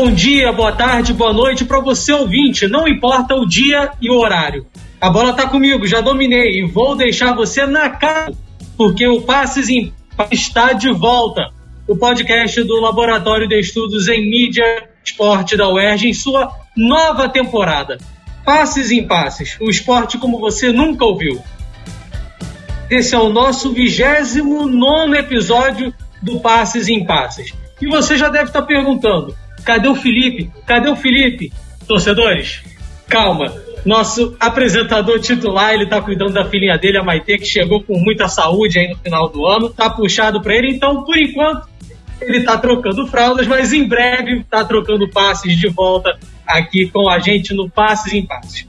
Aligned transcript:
Bom 0.00 0.12
dia, 0.12 0.52
boa 0.52 0.70
tarde, 0.70 1.12
boa 1.12 1.32
noite 1.32 1.64
para 1.64 1.80
você 1.80 2.12
ouvinte, 2.12 2.68
não 2.68 2.86
importa 2.86 3.34
o 3.34 3.44
dia 3.44 3.90
e 4.00 4.08
o 4.08 4.16
horário. 4.16 4.64
A 5.00 5.10
bola 5.10 5.32
tá 5.32 5.48
comigo, 5.48 5.88
já 5.88 6.00
dominei 6.00 6.60
e 6.60 6.64
vou 6.64 6.94
deixar 6.94 7.34
você 7.34 7.66
na 7.66 7.90
cara, 7.90 8.32
porque 8.76 9.08
o 9.08 9.22
Passes 9.22 9.68
em 9.68 9.92
está 10.30 10.72
de 10.72 10.92
volta. 10.92 11.50
O 11.88 11.96
podcast 11.96 12.62
do 12.62 12.80
Laboratório 12.80 13.48
de 13.48 13.58
Estudos 13.58 14.06
em 14.06 14.30
Mídia 14.30 14.88
Esporte 15.04 15.56
da 15.56 15.68
UERJ 15.68 16.10
em 16.10 16.14
sua 16.14 16.48
nova 16.76 17.28
temporada. 17.28 17.98
Passes 18.44 18.92
em 18.92 19.04
Passes, 19.04 19.56
o 19.60 19.68
esporte 19.68 20.16
como 20.16 20.38
você 20.38 20.70
nunca 20.70 21.04
ouviu. 21.04 21.42
Esse 22.88 23.16
é 23.16 23.18
o 23.18 23.30
nosso 23.30 23.72
29 23.72 25.18
episódio 25.18 25.92
do 26.22 26.38
Passes 26.38 26.86
em 26.86 27.04
Passes. 27.04 27.52
E 27.82 27.88
você 27.88 28.16
já 28.16 28.28
deve 28.28 28.44
estar 28.44 28.62
perguntando: 28.62 29.34
cadê 29.64 29.88
o 29.88 29.94
Felipe? 29.94 30.50
Cadê 30.66 30.88
o 30.88 30.96
Felipe? 30.96 31.52
Torcedores, 31.86 32.62
calma. 33.08 33.52
Nosso 33.84 34.36
apresentador 34.40 35.20
titular, 35.20 35.72
ele 35.72 35.86
tá 35.86 36.02
cuidando 36.02 36.32
da 36.32 36.44
filhinha 36.44 36.76
dele, 36.76 36.98
a 36.98 37.02
Maite, 37.02 37.38
que 37.38 37.46
chegou 37.46 37.82
com 37.82 37.98
muita 37.98 38.28
saúde 38.28 38.78
aí 38.78 38.88
no 38.88 38.96
final 38.96 39.28
do 39.28 39.46
ano. 39.46 39.70
Tá 39.70 39.88
puxado 39.88 40.42
para 40.42 40.54
ele, 40.54 40.72
então, 40.72 41.04
por 41.04 41.16
enquanto, 41.16 41.68
ele 42.20 42.42
tá 42.42 42.58
trocando 42.58 43.06
fraldas, 43.06 43.46
mas 43.46 43.72
em 43.72 43.86
breve 43.86 44.44
tá 44.50 44.64
trocando 44.64 45.08
passes 45.08 45.56
de 45.56 45.68
volta 45.68 46.18
aqui 46.46 46.88
com 46.88 47.08
a 47.08 47.18
gente 47.18 47.54
no 47.54 47.70
Passes 47.70 48.12
em 48.12 48.26
Passes. 48.26 48.66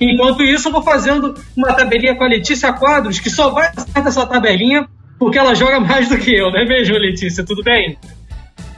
Enquanto 0.00 0.42
isso, 0.42 0.68
eu 0.68 0.72
vou 0.72 0.82
fazendo 0.82 1.34
uma 1.56 1.72
tabelinha 1.72 2.14
com 2.14 2.24
a 2.24 2.28
Letícia 2.28 2.72
Quadros, 2.72 3.18
que 3.18 3.30
só 3.30 3.50
vai 3.50 3.68
acertar 3.68 4.06
essa 4.06 4.26
tabelinha 4.26 4.86
porque 5.18 5.38
ela 5.38 5.54
joga 5.54 5.80
mais 5.80 6.08
do 6.08 6.18
que 6.18 6.34
eu, 6.34 6.50
não 6.50 6.60
é 6.60 6.66
mesmo, 6.66 6.96
Letícia? 6.96 7.44
Tudo 7.44 7.62
bem? 7.62 7.96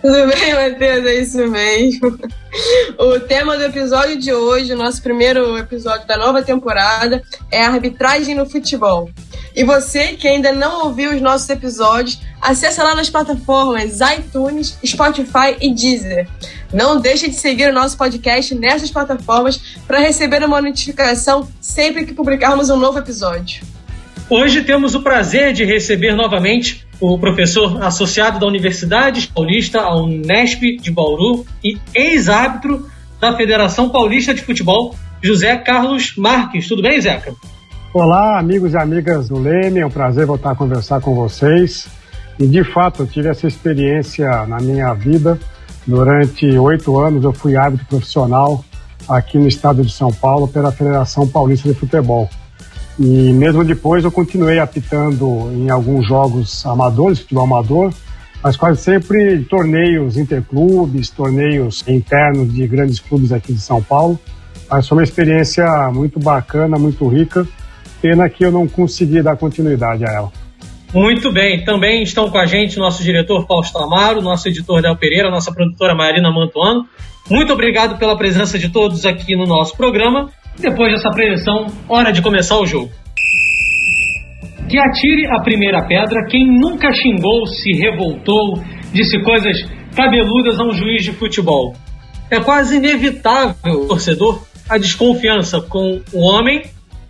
Tudo 0.07 0.25
bem, 0.29 0.55
Matheus? 0.55 1.05
É 1.05 1.15
isso 1.17 1.49
mesmo. 1.49 2.17
O 2.97 3.19
tema 3.19 3.57
do 3.57 3.65
episódio 3.65 4.17
de 4.17 4.33
hoje, 4.33 4.73
o 4.73 4.77
nosso 4.77 5.03
primeiro 5.03 5.59
episódio 5.59 6.07
da 6.07 6.17
nova 6.17 6.45
temporada, 6.45 7.21
é 7.51 7.61
arbitragem 7.62 8.33
no 8.33 8.49
futebol. 8.49 9.11
E 9.53 9.65
você 9.65 10.12
que 10.12 10.29
ainda 10.29 10.53
não 10.53 10.84
ouviu 10.84 11.12
os 11.12 11.21
nossos 11.21 11.51
episódios, 11.51 12.21
acessa 12.41 12.84
lá 12.84 12.95
nas 12.95 13.11
plataformas 13.11 13.99
iTunes, 14.17 14.79
Spotify 14.87 15.57
e 15.61 15.75
Deezer. 15.75 16.29
Não 16.73 17.01
deixe 17.01 17.29
de 17.29 17.34
seguir 17.34 17.69
o 17.71 17.75
nosso 17.75 17.99
podcast 17.99 18.55
nessas 18.55 18.93
plataformas 18.93 19.77
para 19.89 19.99
receber 19.99 20.45
uma 20.45 20.62
notificação 20.62 21.49
sempre 21.61 22.07
que 22.07 22.15
publicarmos 22.15 22.71
um 22.71 22.77
novo 22.77 23.01
episódio. 23.01 23.65
Hoje 24.31 24.62
temos 24.62 24.95
o 24.95 25.03
prazer 25.03 25.53
de 25.53 25.65
receber 25.65 26.15
novamente 26.15 26.86
o 27.01 27.19
professor 27.19 27.83
associado 27.83 28.39
da 28.39 28.47
Universidade 28.47 29.29
Paulista, 29.29 29.81
a 29.81 29.97
Unesp 29.97 30.63
de 30.81 30.91
Bauru, 30.91 31.45
e 31.63 31.79
ex-árbitro 31.95 32.87
da 33.21 33.37
Federação 33.37 33.89
Paulista 33.89 34.35
de 34.35 34.43
Futebol, 34.43 34.95
José 35.23 35.57
Carlos 35.57 36.15
Marques. 36.17 36.69
Tudo 36.69 36.83
bem, 36.83 37.01
Zeca? 37.01 37.35
Olá, 37.93 38.39
amigos 38.39 38.75
e 38.75 38.77
amigas 38.77 39.29
do 39.29 39.39
Leme, 39.39 39.81
é 39.81 39.87
um 39.87 39.91
prazer 39.91 40.27
voltar 40.27 40.53
a 40.53 40.55
conversar 40.55 41.01
com 41.01 41.15
vocês. 41.15 41.89
E 42.39 42.47
de 42.47 42.63
fato, 42.63 43.03
eu 43.03 43.07
tive 43.07 43.29
essa 43.29 43.47
experiência 43.47 44.29
na 44.47 44.59
minha 44.59 44.93
vida. 44.93 45.39
Durante 45.87 46.47
oito 46.59 46.99
anos, 46.99 47.25
eu 47.25 47.33
fui 47.33 47.57
árbitro 47.57 47.87
profissional 47.87 48.63
aqui 49.09 49.39
no 49.39 49.47
estado 49.47 49.83
de 49.83 49.93
São 49.93 50.13
Paulo 50.13 50.49
pela 50.49 50.73
Federação 50.73 51.27
Paulista 51.27 51.69
de 51.69 51.75
Futebol. 51.75 52.29
E 52.99 53.33
mesmo 53.33 53.65
depois 53.65 54.05
eu 54.05 54.11
continuei 54.11 54.59
apitando 54.59 55.51
em 55.53 55.71
alguns 55.71 56.07
jogos 56.07 56.65
amadores, 56.65 57.21
futebol 57.21 57.45
amador, 57.45 57.93
mas 58.43 58.57
quase 58.57 58.81
sempre 58.81 59.41
torneios 59.45 60.17
interclubes, 60.17 61.11
torneios 61.11 61.87
internos 61.87 62.53
de 62.55 62.67
grandes 62.67 62.99
clubes 63.01 63.33
aqui 63.33 63.53
de 63.53 63.61
São 63.61 63.83
Paulo. 63.83 64.19
Mas 64.71 64.89
foi 64.89 64.99
uma 64.99 65.05
experiência 65.05 65.67
muito 65.93 66.19
bacana, 66.19 66.79
muito 66.79 67.06
rica. 67.09 67.47
Pena 68.01 68.29
que 68.29 68.45
eu 68.45 68.51
não 68.51 68.67
consegui 68.67 69.23
dar 69.23 69.37
continuidade 69.37 70.05
a 70.05 70.12
ela. 70.12 70.33
Muito 70.95 71.33
bem, 71.33 71.65
também 71.65 72.03
estão 72.03 72.31
com 72.31 72.39
a 72.39 72.47
gente 72.47 72.79
nosso 72.79 73.03
diretor 73.03 73.47
Fausto 73.47 73.77
Amaro, 73.79 74.23
nosso 74.23 74.49
editor 74.49 74.81
Del 74.81 74.97
Pereira, 74.97 75.31
nossa 75.31 75.53
produtora 75.53 75.95
Marina 75.95 76.31
Mantuano. 76.31 76.87
Muito 77.29 77.53
obrigado 77.53 77.99
pela 77.99 78.17
presença 78.17 78.59
de 78.59 78.69
todos 78.69 79.05
aqui 79.05 79.35
no 79.35 79.47
nosso 79.47 79.77
programa. 79.77 80.31
Depois 80.59 80.93
dessa 80.93 81.11
preleção, 81.11 81.67
hora 81.89 82.12
de 82.12 82.22
começar 82.22 82.59
o 82.59 82.67
jogo. 82.67 82.91
Que 84.69 84.78
atire 84.78 85.27
a 85.27 85.41
primeira 85.41 85.87
pedra 85.87 86.27
quem 86.28 86.47
nunca 86.47 86.93
xingou, 86.93 87.47
se 87.47 87.72
revoltou, 87.72 88.62
disse 88.93 89.22
coisas 89.22 89.65
cabeludas 89.94 90.59
a 90.59 90.65
um 90.65 90.72
juiz 90.72 91.05
de 91.05 91.12
futebol. 91.12 91.75
É 92.31 92.41
quase 92.41 92.77
inevitável, 92.77 93.87
torcedor, 93.87 94.43
a 94.69 94.78
desconfiança 94.78 95.61
com 95.61 96.00
o 96.12 96.21
homem 96.21 96.62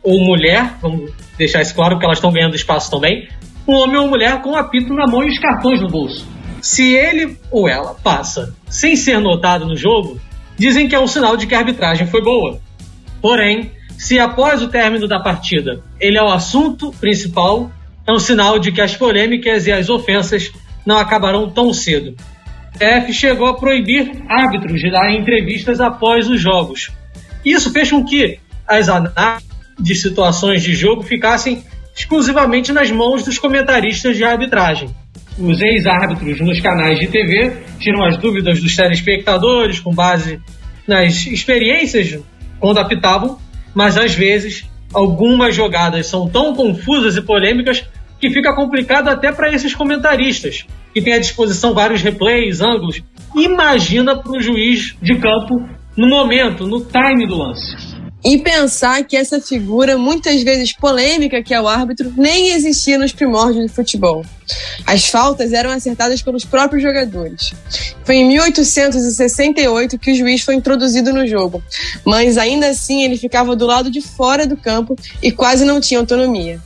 ou 0.03 0.21
mulher, 0.21 0.75
vamos 0.81 1.11
deixar 1.39 1.63
isso 1.63 1.75
claro 1.75 1.99
que 1.99 2.05
elas 2.05 2.19
estão 2.19 2.31
ganhando 2.31 2.55
espaço 2.55 2.91
também, 2.91 3.29
um 3.67 3.75
homem 3.75 3.97
ou 3.97 4.09
mulher 4.09 4.41
com 4.43 4.51
o 4.51 4.57
apito 4.57 4.93
na 4.93 5.07
mão 5.07 5.25
e 5.25 5.29
os 5.29 5.39
cartões 5.39 5.81
no 5.81 5.89
bolso. 5.89 6.27
Se 6.61 6.95
ele 6.95 7.37
ou 7.51 7.69
ela 7.69 7.95
passa 7.95 8.55
sem 8.69 8.95
ser 8.95 9.19
notado 9.19 9.67
no 9.67 9.77
jogo, 9.77 10.21
dizem 10.57 10.89
que 10.89 10.95
é 10.95 11.01
um 11.01 11.07
sinal 11.07 11.37
de 11.37 11.47
que 11.47 11.55
a 11.55 11.59
arbitragem 11.59 12.07
foi 12.07 12.23
boa. 12.23 12.61
Porém, 13.27 13.73
se 13.99 14.21
após 14.21 14.63
o 14.63 14.69
término 14.69 15.09
da 15.09 15.19
partida 15.19 15.83
ele 15.99 16.17
é 16.17 16.23
o 16.23 16.31
assunto 16.31 16.93
principal, 16.93 17.73
é 18.07 18.13
um 18.13 18.21
sinal 18.21 18.57
de 18.57 18.71
que 18.71 18.81
as 18.81 18.95
polêmicas 18.95 19.67
e 19.67 19.73
as 19.73 19.89
ofensas 19.89 20.53
não 20.87 20.97
acabarão 20.97 21.51
tão 21.51 21.73
cedo. 21.73 22.15
A 22.81 22.85
F 22.85 23.13
chegou 23.13 23.49
a 23.49 23.57
proibir 23.57 24.13
árbitros 24.29 24.81
de 24.81 24.93
dar 24.93 25.11
entrevistas 25.11 25.81
após 25.81 26.31
os 26.31 26.41
jogos. 26.41 26.93
Isso 27.45 27.73
fez 27.73 27.91
com 27.91 28.05
que 28.05 28.39
as 28.65 28.89
análises 28.89 29.51
de 29.77 29.97
situações 29.97 30.63
de 30.63 30.73
jogo 30.77 31.03
ficassem 31.03 31.65
exclusivamente 31.97 32.71
nas 32.71 32.93
mãos 32.93 33.25
dos 33.25 33.41
comentaristas 33.41 34.17
de 34.17 34.23
arbitragem. 34.23 34.89
Os 35.37 35.61
ex-árbitros 35.61 36.41
nos 36.41 36.61
canais 36.61 37.01
de 37.01 37.09
TV 37.09 37.57
tiram 37.81 38.05
as 38.05 38.17
dúvidas 38.19 38.61
dos 38.61 38.77
telespectadores 38.77 39.81
com 39.81 39.93
base 39.93 40.41
nas 40.87 41.27
experiências 41.27 42.17
quando 42.61 42.79
apitavam, 42.79 43.39
mas 43.75 43.97
às 43.97 44.15
vezes 44.15 44.69
algumas 44.93 45.55
jogadas 45.55 46.07
são 46.07 46.29
tão 46.29 46.55
confusas 46.55 47.17
e 47.17 47.23
polêmicas 47.23 47.85
que 48.21 48.31
fica 48.31 48.55
complicado 48.55 49.09
até 49.09 49.33
para 49.33 49.53
esses 49.53 49.75
comentaristas, 49.75 50.65
que 50.95 51.03
têm 51.03 51.15
à 51.15 51.19
disposição 51.19 51.75
vários 51.75 52.03
replays, 52.03 52.61
ângulos. 52.61 53.03
Imagina 53.35 54.17
para 54.17 54.33
o 54.33 54.41
juiz 54.41 54.97
de 55.03 55.17
campo 55.17 55.55
no 55.97 56.09
momento, 56.09 56.67
no 56.67 56.81
time 56.81 57.27
do 57.27 57.37
lance. 57.37 57.96
E 58.25 58.39
pensar 58.39 59.05
que 59.05 59.17
essa 59.17 59.41
figura, 59.41 59.97
muitas 59.97 60.43
vezes 60.43 60.73
polêmica, 60.73 61.43
que 61.43 61.55
é 61.55 61.61
o 61.61 61.69
árbitro, 61.69 62.13
nem 62.17 62.51
existia 62.51 62.99
nos 62.99 63.13
primórdios 63.13 63.67
do 63.67 63.73
futebol. 63.73 64.25
As 64.87 65.07
faltas 65.07 65.53
eram 65.53 65.71
acertadas 65.71 66.23
pelos 66.23 66.45
próprios 66.45 66.83
jogadores. 66.83 67.53
Foi 68.05 68.17
em 68.17 68.27
1868 68.29 69.99
que 69.99 70.13
o 70.13 70.15
juiz 70.15 70.43
foi 70.43 70.55
introduzido 70.55 71.13
no 71.13 71.27
jogo, 71.27 71.63
mas 72.05 72.37
ainda 72.39 72.69
assim 72.69 73.03
ele 73.05 73.17
ficava 73.17 73.55
do 73.55 73.67
lado 73.67 73.91
de 73.91 74.01
fora 74.01 74.47
do 74.47 74.57
campo 74.57 74.97
e 75.23 75.31
quase 75.31 75.65
não 75.65 75.81
tinha 75.81 76.01
autonomia. 76.01 76.61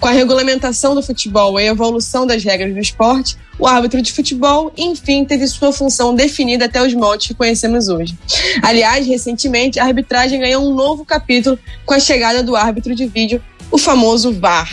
Com 0.00 0.08
a 0.08 0.12
regulamentação 0.12 0.94
do 0.94 1.02
futebol 1.02 1.58
e 1.58 1.68
a 1.68 1.70
evolução 1.70 2.26
das 2.26 2.42
regras 2.44 2.72
do 2.72 2.80
esporte, 2.80 3.36
o 3.58 3.66
árbitro 3.66 4.02
de 4.02 4.12
futebol, 4.12 4.72
enfim, 4.76 5.24
teve 5.24 5.46
sua 5.46 5.72
função 5.72 6.14
definida 6.14 6.66
até 6.66 6.82
os 6.82 6.92
moldes 6.94 7.28
que 7.28 7.34
conhecemos 7.34 7.88
hoje. 7.88 8.16
Aliás, 8.62 9.06
recentemente, 9.06 9.80
a 9.80 9.84
arbitragem 9.84 10.40
ganhou 10.40 10.68
um 10.68 10.74
novo 10.74 11.04
capítulo 11.04 11.58
com 11.84 11.94
a 11.94 12.00
chegada 12.00 12.42
do 12.42 12.54
árbitro 12.54 12.94
de 12.94 13.06
vídeo, 13.06 13.42
o 13.70 13.78
famoso 13.78 14.32
VAR. 14.32 14.70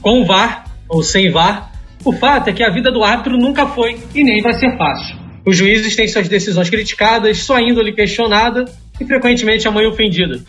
Com 0.00 0.24
VAR 0.24 0.64
ou 0.88 1.02
sem 1.02 1.30
VAR, 1.30 1.72
o 2.04 2.12
fato 2.12 2.48
é 2.48 2.52
que 2.52 2.62
a 2.62 2.70
vida 2.70 2.92
do 2.92 3.02
árbitro 3.02 3.36
nunca 3.36 3.66
foi 3.66 3.98
e 4.14 4.22
nem 4.22 4.42
vai 4.42 4.52
ser 4.54 4.76
fácil. 4.76 5.16
Os 5.44 5.56
juízes 5.56 5.96
têm 5.96 6.08
suas 6.08 6.28
decisões 6.28 6.70
criticadas, 6.70 7.38
sua 7.38 7.60
índole 7.60 7.92
questionada 7.92 8.64
e 9.00 9.04
frequentemente 9.04 9.66
a 9.66 9.70
mãe 9.70 9.86
ofendida. 9.86 10.42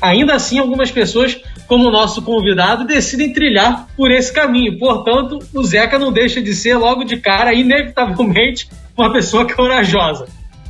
Ainda 0.00 0.34
assim, 0.34 0.58
algumas 0.58 0.90
pessoas, 0.90 1.40
como 1.66 1.88
o 1.88 1.90
nosso 1.90 2.22
convidado, 2.22 2.84
decidem 2.84 3.32
trilhar 3.32 3.86
por 3.96 4.10
esse 4.10 4.32
caminho. 4.32 4.78
Portanto, 4.78 5.38
o 5.54 5.62
Zeca 5.62 5.98
não 5.98 6.12
deixa 6.12 6.40
de 6.42 6.54
ser, 6.54 6.76
logo 6.76 7.04
de 7.04 7.16
cara, 7.16 7.52
inevitavelmente, 7.52 8.68
uma 8.96 9.12
pessoa 9.12 9.46
corajosa. 9.46 10.26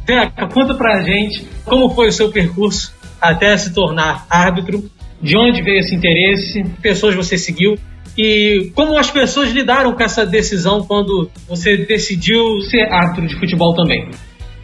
Zeca, 0.06 0.46
conta 0.48 0.74
pra 0.74 1.02
gente 1.02 1.46
como 1.64 1.90
foi 1.90 2.08
o 2.08 2.12
seu 2.12 2.30
percurso 2.30 2.94
até 3.20 3.56
se 3.56 3.72
tornar 3.72 4.26
árbitro, 4.30 4.88
de 5.20 5.36
onde 5.36 5.62
veio 5.62 5.80
esse 5.80 5.94
interesse, 5.94 6.62
que 6.62 6.80
pessoas 6.80 7.14
você 7.14 7.36
seguiu 7.36 7.76
e 8.16 8.70
como 8.74 8.98
as 8.98 9.10
pessoas 9.10 9.50
lidaram 9.50 9.92
com 9.92 10.02
essa 10.02 10.24
decisão 10.24 10.82
quando 10.82 11.30
você 11.48 11.76
decidiu 11.76 12.60
ser 12.70 12.90
árbitro 12.90 13.26
de 13.26 13.38
futebol 13.38 13.74
também. 13.74 14.08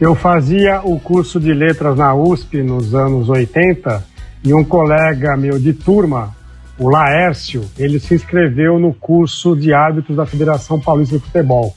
Eu 0.01 0.15
fazia 0.15 0.81
o 0.83 0.99
curso 0.99 1.39
de 1.39 1.53
letras 1.53 1.97
na 1.97 2.15
USP 2.15 2.63
nos 2.63 2.95
anos 2.95 3.29
80 3.29 4.12
e 4.43 4.53
um 4.53 4.63
colega 4.63 5.37
meu 5.37 5.57
de 5.57 5.73
turma, 5.73 6.35
o 6.77 6.89
Laércio, 6.89 7.63
ele 7.77 7.99
se 7.99 8.13
inscreveu 8.15 8.79
no 8.79 8.93
curso 8.93 9.55
de 9.55 9.73
árbitros 9.73 10.17
da 10.17 10.25
Federação 10.25 10.79
Paulista 10.79 11.17
de 11.17 11.23
Futebol. 11.23 11.73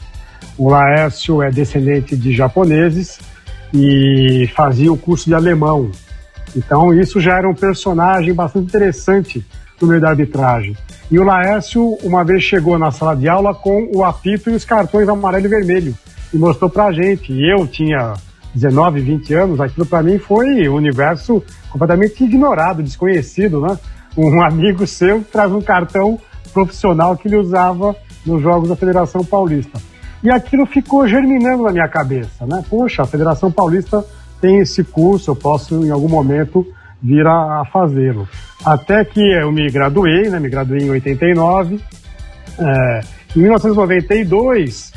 O 0.59 0.69
Laércio 0.69 1.43
é 1.43 1.51
descendente 1.51 2.17
de 2.17 2.33
japoneses 2.35 3.21
e 3.73 4.51
fazia 4.55 4.93
o 4.93 4.97
curso 4.97 5.27
de 5.27 5.35
alemão. 5.35 5.91
Então 6.57 6.95
isso 6.95 7.21
já 7.21 7.39
era 7.39 7.49
um 7.49 7.55
personagem 7.55 8.33
bastante 8.33 8.67
interessante 8.67 9.47
no 9.81 9.87
meio 9.87 10.01
da 10.01 10.09
arbitragem. 10.09 10.77
E 11.11 11.19
o 11.19 11.25
Laércio 11.25 11.99
uma 12.03 12.25
vez 12.25 12.43
chegou 12.43 12.79
na 12.79 12.91
sala 12.91 13.15
de 13.15 13.29
aula 13.29 13.55
com 13.55 13.91
o 13.95 14.03
apito 14.03 14.51
e 14.51 14.55
os 14.55 14.65
cartões 14.65 15.09
amarelo 15.09 15.47
e 15.47 15.49
vermelho 15.49 15.95
e 16.33 16.39
mostrou 16.39 16.71
pra 16.71 16.91
gente. 16.91 17.33
E 17.33 17.53
eu 17.53 17.67
tinha 17.67 18.15
19, 18.57 19.01
20 19.01 19.35
anos, 19.35 19.61
aquilo 19.61 19.85
para 19.85 20.03
mim 20.03 20.19
foi 20.19 20.67
um 20.67 20.75
universo 20.75 21.45
completamente 21.71 22.25
ignorado, 22.25 22.83
desconhecido, 22.83 23.61
né? 23.61 23.79
Um 24.17 24.43
amigo 24.43 24.87
seu 24.87 25.23
traz 25.31 25.53
um 25.53 25.61
cartão 25.61 26.19
profissional 26.55 27.17
que 27.19 27.29
ele 27.29 27.37
usava 27.37 27.95
nos 28.25 28.41
jogos 28.43 28.71
da 28.71 28.75
Federação 28.75 29.23
Paulista. 29.23 29.79
E 30.23 30.31
aquilo 30.31 30.65
ficou 30.65 31.07
germinando 31.07 31.65
na 31.65 31.71
minha 31.71 31.87
cabeça, 31.87 32.47
né? 32.47 32.65
Poxa, 32.69 33.03
a 33.03 33.07
Federação 33.07 33.53
Paulista 33.53 34.03
tem 34.41 34.59
esse 34.61 34.83
curso, 34.83 35.31
eu 35.31 35.37
posso 35.37 35.85
em 35.85 35.91
algum 35.91 36.09
momento 36.09 36.67
vir 37.03 37.27
a, 37.27 37.61
a 37.61 37.65
fazê-lo. 37.67 38.27
Até 38.65 39.05
que 39.05 39.21
eu 39.21 39.53
me 39.53 39.71
graduei, 39.71 40.31
né? 40.31 40.41
Me 40.41 40.49
graduei 40.49 40.81
em 40.81 40.91
89. 40.91 41.79
É, 42.59 43.01
em 43.37 43.41
1992, 43.41 44.95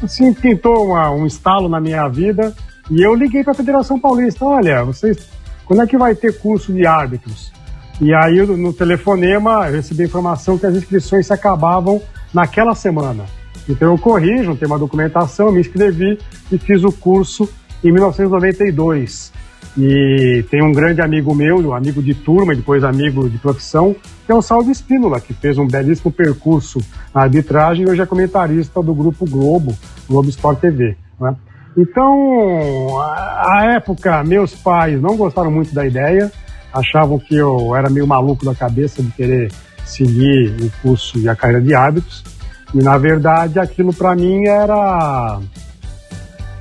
assim, 0.00 0.32
pintou 0.32 0.86
uma, 0.86 1.10
um 1.10 1.26
estalo 1.26 1.68
na 1.68 1.80
minha 1.80 2.06
vida 2.06 2.54
e 2.90 3.02
eu 3.02 3.14
liguei 3.14 3.42
para 3.42 3.52
a 3.52 3.56
Federação 3.56 3.98
Paulista. 3.98 4.44
Olha, 4.44 4.84
vocês, 4.84 5.28
quando 5.64 5.82
é 5.82 5.86
que 5.86 5.96
vai 5.96 6.14
ter 6.14 6.38
curso 6.38 6.72
de 6.72 6.86
árbitros? 6.86 7.52
E 8.00 8.12
aí, 8.12 8.44
no 8.44 8.72
telefonema, 8.72 9.68
eu 9.68 9.74
recebi 9.74 10.02
a 10.02 10.06
informação 10.06 10.58
que 10.58 10.66
as 10.66 10.74
inscrições 10.74 11.26
se 11.26 11.32
acabavam 11.32 12.02
naquela 12.32 12.74
semana. 12.74 13.24
Então 13.68 13.92
eu 13.92 13.98
corri, 13.98 14.42
juntei 14.42 14.66
uma 14.66 14.78
documentação, 14.78 15.52
me 15.52 15.60
inscrevi 15.60 16.18
e 16.50 16.58
fiz 16.58 16.82
o 16.82 16.90
curso 16.90 17.48
em 17.84 17.92
1992. 17.92 19.32
E 19.78 20.44
tem 20.50 20.62
um 20.62 20.72
grande 20.72 21.00
amigo 21.00 21.34
meu, 21.34 21.58
um 21.58 21.72
amigo 21.72 22.02
de 22.02 22.14
turma 22.14 22.52
e 22.52 22.56
depois 22.56 22.84
amigo 22.84 23.28
de 23.30 23.38
profissão, 23.38 23.94
que 24.26 24.32
é 24.32 24.34
o 24.34 24.42
Salvo 24.42 24.70
Espínola, 24.70 25.20
que 25.20 25.32
fez 25.32 25.56
um 25.56 25.66
belíssimo 25.66 26.10
percurso 26.10 26.80
na 27.14 27.22
arbitragem 27.22 27.86
e 27.86 27.90
hoje 27.90 28.02
é 28.02 28.06
comentarista 28.06 28.82
do 28.82 28.94
Grupo 28.94 29.24
Globo, 29.24 29.74
Globo 30.08 30.28
Sport 30.28 30.60
TV. 30.60 30.96
Né? 31.18 31.34
Então, 31.76 33.00
à 33.00 33.72
época, 33.76 34.22
meus 34.24 34.54
pais 34.54 35.00
não 35.00 35.16
gostaram 35.16 35.50
muito 35.50 35.74
da 35.74 35.86
ideia, 35.86 36.30
achavam 36.72 37.18
que 37.18 37.34
eu 37.34 37.74
era 37.74 37.88
meio 37.88 38.06
maluco 38.06 38.44
da 38.44 38.54
cabeça 38.54 39.02
de 39.02 39.10
querer 39.12 39.50
seguir 39.84 40.54
o 40.60 40.70
curso 40.82 41.18
e 41.18 41.28
a 41.28 41.36
carreira 41.36 41.62
de 41.62 41.74
árbitros. 41.74 42.24
E 42.74 42.82
na 42.82 42.96
verdade 42.96 43.58
aquilo 43.58 43.92
para 43.92 44.14
mim 44.14 44.46
era. 44.46 45.40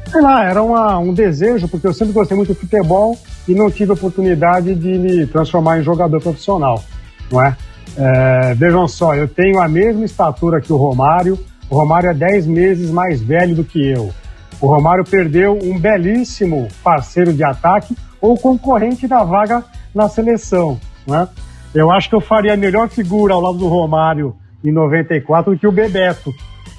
Sei 0.10 0.22
lá, 0.22 0.44
era 0.44 0.62
uma, 0.62 0.98
um 1.00 1.14
desejo, 1.14 1.70
porque 1.70 1.88
eu 1.88 1.94
sempre 1.94 2.14
gostei 2.14 2.36
muito 2.36 2.54
de 2.54 2.60
futebol 2.60 3.18
e 3.48 3.54
não 3.54 3.72
tive 3.72 3.94
oportunidade 3.94 4.76
de 4.76 4.98
me 4.98 5.26
transformar 5.26 5.80
em 5.80 5.84
jogador 5.84 6.22
profissional, 6.22 6.84
não 7.32 7.42
é? 7.42 7.56
é 7.96 8.54
vejam 8.56 8.90
só, 8.90 9.16
eu 9.16 9.26
tenho 9.26 9.62
a 9.62 9.70
mesma 9.70 10.04
estatura 10.04 10.60
que 10.60 10.74
o 10.74 10.76
Romário, 10.76 11.40
o 11.70 11.76
Romário 11.76 12.10
é 12.10 12.14
10 12.14 12.46
meses 12.48 12.92
mais 12.92 13.22
velho 13.22 13.56
do 13.56 13.64
que 13.64 13.90
eu. 13.90 14.12
O 14.62 14.68
Romário 14.68 15.04
perdeu 15.04 15.58
um 15.62 15.80
belíssimo 15.80 16.68
parceiro 16.84 17.34
de 17.34 17.44
ataque 17.44 17.98
ou 18.22 18.38
concorrente 18.38 19.08
da 19.08 19.24
vaga 19.24 19.64
na 19.94 20.08
seleção. 20.08 20.80
Né? 21.08 21.28
Eu 21.74 21.90
acho 21.90 22.08
que 22.08 22.16
eu 22.16 22.22
faria 22.22 22.54
a 22.54 22.58
melhor 22.58 22.88
figura 22.88 23.34
ao 23.34 23.42
lado 23.42 23.58
do 23.58 23.68
Romário 23.68 24.36
em 24.64 24.72
94 24.72 25.54
do 25.54 25.60
que 25.60 25.66
o 25.66 25.72
Bebeto. 25.72 26.32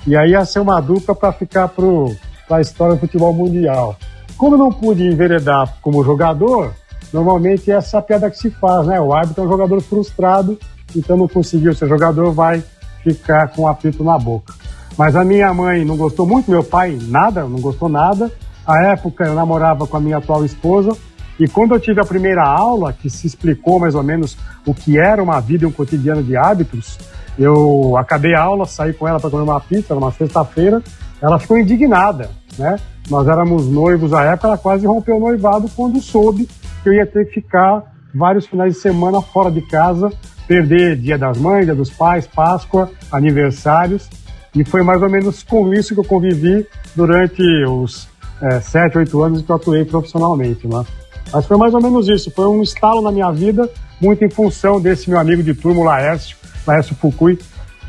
E 0.07 0.17
aí 0.17 0.31
ia 0.31 0.45
ser 0.45 0.61
uma 0.61 0.81
dupla 0.81 1.15
para 1.15 1.33
ficar 1.33 1.69
para 1.69 2.57
a 2.57 2.61
história 2.61 2.95
do 2.95 3.01
futebol 3.01 3.33
mundial. 3.33 3.97
Como 4.37 4.57
não 4.57 4.71
pude 4.71 5.05
enveredar 5.05 5.77
como 5.83 6.05
jogador, 6.05 6.73
normalmente 7.13 7.71
é 7.71 7.75
essa 7.75 8.01
piada 8.01 8.31
que 8.31 8.39
se 8.39 8.51
faz, 8.51 8.87
né? 8.87 9.01
O 9.01 9.13
árbitro 9.13 9.43
é 9.43 9.47
um 9.47 9.51
jogador 9.51 9.81
frustrado, 9.81 10.59
então 10.95 11.17
não 11.17 11.29
conseguiu 11.29 11.75
ser 11.75 11.89
jogador, 11.89 12.33
vai 12.33 12.63
ficar 13.03 13.49
com 13.49 13.63
o 13.63 13.69
apito 13.69 14.05
na 14.05 14.19
boca. 14.19 14.55
Mas 14.97 15.17
a 15.17 15.25
minha 15.25 15.53
mãe 15.53 15.85
não 15.85 15.97
gostou 15.97 16.27
muito, 16.27 16.51
meu 16.51 16.63
pai 16.63 16.99
nada, 17.01 17.45
não 17.45 17.61
gostou 17.61 17.89
nada. 17.89 18.31
À 18.67 18.87
época 18.89 19.25
eu 19.25 19.35
namorava 19.35 19.87
com 19.87 19.97
a 19.97 20.01
minha 20.01 20.19
atual 20.19 20.45
esposa, 20.45 20.97
e 21.39 21.49
quando 21.49 21.75
eu 21.75 21.81
tive 21.81 22.01
a 22.01 22.05
primeira 22.05 22.45
aula, 22.45 22.93
que 22.93 23.11
se 23.11 23.27
explicou 23.27 23.81
mais 23.81 23.95
ou 23.95 24.03
menos 24.03 24.37
o 24.67 24.75
que 24.75 24.99
era 24.99 25.23
uma 25.23 25.41
vida 25.41 25.65
e 25.65 25.67
um 25.67 25.73
cotidiano 25.73 26.23
de 26.23 26.37
hábitos, 26.37 26.99
eu 27.39 27.97
acabei 27.97 28.35
a 28.35 28.43
aula, 28.43 28.67
saí 28.67 28.93
com 28.93 29.09
ela 29.09 29.19
para 29.19 29.31
comer 29.31 29.43
uma 29.43 29.61
pizza 29.61 29.95
numa 29.95 30.13
sexta-feira. 30.13 30.83
Ela 31.21 31.39
ficou 31.39 31.59
indignada, 31.59 32.31
né? 32.59 32.79
Nós 33.09 33.27
éramos 33.27 33.67
noivos 33.67 34.13
à 34.13 34.23
época, 34.25 34.49
ela 34.49 34.59
quase 34.59 34.87
rompeu 34.87 35.17
o 35.17 35.21
noivado 35.21 35.69
quando 35.75 36.01
soube 36.01 36.49
que 36.83 36.89
eu 36.89 36.93
ia 36.93 37.07
ter 37.07 37.27
que 37.27 37.41
ficar 37.41 37.83
vários 38.15 38.47
finais 38.47 38.75
de 38.75 38.81
semana 38.81 39.21
fora 39.23 39.51
de 39.51 39.63
casa, 39.63 40.11
perder 40.47 40.97
Dia 40.97 41.17
das 41.17 41.39
Mães, 41.39 41.65
Dia 41.65 41.75
dos 41.75 41.91
Pais, 41.91 42.27
Páscoa, 42.27 42.91
aniversários. 43.11 44.09
E 44.55 44.65
foi 44.65 44.83
mais 44.83 45.03
ou 45.03 45.09
menos 45.09 45.43
com 45.43 45.73
isso 45.73 45.95
que 45.95 46.01
eu 46.01 46.05
convivi 46.05 46.67
durante 46.95 47.43
os 47.65 48.09
é, 48.41 48.61
sete, 48.61 48.99
oito 48.99 49.23
anos 49.23 49.43
que 49.43 49.51
eu 49.51 49.57
atuei 49.57 49.85
profissionalmente. 49.85 50.67
Né? 50.67 50.85
Mas 51.33 51.47
foi 51.47 51.57
mais 51.57 51.73
ou 51.73 51.81
menos 51.81 52.09
isso. 52.09 52.31
Foi 52.31 52.47
um 52.47 52.63
estalo 52.63 53.01
na 53.01 53.11
minha 53.11 53.31
vida, 53.31 53.71
muito 54.01 54.25
em 54.25 54.31
função 54.31 54.81
desse 54.81 55.09
meu 55.09 55.19
amigo 55.19 55.43
de 55.43 55.55
turma, 55.55 55.81
o 55.81 55.85
Laércio, 55.85 56.37
Laércio 56.67 56.95
Fukui. 56.97 57.39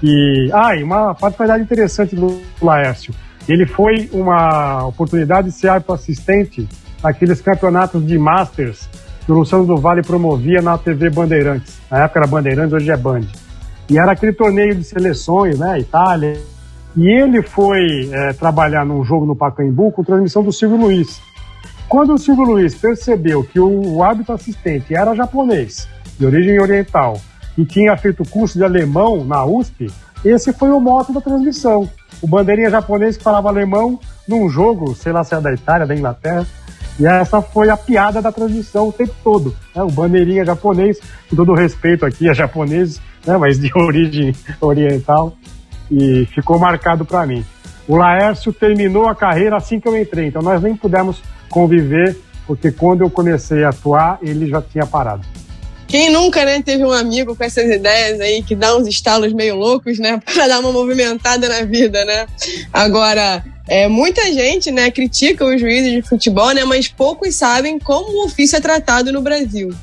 E, 0.02 0.50
ah, 0.54 0.76
e 0.76 0.84
uma 0.84 1.16
particularidade 1.16 1.64
interessante 1.64 2.16
do 2.16 2.42
Laércio. 2.62 3.14
Ele 3.48 3.66
foi 3.66 4.10
uma 4.14 4.86
oportunidade 4.86 5.50
de 5.50 5.54
ser 5.54 5.70
árbitro 5.70 5.96
assistente 5.96 6.68
naqueles 7.02 7.42
campeonatos 7.42 8.06
de 8.06 8.18
Masters 8.18 8.88
que 9.26 9.32
o 9.32 9.36
Luciano 9.36 9.66
do 9.66 9.78
Vale 9.78 10.02
promovia 10.02 10.62
na 10.62 10.78
TV 10.78 11.10
Bandeirantes. 11.10 11.80
Na 11.90 12.04
época 12.04 12.20
era 12.20 12.28
Bandeirantes, 12.28 12.74
hoje 12.74 12.92
é 12.92 12.98
Band. 12.98 13.24
E 13.90 13.98
era 13.98 14.12
aquele 14.12 14.34
torneio 14.34 14.76
de 14.76 14.84
seleções, 14.84 15.58
né? 15.60 15.80
Itália. 15.80 16.53
E 16.96 17.10
ele 17.10 17.42
foi 17.42 18.10
é, 18.12 18.34
trabalhar 18.34 18.86
num 18.86 19.04
jogo 19.04 19.26
no 19.26 19.36
Pacaembu 19.36 19.92
com 19.92 20.04
transmissão 20.04 20.44
do 20.44 20.52
Silvio 20.52 20.78
Luiz. 20.78 21.22
Quando 21.90 22.14
o 22.14 22.18
Silvio 22.18 22.46
Luiz 22.46 22.76
percebeu 22.76 23.44
que 23.44 23.60
o, 23.60 23.96
o 23.96 24.04
árbitro 24.04 24.34
assistente 24.34 24.96
era 24.96 25.16
japonês, 25.16 25.88
de 26.20 26.26
origem 26.26 26.60
oriental, 26.60 27.20
e 27.58 27.66
tinha 27.66 27.96
feito 27.98 28.28
curso 28.28 28.58
de 28.58 28.64
alemão 28.64 29.24
na 29.24 29.46
USP, 29.46 29.92
esse 30.24 30.54
foi 30.54 30.70
o 30.70 30.80
moto 30.80 31.12
da 31.12 31.22
transmissão. 31.22 31.90
O 32.22 32.28
bandeirinha 32.28 32.70
japonês 32.70 33.18
que 33.18 33.24
falava 33.24 33.50
alemão 33.50 34.00
num 34.28 34.50
jogo, 34.50 34.96
sei 34.96 35.12
lá 35.12 35.24
se 35.24 35.36
é 35.36 35.42
da 35.42 35.54
Itália, 35.54 35.86
da 35.86 35.96
Inglaterra, 35.96 36.48
e 37.00 37.06
essa 37.06 37.42
foi 37.42 37.70
a 37.70 37.78
piada 37.78 38.22
da 38.22 38.32
transmissão 38.32 38.88
o 38.88 38.94
tempo 38.94 39.14
todo. 39.24 39.56
Né? 39.76 39.84
O 39.84 39.90
bandeirinha 39.90 40.46
japonês, 40.46 41.00
com 41.30 41.36
todo 41.36 41.54
respeito 41.54 42.06
aqui 42.06 42.30
a 42.30 42.34
japoneses, 42.34 43.02
né? 43.26 43.38
mas 43.38 43.60
de 43.60 43.72
origem 43.76 44.34
oriental, 44.62 45.36
e 45.94 46.26
ficou 46.28 46.58
marcado 46.58 47.06
para 47.06 47.26
mim. 47.26 47.46
O 47.88 47.96
Laércio 47.96 48.52
terminou 48.52 49.08
a 49.08 49.16
carreira 49.16 49.58
assim 49.58 49.80
que 49.80 49.88
eu 49.88 49.98
entrei, 49.98 50.28
então 50.28 50.42
nós 50.42 50.62
nem 50.62 50.76
pudemos 50.76 51.22
conviver, 51.50 52.18
porque 52.48 52.72
quando 52.72 53.02
eu 53.02 53.10
comecei 53.10 53.64
a 53.64 53.70
atuar, 53.70 54.18
ele 54.22 54.48
já 54.48 54.62
tinha 54.62 54.86
parado. 54.86 55.24
Quem 55.88 56.10
nunca, 56.10 56.44
né, 56.44 56.60
teve 56.62 56.84
um 56.84 56.92
amigo 56.92 57.36
com 57.36 57.44
essas 57.44 57.70
ideias 57.70 58.20
aí 58.20 58.42
que 58.42 58.56
dá 58.56 58.76
uns 58.76 58.88
estalos 58.88 59.32
meio 59.32 59.56
loucos, 59.56 60.00
né, 60.00 60.20
para 60.26 60.48
dar 60.48 60.60
uma 60.60 60.72
movimentada 60.72 61.48
na 61.48 61.62
vida, 61.64 62.04
né? 62.06 62.26
Agora, 62.72 63.44
é, 63.68 63.88
muita 63.88 64.22
gente, 64.34 64.72
né, 64.72 64.92
critica 64.92 65.46
os 65.46 65.60
juízes 65.60 65.92
de 65.92 66.02
futebol, 66.02 66.52
né, 66.54 66.66
mas 66.66 66.88
poucos 66.88 67.36
sabem 67.36 67.80
como 67.80 68.22
o 68.22 68.26
ofício 68.26 68.58
é 68.58 68.60
tratado 68.60 69.12
no 69.12 69.22
Brasil. 69.22 69.74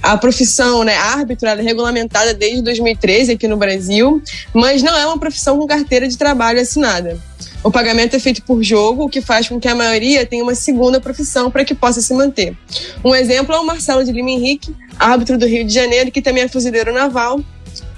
A 0.00 0.16
profissão, 0.16 0.84
né, 0.84 0.94
árbitro, 0.96 1.48
é 1.48 1.54
regulamentada 1.60 2.32
desde 2.32 2.62
2013 2.62 3.32
aqui 3.32 3.48
no 3.48 3.56
Brasil, 3.56 4.22
mas 4.54 4.82
não 4.82 4.96
é 4.96 5.04
uma 5.06 5.18
profissão 5.18 5.58
com 5.58 5.66
carteira 5.66 6.06
de 6.06 6.16
trabalho 6.16 6.60
assinada. 6.60 7.18
O 7.64 7.70
pagamento 7.70 8.14
é 8.14 8.18
feito 8.20 8.42
por 8.42 8.62
jogo, 8.62 9.04
o 9.04 9.08
que 9.08 9.20
faz 9.20 9.48
com 9.48 9.58
que 9.58 9.66
a 9.66 9.74
maioria 9.74 10.24
tenha 10.24 10.44
uma 10.44 10.54
segunda 10.54 11.00
profissão 11.00 11.50
para 11.50 11.64
que 11.64 11.74
possa 11.74 12.00
se 12.00 12.14
manter. 12.14 12.56
Um 13.04 13.12
exemplo 13.12 13.52
é 13.56 13.58
o 13.58 13.66
Marcelo 13.66 14.04
de 14.04 14.12
Lima 14.12 14.30
Henrique, 14.30 14.72
árbitro 14.96 15.36
do 15.36 15.46
Rio 15.46 15.64
de 15.64 15.74
Janeiro, 15.74 16.12
que 16.12 16.22
também 16.22 16.44
é 16.44 16.48
fuzileiro 16.48 16.92
naval, 16.92 17.40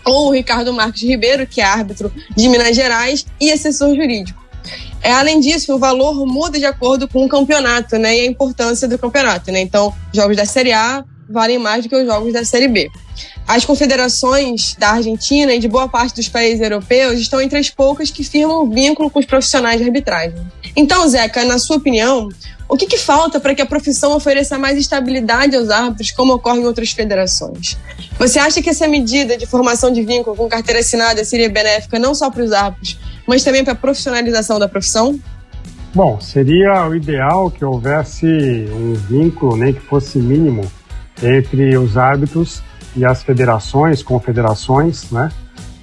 ou 0.07 0.29
o 0.29 0.33
Ricardo 0.33 0.73
Marques 0.73 1.03
Ribeiro, 1.03 1.47
que 1.47 1.61
é 1.61 1.65
árbitro 1.65 2.11
de 2.35 2.49
Minas 2.49 2.75
Gerais 2.75 3.27
e 3.39 3.53
assessor 3.53 3.95
jurídico. 3.95 4.48
É, 5.03 5.13
além 5.13 5.41
disso, 5.41 5.75
o 5.75 5.79
valor 5.79 6.27
muda 6.27 6.59
de 6.59 6.65
acordo 6.65 7.07
com 7.09 7.25
o 7.25 7.29
campeonato 7.29 7.97
né, 7.97 8.17
e 8.17 8.21
a 8.21 8.27
importância 8.27 8.89
do 8.89 8.99
campeonato. 8.99 9.51
Né? 9.51 9.61
Então, 9.61 9.95
jogos 10.13 10.37
da 10.37 10.45
Série 10.45 10.73
A 10.73 11.05
valem 11.29 11.59
mais 11.59 11.85
do 11.85 11.89
que 11.89 11.97
os 11.97 12.07
jogos 12.07 12.33
da 12.33 12.45
Série 12.45 12.69
B. 12.69 12.91
As 13.47 13.65
confederações 13.65 14.75
da 14.79 14.91
Argentina 14.91 15.55
e 15.55 15.59
de 15.59 15.69
boa 15.69 15.89
parte 15.89 16.17
dos 16.17 16.29
países 16.29 16.61
europeus 16.61 17.19
estão 17.19 17.41
entre 17.41 17.59
as 17.59 17.71
poucas 17.71 18.11
que 18.11 18.25
firmam 18.25 18.69
vínculo 18.71 19.11
com 19.11 19.19
os 19.19 19.27
profissionais 19.27 19.79
de 19.79 19.85
arbitragem. 19.85 20.39
Então, 20.77 21.07
Zeca, 21.09 21.45
na 21.45 21.59
sua 21.59 21.77
opinião, 21.77 22.29
o 22.69 22.77
que, 22.77 22.87
que 22.87 22.99
falta 22.99 23.41
para 23.41 23.55
que 23.55 23.63
a 23.63 23.67
profissão 23.67 24.15
ofereça 24.15 24.59
mais 24.59 24.77
estabilidade 24.77 25.57
aos 25.57 25.71
árbitros, 25.71 26.11
como 26.11 26.35
ocorre 26.35 26.61
em 26.61 26.67
outras 26.67 26.93
federações? 26.93 27.79
Você 28.19 28.39
acha 28.39 28.61
que 28.61 28.69
essa 28.69 28.87
medida 28.87 29.39
de 29.39 29.47
formação 29.47 29.91
de 29.91 30.03
vínculo 30.03 30.37
com 30.37 30.49
carteira 30.49 30.81
assinada 30.81 31.25
seria 31.25 31.49
benéfica 31.49 31.99
não 31.99 32.15
só 32.15 32.31
para 32.31 32.43
os 32.43 32.53
árbitros, 32.53 32.99
mas 33.27 33.43
também 33.43 33.65
para 33.65 33.73
a 33.73 33.77
profissionalização 33.77 34.59
da 34.59 34.69
profissão? 34.69 35.19
Bom, 35.95 36.21
seria 36.21 36.87
o 36.87 36.95
ideal 36.95 37.51
que 37.51 37.65
houvesse 37.65 38.27
um 38.27 38.93
vínculo, 38.93 39.57
nem 39.57 39.73
que 39.73 39.81
fosse 39.81 40.19
mínimo, 40.19 40.71
entre 41.23 41.77
os 41.79 41.97
árbitros 41.97 42.63
e 42.95 43.05
as 43.05 43.23
federações, 43.23 44.03
confederações, 44.03 45.11
né? 45.11 45.31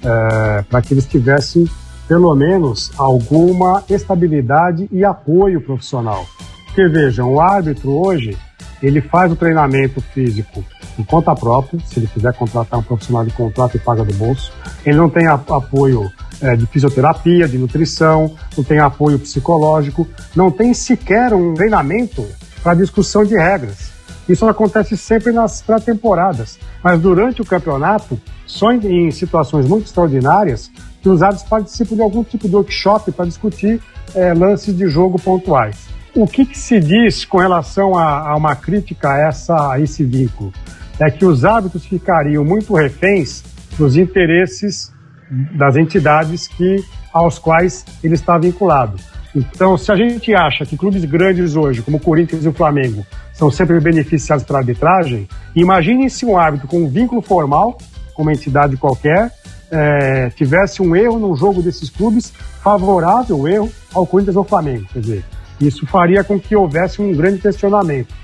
É, 0.04 0.62
para 0.62 0.80
que 0.82 0.94
eles 0.94 1.06
tivessem 1.06 1.68
pelo 2.06 2.32
menos 2.36 2.92
alguma 2.96 3.82
estabilidade 3.90 4.88
e 4.92 5.04
apoio 5.04 5.60
profissional. 5.60 6.24
Porque 6.76 6.90
vejam, 6.90 7.32
o 7.32 7.40
árbitro 7.40 7.90
hoje 7.90 8.36
ele 8.82 9.00
faz 9.00 9.32
o 9.32 9.34
treinamento 9.34 9.98
físico 10.12 10.62
em 10.98 11.02
conta 11.02 11.34
própria, 11.34 11.80
se 11.86 11.98
ele 11.98 12.06
quiser 12.06 12.34
contratar 12.34 12.78
um 12.78 12.82
profissional 12.82 13.24
de 13.24 13.32
contrato 13.32 13.78
e 13.78 13.80
paga 13.80 14.04
do 14.04 14.12
bolso. 14.12 14.52
Ele 14.84 14.98
não 14.98 15.08
tem 15.08 15.26
apoio 15.26 16.12
é, 16.38 16.54
de 16.54 16.66
fisioterapia, 16.66 17.48
de 17.48 17.56
nutrição, 17.56 18.30
não 18.54 18.62
tem 18.62 18.78
apoio 18.78 19.18
psicológico, 19.18 20.06
não 20.34 20.50
tem 20.50 20.74
sequer 20.74 21.32
um 21.32 21.54
treinamento 21.54 22.26
para 22.62 22.74
discussão 22.74 23.24
de 23.24 23.34
regras. 23.34 23.90
Isso 24.28 24.46
acontece 24.46 24.98
sempre 24.98 25.32
nas 25.32 25.62
pré-temporadas, 25.62 26.58
mas 26.84 27.00
durante 27.00 27.40
o 27.40 27.44
campeonato, 27.46 28.20
só 28.44 28.70
em, 28.70 29.06
em 29.06 29.10
situações 29.10 29.66
muito 29.66 29.86
extraordinárias, 29.86 30.70
que 31.00 31.08
os 31.08 31.22
árbitros 31.22 31.48
participam 31.48 31.94
de 31.96 32.02
algum 32.02 32.22
tipo 32.22 32.46
de 32.46 32.54
workshop 32.54 33.12
para 33.12 33.24
discutir 33.24 33.80
é, 34.14 34.34
lances 34.34 34.76
de 34.76 34.86
jogo 34.90 35.18
pontuais. 35.18 35.96
O 36.16 36.26
que, 36.26 36.46
que, 36.46 36.56
se 36.56 36.80
diz 36.80 37.26
com 37.26 37.36
relação 37.36 37.94
a, 37.94 38.30
a 38.30 38.36
uma 38.36 38.56
crítica 38.56 39.10
a, 39.10 39.28
essa, 39.28 39.72
a 39.72 39.78
esse 39.78 40.02
vínculo? 40.02 40.50
É 40.98 41.10
que 41.10 41.26
os 41.26 41.44
árbitros 41.44 41.84
ficariam 41.84 42.42
muito 42.42 42.74
reféns 42.74 43.44
dos 43.76 43.98
interesses 43.98 44.90
das 45.58 45.76
entidades 45.76 46.48
que, 46.48 46.82
aos 47.12 47.38
quais 47.38 47.84
ele 48.02 48.14
está 48.14 48.38
vinculado. 48.38 48.96
Então, 49.34 49.76
se 49.76 49.92
a 49.92 49.94
gente 49.94 50.34
acha 50.34 50.64
que 50.64 50.74
clubes 50.74 51.04
grandes 51.04 51.54
hoje, 51.54 51.82
como 51.82 51.98
o 51.98 52.00
Corinthians 52.00 52.46
e 52.46 52.48
o 52.48 52.52
Flamengo, 52.54 53.04
são 53.34 53.50
sempre 53.50 53.78
beneficiados 53.78 54.42
pela 54.42 54.60
arbitragem, 54.60 55.28
imagine 55.54 56.08
se 56.08 56.24
um 56.24 56.38
árbitro 56.38 56.66
com 56.66 56.78
um 56.78 56.88
vínculo 56.88 57.20
formal, 57.20 57.76
com 58.14 58.22
uma 58.22 58.32
entidade 58.32 58.78
qualquer, 58.78 59.30
é, 59.70 60.30
tivesse 60.30 60.80
um 60.80 60.96
erro 60.96 61.18
no 61.18 61.36
jogo 61.36 61.62
desses 61.62 61.90
clubes 61.90 62.32
favorável 62.62 63.46
erro 63.46 63.70
ao 63.92 64.06
Corinthians 64.06 64.36
ou 64.36 64.44
Flamengo. 64.44 64.86
Quer 64.90 65.00
dizer, 65.00 65.24
isso 65.60 65.86
faria 65.86 66.22
com 66.22 66.38
que 66.38 66.54
houvesse 66.54 67.00
um 67.00 67.12
grande 67.12 67.38
questionamento. 67.38 68.14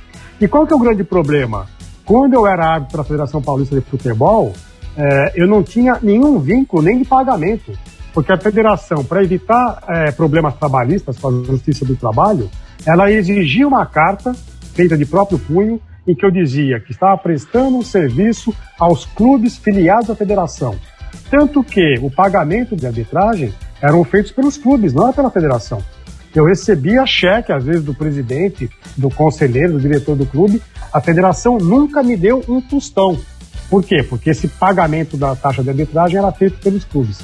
E 0.40 0.48
qual 0.48 0.66
que 0.66 0.72
é 0.72 0.76
o 0.76 0.78
grande 0.78 1.04
problema? 1.04 1.66
Quando 2.04 2.34
eu 2.34 2.46
era 2.46 2.74
árbitro 2.74 2.98
da 2.98 3.04
Federação 3.04 3.40
Paulista 3.40 3.74
de 3.74 3.80
Futebol, 3.82 4.52
é, 4.96 5.32
eu 5.34 5.46
não 5.46 5.62
tinha 5.62 5.98
nenhum 6.02 6.38
vínculo 6.38 6.82
nem 6.82 6.98
de 6.98 7.04
pagamento, 7.04 7.72
porque 8.12 8.32
a 8.32 8.36
federação, 8.36 9.04
para 9.04 9.22
evitar 9.22 9.82
é, 9.88 10.10
problemas 10.10 10.54
trabalhistas 10.56 11.18
com 11.18 11.28
a 11.28 11.44
Justiça 11.44 11.84
do 11.84 11.96
Trabalho, 11.96 12.50
ela 12.84 13.10
exigia 13.10 13.66
uma 13.66 13.86
carta 13.86 14.34
feita 14.74 14.96
de 14.96 15.06
próprio 15.06 15.38
punho 15.38 15.80
em 16.06 16.14
que 16.14 16.26
eu 16.26 16.30
dizia 16.30 16.80
que 16.80 16.90
estava 16.90 17.16
prestando 17.16 17.76
um 17.76 17.82
serviço 17.82 18.54
aos 18.78 19.04
clubes 19.06 19.56
filiados 19.56 20.10
à 20.10 20.16
federação. 20.16 20.76
Tanto 21.30 21.62
que 21.62 21.98
o 22.02 22.10
pagamento 22.10 22.74
de 22.74 22.86
arbitragem 22.86 23.54
eram 23.80 24.04
feitos 24.04 24.32
pelos 24.32 24.56
clubes, 24.56 24.92
não 24.92 25.04
era 25.04 25.12
pela 25.12 25.30
federação. 25.30 25.82
Eu 26.34 26.46
recebia 26.46 27.04
cheque, 27.04 27.52
às 27.52 27.64
vezes, 27.64 27.84
do 27.84 27.94
presidente, 27.94 28.70
do 28.96 29.10
conselheiro, 29.10 29.74
do 29.74 29.80
diretor 29.80 30.16
do 30.16 30.24
clube. 30.24 30.62
A 30.92 31.00
federação 31.00 31.58
nunca 31.58 32.02
me 32.02 32.16
deu 32.16 32.42
um 32.48 32.60
tostão. 32.60 33.18
Por 33.68 33.84
quê? 33.84 34.02
Porque 34.02 34.30
esse 34.30 34.48
pagamento 34.48 35.16
da 35.16 35.36
taxa 35.36 35.62
de 35.62 35.68
arbitragem 35.68 36.18
era 36.18 36.32
feito 36.32 36.58
pelos 36.58 36.84
clubes. 36.84 37.20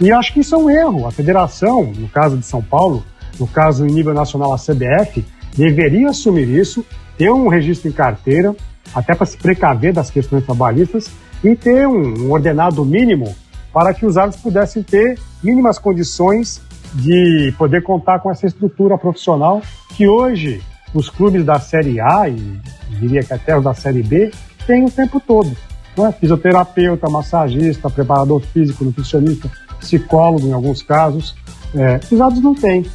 E 0.00 0.12
acho 0.12 0.32
que 0.32 0.40
isso 0.40 0.54
é 0.54 0.58
um 0.58 0.70
erro. 0.70 1.06
A 1.06 1.10
federação, 1.10 1.84
no 1.84 2.08
caso 2.08 2.36
de 2.36 2.46
São 2.46 2.62
Paulo, 2.62 3.04
no 3.38 3.46
caso 3.46 3.86
em 3.86 3.90
nível 3.90 4.14
nacional 4.14 4.52
a 4.52 4.56
CBF, 4.56 5.24
deveria 5.56 6.10
assumir 6.10 6.48
isso, 6.48 6.84
ter 7.16 7.30
um 7.30 7.48
registro 7.48 7.88
em 7.88 7.92
carteira, 7.92 8.54
até 8.94 9.14
para 9.14 9.26
se 9.26 9.36
precaver 9.36 9.92
das 9.92 10.10
questões 10.10 10.44
trabalhistas, 10.44 11.10
e 11.42 11.54
ter 11.54 11.86
um, 11.86 12.30
ordenado 12.30 12.84
mínimo 12.84 13.34
para 13.72 13.94
que 13.94 14.06
os 14.06 14.16
árbitros 14.16 14.42
pudessem 14.42 14.82
ter 14.82 15.18
mínimas 15.42 15.78
condições 15.78 16.60
de 16.94 17.52
poder 17.58 17.82
contar 17.82 18.20
com 18.20 18.30
essa 18.30 18.46
estrutura 18.46 18.96
profissional 18.96 19.62
que 19.96 20.08
hoje 20.08 20.62
os 20.94 21.10
clubes 21.10 21.44
da 21.44 21.58
Série 21.58 22.00
A 22.00 22.28
e 22.28 22.60
diria 22.98 23.22
que 23.22 23.32
até 23.32 23.56
os 23.56 23.64
da 23.64 23.74
Série 23.74 24.02
B 24.02 24.30
têm 24.66 24.84
o 24.84 24.90
tempo 24.90 25.20
todo 25.20 25.54
né? 25.98 26.12
fisioterapeuta, 26.12 27.10
massagista, 27.10 27.90
preparador 27.90 28.40
físico, 28.40 28.84
nutricionista, 28.84 29.50
psicólogo 29.78 30.46
em 30.46 30.52
alguns 30.52 30.82
casos. 30.82 31.34
É, 31.74 32.00
os 32.10 32.20
árbitros 32.20 32.44
não 32.44 32.54
têm. 32.54 32.86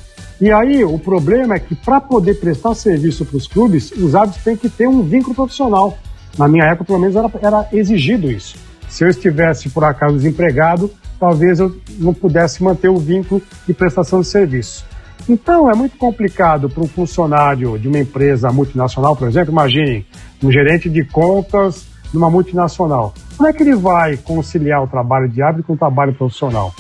E 0.42 0.52
aí 0.52 0.84
o 0.84 0.98
problema 0.98 1.56
é 1.56 1.60
que 1.60 1.76
para 1.76 2.02
poder 2.02 2.36
prestar 2.36 2.74
serviço 2.76 3.26
para 3.26 3.38
os 3.38 3.48
clubes, 3.48 3.92
os 3.92 4.16
árbitros 4.16 4.44
têm 4.44 4.58
que 4.58 4.70
ter 4.70 4.88
um 4.88 5.04
vínculo 5.04 5.36
profissional. 5.36 5.98
Na 6.38 6.48
minha 6.48 6.66
época, 6.66 6.86
pelo 6.86 7.00
menos, 7.00 7.16
era, 7.16 7.30
era 7.42 7.68
exigido 7.72 8.30
isso. 8.32 8.56
Se 8.94 9.04
eu 9.04 9.10
estivesse, 9.10 9.72
por 9.72 9.84
acaso, 9.84 10.14
desempregado, 10.14 10.92
talvez 11.20 11.60
eu 11.60 11.76
não 11.98 12.14
pudesse 12.14 12.62
manter 12.62 12.90
o 12.90 12.98
vínculo 12.98 13.42
de 13.66 13.74
prestação 13.74 14.22
de 14.22 14.28
serviço. 14.28 14.86
Então, 15.28 15.68
é 15.68 15.74
muito 15.74 15.98
complicado 15.98 16.70
para 16.70 16.84
um 16.84 16.88
funcionário 16.88 17.80
de 17.80 17.88
uma 17.88 17.98
empresa 17.98 18.52
multinacional, 18.52 19.16
por 19.16 19.28
exemplo, 19.28 19.52
imaginem, 19.52 20.06
um 20.44 20.52
gerente 20.52 20.92
de 20.92 21.04
contas 21.06 21.88
numa 22.14 22.30
multinacional. 22.30 23.16
Como 23.36 23.50
é 23.50 23.52
que 23.52 23.64
ele 23.64 23.74
vai 23.74 24.16
conciliar 24.16 24.84
o 24.84 24.88
trabalho 24.88 25.28
de 25.28 25.42
árbitro 25.42 25.66
com 25.66 25.74
o 25.74 25.78
trabalho 25.78 26.14
profissional? 26.14 26.72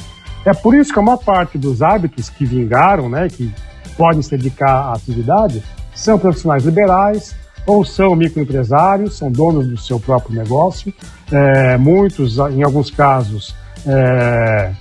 É 0.45 0.53
por 0.53 0.75
isso 0.75 0.93
que 0.93 0.99
a 0.99 1.01
maior 1.01 1.17
parte 1.17 1.57
dos 1.57 1.81
hábitos 1.81 2.29
que 2.29 2.45
vingaram, 2.45 3.09
né, 3.09 3.27
que 3.27 3.51
podem 3.97 4.21
se 4.21 4.37
dedicar 4.37 4.69
à 4.69 4.93
atividade, 4.93 5.63
são 5.95 6.19
profissionais 6.19 6.63
liberais 6.63 7.35
ou 7.65 7.83
são 7.85 8.15
microempresários, 8.15 9.17
são 9.17 9.31
donos 9.31 9.67
do 9.67 9.77
seu 9.77 9.99
próprio 9.99 10.35
negócio, 10.35 10.93
é, 11.31 11.77
muitos, 11.77 12.37
em 12.37 12.63
alguns 12.63 12.89
casos, 12.89 13.55
é, 13.85 14.71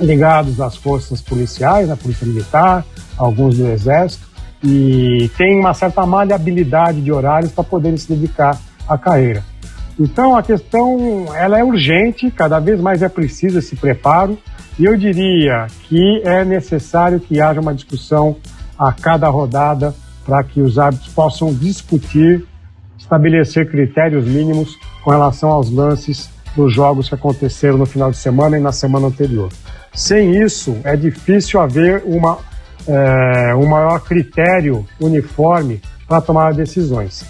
ligados 0.00 0.60
às 0.60 0.76
forças 0.76 1.20
policiais, 1.20 1.90
à 1.90 1.96
polícia 1.96 2.26
militar, 2.26 2.84
alguns 3.16 3.56
do 3.56 3.66
exército, 3.66 4.26
e 4.62 5.30
tem 5.36 5.58
uma 5.58 5.74
certa 5.74 6.04
maleabilidade 6.04 7.00
de 7.00 7.12
horários 7.12 7.52
para 7.52 7.64
poderem 7.64 7.96
se 7.96 8.08
dedicar 8.08 8.58
à 8.88 8.98
carreira. 8.98 9.42
Então 9.98 10.36
a 10.36 10.42
questão 10.42 11.26
ela 11.34 11.58
é 11.58 11.64
urgente, 11.64 12.30
cada 12.30 12.58
vez 12.58 12.80
mais 12.80 13.02
é 13.02 13.08
preciso 13.08 13.58
esse 13.58 13.74
preparo 13.76 14.38
e 14.78 14.84
eu 14.84 14.94
diria 14.96 15.66
que 15.88 16.20
é 16.22 16.44
necessário 16.44 17.18
que 17.18 17.40
haja 17.40 17.60
uma 17.60 17.74
discussão 17.74 18.36
a 18.78 18.92
cada 18.92 19.26
rodada 19.28 19.94
para 20.26 20.42
que 20.42 20.60
os 20.60 20.78
árbitros 20.78 21.12
possam 21.14 21.54
discutir, 21.54 22.44
estabelecer 22.98 23.70
critérios 23.70 24.26
mínimos 24.26 24.76
com 25.04 25.10
relação 25.10 25.50
aos 25.50 25.70
lances 25.70 26.28
dos 26.56 26.72
jogos 26.74 27.08
que 27.08 27.14
aconteceram 27.14 27.78
no 27.78 27.86
final 27.86 28.10
de 28.10 28.16
semana 28.16 28.58
e 28.58 28.60
na 28.60 28.72
semana 28.72 29.06
anterior. 29.06 29.50
Sem 29.94 30.42
isso, 30.42 30.76
é 30.82 30.96
difícil 30.96 31.60
haver 31.60 32.02
uma, 32.04 32.38
é, 32.88 33.54
um 33.54 33.66
maior 33.66 34.00
critério 34.00 34.84
uniforme 35.00 35.80
para 36.08 36.20
tomar 36.20 36.52
decisões. 36.52 37.24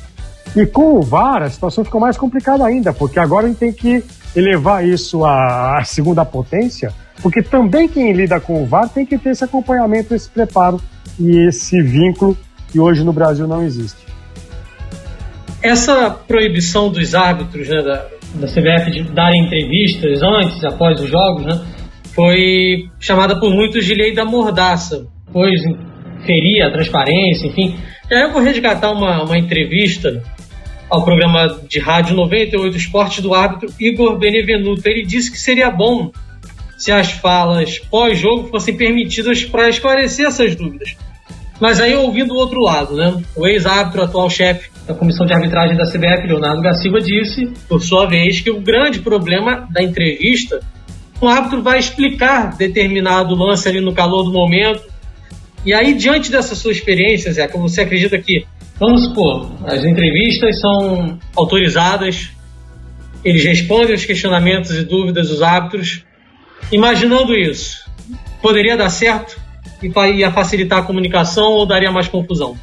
E 0.55 0.65
com 0.65 0.95
o 0.95 1.03
VAR, 1.03 1.43
a 1.43 1.51
situação 1.51 1.85
ficou 1.85 2.01
mais 2.01 2.17
complicada 2.17 2.65
ainda, 2.65 2.93
porque 2.93 3.19
agora 3.19 3.45
a 3.45 3.49
gente 3.49 3.59
tem 3.59 3.73
que 3.73 4.03
elevar 4.35 4.87
isso 4.87 5.25
à, 5.25 5.79
à 5.79 5.85
segunda 5.85 6.25
potência, 6.25 6.95
porque 7.21 7.43
também 7.43 7.89
quem 7.89 8.13
lida 8.13 8.41
com 8.41 8.63
o 8.63 8.67
VAR 8.67 8.89
tem 8.89 9.05
que 9.05 9.19
ter 9.19 9.31
esse 9.31 9.45
acompanhamento, 9.45 10.15
esse 10.15 10.31
preparo 10.31 10.81
e 11.19 11.47
esse 11.49 11.81
vínculo 11.83 12.37
que 12.77 12.81
hoje 12.81 13.03
no 13.03 13.13
Brasil 13.13 13.49
não 13.49 13.63
existe. 13.63 13.97
Essa 15.63 16.11
proibição 16.11 16.91
dos 16.93 17.15
árbitros 17.15 17.67
né, 17.69 17.81
da, 17.81 18.07
da 18.35 18.47
CBF 18.47 18.91
de 18.91 19.03
darem 19.15 19.47
entrevistas 19.47 20.23
antes, 20.23 20.63
após 20.63 21.01
os 21.01 21.09
jogos, 21.09 21.47
né, 21.47 21.65
foi 22.15 22.91
chamada 23.01 23.41
por 23.41 23.51
muitos 23.51 23.87
de 23.87 23.95
lei 23.95 24.15
da 24.15 24.27
mordaça, 24.27 25.07
pois 25.33 25.63
feria 26.27 26.67
a 26.67 26.71
transparência, 26.71 27.47
enfim. 27.47 27.75
Aí 28.13 28.21
eu 28.25 28.33
vou 28.33 28.43
resgatar 28.43 28.93
uma, 28.93 29.23
uma 29.23 29.39
entrevista 29.39 30.23
ao 30.91 31.03
programa 31.03 31.59
de 31.67 31.79
rádio 31.79 32.15
98 32.15 32.77
Esportes 32.77 33.21
do 33.21 33.33
árbitro 33.33 33.73
Igor 33.81 34.19
Benevenuto. 34.19 34.87
Ele 34.87 35.03
disse 35.03 35.33
que 35.33 35.39
seria 35.39 35.71
bom 35.71 36.13
se 36.77 36.93
as 36.93 37.11
falas 37.11 37.79
pós-jogo 37.79 38.49
fossem 38.49 38.77
permitidas 38.77 39.45
para 39.45 39.71
esclarecer 39.71 40.27
essas 40.27 40.55
dúvidas. 40.55 40.95
Mas 41.61 41.81
aí 41.81 41.95
ouvindo 41.95 42.35
o 42.35 42.37
outro 42.37 42.61
lado, 42.61 42.95
né? 42.95 43.23
O 43.35 43.47
ex-árbitro, 43.47 44.03
atual 44.03 44.29
chefe 44.29 44.71
da 44.87 44.95
comissão 44.95 45.27
de 45.27 45.33
arbitragem 45.33 45.77
da 45.77 45.87
CBF, 45.87 46.27
Leonardo 46.27 46.63
Gaciba, 46.63 47.01
disse, 47.01 47.47
por 47.69 47.83
sua 47.83 48.07
vez, 48.07 48.41
que 48.41 48.51
o 48.51 48.61
grande 48.61 49.01
problema 49.01 49.67
da 49.73 49.83
entrevista, 49.83 50.61
o 51.21 51.27
árbitro 51.27 51.63
vai 51.63 51.79
explicar 51.79 52.57
determinado 52.57 53.35
lance 53.35 53.69
ali 53.69 53.81
no 53.81 53.95
calor 53.95 54.23
do 54.25 54.33
momento. 54.33 54.83
E 55.65 55.73
aí, 55.73 55.95
diante 55.95 56.31
dessa 56.31 56.55
sua 56.55 56.73
experiência, 56.73 57.33
Zé, 57.33 57.49
como 57.49 57.69
você 57.69 57.81
acredita 57.81 58.19
que 58.19 58.47
Vamos 58.79 59.05
supor, 59.05 59.51
as 59.65 59.85
entrevistas 59.85 60.61
são 60.61 61.19
autorizadas, 61.35 62.31
eles 63.25 63.43
respondem 63.43 63.95
os 63.95 64.05
questionamentos 64.05 64.71
e 64.71 64.85
dúvidas 64.85 65.31
dos 65.31 65.41
árbitros. 65.41 66.05
Imaginando 66.71 67.35
isso, 67.35 67.91
poderia 68.43 68.77
dar 68.77 68.91
certo 68.91 69.41
ia 70.15 70.31
facilitar 70.31 70.81
a 70.81 70.83
comunicação 70.83 71.53
ou 71.53 71.67
daria 71.67 71.91
mais 71.91 72.09
confusão? 72.09 72.57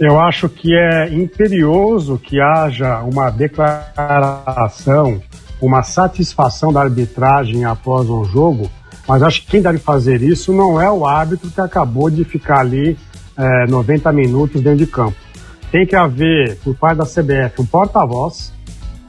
Eu 0.00 0.18
acho 0.20 0.48
que 0.48 0.74
é 0.74 1.12
imperioso 1.12 2.18
que 2.18 2.40
haja 2.40 3.00
uma 3.00 3.30
declaração, 3.30 5.20
uma 5.60 5.82
satisfação 5.82 6.72
da 6.72 6.80
arbitragem 6.80 7.64
após 7.64 8.08
um 8.10 8.24
jogo, 8.24 8.70
mas 9.06 9.22
acho 9.22 9.42
que 9.42 9.52
quem 9.52 9.62
deve 9.62 9.78
fazer 9.78 10.22
isso 10.22 10.52
não 10.52 10.80
é 10.80 10.90
o 10.90 11.06
árbitro 11.06 11.50
que 11.50 11.60
acabou 11.60 12.10
de 12.10 12.24
ficar 12.24 12.60
ali 12.60 12.98
é, 13.36 13.66
90 13.66 14.12
minutos 14.12 14.60
dentro 14.60 14.78
de 14.78 14.86
campo. 14.86 15.16
Tem 15.70 15.86
que 15.86 15.96
haver, 15.96 16.58
por 16.64 16.74
parte 16.74 16.98
da 16.98 17.04
CBF, 17.04 17.60
um 17.60 17.66
porta-voz, 17.66 18.52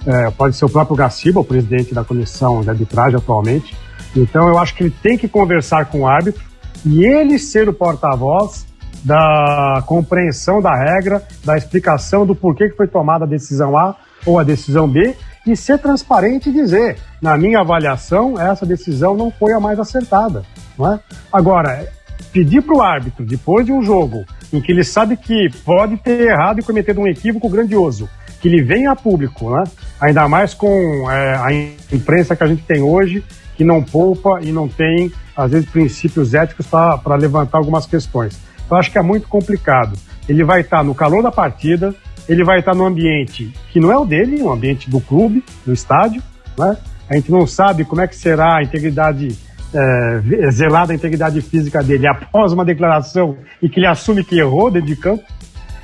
é, 0.05 0.31
pode 0.31 0.55
ser 0.55 0.65
o 0.65 0.69
próprio 0.69 0.95
Gaciba, 0.95 1.39
o 1.39 1.43
presidente 1.43 1.93
da 1.93 2.03
comissão 2.03 2.61
de 2.61 2.69
arbitragem 2.69 3.17
atualmente. 3.17 3.75
Então 4.15 4.47
eu 4.47 4.59
acho 4.59 4.75
que 4.75 4.83
ele 4.83 4.93
tem 5.01 5.17
que 5.17 5.27
conversar 5.27 5.85
com 5.85 6.01
o 6.01 6.07
árbitro 6.07 6.43
e 6.85 7.05
ele 7.05 7.39
ser 7.39 7.69
o 7.69 7.73
porta-voz 7.73 8.65
da 9.03 9.83
compreensão 9.85 10.61
da 10.61 10.73
regra, 10.75 11.21
da 11.43 11.57
explicação 11.57 12.25
do 12.25 12.35
porquê 12.35 12.69
que 12.69 12.77
foi 12.77 12.87
tomada 12.87 13.25
a 13.25 13.27
decisão 13.27 13.77
A 13.77 13.95
ou 14.25 14.39
a 14.39 14.43
decisão 14.43 14.87
B 14.87 15.15
e 15.45 15.57
ser 15.57 15.77
transparente 15.77 16.49
e 16.49 16.53
dizer, 16.53 16.97
na 17.21 17.37
minha 17.37 17.59
avaliação, 17.59 18.39
essa 18.39 18.65
decisão 18.65 19.15
não 19.15 19.29
foi 19.29 19.51
a 19.53 19.59
mais 19.59 19.77
acertada. 19.77 20.43
Não 20.77 20.93
é? 20.93 20.99
Agora, 21.31 21.85
pedir 22.31 22.61
para 22.61 22.75
o 22.75 22.81
árbitro, 22.81 23.25
depois 23.25 23.65
de 23.65 23.71
um 23.71 23.83
jogo 23.83 24.23
em 24.51 24.61
que 24.61 24.71
ele 24.71 24.83
sabe 24.83 25.17
que 25.17 25.49
pode 25.65 25.97
ter 25.97 26.29
errado 26.29 26.59
e 26.59 26.63
cometido 26.63 27.01
um 27.01 27.07
equívoco 27.07 27.49
grandioso, 27.49 28.09
que 28.39 28.47
ele 28.47 28.61
venha 28.61 28.91
a 28.91 28.95
público, 28.95 29.49
né? 29.49 29.63
ainda 29.99 30.27
mais 30.27 30.53
com 30.53 31.09
é, 31.09 31.35
a 31.35 31.53
imprensa 31.95 32.35
que 32.35 32.43
a 32.43 32.47
gente 32.47 32.63
tem 32.63 32.81
hoje, 32.81 33.23
que 33.63 33.65
não 33.65 33.81
poupa 33.81 34.39
e 34.41 34.51
não 34.51 34.67
tem, 34.67 35.09
às 35.35 35.51
vezes, 35.51 35.69
princípios 35.69 36.33
éticos 36.33 36.67
para 36.67 37.15
levantar 37.15 37.57
algumas 37.57 37.85
questões. 37.85 38.37
Eu 38.69 38.75
acho 38.75 38.91
que 38.91 38.97
é 38.97 39.01
muito 39.01 39.27
complicado. 39.29 39.97
Ele 40.27 40.43
vai 40.43 40.61
estar 40.61 40.83
no 40.83 40.93
calor 40.93 41.23
da 41.23 41.31
partida, 41.31 41.95
ele 42.27 42.43
vai 42.43 42.59
estar 42.59 42.75
no 42.75 42.85
ambiente 42.85 43.53
que 43.71 43.79
não 43.79 43.91
é 43.91 43.97
o 43.97 44.05
dele, 44.05 44.41
o 44.41 44.51
ambiente 44.51 44.89
do 44.89 44.99
clube, 44.99 45.43
do 45.65 45.71
estádio, 45.71 46.21
né? 46.57 46.77
A 47.09 47.15
gente 47.15 47.31
não 47.31 47.47
sabe 47.47 47.85
como 47.85 48.01
é 48.01 48.07
que 48.07 48.15
será 48.15 48.57
a 48.57 48.63
integridade, 48.63 49.37
é, 49.73 50.51
zelada 50.51 50.91
a 50.91 50.95
integridade 50.95 51.41
física 51.41 51.81
dele 51.83 52.07
após 52.07 52.51
uma 52.53 52.65
declaração 52.65 53.37
e 53.61 53.69
que 53.69 53.79
ele 53.79 53.87
assume 53.87 54.23
que 54.23 54.39
errou 54.39 54.71
dentro 54.71 54.87
de 54.87 54.95
campo. 54.95 55.23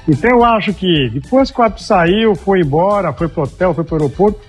Então 0.08 0.32
eu 0.32 0.44
acho 0.44 0.74
que 0.74 1.10
depois 1.10 1.52
que 1.52 1.60
o 1.60 1.64
árbitro 1.64 1.84
saiu, 1.84 2.36
foi 2.36 2.62
embora, 2.62 3.14
foi 3.14 3.28
pro 3.28 3.44
hotel, 3.44 3.74
foi 3.74 3.84
pro 3.84 3.98
aeroporto, 3.98 4.40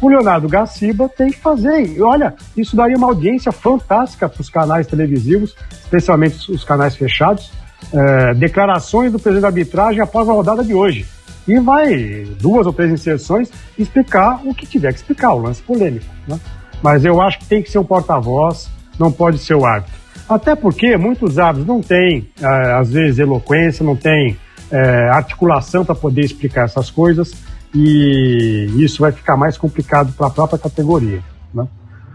o 0.00 0.08
Leonardo 0.08 0.48
Gaciba 0.48 1.08
tem 1.08 1.30
que 1.30 1.38
fazer. 1.38 1.86
E 1.86 2.00
olha, 2.00 2.34
isso 2.56 2.74
daria 2.74 2.96
uma 2.96 3.08
audiência 3.08 3.52
fantástica 3.52 4.28
para 4.28 4.40
os 4.40 4.48
canais 4.48 4.86
televisivos, 4.86 5.54
especialmente 5.70 6.50
os 6.50 6.64
canais 6.64 6.96
fechados. 6.96 7.52
É, 7.92 8.34
declarações 8.34 9.10
do 9.10 9.18
presidente 9.18 9.42
da 9.42 9.48
arbitragem 9.48 10.00
após 10.00 10.28
a 10.28 10.32
rodada 10.32 10.62
de 10.62 10.74
hoje. 10.74 11.06
E 11.48 11.58
vai, 11.58 12.26
duas 12.38 12.66
ou 12.66 12.72
três 12.72 12.92
inserções, 12.92 13.50
explicar 13.78 14.40
o 14.44 14.54
que 14.54 14.66
tiver 14.66 14.92
que 14.92 14.98
explicar, 14.98 15.32
o 15.32 15.38
lance 15.38 15.62
polêmico. 15.62 16.06
Né? 16.28 16.38
Mas 16.82 17.04
eu 17.04 17.20
acho 17.20 17.38
que 17.38 17.46
tem 17.46 17.62
que 17.62 17.70
ser 17.70 17.78
um 17.78 17.84
porta-voz, 17.84 18.70
não 18.98 19.10
pode 19.10 19.38
ser 19.38 19.54
o 19.54 19.64
árbitro. 19.64 19.98
Até 20.28 20.54
porque 20.54 20.96
muitos 20.96 21.38
árbitros 21.38 21.66
não 21.66 21.80
têm, 21.80 22.28
é, 22.40 22.72
às 22.72 22.90
vezes, 22.90 23.18
eloquência, 23.18 23.84
não 23.84 23.96
têm 23.96 24.36
é, 24.70 25.08
articulação 25.08 25.84
para 25.84 25.94
poder 25.94 26.22
explicar 26.22 26.66
essas 26.66 26.90
coisas 26.90 27.32
e 27.74 28.68
isso 28.78 29.00
vai 29.00 29.12
ficar 29.12 29.36
mais 29.36 29.56
complicado 29.56 30.12
para 30.12 30.26
a 30.26 30.30
própria 30.30 30.58
categoria. 30.58 31.22
Né? 31.54 31.66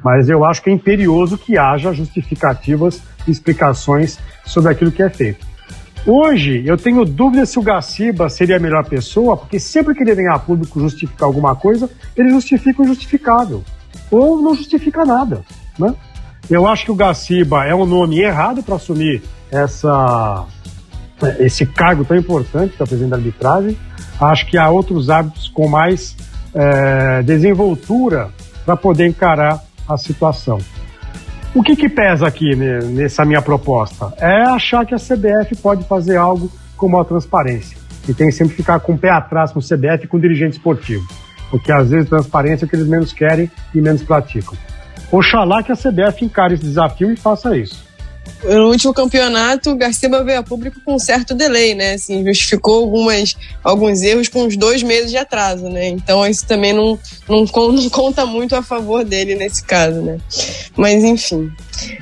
Mas 0.03 0.29
eu 0.29 0.43
acho 0.45 0.61
que 0.61 0.69
é 0.69 0.73
imperioso 0.73 1.37
que 1.37 1.57
haja 1.57 1.93
justificativas 1.93 3.01
e 3.27 3.31
explicações 3.31 4.19
sobre 4.45 4.71
aquilo 4.71 4.91
que 4.91 5.01
é 5.01 5.09
feito. 5.09 5.45
Hoje, 6.05 6.61
eu 6.67 6.77
tenho 6.77 7.03
dúvida 7.03 7.47
se 7.47 7.57
o 7.57 7.63
Gaciba 7.63 8.29
seria 8.29 8.57
a 8.57 8.59
melhor 8.59 8.85
pessoa, 8.85 9.35
porque 9.35 9.59
sempre 9.59 9.95
que 9.95 10.03
ele 10.03 10.13
vem 10.13 10.27
a 10.27 10.37
público 10.37 10.79
justificar 10.79 11.25
alguma 11.25 11.55
coisa, 11.55 11.89
ele 12.15 12.29
justifica 12.29 12.81
o 12.81 12.85
injustificável. 12.85 13.63
Ou 14.11 14.39
não 14.39 14.53
justifica 14.53 15.03
nada. 15.03 15.43
Né? 15.79 15.95
Eu 16.47 16.67
acho 16.67 16.85
que 16.85 16.91
o 16.91 16.95
Gaciba 16.95 17.65
é 17.65 17.73
um 17.73 17.87
nome 17.87 18.19
errado 18.19 18.61
para 18.61 18.75
assumir 18.75 19.23
essa, 19.49 20.45
esse 21.39 21.65
cargo 21.65 22.05
tão 22.05 22.15
importante 22.15 22.75
que 22.75 22.81
é 22.83 22.85
o 22.85 22.87
presidente 22.87 23.09
da 23.09 23.17
arbitragem. 23.17 23.75
Acho 24.19 24.45
que 24.47 24.57
há 24.57 24.69
outros 24.69 25.09
hábitos 25.09 25.49
com 25.49 25.67
mais 25.67 26.15
é, 26.53 27.21
desenvoltura 27.23 28.29
para 28.65 28.75
poder 28.75 29.07
encarar 29.07 29.61
a 29.87 29.97
situação. 29.97 30.57
O 31.53 31.63
que, 31.63 31.75
que 31.75 31.87
pesa 31.87 32.27
aqui 32.27 32.55
nessa 32.55 33.23
minha 33.23 33.41
proposta? 33.41 34.13
É 34.17 34.43
achar 34.43 34.85
que 34.85 34.93
a 34.93 34.97
CBF 34.97 35.55
pode 35.61 35.85
fazer 35.85 36.17
algo 36.17 36.51
com 36.75 36.99
a 36.99 37.05
transparência. 37.05 37.77
E 38.07 38.13
tem 38.13 38.27
que 38.27 38.33
sempre 38.33 38.55
ficar 38.55 38.79
com 38.79 38.93
o 38.93 38.97
pé 38.97 39.09
atrás 39.09 39.51
com 39.51 39.59
o 39.59 39.63
CBF 39.63 40.03
e 40.03 40.07
com 40.07 40.17
o 40.17 40.21
dirigente 40.21 40.57
esportivo. 40.57 41.07
Porque 41.49 41.71
às 41.71 41.89
vezes 41.89 42.09
transparência 42.09 42.65
é 42.65 42.67
o 42.67 42.69
que 42.69 42.75
eles 42.75 42.87
menos 42.87 43.13
querem 43.13 43.49
e 43.73 43.81
menos 43.81 44.03
praticam. 44.03 44.55
Oxalá 45.11 45.63
que 45.63 45.71
a 45.71 45.75
CBF 45.75 46.25
encare 46.25 46.55
esse 46.55 46.63
desafio 46.63 47.11
e 47.11 47.15
faça 47.15 47.55
isso 47.55 47.84
no 48.43 48.69
último 48.69 48.93
campeonato, 48.93 49.71
o 49.71 49.75
Garcia 49.75 50.09
veio 50.23 50.39
a 50.39 50.43
público 50.43 50.79
com 50.83 50.95
um 50.95 50.99
certo 50.99 51.33
delay, 51.33 51.73
né? 51.73 51.93
Assim, 51.93 52.23
justificou 52.23 52.83
algumas, 52.83 53.35
alguns 53.63 54.01
erros 54.01 54.27
com 54.27 54.43
uns 54.43 54.55
dois 54.55 54.83
meses 54.83 55.09
de 55.09 55.17
atraso, 55.17 55.67
né? 55.69 55.87
Então 55.87 56.25
isso 56.25 56.45
também 56.45 56.73
não, 56.73 56.99
não, 57.27 57.45
não 57.71 57.89
conta 57.89 58.25
muito 58.25 58.55
a 58.55 58.61
favor 58.61 59.03
dele 59.03 59.35
nesse 59.35 59.63
caso, 59.63 60.01
né? 60.01 60.17
Mas 60.75 61.03
enfim. 61.03 61.51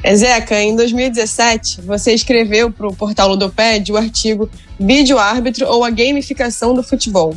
É, 0.03 0.15
Zeca, 0.15 0.61
em 0.61 0.75
2017, 0.75 1.81
você 1.81 2.13
escreveu 2.13 2.71
para 2.71 2.87
o 2.87 2.95
portal 2.95 3.29
Ludoped 3.29 3.91
o 3.91 3.97
artigo 3.97 4.49
Vídeo 4.79 5.17
Árbitro 5.17 5.67
ou 5.67 5.83
a 5.83 5.89
Gamificação 5.89 6.73
do 6.73 6.83
Futebol. 6.83 7.35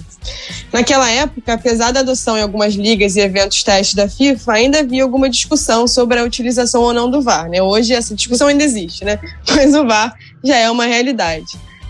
Naquela 0.72 1.10
época, 1.10 1.52
apesar 1.52 1.92
da 1.92 2.00
adoção 2.00 2.36
em 2.36 2.42
algumas 2.42 2.74
ligas 2.74 3.16
e 3.16 3.20
eventos 3.20 3.62
testes 3.62 3.94
da 3.94 4.08
FIFA, 4.08 4.52
ainda 4.52 4.80
havia 4.80 5.02
alguma 5.02 5.28
discussão 5.30 5.86
sobre 5.86 6.18
a 6.18 6.24
utilização 6.24 6.82
ou 6.82 6.92
não 6.92 7.10
do 7.10 7.22
VAR. 7.22 7.48
Né? 7.48 7.62
Hoje 7.62 7.92
essa 7.92 8.14
discussão 8.14 8.48
ainda 8.48 8.64
existe, 8.64 9.04
né? 9.04 9.18
mas 9.54 9.74
o 9.74 9.86
VAR 9.86 10.14
já 10.44 10.56
é 10.56 10.70
uma 10.70 10.86
realidade. 10.86 11.46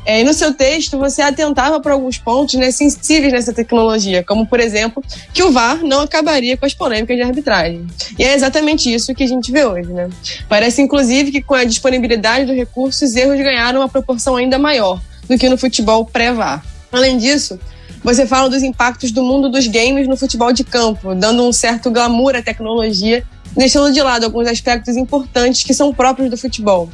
É, 0.07 0.23
no 0.23 0.33
seu 0.33 0.55
texto, 0.55 0.97
você 0.97 1.21
atentava 1.21 1.81
para 1.81 1.93
alguns 1.93 2.17
pontos 2.17 2.55
né, 2.55 2.71
sensíveis 2.71 3.33
nessa 3.33 3.53
tecnologia, 3.53 4.23
como, 4.23 4.47
por 4.47 4.61
exemplo, 4.61 5.03
que 5.35 5.43
o 5.43 5.51
VAR 5.51 5.83
não 5.83 6.03
acabaria 6.03 6.57
com 6.57 6.65
as 6.65 6.73
polêmicas 6.73 7.17
de 7.17 7.23
arbitragem. 7.23 7.85
E 8.17 8.23
é 8.23 8.33
exatamente 8.33 8.93
isso 8.93 9.13
que 9.13 9.25
a 9.25 9.27
gente 9.27 9.51
vê 9.51 9.65
hoje. 9.65 9.93
Né? 9.93 10.09
Parece, 10.49 10.81
inclusive, 10.81 11.33
que 11.33 11.43
com 11.43 11.55
a 11.55 11.65
disponibilidade 11.65 12.47
do 12.47 12.53
recurso, 12.53 13.05
os 13.05 13.17
erros 13.17 13.37
ganharam 13.37 13.81
uma 13.81 13.89
proporção 13.89 14.37
ainda 14.37 14.61
maior 14.61 15.01
do 15.29 15.37
que 15.37 15.49
no 15.49 15.59
futebol 15.59 16.05
pré-VAR. 16.05 16.65
Além 16.93 17.19
disso, 17.19 17.59
você 18.05 18.25
fala 18.25 18.49
dos 18.49 18.63
impactos 18.63 19.11
do 19.11 19.25
mundo 19.25 19.51
dos 19.51 19.67
games 19.67 20.07
no 20.07 20.17
futebol 20.17 20.53
de 20.53 20.63
campo, 20.63 21.17
dando 21.17 21.43
um 21.43 21.53
certo 21.53 21.91
glamour 21.91 22.37
à 22.37 22.43
tecnologia 22.43 23.25
deixando 23.57 23.93
de 23.93 24.03
lado 24.03 24.25
alguns 24.25 24.47
aspectos 24.47 24.97
importantes 24.97 25.65
que 25.65 25.73
são 25.73 25.93
próprios 25.93 26.31
do 26.31 26.37
futebol. 26.37 26.89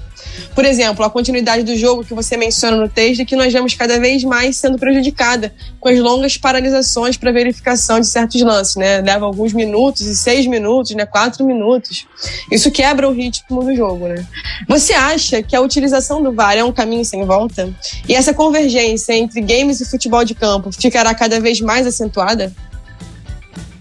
Por 0.54 0.64
exemplo, 0.64 1.04
a 1.04 1.10
continuidade 1.10 1.62
do 1.62 1.76
jogo 1.76 2.04
que 2.04 2.14
você 2.14 2.36
menciona 2.36 2.76
no 2.76 2.88
texto 2.88 3.20
e 3.20 3.24
que 3.24 3.36
nós 3.36 3.52
vemos 3.52 3.74
cada 3.74 3.98
vez 3.98 4.22
mais 4.22 4.56
sendo 4.56 4.78
prejudicada 4.78 5.52
com 5.80 5.88
as 5.88 5.98
longas 5.98 6.36
paralisações 6.36 7.16
para 7.16 7.32
verificação 7.32 8.00
de 8.00 8.06
certos 8.06 8.40
lances, 8.40 8.76
né? 8.76 9.00
Leva 9.00 9.26
alguns 9.26 9.52
minutos 9.52 10.02
e 10.02 10.16
seis 10.16 10.46
minutos, 10.46 10.94
né? 10.94 11.04
Quatro 11.06 11.44
minutos. 11.44 12.06
Isso 12.50 12.70
quebra 12.70 13.08
o 13.08 13.12
ritmo 13.12 13.64
do 13.64 13.74
jogo, 13.74 14.08
né? 14.08 14.24
Você 14.68 14.92
acha 14.92 15.42
que 15.42 15.56
a 15.56 15.60
utilização 15.60 16.22
do 16.22 16.32
VAR 16.32 16.56
é 16.56 16.64
um 16.64 16.72
caminho 16.72 17.04
sem 17.04 17.24
volta? 17.24 17.72
E 18.08 18.14
essa 18.14 18.32
convergência 18.32 19.12
entre 19.14 19.40
games 19.40 19.80
e 19.80 19.84
futebol 19.84 20.24
de 20.24 20.34
campo 20.34 20.70
ficará 20.72 21.14
cada 21.14 21.40
vez 21.40 21.60
mais 21.60 21.86
acentuada? 21.86 22.52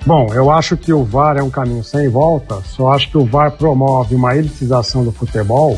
Bom, 0.03 0.33
eu 0.33 0.49
acho 0.49 0.75
que 0.75 0.91
o 0.91 1.03
VAR 1.03 1.37
é 1.37 1.43
um 1.43 1.49
caminho 1.49 1.83
sem 1.83 2.09
volta, 2.09 2.55
só 2.63 2.91
acho 2.91 3.11
que 3.11 3.17
o 3.17 3.25
VAR 3.25 3.51
promove 3.51 4.15
uma 4.15 4.35
elitização 4.35 5.03
do 5.03 5.11
futebol, 5.11 5.77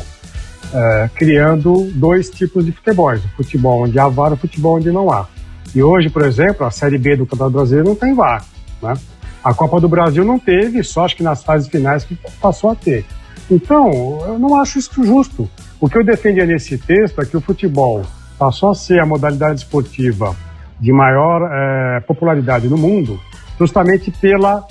é, 0.72 1.10
criando 1.14 1.90
dois 1.94 2.30
tipos 2.30 2.64
de 2.64 2.72
futebol: 2.72 3.12
o 3.12 3.18
futebol 3.36 3.82
onde 3.84 3.98
há 3.98 4.08
VAR 4.08 4.30
e 4.30 4.34
o 4.34 4.36
futebol 4.38 4.76
onde 4.76 4.90
não 4.90 5.10
há. 5.10 5.26
E 5.74 5.82
hoje, 5.82 6.08
por 6.08 6.24
exemplo, 6.24 6.66
a 6.66 6.70
Série 6.70 6.96
B 6.96 7.16
do 7.16 7.26
Campeonato 7.26 7.56
Brasileiro 7.58 7.88
não 7.88 7.94
tem 7.94 8.14
VAR. 8.14 8.42
Né? 8.82 8.94
A 9.42 9.52
Copa 9.52 9.78
do 9.78 9.88
Brasil 9.88 10.24
não 10.24 10.38
teve, 10.38 10.82
só 10.82 11.04
acho 11.04 11.16
que 11.16 11.22
nas 11.22 11.44
fases 11.44 11.68
finais 11.68 12.04
que 12.04 12.16
passou 12.40 12.70
a 12.70 12.74
ter. 12.74 13.04
Então, 13.50 13.90
eu 14.26 14.38
não 14.38 14.58
acho 14.58 14.78
isso 14.78 15.04
justo. 15.04 15.50
O 15.78 15.86
que 15.86 15.98
eu 15.98 16.04
defendia 16.04 16.46
nesse 16.46 16.78
texto 16.78 17.20
é 17.20 17.26
que 17.26 17.36
o 17.36 17.42
futebol 17.42 18.02
passou 18.38 18.70
a 18.70 18.74
ser 18.74 19.00
a 19.00 19.06
modalidade 19.06 19.60
esportiva 19.60 20.34
de 20.80 20.92
maior 20.92 21.42
é, 21.52 22.00
popularidade 22.00 22.68
no 22.68 22.78
mundo 22.78 23.20
justamente 23.58 24.10
pela 24.10 24.66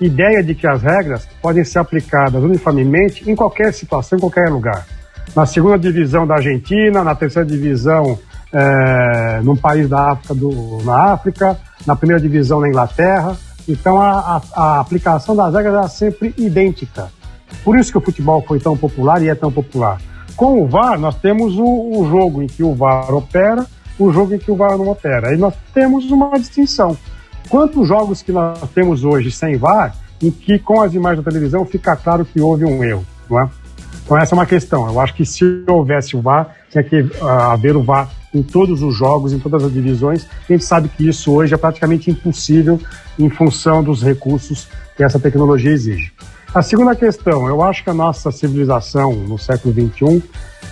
ideia 0.00 0.42
de 0.42 0.54
que 0.54 0.66
as 0.66 0.82
regras 0.82 1.26
podem 1.40 1.64
ser 1.64 1.78
aplicadas 1.78 2.42
uniformemente 2.42 3.28
em 3.30 3.34
qualquer 3.34 3.72
situação, 3.72 4.18
em 4.18 4.20
qualquer 4.20 4.50
lugar. 4.50 4.86
Na 5.34 5.46
segunda 5.46 5.78
divisão 5.78 6.26
da 6.26 6.34
Argentina, 6.34 7.02
na 7.02 7.14
terceira 7.14 7.48
divisão 7.48 8.18
é, 8.52 9.40
num 9.42 9.56
país 9.56 9.88
da 9.88 10.12
África, 10.12 10.34
do, 10.34 10.82
na 10.84 11.12
África, 11.12 11.58
na 11.86 11.96
primeira 11.96 12.22
divisão 12.22 12.60
na 12.60 12.68
Inglaterra. 12.68 13.36
Então 13.68 14.00
a, 14.00 14.36
a, 14.36 14.62
a 14.62 14.80
aplicação 14.80 15.34
das 15.34 15.52
regras 15.52 15.84
é 15.84 15.88
sempre 15.88 16.34
idêntica. 16.38 17.10
Por 17.64 17.78
isso 17.78 17.90
que 17.90 17.98
o 17.98 18.00
futebol 18.00 18.42
foi 18.46 18.60
tão 18.60 18.76
popular 18.76 19.22
e 19.22 19.28
é 19.28 19.34
tão 19.34 19.50
popular. 19.50 20.00
Com 20.36 20.62
o 20.62 20.68
VAR, 20.68 20.98
nós 20.98 21.16
temos 21.16 21.56
o, 21.56 21.64
o 21.64 22.08
jogo 22.08 22.42
em 22.42 22.46
que 22.46 22.62
o 22.62 22.74
VAR 22.74 23.12
opera, 23.12 23.66
o 23.98 24.12
jogo 24.12 24.34
em 24.34 24.38
que 24.38 24.50
o 24.50 24.56
VAR 24.56 24.76
não 24.76 24.88
opera. 24.88 25.28
Aí 25.30 25.36
nós 25.36 25.54
temos 25.72 26.10
uma 26.10 26.30
distinção. 26.38 26.96
Quantos 27.48 27.86
jogos 27.86 28.22
que 28.22 28.32
nós 28.32 28.58
temos 28.74 29.04
hoje 29.04 29.30
sem 29.30 29.56
VAR, 29.56 29.96
em 30.22 30.30
que 30.30 30.58
com 30.58 30.80
as 30.80 30.94
imagens 30.94 31.24
da 31.24 31.30
televisão 31.30 31.64
fica 31.64 31.94
claro 31.96 32.24
que 32.24 32.40
houve 32.40 32.64
um 32.64 32.82
erro, 32.82 33.04
não 33.28 33.40
é? 33.40 33.48
Então 34.04 34.18
essa 34.18 34.34
é 34.34 34.36
uma 34.36 34.46
questão. 34.46 34.86
Eu 34.88 35.00
acho 35.00 35.14
que 35.14 35.24
se 35.24 35.64
houvesse 35.66 36.16
o 36.16 36.20
VAR, 36.20 36.54
tinha 36.70 36.82
que 36.82 37.00
uh, 37.00 37.26
haver 37.26 37.76
o 37.76 37.82
VAR 37.82 38.10
em 38.34 38.42
todos 38.42 38.82
os 38.82 38.94
jogos, 38.94 39.32
em 39.32 39.38
todas 39.38 39.64
as 39.64 39.72
divisões. 39.72 40.26
A 40.48 40.52
gente 40.52 40.64
sabe 40.64 40.88
que 40.88 41.08
isso 41.08 41.32
hoje 41.32 41.54
é 41.54 41.56
praticamente 41.56 42.10
impossível 42.10 42.80
em 43.18 43.30
função 43.30 43.82
dos 43.82 44.02
recursos 44.02 44.68
que 44.96 45.04
essa 45.04 45.18
tecnologia 45.18 45.70
exige. 45.70 46.12
A 46.54 46.62
segunda 46.62 46.94
questão, 46.94 47.48
eu 47.48 47.62
acho 47.62 47.82
que 47.82 47.90
a 47.90 47.94
nossa 47.94 48.30
civilização 48.30 49.12
no 49.12 49.38
século 49.38 49.74
XXI, 49.74 50.22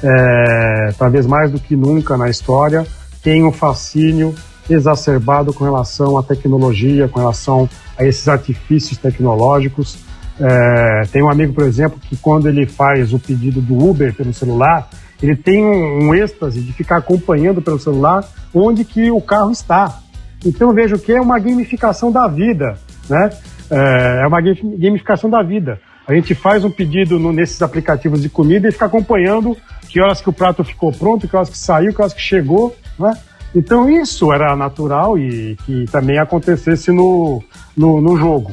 é, 0.02 0.92
talvez 0.98 1.26
mais 1.26 1.50
do 1.50 1.58
que 1.58 1.74
nunca 1.74 2.16
na 2.16 2.28
história, 2.28 2.87
tem 3.22 3.44
um 3.44 3.52
fascínio 3.52 4.35
exacerbado 4.68 5.53
com 5.53 5.64
relação 5.64 6.16
à 6.18 6.22
tecnologia, 6.22 7.09
com 7.09 7.20
relação 7.20 7.68
a 7.98 8.05
esses 8.05 8.29
artifícios 8.29 8.98
tecnológicos. 8.98 9.98
É, 10.40 11.03
tem 11.12 11.22
um 11.22 11.31
amigo, 11.31 11.53
por 11.53 11.64
exemplo, 11.64 11.98
que 12.01 12.16
quando 12.16 12.48
ele 12.48 12.66
faz 12.66 13.12
o 13.12 13.18
pedido 13.18 13.61
do 13.61 13.77
Uber 13.79 14.14
pelo 14.14 14.33
celular, 14.33 14.88
ele 15.22 15.37
tem 15.37 15.64
um, 15.64 16.09
um 16.09 16.14
êxtase 16.14 16.61
de 16.61 16.72
ficar 16.72 16.96
acompanhando 16.96 17.62
pelo 17.62 17.79
celular 17.79 18.25
onde 18.55 18.85
que 18.85 19.11
o 19.11 19.20
carro 19.20 19.51
está. 19.51 20.01
Então 20.44 20.72
vejo 20.72 20.98
que 20.98 21.12
é 21.12 21.20
uma 21.20 21.38
gamificação 21.38 22.11
da 22.11 22.27
vida, 22.27 22.77
né? 23.09 23.31
É, 23.70 24.22
é 24.22 24.27
uma 24.27 24.40
gamificação 24.40 25.31
da 25.31 25.42
vida. 25.42 25.81
A 26.07 26.12
gente 26.14 26.35
faz 26.35 26.64
um 26.64 26.70
pedido 26.70 27.18
no, 27.18 27.33
nesses 27.33 27.62
aplicativos 27.62 28.20
de 28.20 28.29
comida 28.29 28.68
e 28.68 28.72
fica 28.72 28.87
acompanhando 28.87 29.57
que 29.88 30.01
horas 30.01 30.20
que 30.20 30.29
o 30.29 30.33
prato 30.33 30.64
ficou 30.64 30.92
pronto, 30.92 31.29
que 31.29 31.37
horas 31.37 31.48
que 31.48 31.59
saiu, 31.59 31.94
que 31.94 32.01
horas 32.01 32.12
que 32.12 32.20
chegou, 32.20 32.75
né? 32.98 33.14
Então 33.55 33.88
isso 33.91 34.33
era 34.33 34.57
natural 34.57 35.19
e 35.19 35.57
que 35.67 35.85
também 35.91 36.19
acontecesse 36.19 36.91
no, 36.91 37.43
no, 37.77 38.01
no 38.01 38.17
jogo. 38.17 38.53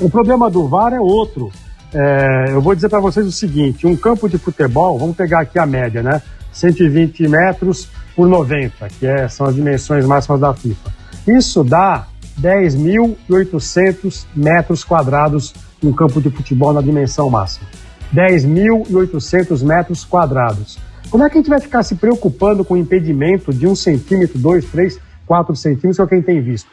O 0.00 0.08
problema 0.08 0.50
do 0.50 0.66
VAR 0.66 0.94
é 0.94 1.00
outro. 1.00 1.50
É, 1.94 2.46
eu 2.48 2.60
vou 2.60 2.74
dizer 2.74 2.88
para 2.88 3.00
vocês 3.00 3.26
o 3.26 3.32
seguinte: 3.32 3.86
um 3.86 3.94
campo 3.94 4.28
de 4.28 4.38
futebol, 4.38 4.98
vamos 4.98 5.16
pegar 5.16 5.40
aqui 5.40 5.58
a 5.58 5.66
média, 5.66 6.02
né? 6.02 6.22
120 6.52 7.28
metros 7.28 7.88
por 8.16 8.26
90, 8.26 8.88
que 8.98 9.06
é, 9.06 9.28
são 9.28 9.46
as 9.46 9.54
dimensões 9.54 10.04
máximas 10.06 10.40
da 10.40 10.54
FIFA. 10.54 10.90
Isso 11.26 11.62
dá 11.62 12.06
10.800 12.40 14.24
metros 14.34 14.82
quadrados 14.84 15.54
um 15.82 15.92
campo 15.92 16.20
de 16.20 16.30
futebol 16.30 16.72
na 16.72 16.80
dimensão 16.80 17.28
máxima. 17.28 17.66
10.800 18.14 19.64
metros 19.64 20.04
quadrados. 20.04 20.78
Como 21.12 21.22
é 21.24 21.28
que 21.28 21.36
a 21.36 21.40
gente 21.42 21.50
vai 21.50 21.60
ficar 21.60 21.82
se 21.82 21.94
preocupando 21.94 22.64
com 22.64 22.72
o 22.72 22.76
impedimento 22.78 23.52
de 23.52 23.66
um 23.66 23.76
centímetro, 23.76 24.38
dois, 24.38 24.64
três, 24.64 24.98
quatro 25.26 25.54
centímetros, 25.54 25.96
que 25.96 26.00
é 26.00 26.04
o 26.04 26.08
que 26.08 26.14
a 26.14 26.16
gente 26.16 26.24
tem 26.24 26.40
visto? 26.40 26.70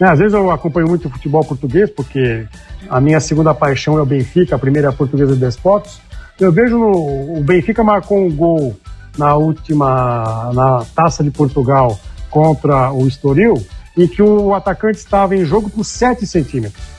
Né, 0.00 0.08
às 0.08 0.18
vezes 0.18 0.32
eu 0.32 0.50
acompanho 0.50 0.88
muito 0.88 1.08
o 1.08 1.10
futebol 1.10 1.44
português, 1.44 1.90
porque 1.90 2.46
a 2.88 2.98
minha 3.02 3.20
segunda 3.20 3.52
paixão 3.52 3.98
é 3.98 4.00
o 4.00 4.06
Benfica, 4.06 4.56
a 4.56 4.58
primeira 4.58 4.88
é 4.88 4.90
a 4.90 4.94
Portuguesa 4.94 5.34
de 5.34 5.40
Desportos. 5.40 6.00
Eu 6.40 6.50
vejo 6.50 6.78
no, 6.78 7.36
o 7.38 7.42
Benfica 7.42 7.84
marcou 7.84 8.18
um 8.18 8.34
gol 8.34 8.74
na 9.18 9.34
última, 9.34 10.50
na 10.54 10.86
Taça 10.94 11.22
de 11.22 11.30
Portugal 11.30 12.00
contra 12.30 12.90
o 12.92 13.06
Estoril, 13.06 13.62
em 13.94 14.08
que 14.08 14.22
o 14.22 14.54
atacante 14.54 14.96
estava 14.96 15.36
em 15.36 15.44
jogo 15.44 15.68
por 15.68 15.84
7 15.84 16.26
centímetros. 16.26 16.95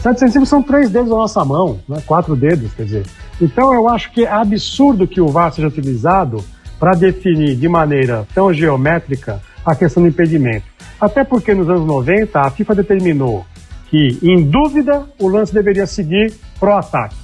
7 0.00 0.18
centímetros 0.18 0.48
são 0.48 0.62
três 0.62 0.88
dedos 0.90 1.10
da 1.10 1.16
nossa 1.16 1.44
mão, 1.44 1.78
né? 1.86 2.02
quatro 2.06 2.34
dedos, 2.34 2.72
quer 2.72 2.84
dizer. 2.84 3.06
Então 3.40 3.72
eu 3.74 3.86
acho 3.86 4.10
que 4.12 4.24
é 4.24 4.32
absurdo 4.32 5.06
que 5.06 5.20
o 5.20 5.28
VAR 5.28 5.52
seja 5.52 5.68
utilizado 5.68 6.42
para 6.78 6.92
definir 6.92 7.54
de 7.54 7.68
maneira 7.68 8.26
tão 8.34 8.52
geométrica 8.52 9.42
a 9.64 9.74
questão 9.74 10.02
do 10.02 10.08
impedimento. 10.08 10.64
Até 10.98 11.22
porque 11.22 11.54
nos 11.54 11.68
anos 11.68 11.86
90 11.86 12.40
a 12.40 12.50
FIFA 12.50 12.76
determinou 12.76 13.44
que, 13.90 14.18
em 14.22 14.42
dúvida, 14.42 15.04
o 15.18 15.28
lance 15.28 15.52
deveria 15.52 15.86
seguir 15.86 16.32
pro 16.58 16.72
ataque. 16.72 17.16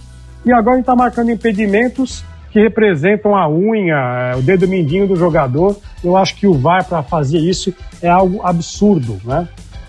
E 0.45 0.53
agora 0.53 0.79
está 0.79 0.95
marcando 0.95 1.31
impedimentos 1.31 2.25
que 2.51 2.61
representam 2.61 3.35
a 3.35 3.49
unha, 3.49 4.35
o 4.37 4.43
dedo 4.43 4.69
mindinho 4.69 5.07
do 5.07 5.17
jogador. 5.17 5.79
Eu 6.05 6.17
acho 6.17 6.37
que 6.37 6.47
o 6.47 6.55
VAR 6.55 6.85
para 6.85 7.03
fazer 7.03 7.39
isso 7.39 7.73
é 8.03 8.09
algo 8.09 8.41
absurdo, 8.43 9.19
né? 9.25 9.49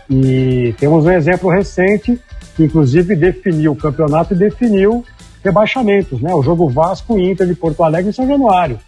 E 0.10 0.74
temos 0.80 1.06
um 1.06 1.12
exemplo 1.12 1.50
recente 1.50 2.18
que 2.58 2.64
inclusive 2.64 3.16
definiu 3.16 3.74
o 3.74 3.76
campeonato 3.76 4.34
e 4.34 4.38
definiu 4.38 5.06
rebaixamentos, 5.44 6.20
né? 6.20 6.34
O 6.34 6.42
jogo 6.42 6.68
Vasco 6.68 7.18
Inter 7.18 7.46
de 7.46 7.54
Porto 7.54 7.84
Alegre 7.84 8.10
em 8.10 8.14
São 8.14 8.28
Januário. 8.28 8.80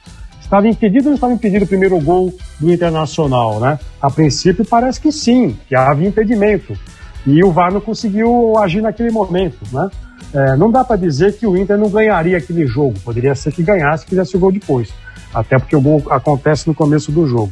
Estava 0.42 0.68
impedido 0.68 1.06
ou 1.06 1.10
não 1.12 1.16
estava 1.16 1.32
impedido 1.32 1.66
o 1.66 1.68
primeiro 1.68 2.00
gol 2.00 2.34
do 2.60 2.74
Internacional, 2.74 3.60
né? 3.60 3.80
A 4.02 4.10
princípio 4.10 4.66
parece 4.66 5.00
que 5.00 5.12
sim, 5.12 5.56
que 5.68 5.76
havia 5.76 6.08
impedimento. 6.08 6.76
E 7.28 7.44
o 7.44 7.52
VAR 7.52 7.72
não 7.72 7.80
conseguiu 7.80 8.58
agir 8.58 8.82
naquele 8.82 9.12
momento, 9.12 9.60
né? 9.72 9.88
É, 10.34 10.56
não 10.56 10.72
dá 10.72 10.84
para 10.84 10.96
dizer 10.96 11.38
que 11.38 11.46
o 11.46 11.56
Inter 11.56 11.78
não 11.78 11.90
ganharia 11.90 12.40
aquele 12.40 12.66
jogo. 12.66 13.00
Poderia 13.02 13.36
ser 13.36 13.54
que 13.54 13.62
ganhasse 13.62 14.06
e 14.06 14.10
fizesse 14.10 14.36
o 14.36 14.40
gol 14.40 14.52
depois. 14.52 14.90
Até 15.32 15.60
porque 15.60 15.76
o 15.76 15.82
gol 15.82 16.02
acontece 16.10 16.68
no 16.68 16.74
começo 16.74 17.12
do 17.12 17.28
jogo. 17.28 17.52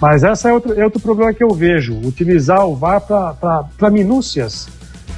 Mas 0.00 0.24
esse 0.24 0.48
é 0.48 0.52
outro, 0.52 0.72
é 0.72 0.84
outro 0.84 1.00
problema 1.00 1.32
que 1.32 1.44
eu 1.44 1.50
vejo. 1.50 1.94
Utilizar 2.04 2.66
o 2.66 2.74
VAR 2.74 3.00
para 3.00 3.90
minúcias 3.90 4.68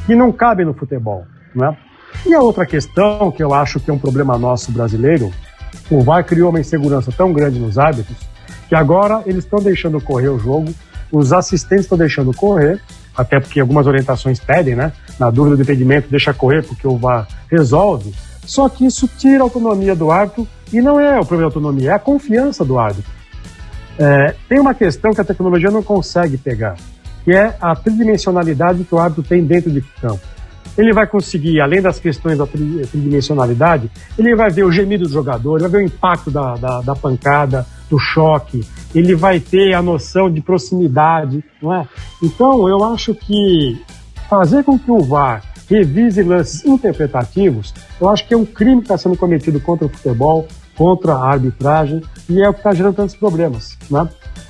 que 0.07 0.15
não 0.15 0.33
cabem 0.33 0.67
no 0.67 0.75
futebol. 0.75 1.27
Né? 1.55 1.77
E 2.27 2.35
a 2.35 2.41
outra 2.41 2.65
questão, 2.65 3.31
que 3.31 3.43
eu 3.43 3.53
acho 3.53 3.81
que 3.81 3.91
é 3.91 3.95
um 3.95 3.99
problema 3.99 4.39
nosso 4.39 4.73
brasileiro, 4.73 5.31
o 5.91 6.03
VAR 6.03 6.25
criou 6.25 6.51
uma 6.51 6.61
insegurança 6.61 7.13
tão 7.13 7.33
grande 7.33 7.59
nos 7.59 7.79
árbitros 7.79 8.17
que 8.69 8.75
agora 8.75 9.23
eles 9.27 9.45
estão 9.45 9.61
deixando 9.61 10.01
correr 10.01 10.29
o 10.29 10.39
jogo, 10.39 10.73
os 11.13 11.33
assistentes 11.33 11.85
estão 11.85 11.99
deixando 11.99 12.33
correr, 12.33 12.81
até 13.17 13.39
porque 13.39 13.61
algumas 13.61 13.87
orientações 13.87 14.41
pedem, 14.41 14.75
né? 14.75 14.93
Na 15.19 15.31
dúvida 15.31 15.57
do 15.57 15.63
impedimento, 15.63 16.09
deixa 16.11 16.33
correr 16.33 16.63
porque 16.63 16.87
o 16.87 16.97
VAR 16.97 17.29
resolve. 17.51 18.13
Só 18.45 18.69
que 18.69 18.85
isso 18.85 19.09
tira 19.19 19.41
a 19.41 19.43
autonomia 19.43 19.95
do 19.95 20.11
árbitro 20.11 20.47
e 20.73 20.81
não 20.81 20.99
é 20.99 21.19
o 21.21 21.25
problema 21.25 21.51
da 21.51 21.57
autonomia, 21.57 21.91
é 21.91 21.95
a 21.95 21.99
confiança 21.99 22.65
do 22.65 22.79
árbitro. 22.79 23.13
É, 23.99 24.35
tem 24.49 24.59
uma 24.59 24.75
questão 24.75 25.13
que 25.13 25.21
a 25.21 25.25
tecnologia 25.25 25.71
não 25.71 25.83
consegue 25.83 26.37
pegar, 26.37 26.75
que 27.25 27.33
é 27.33 27.57
a 27.61 27.75
tridimensionalidade 27.75 28.85
que 28.85 28.95
o 28.95 28.99
árbitro 28.99 29.23
tem 29.23 29.45
dentro 29.45 29.71
de 29.71 29.81
campo 30.01 30.35
ele 30.77 30.93
vai 30.93 31.07
conseguir, 31.07 31.61
além 31.61 31.81
das 31.81 31.99
questões 31.99 32.37
da 32.37 32.47
tridimensionalidade, 32.47 33.91
ele 34.19 34.35
vai 34.35 34.51
ver 34.51 34.65
o 34.65 34.73
gemido 34.73 35.05
do 35.05 35.13
jogador, 35.13 35.57
ele 35.57 35.69
vai 35.69 35.71
ver 35.71 35.85
o 35.85 35.87
impacto 35.87 36.31
da, 36.31 36.55
da, 36.57 36.81
da, 36.81 36.97
pancada, 36.97 37.67
do 37.89 37.99
choque, 37.99 38.67
ele 38.95 39.15
vai 39.15 39.39
ter 39.39 39.75
a 39.75 39.83
noção 39.83 40.31
de 40.31 40.41
proximidade, 40.41 41.45
não 41.63 41.73
é? 41.73 41.87
Então, 42.23 42.69
eu 42.69 42.83
acho 42.85 43.15
que 43.15 43.81
fazer 44.29 44.65
com 44.65 44.79
que 44.79 44.91
o 44.91 45.01
VAR 45.01 45.43
revise 45.69 46.23
lances 46.23 46.65
interpretativos, 46.65 47.73
eu 48.01 48.09
acho 48.09 48.27
que 48.27 48.35
é 48.35 48.37
um 48.37 48.45
crime 48.45 48.79
que 48.79 48.85
está 48.85 48.99
sendo 48.99 49.17
cometido 49.17 49.61
contra 49.61 49.87
o 49.87 49.89
futebol, 49.89 50.47
contra 50.77 51.15
a 51.15 51.31
arbitragem, 51.31 52.03
e 52.29 52.43
é 52.43 52.49
o 52.49 52.53
que 52.53 52.61
está 52.61 52.75
gerando 52.75 52.97
tantos 52.97 53.15
problemas, 53.15 53.79
né? 53.89 54.09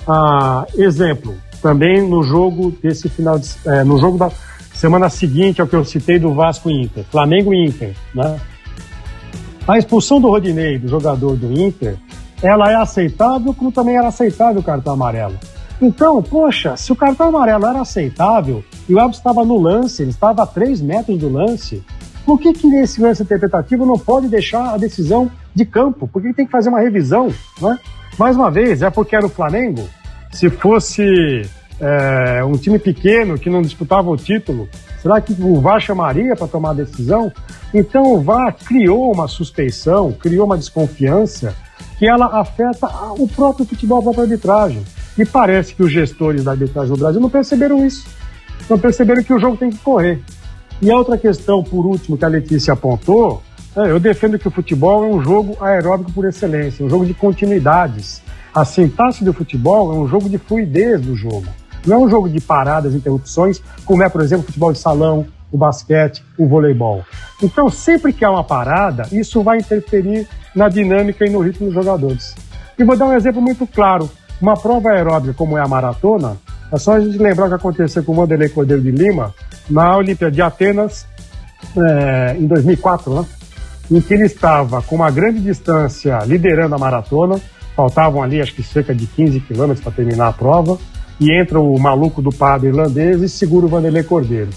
Ah, 0.08 0.66
exemplo, 0.74 1.34
também 1.64 2.06
no 2.06 2.22
jogo 2.22 2.70
desse 2.82 3.08
final 3.08 3.38
de, 3.38 3.48
é, 3.64 3.82
no 3.82 3.96
jogo 3.96 4.18
da 4.18 4.30
Semana 4.74 5.08
seguinte 5.08 5.62
ao 5.62 5.66
que 5.66 5.74
eu 5.74 5.82
citei 5.82 6.18
do 6.18 6.34
Vasco 6.34 6.68
Inter, 6.68 7.04
Flamengo 7.10 7.54
Inter, 7.54 7.94
né? 8.14 8.38
A 9.66 9.78
expulsão 9.78 10.20
do 10.20 10.28
Rodinei, 10.28 10.78
do 10.78 10.88
jogador 10.88 11.36
do 11.36 11.50
Inter, 11.58 11.96
ela 12.42 12.70
é 12.70 12.74
aceitável 12.74 13.54
como 13.54 13.72
também 13.72 13.96
era 13.96 14.08
aceitável 14.08 14.60
o 14.60 14.62
cartão 14.64 14.92
amarelo. 14.92 15.38
Então, 15.80 16.22
poxa, 16.22 16.76
se 16.76 16.92
o 16.92 16.96
cartão 16.96 17.28
amarelo 17.28 17.64
era 17.64 17.80
aceitável 17.80 18.62
e 18.86 18.92
o 18.92 18.98
árbitro 18.98 19.20
estava 19.20 19.42
no 19.42 19.58
lance, 19.58 20.02
ele 20.02 20.10
estava 20.10 20.42
a 20.42 20.46
3 20.46 20.82
metros 20.82 21.16
do 21.16 21.30
lance, 21.30 21.82
por 22.26 22.38
que, 22.38 22.52
que 22.52 22.66
nesse 22.66 23.00
lance 23.00 23.22
interpretativo 23.22 23.86
não 23.86 23.98
pode 23.98 24.28
deixar 24.28 24.74
a 24.74 24.76
decisão 24.76 25.30
de 25.54 25.64
campo? 25.64 26.06
Por 26.06 26.20
que 26.20 26.34
tem 26.34 26.44
que 26.44 26.52
fazer 26.52 26.68
uma 26.68 26.80
revisão? 26.80 27.32
Né? 27.58 27.78
Mais 28.18 28.36
uma 28.36 28.50
vez, 28.50 28.82
é 28.82 28.90
porque 28.90 29.16
era 29.16 29.24
o 29.24 29.30
Flamengo? 29.30 29.88
Se 30.34 30.50
fosse 30.50 31.48
é, 31.80 32.44
um 32.44 32.54
time 32.54 32.76
pequeno 32.76 33.38
que 33.38 33.48
não 33.48 33.62
disputava 33.62 34.10
o 34.10 34.16
título, 34.16 34.68
será 35.00 35.20
que 35.20 35.32
o 35.40 35.60
VAR 35.60 35.80
chamaria 35.80 36.34
para 36.34 36.48
tomar 36.48 36.70
a 36.70 36.74
decisão? 36.74 37.32
Então 37.72 38.02
o 38.12 38.20
VAR 38.20 38.52
criou 38.52 39.12
uma 39.12 39.28
suspeição, 39.28 40.10
criou 40.10 40.44
uma 40.44 40.58
desconfiança 40.58 41.54
que 42.00 42.08
ela 42.08 42.40
afeta 42.40 42.88
o 43.12 43.28
próprio 43.28 43.64
futebol, 43.64 44.00
a 44.00 44.02
própria 44.02 44.24
arbitragem. 44.24 44.82
E 45.16 45.24
parece 45.24 45.72
que 45.72 45.84
os 45.84 45.92
gestores 45.92 46.42
da 46.42 46.50
arbitragem 46.50 46.90
no 46.90 46.96
Brasil 46.96 47.20
não 47.20 47.30
perceberam 47.30 47.86
isso. 47.86 48.04
Não 48.68 48.76
perceberam 48.76 49.22
que 49.22 49.32
o 49.32 49.38
jogo 49.38 49.56
tem 49.56 49.70
que 49.70 49.78
correr. 49.78 50.20
E 50.82 50.90
a 50.90 50.96
outra 50.96 51.16
questão, 51.16 51.62
por 51.62 51.86
último, 51.86 52.18
que 52.18 52.24
a 52.24 52.28
Letícia 52.28 52.74
apontou, 52.74 53.40
eu 53.76 53.98
defendo 53.98 54.38
que 54.38 54.46
o 54.46 54.50
futebol 54.50 55.04
é 55.04 55.08
um 55.08 55.22
jogo 55.22 55.56
aeróbico 55.60 56.12
por 56.12 56.24
excelência, 56.26 56.84
um 56.84 56.88
jogo 56.88 57.04
de 57.04 57.14
continuidades. 57.14 58.22
A 58.54 58.64
sintaxe 58.64 59.24
do 59.24 59.32
futebol 59.32 59.92
é 59.92 59.96
um 59.96 60.06
jogo 60.06 60.28
de 60.28 60.38
fluidez 60.38 61.00
do 61.00 61.16
jogo. 61.16 61.46
Não 61.84 61.96
é 61.96 62.06
um 62.06 62.08
jogo 62.08 62.28
de 62.28 62.40
paradas, 62.40 62.94
interrupções, 62.94 63.60
como 63.84 64.02
é, 64.02 64.08
por 64.08 64.22
exemplo, 64.22 64.44
o 64.44 64.46
futebol 64.46 64.72
de 64.72 64.78
salão, 64.78 65.26
o 65.50 65.58
basquete, 65.58 66.24
o 66.38 66.46
voleibol. 66.46 67.04
Então, 67.42 67.68
sempre 67.68 68.12
que 68.12 68.24
há 68.24 68.30
uma 68.30 68.44
parada, 68.44 69.08
isso 69.12 69.42
vai 69.42 69.58
interferir 69.58 70.26
na 70.54 70.68
dinâmica 70.68 71.26
e 71.26 71.30
no 71.30 71.40
ritmo 71.40 71.66
dos 71.66 71.74
jogadores. 71.74 72.34
E 72.78 72.84
vou 72.84 72.96
dar 72.96 73.06
um 73.06 73.14
exemplo 73.14 73.42
muito 73.42 73.66
claro. 73.66 74.08
Uma 74.40 74.56
prova 74.56 74.90
aeróbica 74.90 75.34
como 75.34 75.58
é 75.58 75.60
a 75.60 75.68
maratona, 75.68 76.36
é 76.72 76.78
só 76.78 76.94
a 76.94 77.00
gente 77.00 77.18
lembrar 77.18 77.46
o 77.46 77.48
que 77.48 77.54
aconteceu 77.54 78.02
com 78.02 78.12
o 78.12 78.18
Wanderlei 78.18 78.48
Cordeiro 78.48 78.82
de 78.82 78.90
Lima 78.90 79.34
na 79.68 79.96
Olimpíada 79.96 80.34
de 80.34 80.42
Atenas 80.42 81.06
é, 81.76 82.36
em 82.38 82.46
2004, 82.46 83.14
né? 83.14 83.26
Em 83.90 84.00
que 84.00 84.14
ele 84.14 84.24
estava 84.24 84.82
com 84.82 84.96
uma 84.96 85.10
grande 85.10 85.40
distância 85.40 86.18
liderando 86.26 86.74
a 86.74 86.78
maratona, 86.78 87.40
faltavam 87.76 88.22
ali 88.22 88.40
acho 88.40 88.54
que 88.54 88.62
cerca 88.62 88.94
de 88.94 89.06
15 89.06 89.40
quilômetros 89.40 89.82
para 89.82 89.92
terminar 89.92 90.28
a 90.28 90.32
prova, 90.32 90.78
e 91.20 91.32
entra 91.32 91.60
o 91.60 91.78
maluco 91.78 92.20
do 92.20 92.30
padre 92.30 92.68
irlandês 92.68 93.22
e 93.22 93.28
segura 93.28 93.66
o 93.66 93.68
Vanderlei 93.68 94.02
Cordeiro. 94.02 94.50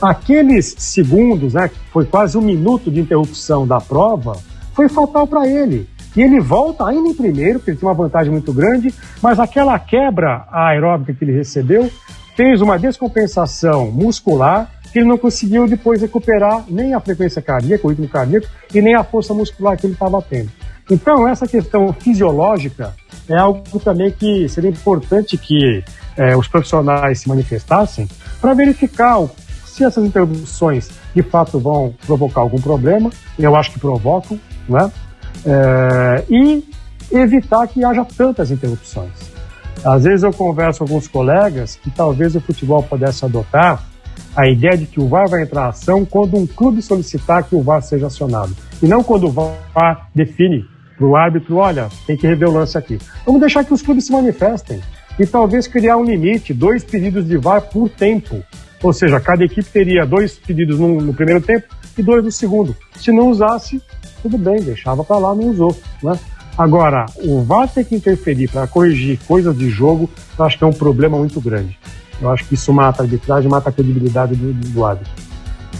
Aqueles 0.00 0.74
segundos, 0.78 1.54
né, 1.54 1.70
foi 1.92 2.06
quase 2.06 2.38
um 2.38 2.40
minuto 2.40 2.90
de 2.90 3.00
interrupção 3.00 3.66
da 3.66 3.80
prova, 3.80 4.36
foi 4.72 4.88
fatal 4.88 5.26
para 5.26 5.46
ele. 5.46 5.86
E 6.16 6.22
ele 6.22 6.40
volta 6.40 6.86
ainda 6.86 7.08
em 7.08 7.14
primeiro, 7.14 7.58
porque 7.58 7.72
ele 7.72 7.78
tinha 7.78 7.88
uma 7.88 7.94
vantagem 7.94 8.32
muito 8.32 8.52
grande, 8.52 8.92
mas 9.22 9.38
aquela 9.38 9.78
quebra 9.78 10.46
aeróbica 10.50 11.12
que 11.12 11.24
ele 11.24 11.36
recebeu 11.36 11.90
fez 12.34 12.62
uma 12.62 12.78
descompensação 12.78 13.90
muscular 13.90 14.70
que 14.92 14.98
ele 14.98 15.08
não 15.08 15.18
conseguiu 15.18 15.66
depois 15.66 16.00
recuperar 16.00 16.64
nem 16.68 16.94
a 16.94 17.00
frequência 17.00 17.40
cardíaca, 17.40 17.86
o 17.86 17.90
ritmo 17.90 18.08
cardíaco, 18.08 18.46
e 18.74 18.80
nem 18.80 18.94
a 18.94 19.04
força 19.04 19.32
muscular 19.32 19.76
que 19.76 19.86
ele 19.86 19.94
estava 19.94 20.20
tendo. 20.22 20.50
Então, 20.90 21.28
essa 21.28 21.46
questão 21.46 21.92
fisiológica 21.92 22.94
é 23.28 23.36
algo 23.36 23.78
também 23.78 24.10
que 24.10 24.48
seria 24.48 24.70
importante 24.70 25.38
que 25.38 25.84
é, 26.16 26.36
os 26.36 26.48
profissionais 26.48 27.20
se 27.20 27.28
manifestassem 27.28 28.08
para 28.40 28.54
verificar 28.54 29.24
se 29.64 29.84
essas 29.84 30.04
interrupções 30.04 30.90
de 31.14 31.22
fato 31.22 31.58
vão 31.58 31.94
provocar 32.06 32.40
algum 32.40 32.60
problema, 32.60 33.10
eu 33.38 33.54
acho 33.54 33.72
que 33.72 33.78
provocam, 33.78 34.38
né? 34.68 34.90
É, 35.46 36.24
e 36.28 36.64
evitar 37.12 37.66
que 37.68 37.84
haja 37.84 38.04
tantas 38.04 38.50
interrupções. 38.50 39.12
Às 39.84 40.04
vezes 40.04 40.22
eu 40.22 40.32
converso 40.32 40.80
com 40.80 40.84
alguns 40.84 41.08
colegas 41.08 41.76
que 41.76 41.90
talvez 41.90 42.34
o 42.34 42.40
futebol 42.40 42.82
pudesse 42.82 43.24
adotar 43.24 43.82
a 44.36 44.48
ideia 44.48 44.76
de 44.76 44.86
que 44.86 45.00
o 45.00 45.08
VAR 45.08 45.28
vai 45.28 45.42
entrar 45.42 45.66
em 45.66 45.68
ação 45.68 46.04
quando 46.04 46.36
um 46.36 46.46
clube 46.46 46.80
solicitar 46.80 47.44
que 47.44 47.54
o 47.54 47.62
VAR 47.62 47.82
seja 47.82 48.06
acionado. 48.06 48.56
E 48.82 48.86
não 48.86 49.02
quando 49.02 49.26
o 49.26 49.30
VAR 49.30 50.08
define 50.14 50.64
para 50.96 51.06
o 51.06 51.16
árbitro, 51.16 51.56
olha, 51.56 51.88
tem 52.06 52.16
que 52.16 52.26
rever 52.26 52.48
o 52.48 52.52
lance 52.52 52.76
aqui. 52.76 52.98
Vamos 53.24 53.40
deixar 53.40 53.64
que 53.64 53.74
os 53.74 53.82
clubes 53.82 54.06
se 54.06 54.12
manifestem 54.12 54.80
e 55.18 55.26
talvez 55.26 55.66
criar 55.66 55.96
um 55.96 56.04
limite, 56.04 56.54
dois 56.54 56.84
pedidos 56.84 57.26
de 57.26 57.36
VAR 57.36 57.62
por 57.62 57.88
tempo. 57.88 58.42
Ou 58.82 58.92
seja, 58.92 59.20
cada 59.20 59.44
equipe 59.44 59.68
teria 59.68 60.06
dois 60.06 60.38
pedidos 60.38 60.78
no, 60.78 61.00
no 61.00 61.12
primeiro 61.12 61.40
tempo 61.40 61.66
e 61.96 62.02
dois 62.02 62.24
no 62.24 62.32
segundo. 62.32 62.74
Se 62.96 63.12
não 63.12 63.28
usasse, 63.28 63.82
tudo 64.22 64.38
bem, 64.38 64.62
deixava 64.62 65.04
para 65.04 65.18
lá, 65.18 65.34
não 65.34 65.48
usou. 65.48 65.76
Né? 66.02 66.18
Agora, 66.56 67.06
o 67.16 67.42
VAR 67.42 67.68
ter 67.68 67.84
que 67.84 67.94
interferir 67.94 68.48
para 68.48 68.66
corrigir 68.66 69.18
coisas 69.26 69.56
de 69.56 69.68
jogo, 69.68 70.08
eu 70.38 70.44
acho 70.44 70.58
que 70.58 70.64
é 70.64 70.66
um 70.66 70.72
problema 70.72 71.18
muito 71.18 71.40
grande. 71.40 71.78
Eu 72.20 72.30
acho 72.30 72.44
que 72.46 72.54
isso 72.54 72.72
mata 72.72 73.02
a 73.02 73.04
arbitragem, 73.04 73.48
mata 73.50 73.70
a 73.70 73.72
credibilidade 73.72 74.34
do, 74.34 74.52
do 74.52 74.84
árbitro. 74.84 75.12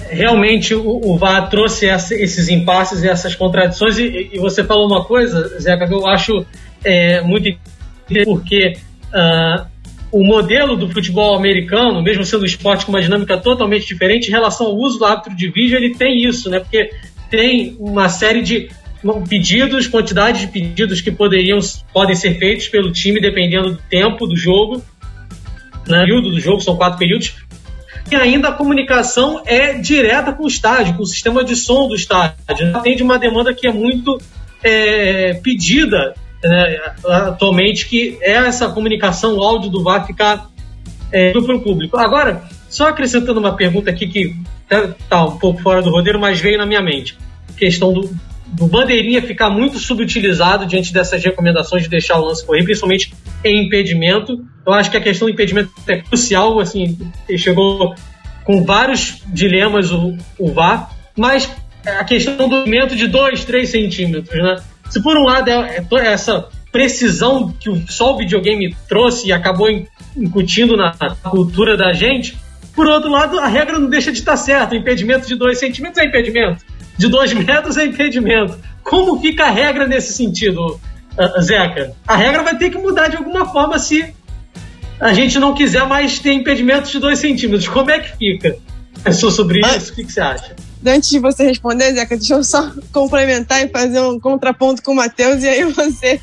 Realmente 0.09 0.75
o, 0.75 1.01
o 1.05 1.19
VAR 1.19 1.49
trouxe 1.49 1.87
essa, 1.87 2.15
esses 2.15 2.49
impasses 2.49 3.03
e 3.03 3.09
essas 3.09 3.35
contradições, 3.35 3.99
e, 3.99 4.31
e, 4.33 4.39
você 4.39 4.65
falou 4.65 4.87
uma 4.87 5.05
coisa, 5.05 5.61
Zeca, 5.61 5.87
que 5.87 5.95
eu 5.95 6.07
acho 6.07 6.45
é, 6.85 7.21
muito 7.21 7.49
interessante, 7.49 8.25
porque 8.25 8.77
uh, 9.15 9.67
o 10.11 10.25
modelo 10.25 10.77
do 10.77 10.89
futebol 10.89 11.37
americano, 11.37 12.03
mesmo 12.03 12.25
sendo 12.25 12.43
um 12.43 12.47
esporte 12.47 12.85
com 12.85 12.93
uma 12.93 13.01
dinâmica 13.01 13.39
totalmente 13.39 13.87
diferente, 13.87 14.29
em 14.29 14.33
relação 14.33 14.67
ao 14.67 14.77
uso 14.77 14.99
do 14.99 15.05
árbitro 15.05 15.37
de 15.37 15.49
vídeo, 15.49 15.77
ele 15.77 15.95
tem 15.95 16.25
isso, 16.25 16.51
né? 16.51 16.59
Porque 16.59 16.91
tem 17.31 17.77
uma 17.79 18.09
série 18.09 18.43
de 18.43 18.69
pedidos, 19.29 19.87
quantidade 19.87 20.41
de 20.41 20.49
pedidos 20.49 21.01
que 21.01 21.11
poderiam 21.11 21.59
podem 21.93 22.15
ser 22.15 22.39
feitos 22.39 22.69
pelo 22.69 22.93
time 22.93 23.21
dependendo 23.21 23.73
do 23.73 23.79
tempo 23.89 24.27
do 24.27 24.37
jogo 24.37 24.83
né, 25.91 26.01
período 26.01 26.31
do 26.31 26.41
jogo, 26.41 26.61
são 26.61 26.77
quatro 26.77 26.99
períodos, 26.99 27.35
e 28.11 28.17
ainda 28.17 28.49
a 28.49 28.53
comunicação 28.53 29.43
é 29.47 29.75
direta 29.75 30.33
com 30.33 30.45
o 30.45 30.49
estádio, 30.49 30.95
com 30.95 31.03
o 31.03 31.07
sistema 31.07 31.45
de 31.45 31.55
som 31.55 31.87
do 31.87 31.95
estádio. 31.95 32.37
Atende 32.75 33.03
uma 33.03 33.19
demanda 33.19 33.55
que 33.55 33.67
é 33.67 33.73
muito 33.73 34.21
é, 34.63 35.35
pedida 35.35 36.15
né, 36.43 36.81
atualmente, 37.05 37.87
que 37.87 38.19
é 38.21 38.33
essa 38.33 38.69
comunicação, 38.69 39.37
o 39.37 39.43
áudio 39.43 39.71
do 39.71 39.83
VAR 39.83 40.07
ficar 40.07 40.51
é, 41.13 41.31
para 41.31 41.41
o 41.41 41.61
público. 41.61 41.99
Agora, 41.99 42.43
só 42.69 42.89
acrescentando 42.89 43.39
uma 43.39 43.55
pergunta 43.55 43.91
aqui 43.91 44.07
que 44.07 44.35
está 44.63 44.95
tá 45.09 45.25
um 45.25 45.39
pouco 45.39 45.61
fora 45.61 45.83
do 45.83 45.91
roteiro, 45.91 46.19
mas 46.19 46.41
veio 46.41 46.59
na 46.59 46.67
minha 46.67 46.83
mente. 46.83 47.17
Questão 47.57 47.93
do, 47.93 48.11
do 48.47 48.67
bandeirinha 48.67 49.21
ficar 49.23 49.51
muito 49.51 49.79
subutilizado 49.79 50.67
diante 50.67 50.93
dessas 50.93 51.23
recomendações 51.23 51.83
de 51.83 51.89
deixar 51.89 52.19
o 52.19 52.25
lance 52.25 52.45
correr, 52.45 52.65
principalmente 52.65 53.13
em 53.45 53.67
impedimento. 53.67 54.45
Eu 54.67 54.73
acho 54.73 54.91
que 54.91 54.97
a 54.97 55.01
questão 55.01 55.27
do 55.27 55.33
impedimento 55.33 55.71
é 55.89 55.99
crucial, 55.99 56.61
assim, 56.61 56.99
chegou 57.37 57.95
com 58.45 58.65
vários 58.65 59.23
dilemas 59.27 59.91
o, 59.91 60.17
o 60.39 60.53
VAR, 60.53 60.91
mas 61.17 61.51
a 61.87 62.05
questão 62.05 62.37
do 62.37 62.49
movimento 62.49 62.95
de 62.95 63.07
2, 63.07 63.45
3 63.45 63.69
centímetros, 63.69 64.43
né? 64.43 64.57
Se 64.89 65.03
por 65.03 65.17
um 65.17 65.25
lado 65.25 65.49
é, 65.51 65.79
é 65.79 66.07
essa 66.07 66.49
precisão 66.73 67.53
que 67.59 67.71
só 67.89 68.15
o 68.15 68.19
videogame 68.19 68.75
trouxe 68.89 69.29
e 69.29 69.33
acabou 69.33 69.69
incutindo 70.17 70.77
na 70.77 70.93
cultura 71.23 71.77
da 71.77 71.93
gente, 71.93 72.37
por 72.75 72.87
outro 72.87 73.11
lado, 73.11 73.39
a 73.39 73.47
regra 73.47 73.79
não 73.79 73.89
deixa 73.89 74.13
de 74.13 74.19
estar 74.19 74.37
certa. 74.37 74.77
Impedimento 74.77 75.27
de 75.27 75.35
2 75.35 75.59
centímetros 75.59 75.99
é 75.99 76.07
impedimento 76.07 76.65
de 77.01 77.09
dois 77.09 77.33
metros 77.33 77.79
é 77.79 77.87
impedimento. 77.87 78.59
Como 78.85 79.19
fica 79.19 79.47
a 79.47 79.51
regra 79.51 79.87
nesse 79.87 80.13
sentido, 80.13 80.79
Zeca? 81.41 81.93
A 82.07 82.17
regra 82.17 82.43
vai 82.43 82.57
ter 82.57 82.71
que 82.71 82.79
mudar 82.79 83.09
de 83.09 83.17
alguma 83.17 83.47
forma 83.47 83.79
se 83.79 84.15
a 84.99 85.13
gente 85.13 85.39
não 85.39 85.55
quiser 85.55 85.87
mais 85.87 86.19
ter 86.19 86.33
impedimentos 86.33 86.91
de 86.91 86.99
dois 86.99 87.19
centímetros. 87.19 87.69
Como 87.69 87.91
é 87.91 88.01
que 88.01 88.17
fica? 88.17 88.57
Pensou 89.03 89.31
sobre 89.31 89.61
ah. 89.65 89.77
isso? 89.77 89.93
O 89.93 89.97
que, 89.97 90.05
que 90.05 90.13
você 90.13 90.21
acha? 90.21 90.55
Antes 90.85 91.11
de 91.11 91.19
você 91.19 91.45
responder, 91.45 91.93
Zeca, 91.93 92.17
deixa 92.17 92.35
eu 92.35 92.43
só 92.43 92.71
complementar 92.93 93.65
e 93.65 93.69
fazer 93.69 94.01
um 94.01 94.19
contraponto 94.19 94.83
com 94.83 94.93
o 94.93 94.95
Matheus 94.95 95.43
e 95.43 95.49
aí 95.49 95.65
você. 95.73 96.21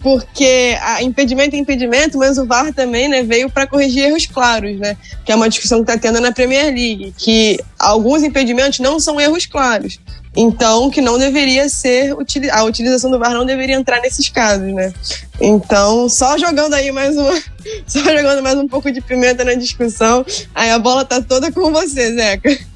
Porque 0.00 0.76
impedimento 1.02 1.56
é 1.56 1.58
impedimento, 1.58 2.16
mas 2.16 2.38
o 2.38 2.46
VAR 2.46 2.72
também 2.72 3.08
né, 3.08 3.22
veio 3.22 3.50
para 3.50 3.66
corrigir 3.66 4.04
erros 4.04 4.26
claros, 4.26 4.78
né? 4.78 4.96
Que 5.24 5.32
é 5.32 5.34
uma 5.34 5.48
discussão 5.48 5.84
que 5.84 5.90
está 5.90 6.00
tendo 6.00 6.20
na 6.20 6.32
Premier 6.32 6.66
League, 6.66 7.14
que 7.16 7.58
alguns 7.78 8.22
impedimentos 8.22 8.78
não 8.78 9.00
são 9.00 9.20
erros 9.20 9.46
claros. 9.46 9.98
Então, 10.36 10.88
que 10.88 11.00
não 11.00 11.18
deveria 11.18 11.68
ser 11.68 12.14
a 12.52 12.62
utilização 12.62 13.10
do 13.10 13.18
VAR 13.18 13.32
não 13.32 13.44
deveria 13.44 13.74
entrar 13.74 14.00
nesses 14.00 14.28
casos, 14.28 14.72
né? 14.72 14.92
Então, 15.40 16.08
só 16.08 16.38
jogando 16.38 16.74
aí 16.74 16.92
mais 16.92 17.16
uma, 17.16 17.34
só 17.86 17.98
jogando 18.00 18.40
mais 18.42 18.56
um 18.56 18.68
pouco 18.68 18.92
de 18.92 19.00
pimenta 19.00 19.44
na 19.44 19.54
discussão, 19.54 20.24
aí 20.54 20.70
a 20.70 20.78
bola 20.78 21.04
tá 21.04 21.20
toda 21.20 21.50
com 21.50 21.72
você, 21.72 22.14
Zeca. 22.14 22.67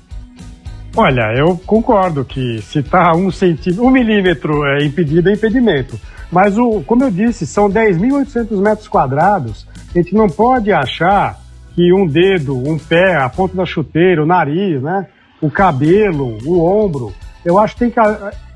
Olha, 0.95 1.33
eu 1.35 1.57
concordo 1.65 2.23
que 2.23 2.61
se 2.61 2.81
está 2.81 3.17
um 3.17 3.31
centímetro, 3.31 3.83
um 3.83 3.91
milímetro 3.91 4.63
é 4.67 4.85
impedido, 4.85 5.31
é 5.31 5.33
impedimento. 5.33 5.99
Mas, 6.31 6.59
o, 6.59 6.83
como 6.83 7.05
eu 7.05 7.11
disse, 7.11 7.47
são 7.47 7.69
10.800 7.69 8.61
metros 8.61 8.89
quadrados. 8.89 9.67
A 9.95 9.99
gente 9.99 10.15
não 10.15 10.29
pode 10.29 10.71
achar 10.71 11.41
que 11.75 11.93
um 11.95 12.07
dedo, 12.07 12.57
um 12.57 12.79
pé, 12.79 13.17
a 13.17 13.29
ponta 13.29 13.57
da 13.57 13.65
chuteira, 13.65 14.23
o 14.23 14.27
nariz, 14.27 14.83
né? 14.83 15.07
O 15.41 15.51
cabelo, 15.51 16.39
o 16.45 16.63
ombro. 16.63 17.13
Eu 17.43 17.59
acho 17.59 17.75
que 17.75 17.81
tem 17.81 17.91
que. 17.91 17.99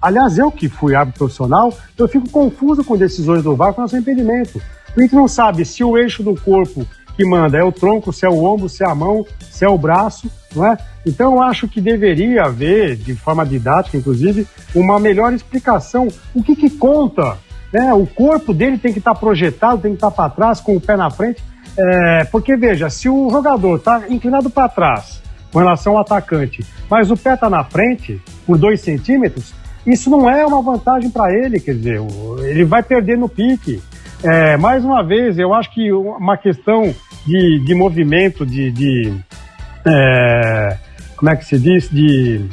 Aliás, 0.01 0.37
eu 0.39 0.51
que 0.51 0.69
fui 0.69 0.95
árbitro 0.95 1.21
profissional, 1.21 1.73
eu 1.99 2.07
fico 2.07 2.29
confuso 2.29 2.85
com 2.85 2.99
decisões 2.99 3.43
do 3.43 3.57
VAR 3.57 3.73
com 3.73 3.81
nosso 3.81 3.97
impedimento. 3.97 4.61
A 4.95 5.01
gente 5.01 5.15
não 5.15 5.27
sabe 5.27 5.65
se 5.65 5.83
o 5.83 5.97
eixo 5.97 6.23
do 6.23 6.35
corpo 6.35 6.87
que 7.17 7.25
manda 7.25 7.57
é 7.57 7.65
o 7.65 7.73
tronco, 7.73 8.13
se 8.13 8.27
é 8.27 8.29
o 8.29 8.45
ombro, 8.45 8.69
se 8.69 8.85
é 8.85 8.87
a 8.87 8.95
mão, 8.95 9.27
se 9.41 9.65
é 9.65 9.69
o 9.69 9.79
braço, 9.79 10.31
não 10.55 10.67
é? 10.67 10.77
Então 11.07 11.35
eu 11.35 11.43
acho 11.43 11.67
que 11.67 11.81
deveria 11.81 12.45
haver, 12.45 12.97
de 12.97 13.15
forma 13.15 13.47
didática, 13.47 13.97
inclusive, 13.97 14.47
uma 14.75 15.01
melhor 15.01 15.33
explicação. 15.33 16.09
O 16.35 16.43
que, 16.43 16.55
que 16.55 16.69
conta? 16.69 17.39
Né? 17.73 17.93
O 17.95 18.07
corpo 18.07 18.53
dele 18.53 18.77
tem 18.77 18.93
que 18.93 18.99
estar 18.99 19.15
projetado, 19.15 19.81
tem 19.81 19.93
que 19.93 19.97
estar 19.97 20.11
para 20.11 20.31
trás, 20.31 20.61
com 20.61 20.77
o 20.77 20.81
pé 20.81 20.97
na 20.97 21.11
frente. 21.11 21.43
É, 21.79 22.25
porque, 22.25 22.57
veja, 22.57 22.91
se 22.91 23.09
o 23.09 23.31
jogador 23.31 23.77
está 23.77 24.05
inclinado 24.09 24.51
para 24.51 24.69
trás 24.69 25.23
com 25.53 25.59
relação 25.59 25.95
ao 25.95 26.01
atacante, 26.01 26.65
mas 26.91 27.11
o 27.11 27.17
pé 27.17 27.35
está 27.35 27.49
na 27.49 27.65
frente 27.65 28.21
por 28.47 28.59
dois 28.59 28.81
centímetros, 28.81 29.55
isso 29.87 30.11
não 30.11 30.29
é 30.29 30.45
uma 30.45 30.61
vantagem 30.61 31.11
para 31.11 31.33
ele, 31.33 31.61
quer 31.61 31.75
dizer, 31.75 32.01
ele 32.41 32.65
vai 32.65 32.83
perder 32.83 33.17
no 33.17 33.29
pique. 33.29 33.81
É, 34.23 34.57
mais 34.57 34.85
uma 34.85 35.03
vez, 35.05 35.39
eu 35.39 35.55
acho 35.55 35.73
que 35.73 35.93
uma 35.93 36.37
questão 36.37 36.95
de, 37.27 37.59
de 37.65 37.75
movimento, 37.75 38.47
de, 38.47 38.71
de 38.71 39.15
é, 39.85 40.77
como 41.17 41.31
é 41.31 41.37
que 41.37 41.45
se 41.45 41.59
diz, 41.59 41.89
de, 41.91 42.45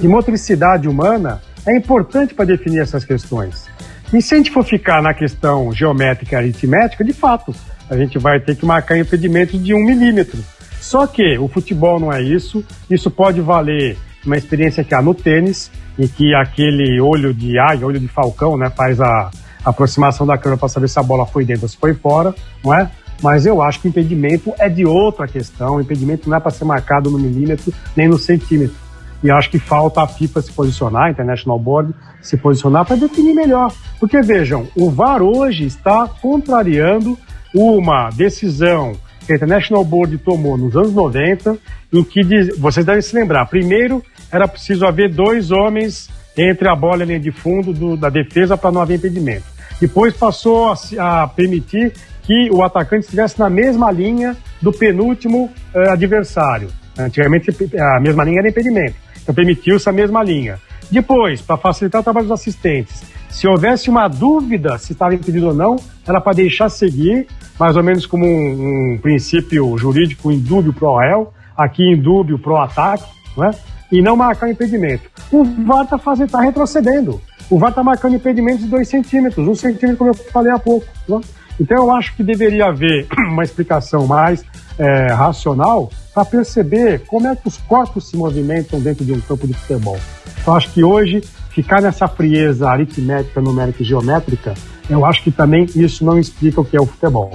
de 0.00 0.08
motricidade 0.08 0.88
humana, 0.88 1.40
é 1.66 1.76
importante 1.76 2.34
para 2.34 2.44
definir 2.44 2.80
essas 2.80 3.04
questões. 3.04 3.66
E 4.12 4.22
se 4.22 4.34
a 4.34 4.36
gente 4.36 4.50
for 4.50 4.64
ficar 4.64 5.02
na 5.02 5.12
questão 5.12 5.72
geométrica 5.72 6.34
e 6.34 6.38
aritmética, 6.38 7.04
de 7.04 7.12
fato, 7.12 7.54
a 7.90 7.96
gente 7.96 8.18
vai 8.18 8.40
ter 8.40 8.56
que 8.56 8.64
marcar 8.64 8.96
impedimentos 8.96 9.62
de 9.62 9.74
um 9.74 9.84
milímetro. 9.84 10.38
Só 10.80 11.06
que 11.06 11.36
o 11.38 11.48
futebol 11.48 11.98
não 11.98 12.12
é 12.12 12.22
isso. 12.22 12.64
Isso 12.88 13.10
pode 13.10 13.40
valer 13.40 13.96
uma 14.24 14.36
experiência 14.36 14.84
que 14.84 14.94
há 14.94 15.02
no 15.02 15.14
tênis, 15.14 15.70
em 15.98 16.06
que 16.06 16.34
aquele 16.34 17.00
olho 17.00 17.34
de 17.34 17.58
águia, 17.58 17.86
olho 17.86 17.98
de 17.98 18.08
falcão, 18.08 18.56
né, 18.56 18.70
faz 18.70 19.00
a 19.00 19.30
aproximação 19.64 20.26
da 20.26 20.38
câmera 20.38 20.58
para 20.58 20.68
saber 20.68 20.88
se 20.88 20.98
a 20.98 21.02
bola 21.02 21.26
foi 21.26 21.44
dentro 21.44 21.64
ou 21.64 21.68
se 21.68 21.76
foi 21.76 21.94
fora, 21.94 22.34
não 22.64 22.72
é? 22.72 22.88
Mas 23.22 23.46
eu 23.46 23.62
acho 23.62 23.80
que 23.80 23.88
impedimento 23.88 24.52
é 24.58 24.68
de 24.68 24.84
outra 24.84 25.26
questão. 25.26 25.80
Impedimento 25.80 26.28
não 26.28 26.36
é 26.36 26.40
para 26.40 26.50
ser 26.50 26.64
marcado 26.64 27.10
no 27.10 27.18
milímetro 27.18 27.72
nem 27.96 28.08
no 28.08 28.18
centímetro. 28.18 28.76
E 29.22 29.30
acho 29.30 29.50
que 29.50 29.58
falta 29.58 30.02
a 30.02 30.06
FIFA 30.06 30.42
se 30.42 30.52
posicionar, 30.52 31.04
a 31.04 31.10
International 31.10 31.58
Board 31.58 31.94
se 32.20 32.36
posicionar 32.36 32.84
para 32.84 32.96
definir 32.96 33.34
melhor. 33.34 33.72
Porque 33.98 34.20
vejam, 34.20 34.68
o 34.76 34.90
VAR 34.90 35.22
hoje 35.22 35.64
está 35.64 36.06
contrariando 36.20 37.18
uma 37.54 38.10
decisão 38.10 38.92
que 39.26 39.32
a 39.32 39.36
International 39.36 39.84
Board 39.84 40.18
tomou 40.18 40.56
nos 40.56 40.76
anos 40.76 40.92
90, 40.92 41.58
em 41.92 42.04
que 42.04 42.22
diz, 42.22 42.58
vocês 42.58 42.84
devem 42.84 43.02
se 43.02 43.14
lembrar, 43.16 43.46
primeiro 43.46 44.02
era 44.30 44.46
preciso 44.46 44.86
haver 44.86 45.12
dois 45.12 45.50
homens 45.50 46.08
entre 46.36 46.68
a 46.68 46.76
bola 46.76 46.98
e 46.98 47.02
a 47.02 47.06
linha 47.06 47.20
de 47.20 47.32
fundo 47.32 47.72
do, 47.72 47.96
da 47.96 48.10
defesa 48.10 48.56
para 48.56 48.70
não 48.70 48.80
haver 48.80 48.98
impedimento. 48.98 49.44
Depois 49.80 50.14
passou 50.14 50.68
a, 50.68 51.22
a, 51.22 51.26
permitir 51.26 51.92
que 52.26 52.50
o 52.50 52.62
atacante 52.62 53.04
estivesse 53.04 53.38
na 53.38 53.48
mesma 53.48 53.90
linha 53.90 54.36
do 54.60 54.72
penúltimo 54.72 55.50
uh, 55.74 55.90
adversário. 55.90 56.68
Antigamente 56.98 57.50
a 57.78 58.00
mesma 58.00 58.24
linha 58.24 58.40
era 58.40 58.48
impedimento, 58.48 58.94
então 59.22 59.34
permitiu-se 59.34 59.88
a 59.88 59.92
mesma 59.92 60.22
linha. 60.22 60.58
Depois, 60.90 61.40
para 61.40 61.56
facilitar 61.56 62.00
o 62.00 62.04
trabalho 62.04 62.26
dos 62.26 62.40
assistentes, 62.40 63.04
se 63.28 63.46
houvesse 63.46 63.90
uma 63.90 64.08
dúvida 64.08 64.78
se 64.78 64.92
estava 64.92 65.14
impedido 65.14 65.48
ou 65.48 65.54
não, 65.54 65.76
era 66.06 66.20
para 66.20 66.32
deixar 66.32 66.68
seguir, 66.68 67.26
mais 67.58 67.76
ou 67.76 67.82
menos 67.82 68.06
como 68.06 68.24
um, 68.24 68.94
um 68.94 68.98
princípio 68.98 69.76
jurídico 69.76 70.32
indúbio 70.32 70.72
pro 70.72 70.96
réu, 70.96 71.32
aqui 71.56 71.82
indúbio 71.82 72.38
pro 72.38 72.56
ataque, 72.56 73.04
né? 73.36 73.50
e 73.90 74.00
não 74.00 74.16
marcar 74.16 74.50
impedimento. 74.50 75.10
O 75.30 75.44
VAR 75.44 75.84
está 75.84 75.98
tá 76.26 76.40
retrocedendo. 76.40 77.20
O 77.50 77.58
VAR 77.58 77.70
está 77.70 77.82
marcando 77.82 78.14
impedimentos 78.14 78.64
de 78.64 78.68
2 78.68 78.88
centímetros, 78.88 79.46
1 79.46 79.50
um 79.50 79.54
centímetro, 79.54 79.96
como 79.96 80.10
eu 80.10 80.14
falei 80.14 80.52
há 80.52 80.58
pouco. 80.58 80.86
Né? 81.08 81.20
Então 81.60 81.84
eu 81.84 81.90
acho 81.90 82.14
que 82.14 82.22
deveria 82.22 82.66
haver 82.66 83.06
uma 83.30 83.42
explicação 83.42 84.06
mais 84.06 84.44
é, 84.78 85.12
racional 85.12 85.90
para 86.14 86.24
perceber 86.24 87.00
como 87.06 87.26
é 87.26 87.36
que 87.36 87.48
os 87.48 87.56
corpos 87.58 88.08
se 88.08 88.16
movimentam 88.16 88.80
dentro 88.80 89.04
de 89.04 89.12
um 89.12 89.20
campo 89.20 89.46
de 89.46 89.54
futebol. 89.54 89.98
Então 90.40 90.54
acho 90.54 90.70
que 90.72 90.84
hoje 90.84 91.22
ficar 91.50 91.80
nessa 91.80 92.06
frieza 92.06 92.68
aritmética, 92.68 93.40
numérica 93.40 93.82
e 93.82 93.86
geométrica, 93.86 94.54
eu 94.88 95.04
acho 95.04 95.22
que 95.22 95.30
também 95.30 95.66
isso 95.74 96.04
não 96.04 96.18
explica 96.18 96.60
o 96.60 96.64
que 96.64 96.76
é 96.76 96.80
o 96.80 96.86
futebol. 96.86 97.32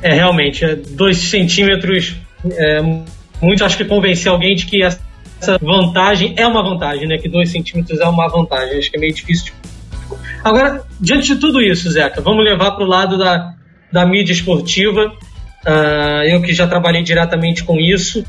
É, 0.00 0.14
realmente, 0.14 0.64
é 0.64 0.74
dois 0.74 1.18
centímetros, 1.18 2.16
é, 2.50 2.82
muito 3.40 3.64
acho 3.64 3.76
que 3.76 3.84
convencer 3.84 4.30
alguém 4.30 4.54
de 4.54 4.66
que 4.66 4.82
essa 4.82 5.00
vantagem 5.60 6.34
é 6.36 6.46
uma 6.46 6.62
vantagem, 6.62 7.06
né? 7.06 7.18
Que 7.18 7.28
dois 7.28 7.50
centímetros 7.50 8.00
é 8.00 8.08
uma 8.08 8.28
vantagem, 8.28 8.78
acho 8.78 8.90
que 8.90 8.96
é 8.96 9.00
meio 9.00 9.12
difícil. 9.12 9.52
Agora, 10.44 10.84
diante 11.00 11.34
de 11.34 11.36
tudo 11.36 11.60
isso, 11.60 11.90
Zeca, 11.90 12.20
vamos 12.20 12.44
levar 12.44 12.72
para 12.72 12.84
o 12.84 12.88
lado 12.88 13.16
da, 13.16 13.54
da 13.92 14.04
mídia 14.04 14.32
esportiva. 14.32 15.12
Uh, 15.64 16.24
eu 16.26 16.42
que 16.42 16.52
já 16.52 16.66
trabalhei 16.66 17.02
diretamente 17.02 17.62
com 17.62 17.78
isso, 17.78 18.24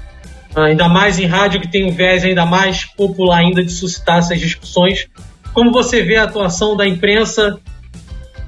ainda 0.56 0.88
mais 0.88 1.17
em 1.17 1.26
rádio, 1.26 1.60
que 1.60 1.67
tem 1.67 1.86
um 1.86 1.91
viés 1.91 2.23
ainda 2.23 2.45
mais 2.45 2.86
popular 2.86 3.39
ainda 3.39 3.63
de 3.63 3.71
suscitar 3.71 4.19
essas 4.19 4.39
discussões. 4.39 5.08
Como 5.54 5.71
você 5.71 6.04
vê 6.04 6.17
a 6.17 6.23
atuação 6.23 6.78
da 6.78 6.88
imprensa 6.88 7.60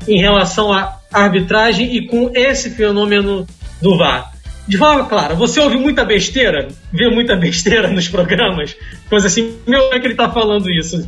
em 0.08 0.20
relação 0.20 0.72
à 0.72 1.00
arbitragem 1.12 1.96
e 1.96 2.08
com 2.08 2.32
esse 2.36 2.70
fenômeno 2.70 3.48
do 3.82 3.98
VAR? 3.98 4.32
De 4.68 4.78
forma 4.78 5.06
clara, 5.06 5.36
você 5.36 5.60
ouve 5.60 5.78
muita 5.78 6.04
besteira, 6.04 6.68
vê 6.92 7.10
muita 7.10 7.36
besteira 7.38 7.88
nos 7.88 8.08
programas, 8.08 8.76
coisa 9.10 9.28
assim, 9.28 9.58
meu, 9.68 9.92
é 9.92 10.00
que 10.00 10.06
ele 10.06 10.14
está 10.14 10.30
falando 10.30 10.70
isso? 10.70 11.08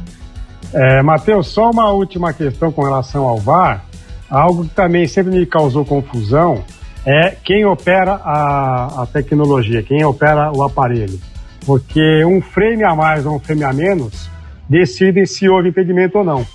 É, 0.74 1.02
Matheus, 1.02 1.48
só 1.48 1.72
uma 1.72 1.92
última 1.92 2.34
questão 2.34 2.72
com 2.72 2.84
relação 2.84 3.26
ao 3.26 3.38
VAR. 3.38 3.86
Algo 4.30 4.66
que 4.66 4.76
também 4.76 5.08
sempre 5.08 5.38
me 5.38 5.46
causou 5.46 5.86
confusão 5.86 6.64
é 7.06 7.36
quem 7.44 7.66
opera 7.66 8.16
a, 8.16 9.04
a 9.04 9.06
tecnologia, 9.06 9.82
quem 9.82 10.04
opera 10.04 10.52
o 10.52 10.62
aparelho. 10.64 11.20
Porque 11.66 12.24
um 12.26 12.42
frame 12.42 12.84
a 12.84 12.94
mais 12.94 13.26
ou 13.26 13.36
um 13.36 13.40
frame 13.40 13.64
a 13.64 13.72
menos 13.72 14.30
decidem 14.70 15.26
se 15.26 15.48
houve 15.48 15.70
impedimento 15.70 16.18
ou 16.18 16.24
não. 16.24 16.46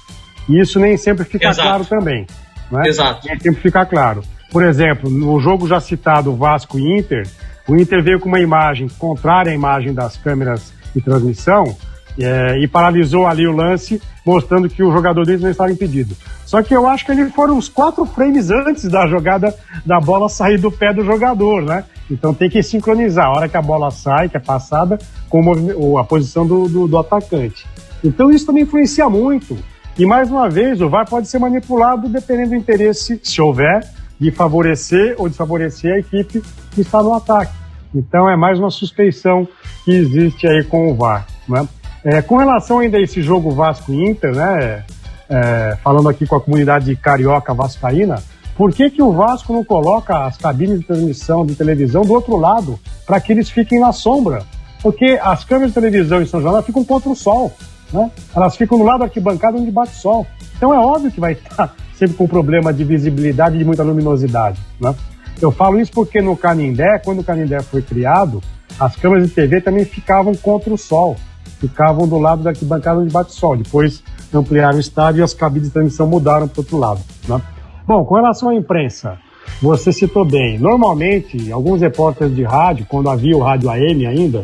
E 0.49 0.61
isso 0.61 0.79
nem 0.79 0.97
sempre 0.97 1.25
fica 1.25 1.49
Exato. 1.49 1.69
claro 1.69 1.85
também. 1.87 2.27
Né? 2.71 2.83
Exato. 2.87 3.27
Nem 3.27 3.39
sempre 3.39 3.63
fica 3.63 3.87
claro. 3.87 4.23
Por 4.51 4.63
exemplo, 4.63 5.09
no 5.09 5.41
jogo 5.41 5.67
já 5.67 5.81
citado 5.81 6.37
Vasco 6.37 6.79
e 6.79 6.99
Inter, 6.99 7.27
o 7.67 7.75
Inter 7.75 8.03
veio 8.03 8.21
com 8.21 8.29
uma 8.29 8.41
imagem 8.41 8.89
contrária 8.99 9.51
à 9.51 9.55
imagem 9.55 9.95
das 9.95 10.19
câmeras 10.19 10.73
de 10.95 11.01
transmissão 11.01 11.75
é, 12.19 12.59
e 12.59 12.69
paralisou 12.69 13.27
ali 13.27 13.47
o 13.47 13.53
lance, 13.53 14.01
mostrando 14.25 14.69
que 14.69 14.83
o 14.83 14.93
jogador 14.93 15.25
deles 15.25 15.43
não 15.43 15.51
estava 15.51 15.73
impedido. 15.73 16.17
Só 16.45 16.63
que 16.63 16.75
eu 16.75 16.87
acho 16.87 17.07
que 17.07 17.13
ele 17.13 17.31
foram 17.31 17.57
uns 17.57 17.69
quatro 17.69 18.05
frames 18.05 18.51
antes 18.51 18.85
da 18.85 19.07
jogada 19.07 19.55
da 19.85 19.99
bola 20.01 20.29
sair 20.29 20.59
do 20.59 20.71
pé 20.71 20.93
do 20.93 21.05
jogador, 21.05 21.63
né? 21.63 21.85
Então 22.11 22.35
tem 22.35 22.51
que 22.51 22.63
sincronizar 22.63 23.27
a 23.27 23.31
hora 23.31 23.49
que 23.49 23.57
a 23.57 23.63
bola 23.63 23.91
sai, 23.91 24.29
que 24.29 24.37
é 24.37 24.41
passada, 24.41 24.99
com 25.31 25.99
a 25.99 26.05
posição 26.05 26.47
do, 26.47 26.69
do, 26.69 26.87
do 26.87 26.99
atacante. 26.99 27.67
Então 28.05 28.31
isso 28.31 28.45
também 28.47 28.65
influencia 28.65 29.09
muito. 29.09 29.57
E 29.99 30.07
mais 30.07 30.31
uma 30.31 30.49
vez, 30.49 30.81
o 30.81 30.89
VAR 30.89 31.09
pode 31.09 31.29
ser 31.29 31.39
manipulado 31.39 32.09
dependendo 32.09 32.51
do 32.51 32.57
interesse, 32.57 33.21
se 33.23 33.41
houver, 33.41 33.87
de 34.19 34.31
favorecer 34.31 35.15
ou 35.19 35.29
desfavorecer 35.29 35.95
a 35.95 35.99
equipe 35.99 36.43
que 36.71 36.81
está 36.81 37.03
no 37.03 37.15
ataque. 37.15 37.53
Então 37.95 38.29
é 38.29 38.37
mais 38.37 38.59
uma 38.59 38.71
suspeição 38.71 39.47
que 39.85 39.91
existe 39.91 40.47
aí 40.47 40.65
com 40.65 40.91
o 40.91 40.95
VAR. 40.95 41.27
Né? 41.49 41.67
É, 42.05 42.21
com 42.21 42.37
relação 42.37 42.81
ainda 42.81 42.99
a 42.99 43.01
esse 43.01 43.23
jogo 43.23 43.53
Vasco 43.53 43.93
Inter, 43.93 44.35
né, 44.35 44.85
é, 45.29 45.77
falando 45.83 46.09
aqui 46.09 46.27
com 46.27 46.37
a 46.37 46.41
comunidade 46.41 46.95
carioca 46.97 47.55
vascaína, 47.55 48.23
por 48.57 48.73
que, 48.73 48.91
que 48.91 49.03
o 49.03 49.13
Vasco 49.13 49.53
não 49.53 49.65
coloca 49.65 50.27
as 50.27 50.37
cabines 50.37 50.81
de 50.81 50.85
transmissão 50.85 51.47
de 51.47 51.55
televisão 51.55 52.03
do 52.03 52.13
outro 52.13 52.37
lado, 52.37 52.79
para 53.07 53.21
que 53.21 53.33
eles 53.33 53.49
fiquem 53.49 53.81
na 53.81 53.93
sombra? 53.93 54.45
Porque 54.83 55.19
as 55.23 55.45
câmeras 55.45 55.71
de 55.71 55.75
televisão 55.75 56.21
em 56.21 56.27
São 56.27 56.41
João 56.41 56.63
ficam 56.63 56.85
contra 56.85 57.09
o 57.09 57.15
sol, 57.15 57.53
né? 57.93 58.11
elas 58.35 58.57
ficam 58.57 58.77
no 58.77 58.85
lado 58.85 59.01
da 59.01 59.05
arquibancada 59.05 59.57
onde 59.57 59.71
bate 59.71 59.95
sol. 59.95 60.27
Então 60.57 60.75
é 60.75 60.79
óbvio 60.79 61.11
que 61.11 61.21
vai 61.21 61.33
estar 61.33 61.75
sempre 61.95 62.17
com 62.17 62.27
problema 62.27 62.73
de 62.73 62.85
visibilidade 62.85 63.55
e 63.55 63.59
de 63.59 63.65
muita 63.65 63.85
luminosidade. 63.85 64.61
Né? 64.81 64.93
Eu 65.41 65.53
falo 65.53 65.81
isso 65.81 65.93
porque 65.93 66.21
no 66.21 66.37
Canindé, 66.37 66.99
quando 66.99 67.21
o 67.21 67.25
Canindé 67.25 67.63
foi 67.63 67.81
criado, 67.81 68.43
as 68.79 68.97
câmeras 68.97 69.29
de 69.29 69.35
TV 69.35 69.61
também 69.61 69.85
ficavam 69.85 70.35
contra 70.35 70.75
o 70.75 70.79
sol 70.79 71.17
ficavam 71.63 72.09
do 72.09 72.19
lado 72.19 72.43
da 72.43 72.51
arquibancada 72.51 72.99
onde 72.99 73.13
bate 73.13 73.33
sol. 73.33 73.57
Depois 73.57 74.03
ampliaram 74.35 74.77
o 74.77 74.81
estádio 74.81 75.21
e 75.21 75.23
as 75.23 75.33
cabines 75.33 75.69
de 75.69 75.73
transmissão 75.73 76.09
mudaram 76.09 76.49
para 76.49 76.61
outro 76.61 76.77
lado. 76.77 77.01
Né? 77.29 77.41
Bom, 77.87 78.05
com 78.05 78.17
relação 78.17 78.49
à 78.49 78.55
imprensa, 78.55 79.17
você 79.61 79.93
citou 79.93 80.25
bem. 80.25 80.59
Normalmente, 80.59 81.53
alguns 81.53 81.81
repórteres 81.81 82.35
de 82.35 82.43
rádio, 82.43 82.85
quando 82.89 83.09
havia 83.09 83.37
o 83.37 83.41
rádio 83.41 83.71
AM 83.71 84.07
ainda, 84.07 84.43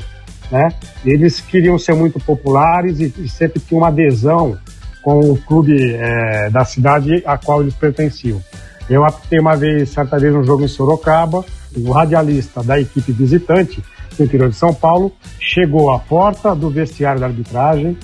né, 0.50 0.68
eles 1.04 1.40
queriam 1.40 1.76
ser 1.76 1.94
muito 1.94 2.20
populares 2.20 3.00
e, 3.00 3.12
e 3.18 3.28
sempre 3.28 3.60
tinham 3.60 3.82
uma 3.82 3.88
adesão 3.88 4.56
com 5.02 5.18
o 5.18 5.36
clube 5.36 5.94
é, 5.94 6.48
da 6.50 6.64
cidade 6.64 7.22
a 7.26 7.36
qual 7.36 7.62
eles 7.62 7.74
pertenciam. 7.74 8.40
Eu 8.88 9.04
apitei 9.04 9.40
uma 9.40 9.56
vez, 9.56 9.90
certa 9.90 10.18
vez, 10.18 10.34
um 10.34 10.44
jogo 10.44 10.64
em 10.64 10.68
Sorocaba, 10.68 11.44
o 11.86 11.92
radialista 11.92 12.62
da 12.62 12.80
equipe 12.80 13.12
visitante 13.12 13.82
do 14.16 14.24
interior 14.24 14.48
de 14.48 14.56
São 14.56 14.74
Paulo, 14.74 15.12
chegou 15.38 15.90
à 15.90 15.98
porta 15.98 16.54
do 16.54 16.68
vestiário 16.68 17.20
da 17.20 17.26
arbitragem 17.26 17.96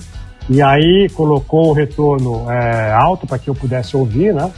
e 0.49 0.61
aí 0.61 1.09
colocou 1.13 1.69
o 1.69 1.73
retorno 1.73 2.49
é, 2.49 2.93
alto 2.93 3.25
para 3.25 3.39
que 3.39 3.49
eu 3.49 3.55
pudesse 3.55 3.97
ouvir, 3.97 4.33
né? 4.33 4.51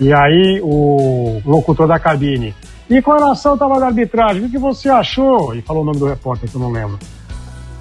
E 0.00 0.12
aí 0.12 0.60
o 0.62 1.40
locutor 1.44 1.86
da 1.86 1.98
cabine. 1.98 2.54
E 2.90 3.02
com 3.02 3.12
relação 3.12 3.52
ao 3.52 3.58
trabalho 3.58 3.80
da 3.80 3.86
arbitragem, 3.86 4.44
o 4.44 4.50
que 4.50 4.58
você 4.58 4.88
achou? 4.88 5.54
E 5.54 5.62
falou 5.62 5.82
o 5.82 5.86
nome 5.86 5.98
do 5.98 6.06
repórter, 6.06 6.48
que 6.48 6.56
eu 6.56 6.60
não 6.60 6.70
lembro. 6.70 6.98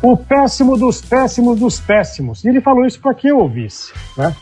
O 0.01 0.15
péssimo 0.15 0.77
dos 0.77 1.01
péssimos 1.01 1.59
dos 1.59 1.79
péssimos. 1.79 2.43
E 2.43 2.49
ele 2.49 2.61
falou 2.61 2.85
isso 2.85 2.99
para 2.99 3.13
que 3.13 3.27
eu 3.27 3.39
ouvisse, 3.39 3.91
né? 4.17 4.35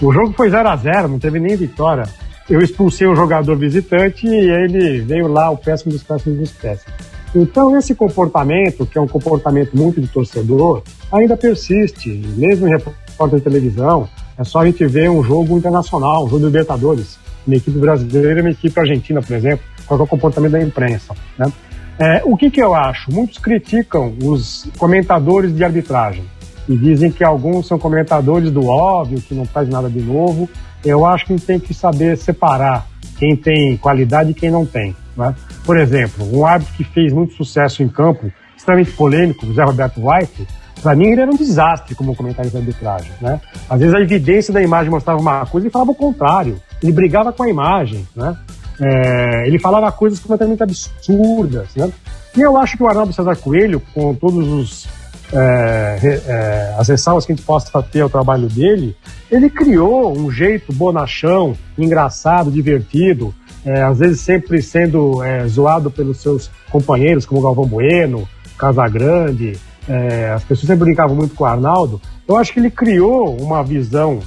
O 0.00 0.12
jogo 0.12 0.32
foi 0.32 0.50
0 0.50 0.68
a 0.68 0.76
0 0.76 1.08
não 1.08 1.18
teve 1.18 1.38
nem 1.38 1.56
vitória. 1.56 2.04
Eu 2.48 2.60
expulsei 2.60 3.06
o 3.06 3.14
jogador 3.14 3.56
visitante 3.56 4.26
e 4.26 4.50
ele 4.50 5.00
veio 5.00 5.28
lá, 5.28 5.50
o 5.50 5.56
péssimo 5.56 5.92
dos 5.92 6.02
péssimos 6.02 6.38
dos 6.38 6.52
péssimos. 6.52 6.94
Então, 7.34 7.76
esse 7.76 7.94
comportamento, 7.94 8.86
que 8.86 8.96
é 8.96 9.00
um 9.00 9.08
comportamento 9.08 9.76
muito 9.76 10.00
de 10.00 10.06
torcedor, 10.06 10.82
ainda 11.10 11.36
persiste. 11.36 12.10
Mesmo 12.36 12.68
em 12.68 12.70
repórter 12.70 13.38
de 13.38 13.44
televisão, 13.44 14.08
é 14.38 14.44
só 14.44 14.60
a 14.60 14.66
gente 14.66 14.86
ver 14.86 15.10
um 15.10 15.22
jogo 15.22 15.56
internacional, 15.56 16.24
um 16.24 16.28
jogo 16.28 16.40
de 16.40 16.46
Libertadores, 16.46 17.18
uma 17.46 17.56
equipe 17.56 17.78
brasileira 17.78 18.38
e 18.38 18.42
uma 18.42 18.50
equipe 18.50 18.78
argentina, 18.78 19.20
por 19.22 19.34
exemplo, 19.34 19.64
qual 19.86 19.98
é 19.98 20.02
o 20.02 20.06
comportamento 20.06 20.52
da 20.52 20.62
imprensa. 20.62 21.14
Né? 21.38 21.52
É, 21.98 22.22
o 22.24 22.36
que, 22.36 22.50
que 22.50 22.60
eu 22.60 22.74
acho? 22.74 23.12
Muitos 23.12 23.38
criticam 23.38 24.14
os 24.22 24.68
comentadores 24.78 25.54
de 25.54 25.64
arbitragem 25.64 26.24
e 26.68 26.76
dizem 26.76 27.10
que 27.10 27.24
alguns 27.24 27.66
são 27.66 27.78
comentadores 27.78 28.50
do 28.50 28.66
óbvio, 28.66 29.20
que 29.20 29.34
não 29.34 29.44
faz 29.44 29.68
nada 29.68 29.88
de 29.88 30.00
novo. 30.00 30.48
Eu 30.84 31.06
acho 31.06 31.26
que 31.26 31.40
tem 31.40 31.58
que 31.58 31.72
saber 31.72 32.16
separar 32.16 32.86
quem 33.18 33.36
tem 33.36 33.76
qualidade 33.76 34.30
e 34.30 34.34
quem 34.34 34.50
não 34.50 34.66
tem. 34.66 34.94
Né? 35.16 35.34
Por 35.64 35.78
exemplo, 35.78 36.26
um 36.36 36.44
árbitro 36.44 36.74
que 36.74 36.84
fez 36.84 37.12
muito 37.12 37.34
sucesso 37.34 37.82
em 37.82 37.88
campo, 37.88 38.30
extremamente 38.56 38.92
polêmico, 38.92 39.46
o 39.46 39.54
Zé 39.54 39.64
Roberto 39.64 40.00
White, 40.06 40.46
para 40.82 40.94
mim 40.94 41.06
ele 41.08 41.22
era 41.22 41.30
um 41.30 41.36
desastre 41.36 41.94
como 41.94 42.14
comentarista 42.14 42.58
de 42.58 42.66
arbitragem. 42.66 43.12
Né? 43.20 43.40
Às 43.68 43.80
vezes 43.80 43.94
a 43.94 44.00
evidência 44.00 44.52
da 44.52 44.62
imagem 44.62 44.90
mostrava 44.90 45.18
uma 45.20 45.46
coisa 45.46 45.66
e 45.66 45.70
falava 45.70 45.92
o 45.92 45.94
contrário. 45.94 46.60
Ele 46.82 46.92
brigava 46.92 47.32
com 47.32 47.42
a 47.42 47.48
imagem. 47.48 48.06
Né? 48.14 48.36
É, 48.80 49.46
ele 49.46 49.58
falava 49.58 49.90
coisas 49.92 50.18
completamente 50.18 50.62
absurdas. 50.62 51.68
Né? 51.74 51.90
E 52.36 52.40
eu 52.40 52.56
acho 52.56 52.76
que 52.76 52.82
o 52.82 52.88
Arnaldo 52.88 53.12
César 53.12 53.36
Coelho, 53.36 53.80
com 53.94 54.14
todos 54.14 54.46
os 54.48 54.88
é, 55.32 56.22
é, 56.26 56.74
as 56.78 56.88
ressalvas 56.88 57.26
que 57.26 57.32
a 57.32 57.34
gente 57.34 57.44
possa 57.44 57.82
ter 57.82 58.00
ao 58.00 58.10
trabalho 58.10 58.48
dele, 58.48 58.96
ele 59.30 59.48
criou 59.48 60.16
um 60.16 60.30
jeito 60.30 60.72
bonachão, 60.72 61.56
engraçado, 61.76 62.50
divertido, 62.50 63.34
é, 63.64 63.82
às 63.82 63.98
vezes 63.98 64.20
sempre 64.20 64.60
sendo 64.60 65.22
é, 65.22 65.46
zoado 65.48 65.90
pelos 65.90 66.20
seus 66.20 66.50
companheiros, 66.70 67.24
como 67.24 67.40
Galvão 67.40 67.66
Bueno, 67.66 68.28
Casagrande, 68.58 69.58
é, 69.88 70.32
as 70.32 70.44
pessoas 70.44 70.66
sempre 70.66 70.84
brincavam 70.84 71.16
muito 71.16 71.34
com 71.34 71.44
o 71.44 71.46
Arnaldo. 71.46 72.00
Eu 72.26 72.36
acho 72.36 72.52
que 72.52 72.60
ele 72.60 72.70
criou 72.70 73.36
uma 73.36 73.62
visão 73.62 74.20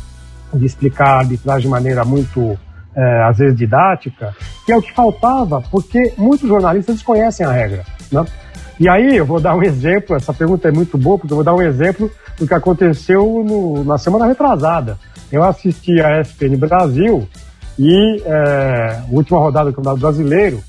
de 0.54 0.66
explicar 0.66 1.08
a 1.08 1.20
arbitragem 1.20 1.64
de 1.64 1.68
maneira 1.68 2.04
muito, 2.04 2.58
é, 2.96 3.24
às 3.24 3.38
vezes, 3.38 3.56
didática, 3.56 4.36
que 4.66 4.72
é 4.72 4.78
o 4.78 4.82
que 4.82 4.94
faltava, 4.94 5.62
porque 5.70 6.14
muitos 6.18 6.48
jornalistas 6.48 6.96
desconhecem 6.96 7.46
a 7.46 7.52
regra. 7.52 7.86
Né? 8.12 8.26
E 8.80 8.88
aí 8.88 9.18
eu 9.18 9.26
vou 9.26 9.40
dar 9.40 9.56
um 9.56 9.64
exemplo, 9.64 10.16
essa 10.16 10.34
pergunta 10.34 10.68
é 10.68 10.72
muito 10.72 10.98
boa, 10.98 11.18
porque 11.18 11.34
eu 11.34 11.38
vou 11.38 11.44
dar 11.44 11.56
um 11.56 11.62
exemplo 11.62 12.12
do 12.38 12.46
que 12.46 12.54
aconteceu 12.54 13.44
no, 13.44 13.84
na 13.84 13.98
semana 13.98 14.28
retrasada. 14.28 14.98
Eu 15.32 15.44
assisti 15.44 16.00
a 16.00 16.22
ESPN 16.22 16.58
Brasil 16.58 17.28
e 17.78 18.22
é, 18.26 19.02
última 19.10 19.40
rodada 19.40 19.72
do 19.72 19.76
Campeonato 19.76 20.02
Brasileiro. 20.02 20.64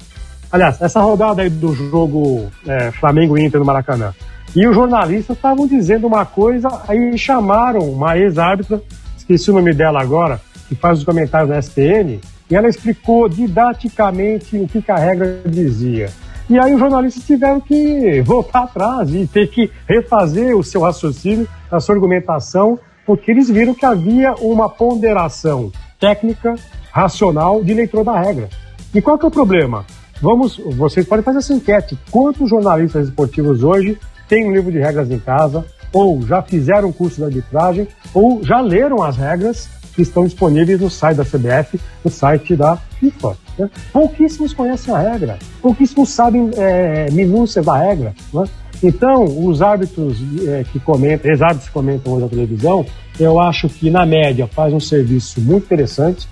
Aliás, 0.50 0.80
essa 0.80 1.00
rodada 1.00 1.42
aí 1.42 1.50
do 1.50 1.74
jogo 1.74 2.48
é, 2.66 2.90
Flamengo 2.92 3.36
Inter 3.36 3.60
no 3.60 3.66
Maracanã. 3.66 4.14
E 4.56 4.66
os 4.66 4.74
jornalistas 4.74 5.36
estavam 5.36 5.66
dizendo 5.66 6.06
uma 6.06 6.24
coisa, 6.24 6.68
aí 6.88 7.16
chamaram 7.18 7.80
uma 7.80 8.16
ex-árbitra, 8.16 8.82
esqueci 9.16 9.50
o 9.50 9.54
nome 9.54 9.74
dela 9.74 10.00
agora, 10.00 10.40
que 10.66 10.74
faz 10.74 10.98
os 10.98 11.04
comentários 11.04 11.50
na 11.50 11.58
SPN, 11.58 12.18
e 12.50 12.56
ela 12.56 12.66
explicou 12.66 13.28
didaticamente 13.28 14.56
o 14.56 14.66
que, 14.66 14.80
que 14.80 14.90
a 14.90 14.96
regra 14.96 15.42
dizia. 15.46 16.08
E 16.48 16.58
aí 16.58 16.72
os 16.72 16.80
jornalistas 16.80 17.24
tiveram 17.24 17.60
que 17.60 18.22
voltar 18.22 18.62
atrás 18.62 19.14
e 19.14 19.26
ter 19.26 19.48
que 19.48 19.70
refazer 19.86 20.56
o 20.56 20.64
seu 20.64 20.80
raciocínio, 20.80 21.46
a 21.70 21.78
sua 21.78 21.94
argumentação, 21.94 22.78
porque 23.04 23.30
eles 23.30 23.50
viram 23.50 23.74
que 23.74 23.84
havia 23.84 24.34
uma 24.34 24.68
ponderação 24.68 25.70
técnica, 26.00 26.54
racional 26.90 27.62
de 27.62 27.74
leitor 27.74 28.02
da 28.02 28.18
regra. 28.18 28.48
E 28.94 29.02
qual 29.02 29.18
que 29.18 29.26
é 29.26 29.28
o 29.28 29.30
problema? 29.30 29.84
Vamos, 30.22 30.56
vocês 30.56 31.06
podem 31.06 31.22
fazer 31.22 31.38
essa 31.38 31.52
enquete. 31.52 31.98
Quantos 32.10 32.48
jornalistas 32.48 33.08
esportivos 33.08 33.62
hoje 33.62 33.98
têm 34.26 34.48
um 34.48 34.52
livro 34.52 34.72
de 34.72 34.78
regras 34.78 35.10
em 35.10 35.18
casa, 35.18 35.66
ou 35.92 36.22
já 36.22 36.40
fizeram 36.42 36.88
um 36.88 36.92
curso 36.92 37.16
de 37.16 37.24
arbitragem, 37.24 37.86
ou 38.14 38.42
já 38.42 38.60
leram 38.60 39.02
as 39.02 39.16
regras 39.16 39.68
que 39.98 40.02
estão 40.02 40.22
disponíveis 40.22 40.80
no 40.80 40.88
site 40.88 41.16
da 41.16 41.24
CBF, 41.24 41.80
no 42.04 42.10
site 42.10 42.54
da 42.54 42.76
FIFA. 42.76 43.36
Né? 43.58 43.68
Pouquíssimos 43.92 44.54
conhecem 44.54 44.94
a 44.94 44.98
regra, 44.98 45.40
pouquíssimos 45.60 46.10
sabem 46.10 46.52
é, 46.56 47.10
minúcias 47.10 47.66
da 47.66 47.76
regra. 47.76 48.14
Né? 48.32 48.44
Então, 48.80 49.24
os 49.24 49.60
árbitros 49.60 50.16
é, 50.46 50.64
que 50.70 50.78
comentam, 50.78 51.28
ex-árbitros 51.28 51.66
que 51.66 51.72
comentam 51.72 52.12
hoje 52.12 52.22
na 52.22 52.28
televisão, 52.28 52.86
eu 53.18 53.40
acho 53.40 53.68
que, 53.68 53.90
na 53.90 54.06
média, 54.06 54.46
faz 54.46 54.72
um 54.72 54.78
serviço 54.78 55.40
muito 55.40 55.64
interessante. 55.64 56.28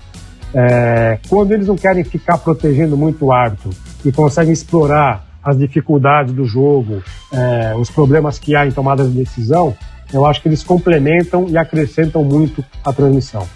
É, 0.53 1.19
quando 1.27 1.51
eles 1.51 1.67
não 1.67 1.75
querem 1.75 2.05
ficar 2.05 2.37
protegendo 2.37 2.95
muito 2.95 3.25
o 3.25 3.33
árbitro 3.33 3.71
e 4.05 4.13
conseguem 4.13 4.53
explorar 4.53 5.27
as 5.43 5.57
dificuldades 5.57 6.33
do 6.33 6.45
jogo, 6.45 7.03
é, 7.33 7.75
os 7.75 7.89
problemas 7.89 8.39
que 8.39 8.55
há 8.55 8.65
em 8.65 8.71
tomadas 8.71 9.11
de 9.11 9.17
decisão, 9.17 9.75
eu 10.13 10.25
acho 10.25 10.41
que 10.41 10.47
eles 10.47 10.63
complementam 10.63 11.47
e 11.49 11.57
acrescentam 11.57 12.23
muito 12.23 12.63
a 12.83 12.93
transmissão. 12.93 13.47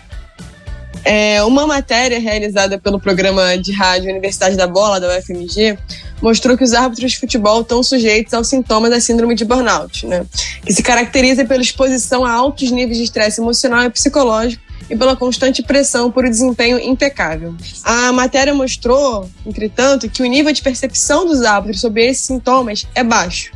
É, 1.03 1.41
uma 1.43 1.65
matéria 1.65 2.19
realizada 2.19 2.77
pelo 2.77 2.99
programa 2.99 3.57
de 3.57 3.71
rádio 3.71 4.11
Universidade 4.11 4.55
da 4.55 4.67
Bola, 4.67 4.99
da 4.99 5.17
UFMG, 5.17 5.77
mostrou 6.21 6.55
que 6.55 6.63
os 6.63 6.73
árbitros 6.73 7.13
de 7.13 7.19
futebol 7.19 7.61
estão 7.61 7.81
sujeitos 7.81 8.33
aos 8.33 8.47
sintomas 8.47 8.91
da 8.91 8.99
síndrome 8.99 9.33
de 9.33 9.43
burnout, 9.43 10.05
né? 10.05 10.23
que 10.63 10.71
se 10.71 10.83
caracteriza 10.83 11.43
pela 11.45 11.61
exposição 11.61 12.23
a 12.23 12.31
altos 12.31 12.69
níveis 12.69 12.97
de 12.97 13.03
estresse 13.03 13.41
emocional 13.41 13.83
e 13.83 13.89
psicológico 13.89 14.61
e 14.89 14.95
pela 14.95 15.15
constante 15.15 15.63
pressão 15.63 16.11
por 16.11 16.25
um 16.25 16.29
desempenho 16.29 16.77
impecável. 16.77 17.55
A 17.83 18.11
matéria 18.11 18.53
mostrou, 18.53 19.27
entretanto, 19.45 20.09
que 20.09 20.21
o 20.21 20.25
nível 20.25 20.51
de 20.51 20.61
percepção 20.61 21.25
dos 21.25 21.41
árbitros 21.43 21.81
sobre 21.81 22.05
esses 22.05 22.25
sintomas 22.25 22.85
é 22.93 23.03
baixo. 23.03 23.51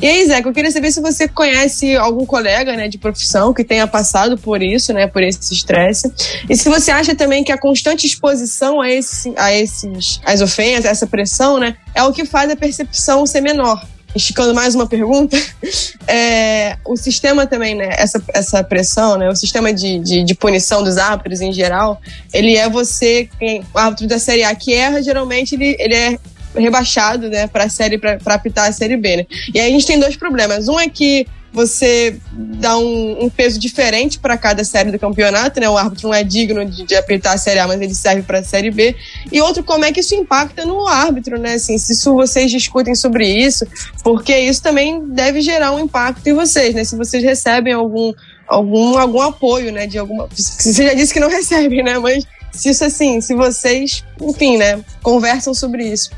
E 0.00 0.08
aí, 0.08 0.26
Zé, 0.26 0.40
eu 0.42 0.52
queria 0.52 0.70
saber 0.70 0.90
se 0.90 1.00
você 1.00 1.28
conhece 1.28 1.94
algum 1.94 2.24
colega 2.24 2.74
né, 2.74 2.88
de 2.88 2.96
profissão 2.96 3.52
que 3.52 3.62
tenha 3.62 3.86
passado 3.86 4.38
por 4.38 4.62
isso, 4.62 4.94
né, 4.94 5.06
por 5.06 5.22
esse 5.22 5.52
estresse. 5.52 6.10
E 6.48 6.56
se 6.56 6.70
você 6.70 6.90
acha 6.90 7.14
também 7.14 7.44
que 7.44 7.52
a 7.52 7.58
constante 7.58 8.06
exposição 8.06 8.80
a, 8.80 8.90
esse, 8.90 9.32
a 9.36 9.52
esses 9.52 10.18
as 10.24 10.40
ofensas, 10.40 10.86
essa 10.86 11.06
pressão, 11.06 11.58
né, 11.58 11.76
é 11.94 12.02
o 12.02 12.12
que 12.12 12.24
faz 12.24 12.50
a 12.50 12.56
percepção 12.56 13.26
ser 13.26 13.42
menor. 13.42 13.86
Esticando 14.16 14.54
mais 14.54 14.74
uma 14.74 14.88
pergunta, 14.88 15.36
é, 16.08 16.78
o 16.84 16.96
sistema 16.96 17.46
também, 17.46 17.74
né, 17.74 17.90
essa, 17.92 18.22
essa 18.32 18.64
pressão, 18.64 19.18
né, 19.18 19.28
o 19.28 19.36
sistema 19.36 19.70
de, 19.70 19.98
de, 19.98 20.24
de 20.24 20.34
punição 20.34 20.82
dos 20.82 20.96
árbitros 20.96 21.42
em 21.42 21.52
geral, 21.52 22.00
ele 22.32 22.56
é 22.56 22.70
você, 22.70 23.28
quem, 23.38 23.62
o 23.74 23.78
árbitro 23.78 24.08
da 24.08 24.18
Série 24.18 24.44
A 24.44 24.54
que 24.54 24.72
erra, 24.72 25.02
geralmente 25.02 25.54
ele, 25.54 25.76
ele 25.78 25.94
é 25.94 26.18
rebaixado, 26.54 27.28
né, 27.28 27.46
para 27.46 27.64
a 27.64 27.68
série 27.68 27.98
para 27.98 28.18
apitar 28.34 28.68
a 28.68 28.72
série 28.72 28.96
B, 28.96 29.16
né? 29.18 29.26
E 29.54 29.60
aí 29.60 29.68
a 29.68 29.70
gente 29.70 29.86
tem 29.86 29.98
dois 29.98 30.16
problemas. 30.16 30.68
Um 30.68 30.78
é 30.78 30.88
que 30.88 31.26
você 31.52 32.16
dá 32.32 32.78
um, 32.78 33.24
um 33.24 33.28
peso 33.30 33.58
diferente 33.58 34.18
para 34.18 34.38
cada 34.38 34.62
série 34.62 34.92
do 34.92 34.98
campeonato, 34.98 35.60
né? 35.60 35.68
O 35.68 35.76
árbitro 35.76 36.08
não 36.08 36.14
é 36.14 36.22
digno 36.22 36.64
de, 36.64 36.84
de 36.84 36.94
apitar 36.94 37.34
a 37.34 37.38
série 37.38 37.58
A, 37.58 37.66
mas 37.66 37.80
ele 37.80 37.94
serve 37.94 38.22
para 38.22 38.38
a 38.38 38.44
série 38.44 38.70
B. 38.70 38.94
E 39.32 39.40
outro, 39.40 39.64
como 39.64 39.84
é 39.84 39.92
que 39.92 40.00
isso 40.00 40.14
impacta 40.14 40.64
no 40.64 40.86
árbitro, 40.86 41.38
né? 41.38 41.54
Assim, 41.54 41.76
se 41.76 41.92
isso 41.92 42.14
vocês 42.14 42.50
discutem 42.50 42.94
sobre 42.94 43.26
isso, 43.26 43.66
porque 44.04 44.36
isso 44.38 44.62
também 44.62 45.04
deve 45.08 45.40
gerar 45.40 45.72
um 45.72 45.80
impacto 45.80 46.24
em 46.26 46.34
vocês, 46.34 46.74
né? 46.74 46.84
Se 46.84 46.96
vocês 46.96 47.22
recebem 47.22 47.72
algum 47.72 48.12
algum 48.46 48.98
algum 48.98 49.20
apoio, 49.20 49.72
né? 49.72 49.86
De 49.86 49.98
alguma, 49.98 50.28
você 50.32 50.84
já 50.84 50.94
disse 50.94 51.12
que 51.12 51.20
não 51.20 51.28
recebe, 51.30 51.82
né? 51.82 51.98
Mas 51.98 52.24
se 52.52 52.70
isso 52.70 52.84
assim, 52.84 53.20
se 53.20 53.34
vocês, 53.34 54.04
enfim, 54.20 54.56
né? 54.56 54.80
Conversam 55.02 55.52
sobre 55.52 55.84
isso. 55.84 56.10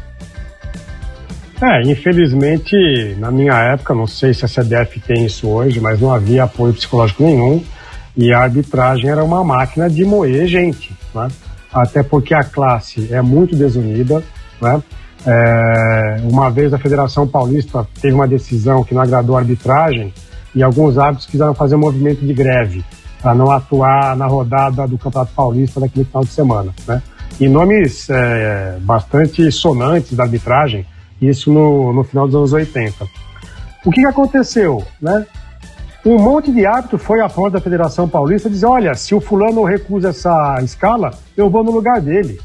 É, 1.62 1.80
infelizmente, 1.82 3.14
na 3.18 3.30
minha 3.30 3.54
época, 3.54 3.94
não 3.94 4.04
sei 4.04 4.34
se 4.34 4.44
a 4.44 4.48
CDF 4.48 4.98
tem 4.98 5.24
isso 5.26 5.48
hoje, 5.48 5.80
mas 5.80 6.00
não 6.00 6.12
havia 6.12 6.42
apoio 6.42 6.74
psicológico 6.74 7.22
nenhum 7.22 7.62
e 8.16 8.32
a 8.32 8.40
arbitragem 8.40 9.08
era 9.08 9.22
uma 9.22 9.44
máquina 9.44 9.88
de 9.88 10.04
moer 10.04 10.48
gente, 10.48 10.92
né? 11.14 11.28
Até 11.72 12.02
porque 12.02 12.34
a 12.34 12.42
classe 12.42 13.14
é 13.14 13.22
muito 13.22 13.54
desunida, 13.54 14.24
né? 14.60 14.82
É, 15.24 16.20
uma 16.24 16.50
vez 16.50 16.74
a 16.74 16.78
Federação 16.78 17.28
Paulista 17.28 17.86
teve 18.00 18.12
uma 18.12 18.26
decisão 18.26 18.82
que 18.82 18.92
não 18.92 19.00
agradou 19.00 19.36
a 19.36 19.38
arbitragem 19.38 20.12
e 20.52 20.64
alguns 20.64 20.98
árbitros 20.98 21.26
quiseram 21.26 21.54
fazer 21.54 21.76
um 21.76 21.80
movimento 21.80 22.26
de 22.26 22.34
greve 22.34 22.84
para 23.20 23.36
não 23.36 23.48
atuar 23.52 24.16
na 24.16 24.26
rodada 24.26 24.84
do 24.88 24.98
Campeonato 24.98 25.32
Paulista 25.32 25.78
daquele 25.78 26.04
final 26.06 26.24
de 26.24 26.30
semana, 26.30 26.74
né? 26.88 27.00
E 27.40 27.48
nomes 27.48 28.10
é, 28.10 28.78
bastante 28.80 29.50
sonantes 29.52 30.12
da 30.14 30.24
arbitragem, 30.24 30.84
isso 31.28 31.52
no, 31.52 31.92
no 31.92 32.04
final 32.04 32.26
dos 32.26 32.34
anos 32.34 32.52
80. 32.52 33.06
O 33.84 33.90
que, 33.90 34.00
que 34.00 34.06
aconteceu? 34.06 34.84
Né? 35.00 35.26
Um 36.04 36.18
monte 36.18 36.50
de 36.50 36.66
árbitro 36.66 36.98
foi 36.98 37.20
à 37.20 37.28
porta 37.28 37.58
da 37.58 37.60
Federação 37.60 38.08
Paulista 38.08 38.50
dizer: 38.50 38.66
olha, 38.66 38.94
se 38.94 39.14
o 39.14 39.20
fulano 39.20 39.62
recusa 39.64 40.08
essa 40.08 40.58
escala, 40.62 41.12
eu 41.36 41.48
vou 41.48 41.62
no 41.62 41.70
lugar 41.70 42.00
dele. 42.00 42.40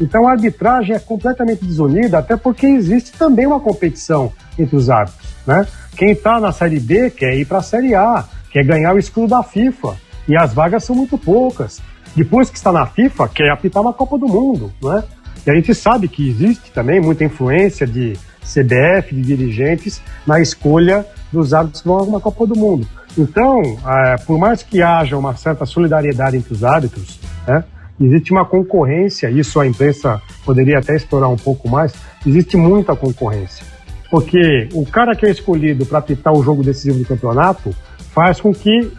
Então 0.00 0.26
a 0.26 0.32
arbitragem 0.32 0.94
é 0.94 0.98
completamente 0.98 1.64
desunida, 1.64 2.18
até 2.18 2.36
porque 2.36 2.66
existe 2.66 3.12
também 3.12 3.46
uma 3.46 3.60
competição 3.60 4.32
entre 4.58 4.76
os 4.76 4.90
árbitros. 4.90 5.26
Né? 5.46 5.66
Quem 5.96 6.12
está 6.12 6.38
na 6.40 6.52
Série 6.52 6.80
B 6.80 7.10
quer 7.10 7.34
ir 7.34 7.46
para 7.46 7.58
a 7.58 7.62
Série 7.62 7.94
A, 7.94 8.24
quer 8.50 8.64
ganhar 8.64 8.94
o 8.94 8.98
escudo 8.98 9.28
da 9.28 9.42
FIFA, 9.42 9.96
e 10.28 10.36
as 10.36 10.52
vagas 10.52 10.84
são 10.84 10.94
muito 10.94 11.16
poucas. 11.16 11.80
Depois 12.14 12.50
que 12.50 12.56
está 12.56 12.72
na 12.72 12.86
FIFA, 12.86 13.28
quer 13.28 13.50
apitar 13.50 13.82
uma 13.82 13.92
Copa 13.92 14.18
do 14.18 14.26
Mundo. 14.26 14.72
Né? 14.82 15.04
E 15.46 15.50
a 15.50 15.54
gente 15.54 15.72
sabe 15.74 16.08
que 16.08 16.28
existe 16.28 16.72
também 16.72 17.00
muita 17.00 17.24
influência 17.24 17.86
de 17.86 18.14
CBF, 18.42 19.14
de 19.14 19.22
dirigentes, 19.22 20.02
na 20.26 20.40
escolha 20.40 21.06
dos 21.32 21.54
árbitros 21.54 21.82
que 21.82 21.88
vão 21.88 21.98
a 21.98 22.02
uma 22.02 22.20
Copa 22.20 22.46
do 22.46 22.58
Mundo. 22.58 22.86
Então, 23.16 23.60
é, 23.86 24.16
por 24.18 24.38
mais 24.38 24.62
que 24.62 24.82
haja 24.82 25.16
uma 25.16 25.36
certa 25.36 25.64
solidariedade 25.64 26.36
entre 26.36 26.52
os 26.52 26.64
árbitros, 26.64 27.20
né, 27.46 27.64
existe 28.00 28.32
uma 28.32 28.44
concorrência, 28.44 29.30
isso 29.30 29.58
a 29.60 29.66
imprensa 29.66 30.20
poderia 30.44 30.78
até 30.78 30.94
explorar 30.94 31.28
um 31.28 31.36
pouco 31.36 31.68
mais, 31.68 31.94
existe 32.26 32.56
muita 32.56 32.94
concorrência. 32.94 33.64
Porque 34.10 34.68
o 34.72 34.84
cara 34.84 35.14
que 35.14 35.26
é 35.26 35.30
escolhido 35.30 35.86
para 35.86 35.98
apitar 35.98 36.32
o 36.32 36.42
jogo 36.42 36.62
decisivo 36.62 36.98
do 36.98 37.04
campeonato 37.04 37.74
faz 38.12 38.40
com 38.40 38.52
que 38.52 38.92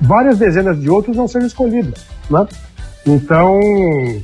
várias 0.00 0.38
dezenas 0.38 0.80
de 0.80 0.88
outros 0.88 1.16
não 1.16 1.26
sejam 1.26 1.46
escolhidos, 1.46 2.06
né? 2.30 2.46
Então, 3.06 3.60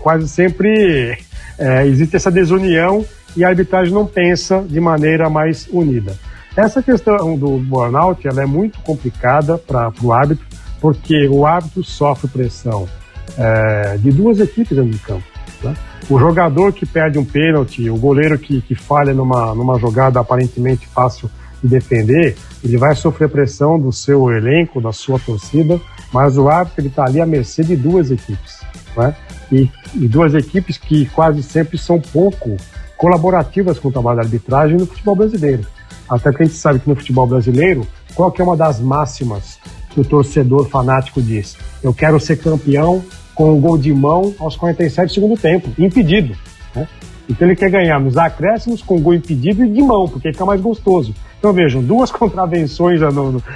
quase 0.00 0.28
sempre 0.28 1.16
é, 1.58 1.86
existe 1.86 2.16
essa 2.16 2.30
desunião 2.30 3.04
e 3.36 3.44
a 3.44 3.48
arbitragem 3.48 3.94
não 3.94 4.04
pensa 4.04 4.64
de 4.68 4.80
maneira 4.80 5.30
mais 5.30 5.68
unida. 5.70 6.16
Essa 6.56 6.82
questão 6.82 7.36
do 7.36 7.58
burnout 7.58 8.26
ela 8.26 8.42
é 8.42 8.46
muito 8.46 8.80
complicada 8.80 9.56
para 9.56 9.90
o 10.02 10.12
árbitro, 10.12 10.44
porque 10.80 11.26
o 11.28 11.46
árbitro 11.46 11.82
sofre 11.82 12.28
pressão 12.28 12.88
é, 13.38 13.96
de 13.98 14.10
duas 14.10 14.40
equipes 14.40 14.76
dentro 14.76 14.90
de 14.90 14.98
campo. 14.98 15.24
Né? 15.62 15.74
O 16.10 16.18
jogador 16.18 16.72
que 16.72 16.84
perde 16.84 17.18
um 17.18 17.24
pênalti, 17.24 17.88
o 17.88 17.96
goleiro 17.96 18.38
que, 18.38 18.60
que 18.60 18.74
falha 18.74 19.14
numa, 19.14 19.54
numa 19.54 19.78
jogada 19.78 20.20
aparentemente 20.20 20.86
fácil 20.88 21.30
de 21.62 21.68
defender, 21.68 22.36
ele 22.62 22.76
vai 22.76 22.94
sofrer 22.94 23.28
pressão 23.28 23.78
do 23.78 23.92
seu 23.92 24.30
elenco, 24.30 24.80
da 24.80 24.92
sua 24.92 25.18
torcida, 25.18 25.80
mas 26.12 26.36
o 26.36 26.48
árbitro 26.48 26.86
está 26.86 27.04
ali 27.04 27.20
à 27.20 27.24
mercê 27.24 27.62
de 27.62 27.76
duas 27.76 28.10
equipes. 28.10 28.61
Né? 28.96 29.14
E, 29.50 29.70
e, 29.94 30.08
duas 30.08 30.34
equipes 30.34 30.76
que 30.76 31.06
quase 31.06 31.42
sempre 31.42 31.78
são 31.78 32.00
pouco 32.00 32.56
colaborativas 32.96 33.78
com 33.78 33.88
o 33.88 33.92
trabalho 33.92 34.18
da 34.18 34.22
arbitragem 34.22 34.76
no 34.76 34.86
futebol 34.86 35.16
brasileiro. 35.16 35.66
Até 36.08 36.30
que 36.30 36.42
a 36.42 36.46
gente 36.46 36.56
sabe 36.56 36.78
que 36.78 36.88
no 36.88 36.96
futebol 36.96 37.26
brasileiro, 37.26 37.86
qual 38.14 38.30
que 38.30 38.40
é 38.40 38.44
uma 38.44 38.56
das 38.56 38.80
máximas 38.80 39.58
que 39.90 40.00
o 40.00 40.04
torcedor 40.04 40.68
fanático 40.68 41.20
diz? 41.20 41.56
Eu 41.82 41.92
quero 41.92 42.20
ser 42.20 42.36
campeão 42.36 43.02
com 43.34 43.56
um 43.56 43.60
gol 43.60 43.78
de 43.78 43.92
mão 43.92 44.34
aos 44.38 44.56
47 44.56 45.08
do 45.08 45.14
segundo 45.14 45.36
tempo, 45.40 45.70
impedido. 45.78 46.36
Né? 46.74 46.86
Então 47.28 47.48
ele 47.48 47.56
quer 47.56 47.70
ganhar 47.70 47.98
nos 47.98 48.16
acréscimos 48.16 48.82
com 48.82 49.00
gol 49.00 49.14
impedido 49.14 49.64
e 49.64 49.70
de 49.70 49.82
mão, 49.82 50.08
porque 50.08 50.32
fica 50.32 50.44
mais 50.44 50.60
gostoso. 50.60 51.14
Então 51.42 51.52
vejam, 51.52 51.82
duas 51.82 52.08
contravenções 52.14 53.00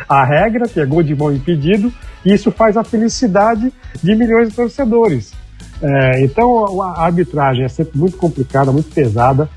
à 0.08 0.24
regra, 0.24 0.66
que 0.66 0.80
é 0.80 0.84
gol 0.84 1.04
de 1.04 1.14
mão 1.14 1.32
impedido, 1.32 1.92
e 2.24 2.34
isso 2.34 2.50
faz 2.50 2.76
a 2.76 2.82
felicidade 2.82 3.72
de 4.02 4.14
milhões 4.16 4.48
de 4.48 4.56
torcedores. 4.56 5.32
É, 5.80 6.24
então 6.24 6.82
a 6.82 7.04
arbitragem 7.04 7.64
é 7.64 7.68
sempre 7.68 7.96
muito 7.96 8.16
complicada, 8.16 8.72
muito 8.72 8.92
pesada, 8.92 9.48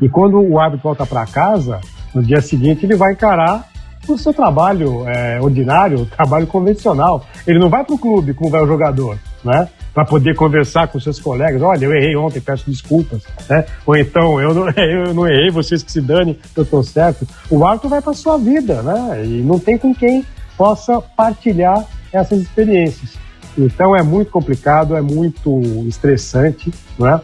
e 0.00 0.08
quando 0.08 0.40
o 0.40 0.58
árbitro 0.58 0.84
volta 0.84 1.04
para 1.04 1.26
casa, 1.26 1.82
no 2.14 2.22
dia 2.22 2.40
seguinte 2.40 2.86
ele 2.86 2.96
vai 2.96 3.12
encarar 3.12 3.68
o 4.12 4.18
seu 4.18 4.32
trabalho 4.32 5.08
é, 5.08 5.40
ordinário, 5.40 6.06
trabalho 6.06 6.46
convencional. 6.46 7.24
Ele 7.46 7.58
não 7.58 7.68
vai 7.68 7.84
para 7.84 7.94
o 7.94 7.98
clube 7.98 8.34
como 8.34 8.50
vai 8.50 8.62
o 8.62 8.66
jogador, 8.66 9.18
né? 9.44 9.68
Para 9.92 10.04
poder 10.04 10.34
conversar 10.34 10.88
com 10.88 10.98
seus 10.98 11.20
colegas. 11.20 11.62
Olha, 11.62 11.84
eu 11.84 11.94
errei 11.94 12.16
ontem, 12.16 12.40
peço 12.40 12.68
desculpas, 12.68 13.22
né? 13.48 13.64
Ou 13.86 13.96
então, 13.96 14.40
eu 14.40 14.52
não, 14.52 14.68
eu 14.76 15.14
não 15.14 15.26
errei, 15.26 15.50
vocês 15.50 15.82
que 15.82 15.92
se 15.92 16.00
dane, 16.00 16.38
eu 16.56 16.62
estou 16.62 16.82
certo. 16.82 17.26
O 17.50 17.64
árbitro 17.64 17.88
vai 17.88 18.02
para 18.02 18.12
sua 18.12 18.36
vida, 18.36 18.82
né? 18.82 19.24
E 19.24 19.42
não 19.42 19.58
tem 19.58 19.78
com 19.78 19.94
quem 19.94 20.24
possa 20.56 21.00
partilhar 21.00 21.84
essas 22.12 22.40
experiências. 22.40 23.24
Então 23.56 23.94
é 23.94 24.02
muito 24.02 24.30
complicado, 24.30 24.96
é 24.96 25.00
muito 25.00 25.60
estressante, 25.86 26.72
né? 26.98 27.20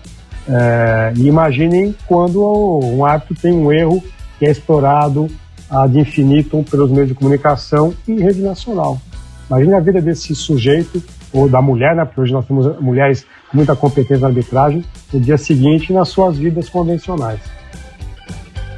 É, 0.48 1.12
imaginem 1.16 1.94
quando 2.06 2.42
um 2.82 3.04
árbitro 3.04 3.34
tem 3.34 3.52
um 3.52 3.72
erro 3.72 4.02
que 4.38 4.46
é 4.46 4.50
explorado 4.50 5.28
ad 5.70 5.98
infinitum 5.98 6.62
pelos 6.64 6.90
meios 6.90 7.08
de 7.08 7.14
comunicação 7.14 7.94
e 8.06 8.14
rede 8.14 8.40
nacional. 8.40 9.00
Imagine 9.48 9.74
a 9.74 9.80
vida 9.80 10.00
desse 10.00 10.34
sujeito, 10.34 11.02
ou 11.32 11.48
da 11.48 11.62
mulher, 11.62 11.94
né, 11.94 12.04
porque 12.04 12.20
hoje 12.20 12.32
nós 12.32 12.46
temos 12.46 12.80
mulheres 12.80 13.26
com 13.50 13.56
muita 13.56 13.76
competência 13.76 14.18
na 14.18 14.28
arbitragem, 14.28 14.84
no 15.12 15.20
dia 15.20 15.38
seguinte 15.38 15.92
nas 15.92 16.08
suas 16.08 16.36
vidas 16.36 16.68
convencionais. 16.68 17.40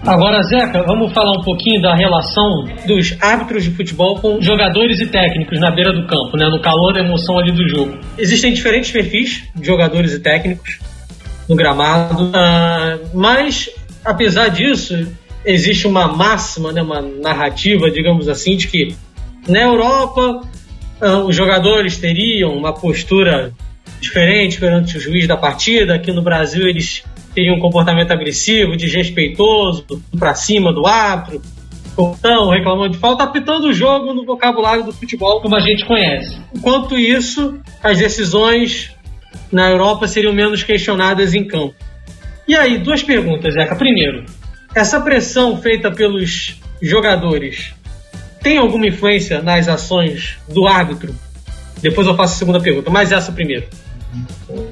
Agora, 0.04 0.42
Zeca, 0.42 0.82
vamos 0.82 1.12
falar 1.12 1.38
um 1.38 1.42
pouquinho 1.42 1.80
da 1.80 1.94
relação 1.94 2.64
dos 2.86 3.16
árbitros 3.22 3.62
de 3.62 3.70
futebol 3.70 4.18
com 4.20 4.40
jogadores 4.40 5.00
e 5.00 5.06
técnicos 5.06 5.60
na 5.60 5.70
beira 5.70 5.92
do 5.92 6.06
campo, 6.08 6.36
né, 6.36 6.48
no 6.48 6.60
calor 6.60 6.92
da 6.92 7.00
emoção 7.00 7.38
ali 7.38 7.52
do 7.52 7.68
jogo. 7.68 7.96
Existem 8.18 8.52
diferentes 8.52 8.90
perfis 8.90 9.44
de 9.54 9.64
jogadores 9.64 10.12
e 10.12 10.18
técnicos 10.18 10.80
no 11.48 11.54
gramado, 11.54 12.24
uh, 12.24 13.10
mas 13.14 13.70
apesar 14.04 14.48
disso, 14.48 15.06
existe 15.44 15.86
uma 15.86 16.08
máxima, 16.08 16.72
né, 16.72 16.82
uma 16.82 17.00
narrativa, 17.00 17.90
digamos 17.90 18.28
assim, 18.28 18.56
de 18.56 18.68
que 18.68 18.94
na 19.48 19.60
Europa 19.60 20.42
uh, 21.00 21.26
os 21.26 21.34
jogadores 21.34 21.98
teriam 21.98 22.56
uma 22.56 22.72
postura 22.72 23.52
diferente 24.00 24.58
perante 24.58 24.96
o 24.96 25.00
juiz 25.00 25.26
da 25.26 25.36
partida. 25.36 25.94
Aqui 25.94 26.12
no 26.12 26.22
Brasil 26.22 26.66
eles 26.66 27.04
teriam 27.34 27.56
um 27.56 27.60
comportamento 27.60 28.10
agressivo, 28.10 28.76
desrespeitoso, 28.76 29.84
para 30.18 30.34
cima 30.34 30.72
do 30.72 30.86
árbitro, 30.86 31.42
portão, 31.96 32.50
reclamando 32.50 32.90
de 32.90 32.98
falta, 32.98 33.24
apitando 33.24 33.68
o 33.68 33.72
jogo 33.72 34.12
no 34.12 34.24
vocabulário 34.24 34.84
do 34.84 34.92
futebol 34.92 35.40
como 35.40 35.56
a 35.56 35.60
gente 35.60 35.84
conhece. 35.84 36.38
Enquanto 36.54 36.98
isso, 36.98 37.58
as 37.82 37.98
decisões 37.98 38.94
na 39.50 39.70
Europa 39.70 40.08
seriam 40.08 40.32
menos 40.32 40.62
questionadas 40.62 41.34
em 41.34 41.46
campo. 41.46 41.74
E 42.46 42.56
aí, 42.56 42.78
duas 42.78 43.02
perguntas, 43.02 43.54
Zeca. 43.54 43.76
Primeiro, 43.76 44.24
essa 44.74 45.00
pressão 45.00 45.56
feita 45.60 45.90
pelos 45.90 46.58
jogadores 46.80 47.74
tem 48.42 48.58
alguma 48.58 48.86
influência 48.86 49.42
nas 49.42 49.68
ações 49.68 50.38
do 50.48 50.66
árbitro? 50.66 51.14
Depois 51.80 52.06
eu 52.06 52.16
faço 52.16 52.34
a 52.34 52.36
segunda 52.38 52.60
pergunta, 52.60 52.90
mas 52.90 53.12
essa 53.12 53.30
primeiro. 53.30 53.66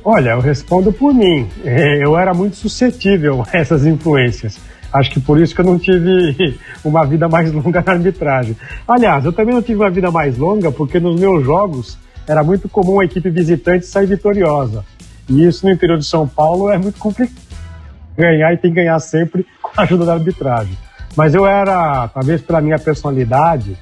Olha, 0.05 0.31
eu 0.31 0.41
respondo 0.41 0.93
por 0.93 1.15
mim. 1.15 1.49
Eu 1.65 2.19
era 2.19 2.35
muito 2.35 2.57
suscetível 2.57 3.45
a 3.51 3.57
essas 3.57 3.87
influências. 3.87 4.59
Acho 4.93 5.11
que 5.11 5.21
por 5.21 5.41
isso 5.41 5.55
que 5.55 5.61
eu 5.61 5.65
não 5.65 5.79
tive 5.79 6.59
uma 6.85 7.07
vida 7.07 7.29
mais 7.29 7.53
longa 7.53 7.83
na 7.87 7.93
arbitragem. 7.93 8.57
Aliás, 8.89 9.25
eu 9.25 9.33
também 9.33 9.55
não 9.55 9.63
tive 9.63 9.81
uma 9.81 9.91
vida 9.91 10.11
mais 10.11 10.37
longa 10.37 10.73
porque 10.73 10.99
nos 10.99 11.19
meus 11.19 11.45
jogos 11.45 11.97
era 12.27 12.43
muito 12.43 12.69
comum 12.69 12.99
a 12.99 13.05
equipe 13.05 13.31
visitante 13.31 13.87
sair 13.87 14.07
vitoriosa. 14.07 14.85
E 15.29 15.47
isso 15.47 15.65
no 15.65 15.73
interior 15.73 15.97
de 15.97 16.05
São 16.05 16.27
Paulo 16.27 16.71
é 16.71 16.77
muito 16.77 16.99
complicado 16.99 17.40
ganhar 18.17 18.53
e 18.53 18.57
tem 18.57 18.71
que 18.71 18.77
ganhar 18.77 18.99
sempre 19.01 19.47
com 19.63 19.71
a 19.77 19.83
ajuda 19.85 20.05
da 20.05 20.15
arbitragem. 20.15 20.77
Mas 21.17 21.35
eu 21.35 21.47
era, 21.47 22.09
talvez 22.09 22.41
pela 22.41 22.61
minha 22.61 22.79
personalidade, 22.79 23.77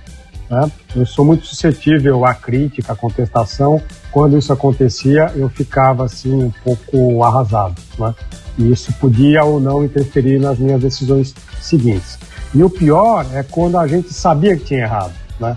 né, 0.49 0.71
eu 0.97 1.05
sou 1.05 1.25
muito 1.25 1.47
suscetível 1.47 2.25
à 2.25 2.35
crítica, 2.35 2.93
à 2.93 2.97
contestação. 2.97 3.81
Quando 4.11 4.39
isso 4.39 4.53
acontecia, 4.53 5.31
eu 5.37 5.49
ficava 5.49 6.05
assim 6.05 6.33
um 6.33 6.51
pouco 6.65 7.23
arrasado. 7.23 7.75
Né? 7.99 8.15
E 8.59 8.73
isso 8.73 8.93
podia 8.95 9.45
ou 9.45 9.61
não 9.61 9.85
interferir 9.85 10.41
nas 10.41 10.59
minhas 10.59 10.81
decisões 10.81 11.35
seguintes. 11.61 12.19
E 12.55 12.63
o 12.63 12.71
pior 12.71 13.27
é 13.35 13.43
quando 13.43 13.79
a 13.79 13.87
gente 13.87 14.13
sabia 14.13 14.57
que 14.57 14.65
tinha 14.65 14.81
errado. 14.81 15.13
Né? 15.39 15.55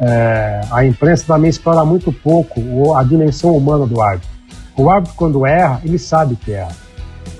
É, 0.00 0.60
a 0.72 0.84
imprensa 0.84 1.24
também 1.26 1.48
explora 1.48 1.84
muito 1.84 2.12
pouco 2.12 2.96
a 2.96 3.04
dimensão 3.04 3.56
humana 3.56 3.86
do 3.86 4.00
árbitro. 4.02 4.28
O 4.76 4.90
árbitro, 4.90 5.14
quando 5.16 5.46
erra, 5.46 5.80
ele 5.84 5.98
sabe 5.98 6.34
que 6.34 6.50
erra. 6.52 6.74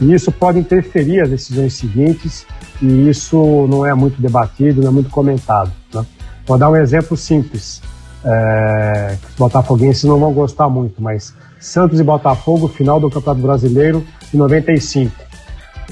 E 0.03 0.13
isso 0.13 0.33
pode 0.33 0.59
interferir 0.59 1.21
as 1.21 1.31
decisões 1.31 1.75
seguintes, 1.75 2.45
e 2.83 3.09
isso 3.09 3.69
não 3.71 3.87
é 3.87 3.95
muito 3.95 4.21
debatido, 4.21 4.83
não 4.83 4.89
é 4.89 4.93
muito 4.93 5.11
comentado. 5.11 5.71
Né? 5.95 6.05
Vou 6.45 6.59
dar 6.59 6.69
um 6.69 6.77
exemplo 6.77 7.17
simples. 7.17 7.81
É, 8.25 9.17
os 9.31 9.37
botafoguenses 9.37 10.03
não 10.03 10.19
vão 10.19 10.33
gostar 10.33 10.69
muito, 10.69 11.01
mas 11.01 11.33
Santos 11.61 12.01
e 12.01 12.03
Botafogo, 12.03 12.67
final 12.67 12.99
do 12.99 13.09
Campeonato 13.09 13.43
Brasileiro 13.43 14.05
de 14.29 14.37
95. 14.37 15.13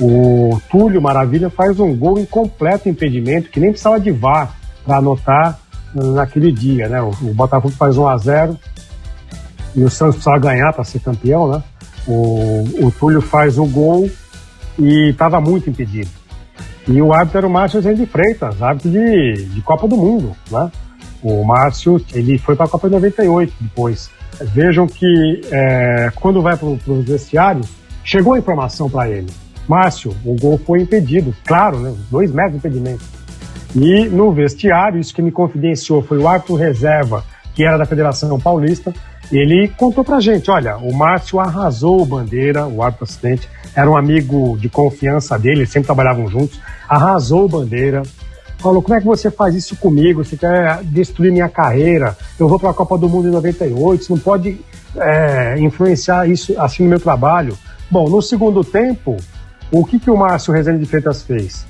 O 0.00 0.60
Túlio 0.68 1.00
Maravilha 1.00 1.48
faz 1.48 1.78
um 1.78 1.96
gol 1.96 2.18
em 2.18 2.24
completo 2.24 2.88
impedimento, 2.88 3.48
que 3.48 3.60
nem 3.60 3.70
precisava 3.70 4.00
de 4.00 4.10
VAR 4.10 4.56
para 4.84 4.96
anotar 4.96 5.60
naquele 5.94 6.50
dia. 6.50 6.88
Né? 6.88 7.00
O, 7.00 7.10
o 7.10 7.32
Botafogo 7.32 7.74
faz 7.76 7.96
1 7.96 8.08
a 8.08 8.16
0 8.16 8.58
e 9.76 9.84
o 9.84 9.90
Santos 9.90 10.16
precisava 10.16 10.38
ganhar 10.40 10.72
para 10.72 10.82
ser 10.82 10.98
campeão, 10.98 11.48
né? 11.48 11.62
O, 12.06 12.64
o 12.80 12.90
Túlio 12.90 13.20
faz 13.20 13.58
o 13.58 13.66
gol 13.66 14.10
e 14.78 15.10
estava 15.10 15.40
muito 15.40 15.68
impedido. 15.68 16.10
E 16.88 17.00
o 17.00 17.12
árbitro 17.12 17.38
era 17.38 17.46
o 17.46 17.50
Márcio 17.50 17.80
Rezende 17.80 18.06
Freitas, 18.06 18.62
árbitro 18.62 18.90
de, 18.90 19.44
de 19.44 19.62
Copa 19.62 19.86
do 19.86 19.96
Mundo, 19.96 20.34
né? 20.50 20.70
O 21.22 21.44
Márcio, 21.44 22.00
ele 22.14 22.38
foi 22.38 22.56
para 22.56 22.66
a 22.66 22.68
Copa 22.68 22.88
de 22.88 22.94
98 22.94 23.52
depois. 23.60 24.10
Vejam 24.40 24.86
que 24.86 25.40
é, 25.50 26.10
quando 26.16 26.40
vai 26.40 26.56
para 26.56 26.66
os 26.66 27.04
vestiários, 27.04 27.68
chegou 28.02 28.34
a 28.34 28.38
informação 28.38 28.88
para 28.88 29.08
ele. 29.08 29.28
Márcio, 29.68 30.16
o 30.24 30.34
gol 30.34 30.58
foi 30.58 30.80
impedido, 30.80 31.34
claro, 31.44 31.78
né? 31.78 31.94
Dois 32.10 32.32
metros 32.32 32.52
de 32.52 32.58
impedimento. 32.58 33.04
E 33.76 34.06
no 34.06 34.32
vestiário, 34.32 34.98
isso 34.98 35.14
que 35.14 35.22
me 35.22 35.30
confidenciou 35.30 36.02
foi 36.02 36.18
o 36.18 36.26
árbitro 36.26 36.56
reserva, 36.56 37.24
que 37.54 37.64
era 37.64 37.76
da 37.76 37.84
Federação 37.84 38.38
Paulista, 38.38 38.92
ele 39.30 39.68
contou 39.76 40.04
pra 40.04 40.18
gente, 40.18 40.50
olha, 40.50 40.76
o 40.76 40.92
Márcio 40.92 41.38
arrasou 41.38 42.02
o 42.02 42.06
Bandeira, 42.06 42.66
o 42.66 42.82
árbitro 42.82 43.04
assistente, 43.04 43.48
era 43.74 43.88
um 43.88 43.96
amigo 43.96 44.58
de 44.58 44.68
confiança 44.68 45.38
dele, 45.38 45.66
sempre 45.66 45.86
trabalhavam 45.86 46.28
juntos, 46.28 46.60
arrasou 46.88 47.44
o 47.44 47.48
Bandeira, 47.48 48.02
falou, 48.58 48.82
como 48.82 48.96
é 48.96 49.00
que 49.00 49.06
você 49.06 49.30
faz 49.30 49.54
isso 49.54 49.76
comigo? 49.76 50.24
Você 50.24 50.36
quer 50.36 50.82
destruir 50.82 51.32
minha 51.32 51.48
carreira? 51.48 52.16
Eu 52.38 52.48
vou 52.48 52.58
para 52.58 52.70
a 52.70 52.74
Copa 52.74 52.98
do 52.98 53.08
Mundo 53.08 53.28
em 53.28 53.30
98, 53.30 54.04
você 54.04 54.12
não 54.12 54.20
pode 54.20 54.60
é, 54.96 55.56
influenciar 55.58 56.28
isso 56.28 56.58
assim 56.60 56.82
no 56.82 56.88
meu 56.88 57.00
trabalho. 57.00 57.56
Bom, 57.88 58.08
no 58.08 58.20
segundo 58.20 58.64
tempo, 58.64 59.16
o 59.70 59.84
que, 59.84 60.00
que 60.00 60.10
o 60.10 60.16
Márcio 60.16 60.52
Rezende 60.52 60.80
de 60.80 60.86
Freitas 60.86 61.22
fez? 61.22 61.64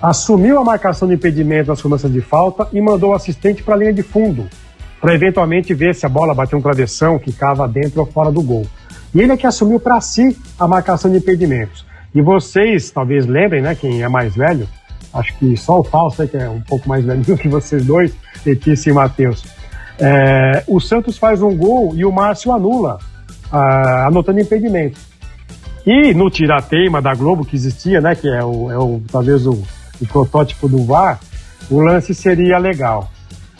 Assumiu 0.00 0.58
a 0.58 0.64
marcação 0.64 1.08
de 1.08 1.14
impedimento 1.14 1.70
nas 1.70 1.80
cobranças 1.80 2.12
de 2.12 2.20
falta 2.20 2.68
e 2.72 2.80
mandou 2.80 3.10
o 3.10 3.14
assistente 3.14 3.62
para 3.62 3.74
a 3.74 3.78
linha 3.78 3.92
de 3.92 4.02
fundo 4.02 4.46
para 5.02 5.16
eventualmente 5.16 5.74
ver 5.74 5.96
se 5.96 6.06
a 6.06 6.08
bola 6.08 6.32
bateu 6.32 6.56
um 6.56 6.62
travessão, 6.62 7.18
ficava 7.18 7.66
dentro 7.66 8.00
ou 8.00 8.06
fora 8.06 8.30
do 8.30 8.40
gol. 8.40 8.64
E 9.12 9.20
ele 9.20 9.32
é 9.32 9.36
que 9.36 9.48
assumiu 9.48 9.80
para 9.80 10.00
si 10.00 10.38
a 10.56 10.68
marcação 10.68 11.10
de 11.10 11.16
impedimentos. 11.16 11.84
E 12.14 12.22
vocês 12.22 12.88
talvez 12.92 13.26
lembrem, 13.26 13.60
né, 13.60 13.74
quem 13.74 14.00
é 14.00 14.08
mais 14.08 14.36
velho, 14.36 14.68
acho 15.12 15.36
que 15.38 15.56
só 15.56 15.80
o 15.80 15.82
Fausto, 15.82 16.26
que 16.28 16.36
é 16.36 16.48
um 16.48 16.60
pouco 16.60 16.88
mais 16.88 17.04
velho 17.04 17.20
que 17.36 17.48
vocês 17.48 17.84
dois, 17.84 18.14
Letícia 18.46 18.90
e 18.90 18.92
Matheus. 18.92 19.44
É, 19.98 20.62
o 20.68 20.78
Santos 20.78 21.18
faz 21.18 21.42
um 21.42 21.54
gol 21.56 21.92
e 21.96 22.04
o 22.04 22.12
Márcio 22.12 22.52
anula, 22.52 23.00
ah, 23.50 24.06
anotando 24.06 24.38
impedimento. 24.38 25.00
E 25.84 26.14
no 26.14 26.30
tirateima 26.30 27.02
da 27.02 27.12
Globo 27.12 27.44
que 27.44 27.56
existia, 27.56 28.00
né, 28.00 28.14
que 28.14 28.28
é, 28.28 28.44
o, 28.44 28.70
é 28.70 28.78
o 28.78 29.02
talvez 29.10 29.48
o, 29.48 29.64
o 30.00 30.06
protótipo 30.06 30.68
do 30.68 30.84
VAR, 30.84 31.18
o 31.68 31.80
lance 31.80 32.14
seria 32.14 32.56
legal. 32.56 33.10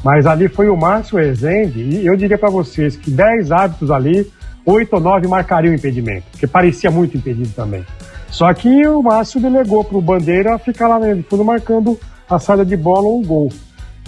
Mas 0.04 0.26
ali 0.26 0.48
foi 0.48 0.68
o 0.68 0.76
Márcio 0.76 1.18
Rezende, 1.18 1.80
e 1.80 2.06
eu 2.06 2.16
diria 2.16 2.36
para 2.36 2.50
vocês 2.50 2.96
que 2.96 3.10
10 3.10 3.52
árbitros 3.52 3.90
ali, 3.90 4.30
8 4.66 4.92
ou 4.94 5.00
9 5.00 5.28
marcariam 5.28 5.74
impedimento, 5.74 6.24
porque 6.30 6.46
parecia 6.46 6.90
muito 6.90 7.16
impedido 7.16 7.50
também. 7.54 7.84
Só 8.28 8.52
que 8.52 8.86
o 8.86 9.02
Márcio 9.02 9.40
delegou 9.40 9.84
para 9.84 9.98
o 9.98 10.02
Bandeira 10.02 10.58
ficar 10.58 10.88
lá 10.88 10.98
no 10.98 11.22
fundo 11.24 11.44
marcando 11.44 11.98
a 12.28 12.38
saída 12.38 12.64
de 12.64 12.76
bola 12.76 13.06
ou 13.06 13.20
um 13.20 13.24
gol. 13.24 13.52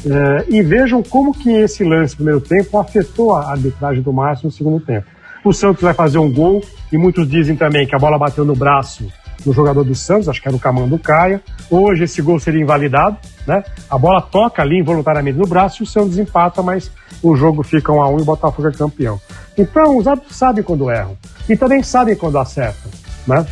É, 0.06 0.44
e 0.48 0.62
vejam 0.62 1.02
como 1.02 1.32
que 1.32 1.50
esse 1.50 1.84
lance 1.84 2.14
no 2.14 2.16
primeiro 2.16 2.40
tempo 2.40 2.78
afetou 2.78 3.34
a 3.34 3.50
arbitragem 3.50 4.02
do 4.02 4.12
Márcio 4.12 4.46
no 4.46 4.50
segundo 4.50 4.80
tempo. 4.80 5.06
O 5.44 5.52
Santos 5.52 5.82
vai 5.82 5.94
fazer 5.94 6.18
um 6.18 6.32
gol, 6.32 6.62
e 6.90 6.96
muitos 6.96 7.28
dizem 7.28 7.54
também 7.54 7.86
que 7.86 7.94
a 7.94 7.98
bola 7.98 8.18
bateu 8.18 8.44
no 8.44 8.56
braço 8.56 9.06
do 9.44 9.52
jogador 9.52 9.84
do 9.84 9.94
Santos, 9.94 10.28
acho 10.28 10.40
que 10.40 10.48
era 10.48 10.56
o 10.56 10.60
Camando 10.60 10.98
Caia. 10.98 11.42
Hoje 11.70 12.04
esse 12.04 12.22
gol 12.22 12.40
seria 12.40 12.62
invalidado, 12.62 13.16
né? 13.46 13.62
A 13.90 13.98
bola 13.98 14.22
toca 14.22 14.62
ali 14.62 14.78
involuntariamente 14.78 15.38
no 15.38 15.46
braço 15.46 15.82
e 15.82 15.84
o 15.84 15.86
Santos 15.86 16.18
empata, 16.18 16.62
mas 16.62 16.90
o 17.22 17.36
jogo 17.36 17.62
fica 17.62 17.92
um 17.92 18.02
a 18.02 18.08
um 18.08 18.18
e 18.18 18.22
o 18.22 18.24
Botafogo 18.24 18.68
é 18.68 18.72
campeão. 18.72 19.20
Então, 19.56 19.96
os 19.98 20.06
árbitros 20.06 20.36
sabem 20.36 20.64
quando 20.64 20.90
erram 20.90 21.16
e 21.48 21.56
também 21.56 21.82
sabem 21.82 22.16
quando 22.16 22.38
acertam, 22.38 22.90
né? 23.26 23.46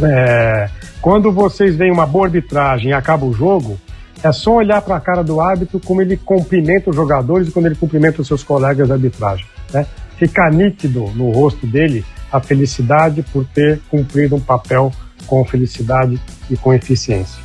É, 0.00 0.68
quando 1.00 1.32
vocês 1.32 1.76
veem 1.76 1.92
uma 1.92 2.06
boa 2.06 2.26
arbitragem 2.26 2.90
e 2.90 2.92
acaba 2.92 3.24
o 3.24 3.32
jogo, 3.32 3.78
é 4.22 4.32
só 4.32 4.56
olhar 4.56 4.82
para 4.82 4.96
a 4.96 5.00
cara 5.00 5.22
do 5.22 5.40
árbitro 5.40 5.80
como 5.80 6.02
ele 6.02 6.16
cumprimenta 6.16 6.90
os 6.90 6.96
jogadores 6.96 7.48
e 7.48 7.50
quando 7.50 7.66
ele 7.66 7.76
cumprimenta 7.76 8.20
os 8.20 8.26
seus 8.26 8.42
colegas 8.42 8.86
de 8.86 8.92
arbitragem. 8.92 9.46
Né? 9.72 9.86
Fica 10.16 10.50
nítido 10.50 11.10
no 11.14 11.30
rosto 11.30 11.66
dele 11.66 12.04
a 12.30 12.40
felicidade 12.40 13.22
por 13.22 13.44
ter 13.46 13.80
cumprido 13.88 14.36
um 14.36 14.40
papel 14.40 14.92
com 15.28 15.44
felicidade 15.44 16.18
e 16.50 16.56
com 16.56 16.74
eficiência. 16.74 17.40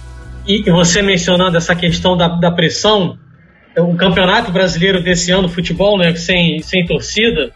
E 0.48 0.70
você 0.72 1.02
mencionando 1.02 1.56
essa 1.56 1.76
questão 1.76 2.18
da, 2.18 2.28
da 2.28 2.52
pressão, 2.52 3.18
o 3.78 3.96
campeonato 3.96 4.52
brasileiro 4.52 5.02
desse 5.04 5.32
ano, 5.32 5.48
futebol, 5.48 5.98
né, 5.98 6.16
sem, 6.16 6.60
sem 6.62 6.86
torcida, 6.86 7.52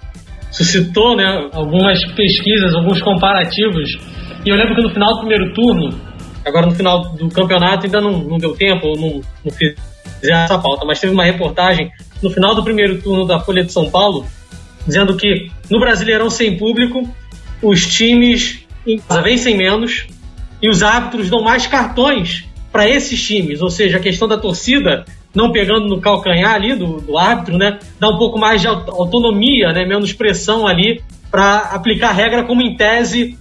suscitou 0.51 1.15
né, 1.15 1.49
algumas 1.51 2.03
pesquisas, 2.13 2.73
alguns 2.75 3.01
comparativos. 3.01 3.97
E 4.45 4.49
eu 4.49 4.55
lembro 4.55 4.75
que 4.75 4.81
no 4.81 4.89
final 4.89 5.13
do 5.13 5.19
primeiro 5.19 5.53
turno, 5.53 5.99
agora 6.45 6.65
no 6.65 6.75
final 6.75 7.09
do 7.13 7.29
campeonato 7.29 7.85
ainda 7.85 7.99
não, 7.99 8.19
não 8.19 8.37
deu 8.37 8.55
tempo, 8.55 8.95
não, 8.95 9.21
não 9.43 9.51
fiz 9.51 9.75
essa 10.23 10.57
pauta, 10.57 10.85
mas 10.85 10.99
teve 10.99 11.13
uma 11.13 11.23
reportagem 11.23 11.91
no 12.21 12.29
final 12.29 12.55
do 12.55 12.63
primeiro 12.63 13.01
turno 13.01 13.25
da 13.25 13.39
Folha 13.39 13.63
de 13.63 13.71
São 13.71 13.89
Paulo 13.89 14.25
dizendo 14.85 15.15
que 15.17 15.51
no 15.69 15.79
Brasileirão 15.79 16.29
sem 16.29 16.57
público 16.57 17.07
os 17.61 17.85
times 17.85 18.65
vencem 19.23 19.57
menos 19.57 20.07
e 20.61 20.69
os 20.69 20.83
árbitros 20.83 21.29
dão 21.29 21.41
mais 21.41 21.67
cartões 21.67 22.45
para 22.71 22.87
esses 22.87 23.21
times, 23.25 23.61
ou 23.61 23.69
seja, 23.69 23.97
a 23.97 23.99
questão 23.99 24.27
da 24.27 24.37
torcida 24.37 25.05
não 25.33 25.51
pegando 25.51 25.87
no 25.87 26.01
calcanhar 26.01 26.53
ali 26.53 26.75
do, 26.75 26.99
do 26.99 27.17
árbitro, 27.17 27.57
né, 27.57 27.79
dá 27.99 28.09
um 28.09 28.17
pouco 28.17 28.39
mais 28.39 28.61
de 28.61 28.67
autonomia, 28.67 29.71
né, 29.71 29.85
menos 29.85 30.13
pressão 30.13 30.67
ali 30.67 31.01
para 31.29 31.57
aplicar 31.73 32.09
a 32.09 32.13
regra 32.13 32.43
como 32.43 32.61
em 32.61 32.75
tese 32.75 33.37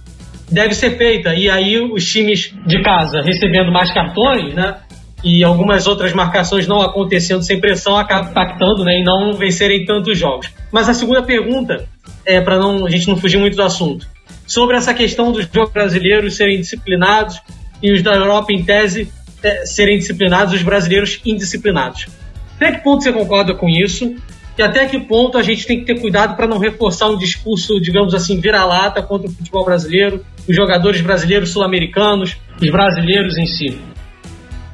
deve 0.49 0.73
ser 0.73 0.97
feita. 0.97 1.33
E 1.33 1.49
aí 1.49 1.79
os 1.79 2.05
times 2.05 2.53
de 2.65 2.81
casa 2.81 3.21
recebendo 3.21 3.71
mais 3.71 3.91
cartões, 3.93 4.53
né, 4.53 4.75
e 5.23 5.43
algumas 5.43 5.87
outras 5.87 6.13
marcações 6.13 6.67
não 6.67 6.81
acontecendo 6.81 7.41
sem 7.41 7.59
pressão 7.59 7.97
acabam 7.97 8.29
impactando, 8.29 8.83
né, 8.83 8.99
e 8.99 9.03
não 9.03 9.33
vencerem 9.33 9.85
tantos 9.85 10.17
jogos. 10.17 10.49
Mas 10.71 10.87
a 10.87 10.93
segunda 10.93 11.23
pergunta 11.23 11.87
é 12.25 12.39
para 12.39 12.57
não 12.59 12.85
a 12.85 12.89
gente 12.89 13.07
não 13.07 13.17
fugir 13.17 13.37
muito 13.37 13.55
do 13.55 13.63
assunto 13.63 14.07
sobre 14.47 14.77
essa 14.77 14.93
questão 14.93 15.31
dos 15.31 15.47
jogos 15.53 15.71
brasileiros 15.71 16.35
serem 16.35 16.59
disciplinados 16.59 17.39
e 17.83 17.91
os 17.91 18.01
da 18.01 18.15
Europa, 18.15 18.51
em 18.51 18.63
tese, 18.63 19.11
é, 19.43 19.65
serem 19.65 19.99
disciplinados, 19.99 20.53
os 20.53 20.63
brasileiros 20.63 21.21
indisciplinados. 21.25 22.07
Até 22.55 22.71
que 22.71 22.83
ponto 22.83 23.03
você 23.03 23.13
concorda 23.13 23.53
com 23.53 23.69
isso? 23.69 24.15
E 24.57 24.63
até 24.63 24.87
que 24.87 24.99
ponto 24.99 25.37
a 25.37 25.43
gente 25.43 25.67
tem 25.67 25.79
que 25.81 25.85
ter 25.85 26.01
cuidado 26.01 26.35
para 26.35 26.47
não 26.47 26.57
reforçar 26.57 27.07
um 27.09 27.17
discurso, 27.17 27.79
digamos 27.79 28.15
assim, 28.15 28.39
vira-lata 28.39 29.03
contra 29.03 29.29
o 29.29 29.31
futebol 29.31 29.63
brasileiro, 29.63 30.25
os 30.47 30.55
jogadores 30.55 30.99
brasileiros 31.01 31.51
sul-americanos, 31.51 32.35
os 32.59 32.71
brasileiros 32.71 33.37
em 33.37 33.45
si? 33.45 33.79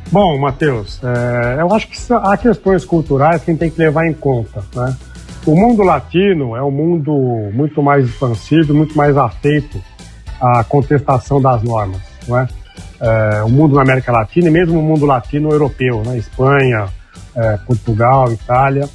Bom, 0.09 0.39
Matheus, 0.39 1.01
é, 1.03 1.59
eu 1.59 1.73
acho 1.73 1.87
que 1.87 1.97
há 2.13 2.37
questões 2.37 2.85
culturais 2.85 3.43
que 3.43 3.49
a 3.49 3.53
gente 3.53 3.59
tem 3.59 3.69
que 3.69 3.79
levar 3.79 4.07
em 4.07 4.13
conta. 4.13 4.63
Né? 4.73 4.95
O 5.45 5.55
mundo 5.55 5.83
latino 5.83 6.55
é 6.55 6.63
um 6.63 6.71
mundo 6.71 7.11
muito 7.53 7.83
mais 7.83 8.05
expansivo, 8.05 8.73
muito 8.73 8.95
mais 8.95 9.17
afeito 9.17 9.83
à 10.39 10.63
contestação 10.63 11.41
das 11.41 11.61
normas, 11.61 12.01
não 12.25 12.39
é? 12.39 12.47
é 13.01 13.43
o 13.43 13.49
mundo 13.49 13.75
na 13.75 13.81
América 13.81 14.09
Latina 14.09 14.47
e 14.47 14.51
mesmo 14.51 14.79
o 14.79 14.81
mundo 14.81 15.05
latino-europeu, 15.05 16.01
né? 16.05 16.17
Espanha, 16.17 16.87
é, 17.35 17.57
Portugal, 17.57 18.31
Itália. 18.31 18.87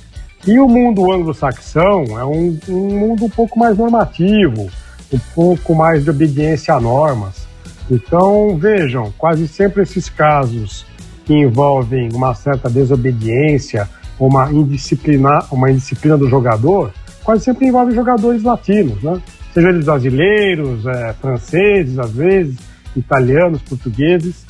E 0.47 0.59
o 0.59 0.67
mundo 0.67 1.13
anglo-saxão 1.13 2.19
é 2.19 2.25
um, 2.25 2.59
um 2.67 2.99
mundo 2.99 3.27
um 3.27 3.31
pouco 3.31 3.59
mais 3.59 3.77
normativo, 3.77 4.71
um 5.13 5.19
pouco 5.35 5.75
mais 5.75 6.05
de 6.05 6.11
obediência 6.11 6.73
a 6.73 6.81
normas. 6.81 7.47
Então, 7.91 8.57
vejam, 8.57 9.13
quase 9.19 9.47
sempre 9.47 9.83
esses 9.83 10.09
casos 10.09 10.87
que 11.27 11.35
envolvem 11.35 12.09
uma 12.15 12.35
certa 12.35 12.71
desobediência, 12.71 13.87
uma 14.19 14.51
indisciplina, 14.53 15.39
uma 15.51 15.71
indisciplina 15.71 16.17
do 16.17 16.29
jogador, 16.29 16.93
quase 17.23 17.45
sempre 17.45 17.67
envolve 17.67 17.95
jogadores 17.95 18.43
latinos, 18.43 19.03
né? 19.03 19.21
Sejam 19.53 19.71
eles 19.71 19.85
brasileiros, 19.85 20.87
é, 20.87 21.13
franceses, 21.15 21.99
às 21.99 22.13
vezes, 22.13 22.57
italianos, 22.97 23.63
portugueses. 23.63 24.47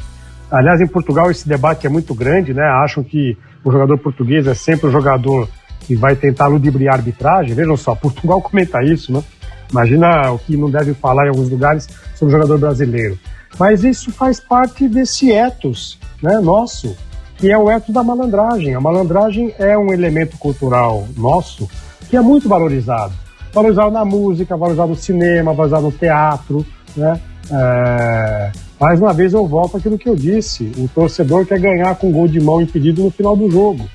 Aliás, 0.51 0.81
em 0.81 0.87
Portugal 0.87 1.31
esse 1.31 1.49
debate 1.49 1.87
é 1.87 1.91
muito 1.91 2.15
grande, 2.15 2.55
né? 2.55 2.63
Acham 2.63 3.05
que 3.05 3.37
o 3.65 3.71
jogador 3.71 3.99
português 3.99 4.47
é 4.47 4.55
sempre 4.55 4.87
o 4.89 4.91
jogador 4.91 5.49
que 5.81 5.95
vai 5.95 6.17
tentar 6.17 6.47
ludibriar 6.49 6.95
a 6.95 6.99
arbitragem. 6.99 7.55
Vejam 7.55 7.77
só, 7.77 7.95
Portugal 7.97 8.41
comenta 8.41 8.83
isso, 8.83 9.13
né? 9.13 9.23
Imagina 9.71 10.33
o 10.33 10.39
que 10.39 10.57
não 10.57 10.71
deve 10.71 10.95
falar 10.95 11.27
em 11.27 11.29
alguns 11.29 11.51
lugares 11.51 11.89
sobre 12.15 12.35
o 12.35 12.37
jogador 12.39 12.59
brasileiro. 12.59 13.19
Mas 13.59 13.85
isso 13.85 14.11
faz 14.13 14.41
parte 14.41 14.89
desse 14.89 15.31
ethos 15.31 15.99
né, 16.23 16.39
nosso, 16.39 16.97
que 17.39 17.51
é 17.51 17.57
o 17.57 17.71
ethos 17.71 17.95
da 17.95 18.03
malandragem. 18.03 18.75
A 18.75 18.81
malandragem 18.81 19.55
é 19.59 19.79
um 19.79 19.93
elemento 19.93 20.37
cultural 20.37 21.07
nosso 21.17 21.69
que 22.11 22.17
é 22.17 22.21
muito 22.21 22.49
valorizado. 22.49 23.13
Valorizado 23.53 23.91
na 23.91 24.05
música, 24.05 24.57
valorizado 24.57 24.91
no 24.91 24.97
cinema, 24.97 25.55
valorizado 25.55 25.85
no 25.85 25.93
teatro, 25.93 26.67
né? 26.97 27.21
É... 27.51 28.51
Mais 28.79 29.01
uma 29.01 29.13
vez 29.13 29.33
eu 29.33 29.47
volto 29.47 29.77
àquilo 29.77 29.99
que 29.99 30.09
eu 30.09 30.15
disse: 30.15 30.71
o 30.77 30.89
torcedor 30.89 31.47
quer 31.47 31.59
ganhar 31.59 31.95
com 31.97 32.13
gol 32.13 32.29
de 32.29 32.41
mão 32.41 32.61
impedido 32.61 33.03
no 33.03 33.11
final 33.11 33.37
do 33.37 33.51
jogo. 33.51 33.89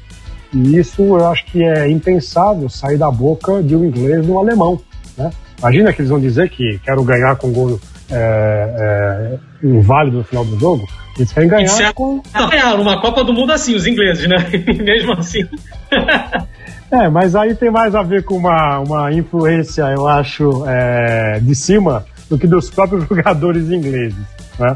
E 0.53 0.77
isso 0.77 1.01
eu 1.01 1.27
acho 1.27 1.45
que 1.45 1.63
é 1.63 1.89
impensável 1.89 2.69
sair 2.69 2.97
da 2.97 3.09
boca 3.09 3.61
de 3.61 3.75
um 3.75 3.85
inglês 3.85 4.25
no 4.25 4.39
alemão. 4.39 4.79
Né? 5.17 5.31
Imagina 5.59 5.91
que 5.91 6.01
eles 6.01 6.09
vão 6.09 6.19
dizer 6.19 6.49
que 6.49 6.79
quero 6.83 7.03
ganhar 7.03 7.35
com 7.35 7.51
gol 7.51 7.79
é, 8.11 9.37
é, 9.63 9.67
inválido 9.67 10.17
no 10.17 10.23
final 10.23 10.45
do 10.45 10.59
jogo. 10.59 10.87
Eles 11.17 11.31
querem 11.31 11.49
ganhar 11.49 11.81
é 11.81 11.93
com. 11.93 12.21
Ganharam 12.33 12.81
uma 12.81 12.99
Copa 12.99 13.23
do 13.23 13.33
Mundo 13.33 13.51
assim, 13.51 13.75
os 13.75 13.85
ingleses, 13.85 14.27
né? 14.27 14.37
Mesmo 14.83 15.13
assim. 15.13 15.47
é, 16.91 17.07
mas 17.09 17.35
aí 17.35 17.53
tem 17.55 17.69
mais 17.69 17.93
a 17.93 18.01
ver 18.01 18.23
com 18.23 18.35
uma, 18.35 18.79
uma 18.79 19.13
influência, 19.13 19.83
eu 19.83 20.07
acho, 20.07 20.63
é, 20.67 21.39
de 21.39 21.53
cima 21.53 22.05
do 22.29 22.37
que 22.37 22.47
dos 22.47 22.69
próprios 22.71 23.07
jogadores 23.07 23.69
ingleses. 23.69 24.17
Né? 24.59 24.75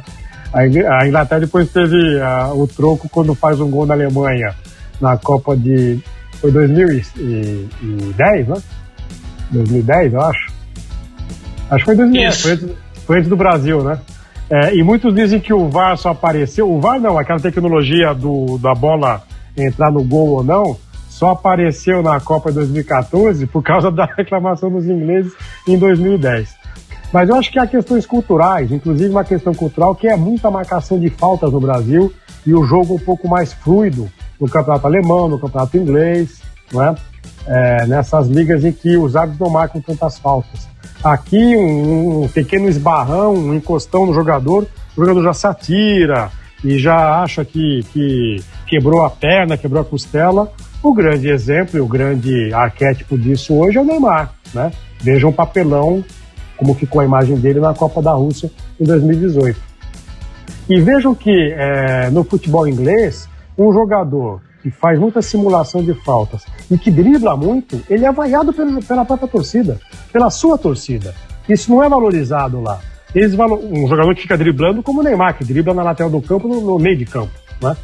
A 0.54 1.06
Inglaterra 1.06 1.42
depois 1.42 1.70
teve 1.72 1.96
uh, 1.96 2.60
o 2.60 2.68
troco 2.68 3.10
quando 3.10 3.36
faz 3.36 3.60
um 3.60 3.70
gol 3.70 3.86
na 3.86 3.94
Alemanha 3.94 4.56
na 5.00 5.18
Copa 5.18 5.56
de. 5.56 6.00
Foi 6.40 6.52
2010, 6.52 8.48
né? 8.48 8.56
2010, 9.52 10.14
eu 10.14 10.22
acho. 10.22 10.48
Acho 11.70 11.80
que 11.80 11.86
foi 11.86 11.96
2010, 11.96 12.42
foi 12.42 12.52
antes, 12.52 12.66
foi 12.66 12.76
antes 13.10 13.30
do 13.30 13.36
Brasil, 13.36 13.84
né? 13.84 14.00
É, 14.50 14.76
e 14.76 14.84
muitos 14.84 15.14
dizem 15.14 15.40
que 15.40 15.54
o 15.54 15.68
VAR 15.68 15.98
só 15.98 16.10
apareceu. 16.10 16.72
O 16.72 16.80
VAR 16.80 17.00
não, 17.00 17.18
aquela 17.18 17.40
tecnologia 17.40 18.14
do, 18.14 18.58
da 18.58 18.74
bola 18.74 19.24
entrar 19.58 19.92
no 19.92 20.04
gol 20.04 20.30
ou 20.30 20.44
não, 20.44 20.78
só 21.10 21.32
apareceu 21.32 22.02
na 22.02 22.20
Copa 22.20 22.52
2014 22.52 23.46
por 23.48 23.62
causa 23.62 23.90
da 23.92 24.06
reclamação 24.06 24.72
dos 24.72 24.86
ingleses 24.88 25.34
em 25.68 25.78
2010. 25.78 26.56
Mas 27.12 27.30
eu 27.30 27.36
acho 27.36 27.52
que 27.52 27.60
há 27.60 27.66
questões 27.66 28.06
culturais, 28.06 28.72
inclusive 28.72 29.10
uma 29.10 29.24
questão 29.24 29.54
cultural 29.54 29.96
que 29.96 30.08
é 30.08 30.16
muita 30.16 30.52
marcação 30.52 31.00
de 31.00 31.10
faltas 31.10 31.52
no 31.52 31.60
Brasil 31.60 32.14
e 32.46 32.54
o 32.54 32.64
jogo 32.64 32.96
um 32.96 33.00
pouco 33.00 33.28
mais 33.28 33.54
fluido 33.54 34.10
no 34.40 34.48
campeonato 34.48 34.86
alemão, 34.86 35.28
no 35.28 35.40
campeonato 35.40 35.78
inglês, 35.78 36.42
não 36.72 36.84
é? 36.84 36.96
é, 37.48 37.86
nessas 37.88 38.28
ligas 38.28 38.64
em 38.64 38.72
que 38.72 38.98
os 38.98 39.16
árbitros 39.16 39.40
não 39.40 39.50
marcam 39.50 39.82
tantas 39.82 40.20
faltas. 40.20 40.68
Aqui, 41.04 41.56
um, 41.56 42.24
um, 42.24 42.28
pequeno 42.28 42.68
esbarrão, 42.68 43.34
um 43.34 43.54
encostão 43.54 44.06
no 44.06 44.14
jogador, 44.14 44.68
o 44.96 45.02
jogador 45.02 45.24
já 45.24 45.34
se 45.34 45.48
atira 45.48 46.32
e 46.64 46.80
já 46.80 47.22
acha 47.22 47.46
que, 47.46 47.86
que 47.94 48.42
quebrou 48.66 49.04
a 49.04 49.10
perna, 49.10 49.58
quebrou 49.58 49.82
a 49.82 49.86
costela. 49.86 50.52
O 50.82 50.94
grande 50.94 51.30
exemplo 51.30 51.78
e 51.78 51.82
o 51.82 51.88
grande 51.88 52.52
arquétipo 52.54 53.18
disso 53.18 53.54
hoje 53.56 53.78
é 53.78 53.82
o 53.82 53.86
Neymar. 53.86 54.34
Né? 54.54 54.72
Veja 55.00 55.28
um 55.28 55.32
papelão, 55.32 56.04
como 56.56 56.74
ficou 56.74 57.02
a 57.02 57.06
imagem 57.06 57.38
dele 57.38 57.60
na 57.60 57.74
Copa 57.74 58.02
da 58.02 58.14
Rússia 58.14 58.50
em 58.80 58.84
2018. 58.84 59.60
E 60.70 60.82
vejam 60.82 61.14
que 61.14 61.54
é, 61.54 62.10
no 62.10 62.24
futebol 62.24 62.68
inglês, 62.68 63.30
um 63.58 63.72
jogador 63.72 64.42
que 64.68 64.72
faz 64.72 65.00
muita 65.00 65.22
simulação 65.22 65.82
de 65.82 65.94
faltas 65.94 66.46
e 66.70 66.78
que 66.78 66.92
dribla 66.92 67.38
muito, 67.38 67.82
ele 67.90 68.06
é 68.06 68.12
vaiado 68.12 68.52
pela, 68.52 68.82
pela 68.82 69.06
própria 69.06 69.28
torcida, 69.28 69.80
pela 70.12 70.30
sua 70.30 70.58
torcida. 70.58 71.16
Isso 71.48 71.72
não 71.72 71.82
é 71.82 71.88
valorizado 71.88 72.60
lá. 72.60 72.80
Eles 73.16 73.34
um 73.34 73.88
jogador 73.88 74.14
que 74.14 74.24
fica 74.24 74.38
driblando 74.38 74.84
como 74.84 75.00
o 75.00 75.04
Neymar, 75.04 75.38
que 75.38 75.46
dribla 75.46 75.74
na 75.74 75.84
lateral 75.84 76.12
do 76.12 76.22
campo, 76.22 76.48
no, 76.48 76.60
no 76.60 76.78
meio 76.78 76.98
de 76.98 77.06
campo. 77.06 77.32
Né? 77.62 77.78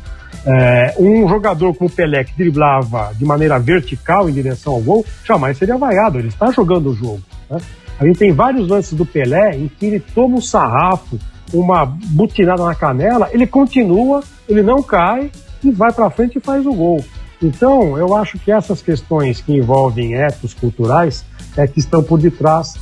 É, 0.46 0.96
um 1.00 1.28
jogador 1.30 1.74
como 1.74 1.90
o 1.90 1.94
Pelé, 1.94 2.26
que 2.26 2.36
driblava 2.36 3.14
de 3.16 3.24
maneira 3.24 3.58
vertical 3.58 4.30
em 4.30 4.34
direção 4.34 4.74
ao 4.74 4.82
gol, 4.82 5.06
jamais 5.24 5.58
seria 5.58 5.78
vaiado, 5.78 6.20
ele 6.20 6.28
está 6.28 6.52
jogando 6.52 6.90
o 6.90 6.94
jogo. 6.94 7.22
Né? 7.50 7.60
A 7.98 8.06
gente 8.06 8.20
tem 8.20 8.34
vários 8.34 8.68
lances 8.68 8.94
do 8.94 9.06
Pelé 9.06 9.56
em 9.56 9.70
que 9.70 9.86
ele 9.86 10.00
toma 10.02 10.36
um 10.36 10.42
sarrafo, 10.42 11.18
uma 11.54 11.86
butinada 11.86 12.66
na 12.66 12.76
canela, 12.76 13.30
ele 13.32 13.48
continua, 13.48 14.22
ele 14.50 14.62
não 14.62 14.84
cai, 14.84 15.32
e 15.64 15.72
vai 15.72 15.92
para 15.92 16.10
frente 16.10 16.38
e 16.38 16.42
faz 16.42 16.66
o 16.66 16.74
gol. 16.74 17.04
Então, 17.42 17.98
eu 17.98 18.16
acho 18.16 18.40
que 18.40 18.52
essas 18.52 18.82
questões 18.82 19.42
que 19.42 19.54
envolvem 19.54 20.16
etos 20.16 20.54
culturais 20.54 21.26
é 21.58 21.68
que 21.68 21.80
estão 21.80 22.02
por 22.02 22.20
detrás 22.20 22.76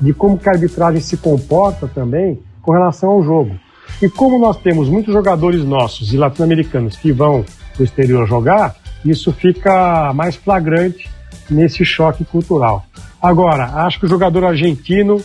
de 0.00 0.12
como 0.12 0.38
que 0.38 0.48
a 0.48 0.52
arbitragem 0.52 1.00
se 1.00 1.16
comporta 1.16 1.86
também 1.86 2.38
com 2.62 2.72
relação 2.72 3.10
ao 3.10 3.22
jogo. 3.22 3.54
E 4.02 4.08
como 4.08 4.38
nós 4.38 4.56
temos 4.56 4.88
muitos 4.88 5.12
jogadores 5.12 5.64
nossos 5.64 6.12
e 6.12 6.16
latino-americanos 6.16 6.96
que 6.96 7.12
vão 7.12 7.44
para 7.74 7.82
o 7.82 7.84
exterior 7.84 8.26
jogar, 8.26 8.74
isso 9.04 9.32
fica 9.32 10.12
mais 10.14 10.36
flagrante 10.36 11.08
nesse 11.48 11.84
choque 11.84 12.24
cultural. 12.24 12.84
Agora, 13.20 13.84
acho 13.84 14.00
que 14.00 14.06
o 14.06 14.08
jogador 14.08 14.44
argentino, 14.44 15.22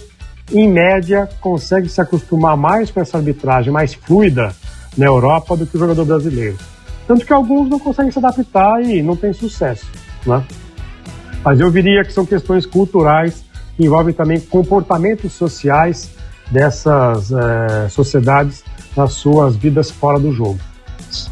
em 0.51 0.69
média, 0.69 1.29
consegue 1.39 1.87
se 1.87 2.01
acostumar 2.01 2.57
mais 2.57 2.91
com 2.91 2.99
essa 2.99 3.17
arbitragem 3.17 3.71
mais 3.71 3.93
fluida 3.93 4.53
na 4.97 5.05
Europa 5.05 5.55
do 5.55 5.65
que 5.65 5.75
o 5.75 5.79
jogador 5.79 6.05
brasileiro. 6.05 6.57
Tanto 7.07 7.25
que 7.25 7.33
alguns 7.33 7.69
não 7.69 7.79
conseguem 7.79 8.11
se 8.11 8.17
adaptar 8.17 8.81
e 8.81 9.01
não 9.01 9.15
têm 9.15 9.33
sucesso. 9.33 9.85
Né? 10.25 10.43
Mas 11.43 11.59
eu 11.59 11.69
diria 11.69 12.03
que 12.03 12.11
são 12.11 12.25
questões 12.25 12.65
culturais 12.65 13.43
que 13.77 13.85
envolvem 13.85 14.13
também 14.13 14.39
comportamentos 14.39 15.33
sociais 15.33 16.09
dessas 16.51 17.31
é, 17.31 17.89
sociedades 17.89 18.63
nas 18.95 19.13
suas 19.13 19.55
vidas 19.55 19.91
fora 19.91 20.19
do 20.19 20.31
jogo. 20.31 20.59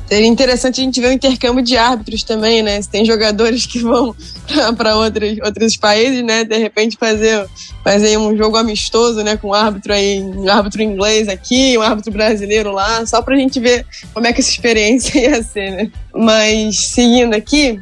Seria 0.08 0.28
interessante 0.28 0.80
a 0.80 0.84
gente 0.84 1.02
ver 1.02 1.08
o 1.08 1.12
intercâmbio 1.12 1.64
de 1.64 1.76
árbitros 1.76 2.24
também, 2.24 2.62
né? 2.62 2.82
Se 2.82 2.90
tem 2.90 3.04
jogadores 3.06 3.66
que 3.66 3.80
vão 3.80 4.16
para 4.78 4.96
outros, 4.96 5.38
outros 5.44 5.76
países, 5.76 6.24
né? 6.24 6.44
De 6.44 6.58
repente 6.58 6.98
fazer, 6.98 7.46
fazer 7.84 8.18
um 8.18 8.36
jogo 8.38 8.56
amistoso, 8.56 9.24
né? 9.24 9.36
Com 9.36 9.50
um 9.50 9.54
árbitro 9.54 9.94
aí, 9.94 10.22
um 10.22 10.50
árbitro 10.50 10.82
inglês 10.82 11.28
aqui, 11.28 11.78
um 11.78 11.82
árbitro 11.82 12.12
brasileiro 12.12 12.72
lá, 12.72 13.06
só 13.06 13.22
para 13.22 13.36
a 13.36 13.38
gente 13.38 13.60
ver 13.60 13.86
como 14.14 14.26
é 14.26 14.34
que 14.34 14.40
essa 14.40 14.50
experiência 14.50 15.20
ia 15.20 15.44
ser, 15.44 15.72
né? 15.72 15.92
Mas 16.16 16.80
seguindo 16.80 17.34
aqui, 17.34 17.80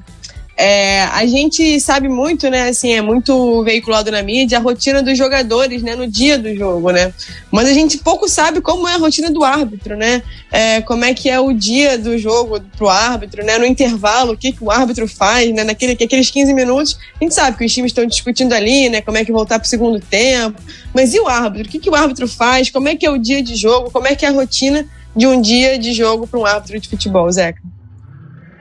é, 0.62 1.01
a 1.05 1.26
gente 1.26 1.80
sabe 1.80 2.07
muito, 2.07 2.47
né? 2.47 2.70
Assim, 2.70 2.91
é 2.91 3.01
muito 3.01 3.64
veiculado 3.64 4.12
na 4.12 4.22
mídia 4.22 4.59
a 4.59 4.62
rotina 4.62 5.01
dos 5.01 5.18
jogadores, 5.18 5.82
né? 5.82 5.95
No 5.95 6.05
dia 6.05 6.38
do 6.38 6.55
jogo, 6.55 6.91
né? 6.91 7.12
Mas 7.49 7.68
a 7.68 7.74
gente 7.74 7.97
pouco 7.97 8.30
sabe 8.30 8.62
como 8.62 8.88
é 8.88 8.93
a 8.93 8.97
rotina 8.97 9.32
do 9.32 9.43
árbitro, 9.43 9.97
né? 9.97 10.22
É, 10.51 10.80
como 10.82 11.03
é 11.03 11.16
que 11.16 11.32
é 11.32 11.39
o 11.39 11.51
dia 11.51 11.97
do 11.97 12.16
jogo 12.16 12.62
pro 12.78 12.89
árbitro, 12.89 13.43
né? 13.43 13.57
No 13.57 13.66
intervalo, 13.66 14.34
o 14.34 14.38
que, 14.38 14.51
que 14.51 14.64
o 14.64 14.70
árbitro 14.70 15.07
faz, 15.07 15.51
né? 15.51 15.64
Naquele, 15.64 15.93
aqueles 15.93 16.30
15 16.30 16.53
minutos, 16.53 16.95
a 17.20 17.24
gente 17.24 17.34
sabe 17.34 17.57
que 17.57 17.66
os 17.66 17.74
times 17.74 17.89
estão 17.89 18.05
discutindo 18.05 18.53
ali, 18.53 18.88
né? 18.88 19.01
Como 19.01 19.18
é 19.18 19.26
que 19.26 19.32
voltar 19.32 19.57
pro 19.57 19.68
segundo 19.68 19.99
tempo. 19.99 20.62
Mas 20.93 21.16
e 21.16 21.20
o 21.20 21.28
árbitro? 21.28 21.70
O 21.70 21.72
que, 21.72 21.80
que 21.80 21.89
o 21.89 21.95
árbitro 21.95 22.28
faz? 22.28 22.70
Como 22.70 22.88
é 22.88 22.95
que 22.95 23.03
é 23.03 23.09
o 23.09 23.18
dia 23.18 23.41
de 23.41 23.55
jogo? 23.55 23.89
Como 23.89 24.05
é 24.05 24.16
que 24.16 24.28
é 24.28 24.30
a 24.30 24.32
rotina 24.32 24.88
de 25.16 25.26
um 25.26 25.41
dia 25.41 25.80
de 25.80 25.91
jogo 25.91 26.28
para 26.28 26.39
um 26.39 26.45
árbitro 26.45 26.80
de 26.80 26.88
futebol, 26.88 27.32
Zeca? 27.32 27.59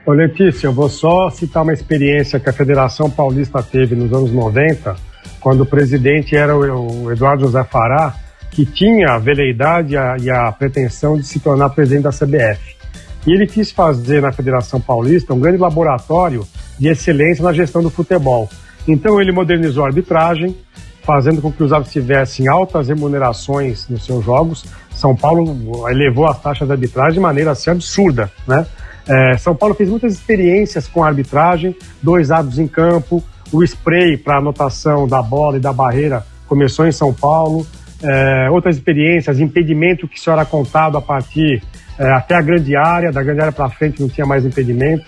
Ô 0.03 0.13
Letícia, 0.13 0.65
eu 0.65 0.73
vou 0.73 0.89
só 0.89 1.29
citar 1.29 1.61
uma 1.61 1.73
experiência 1.73 2.39
que 2.39 2.49
a 2.49 2.53
Federação 2.53 3.07
Paulista 3.07 3.61
teve 3.61 3.95
nos 3.95 4.11
anos 4.11 4.31
90, 4.31 4.95
quando 5.39 5.61
o 5.61 5.65
presidente 5.65 6.35
era 6.35 6.57
o 6.57 7.11
Eduardo 7.11 7.45
José 7.45 7.63
Fará, 7.63 8.15
que 8.49 8.65
tinha 8.65 9.13
a 9.13 9.19
veleidade 9.19 9.93
e 9.93 10.29
a 10.29 10.51
pretensão 10.51 11.17
de 11.17 11.23
se 11.23 11.39
tornar 11.39 11.69
presidente 11.69 12.03
da 12.03 12.09
CBF. 12.09 12.75
E 13.27 13.31
ele 13.31 13.45
quis 13.45 13.71
fazer 13.71 14.23
na 14.23 14.31
Federação 14.31 14.81
Paulista 14.81 15.35
um 15.35 15.39
grande 15.39 15.59
laboratório 15.59 16.47
de 16.79 16.87
excelência 16.87 17.43
na 17.43 17.53
gestão 17.53 17.83
do 17.83 17.91
futebol. 17.91 18.49
Então 18.87 19.21
ele 19.21 19.31
modernizou 19.31 19.83
a 19.83 19.87
arbitragem, 19.87 20.57
fazendo 21.03 21.43
com 21.43 21.51
que 21.51 21.61
os 21.61 21.71
árbitros 21.71 21.93
tivessem 21.93 22.47
altas 22.47 22.87
remunerações 22.87 23.87
nos 23.87 24.03
seus 24.03 24.25
jogos. 24.25 24.65
São 24.95 25.15
Paulo 25.15 25.87
elevou 25.89 26.27
as 26.27 26.41
taxas 26.41 26.67
de 26.67 26.73
arbitragem 26.73 27.13
de 27.13 27.19
maneira 27.19 27.51
assim 27.51 27.69
absurda, 27.69 28.31
né? 28.47 28.65
É, 29.07 29.37
São 29.37 29.55
Paulo 29.55 29.75
fez 29.75 29.89
muitas 29.89 30.13
experiências 30.13 30.87
com 30.87 31.03
arbitragem, 31.03 31.75
dois 32.01 32.31
árbitros 32.31 32.59
em 32.59 32.67
campo, 32.67 33.23
o 33.51 33.63
spray 33.63 34.17
para 34.17 34.37
anotação 34.37 35.07
da 35.07 35.21
bola 35.21 35.57
e 35.57 35.59
da 35.59 35.73
barreira 35.73 36.25
começou 36.47 36.87
em 36.87 36.91
São 36.91 37.13
Paulo. 37.13 37.65
É, 38.03 38.49
outras 38.49 38.77
experiências, 38.77 39.39
impedimento 39.39 40.07
que 40.07 40.19
só 40.19 40.31
era 40.33 40.45
contado 40.45 40.97
a 40.97 41.01
partir 41.01 41.61
é, 41.99 42.11
até 42.11 42.35
a 42.35 42.41
grande 42.41 42.75
área, 42.75 43.11
da 43.11 43.21
grande 43.21 43.41
área 43.41 43.51
para 43.51 43.69
frente 43.69 44.01
não 44.01 44.09
tinha 44.09 44.25
mais 44.25 44.45
impedimento. 44.45 45.05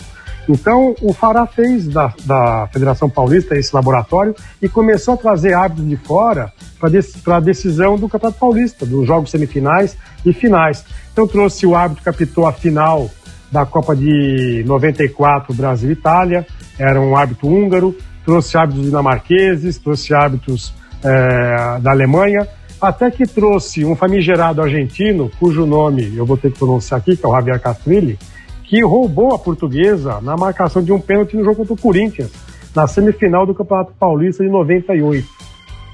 Então, 0.48 0.94
o 1.02 1.14
Fará 1.14 1.48
fez 1.48 1.88
da, 1.88 2.14
da 2.26 2.68
Federação 2.72 3.10
Paulista 3.10 3.56
esse 3.56 3.74
laboratório 3.74 4.36
e 4.62 4.68
começou 4.68 5.14
a 5.14 5.18
trazer 5.18 5.54
árbitros 5.54 5.88
de 5.88 5.96
fora 5.96 6.52
para 6.80 7.38
a 7.38 7.40
decisão 7.40 7.96
do 7.96 8.10
Campeonato 8.10 8.40
Paulista, 8.40 8.86
dos 8.86 9.08
jogos 9.08 9.32
semifinais 9.32 9.98
e 10.26 10.34
finais. 10.34 10.86
Então, 11.12 11.28
trouxe 11.28 11.66
o 11.66 11.76
árbitro 11.76 12.04
que 12.04 12.10
apitou 12.10 12.46
a 12.46 12.52
final 12.52 13.10
da 13.54 13.68
Copa 13.68 13.96
de 13.96 14.64
94 14.66 15.54
Brasil 15.54 15.92
Itália, 15.92 16.46
era 16.78 17.00
um 17.00 17.16
árbitro 17.16 17.48
húngaro, 17.48 17.96
trouxe 18.26 18.58
árbitros 18.58 18.88
dinamarqueses, 18.88 19.78
trouxe 19.78 20.12
árbitros 20.12 20.74
é, 21.04 21.80
da 21.80 21.92
Alemanha, 21.92 22.48
até 22.82 23.12
que 23.12 23.28
trouxe 23.28 23.86
um 23.86 23.96
famigerado 23.96 24.60
argentino, 24.60 25.30
cujo 25.40 25.68
nome 25.68 26.14
eu 26.18 26.26
vou 26.26 26.36
ter 26.36 26.52
que 26.52 26.58
pronunciar 26.58 27.00
aqui, 27.00 27.16
que 27.16 27.24
é 27.24 27.30
o 27.30 27.32
Javier 27.32 27.62
Castrilli, 27.62 28.18
que 28.64 28.84
roubou 28.84 29.36
a 29.36 29.40
portuguesa 29.40 30.20
na 30.20 30.36
marcação 30.36 30.82
de 30.82 30.92
um 30.92 31.00
pênalti 31.00 31.38
no 31.38 31.44
jogo 31.44 31.58
contra 31.58 31.74
o 31.76 31.78
Corinthians, 31.78 32.32
na 32.76 32.88
semifinal 32.88 33.46
do 33.46 33.54
Campeonato 33.54 33.94
Paulista 34.00 34.44
de 34.44 34.50
98. 34.50 35.28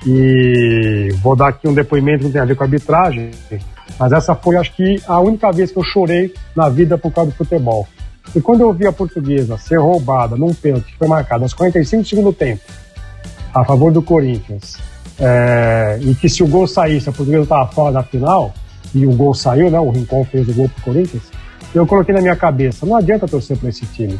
E 0.07 1.09
vou 1.21 1.35
dar 1.35 1.49
aqui 1.49 1.67
um 1.67 1.73
depoimento 1.73 2.23
que 2.23 2.31
tem 2.31 2.41
a 2.41 2.45
ver 2.45 2.55
com 2.55 2.63
a 2.63 2.65
arbitragem, 2.65 3.31
mas 3.97 4.11
essa 4.11 4.35
foi, 4.35 4.55
acho 4.57 4.73
que, 4.73 5.01
a 5.07 5.19
única 5.19 5.51
vez 5.51 5.71
que 5.71 5.77
eu 5.77 5.83
chorei 5.83 6.33
na 6.55 6.69
vida 6.69 6.97
por 6.97 7.11
causa 7.11 7.31
do 7.31 7.37
futebol. 7.37 7.87
E 8.35 8.41
quando 8.41 8.61
eu 8.61 8.71
vi 8.71 8.85
a 8.85 8.91
portuguesa 8.91 9.57
ser 9.57 9.79
roubada 9.79 10.35
num 10.35 10.53
pênalti 10.53 10.91
que 10.91 10.97
foi 10.97 11.07
marcado 11.07 11.43
aos 11.43 11.53
45 11.53 12.03
do 12.03 12.07
segundo 12.07 12.33
tempo, 12.33 12.61
a 13.53 13.65
favor 13.65 13.91
do 13.91 14.01
Corinthians, 14.01 14.77
é, 15.19 15.97
e 16.01 16.13
que 16.15 16.29
se 16.29 16.43
o 16.43 16.47
gol 16.47 16.67
saísse, 16.67 17.09
a 17.09 17.11
portuguesa 17.11 17.43
estava 17.43 17.67
fora 17.71 17.93
da 17.93 18.03
final, 18.03 18.53
e 18.93 19.05
o 19.05 19.11
gol 19.11 19.33
saiu, 19.33 19.69
né? 19.69 19.79
O 19.79 19.89
Rincon 19.89 20.23
fez 20.25 20.47
o 20.47 20.53
gol 20.53 20.69
pro 20.69 20.83
Corinthians. 20.83 21.23
Eu 21.73 21.85
coloquei 21.85 22.13
na 22.13 22.21
minha 22.21 22.35
cabeça, 22.35 22.85
não 22.85 22.95
adianta 22.95 23.27
torcer 23.27 23.57
para 23.57 23.69
esse 23.69 23.85
time. 23.87 24.19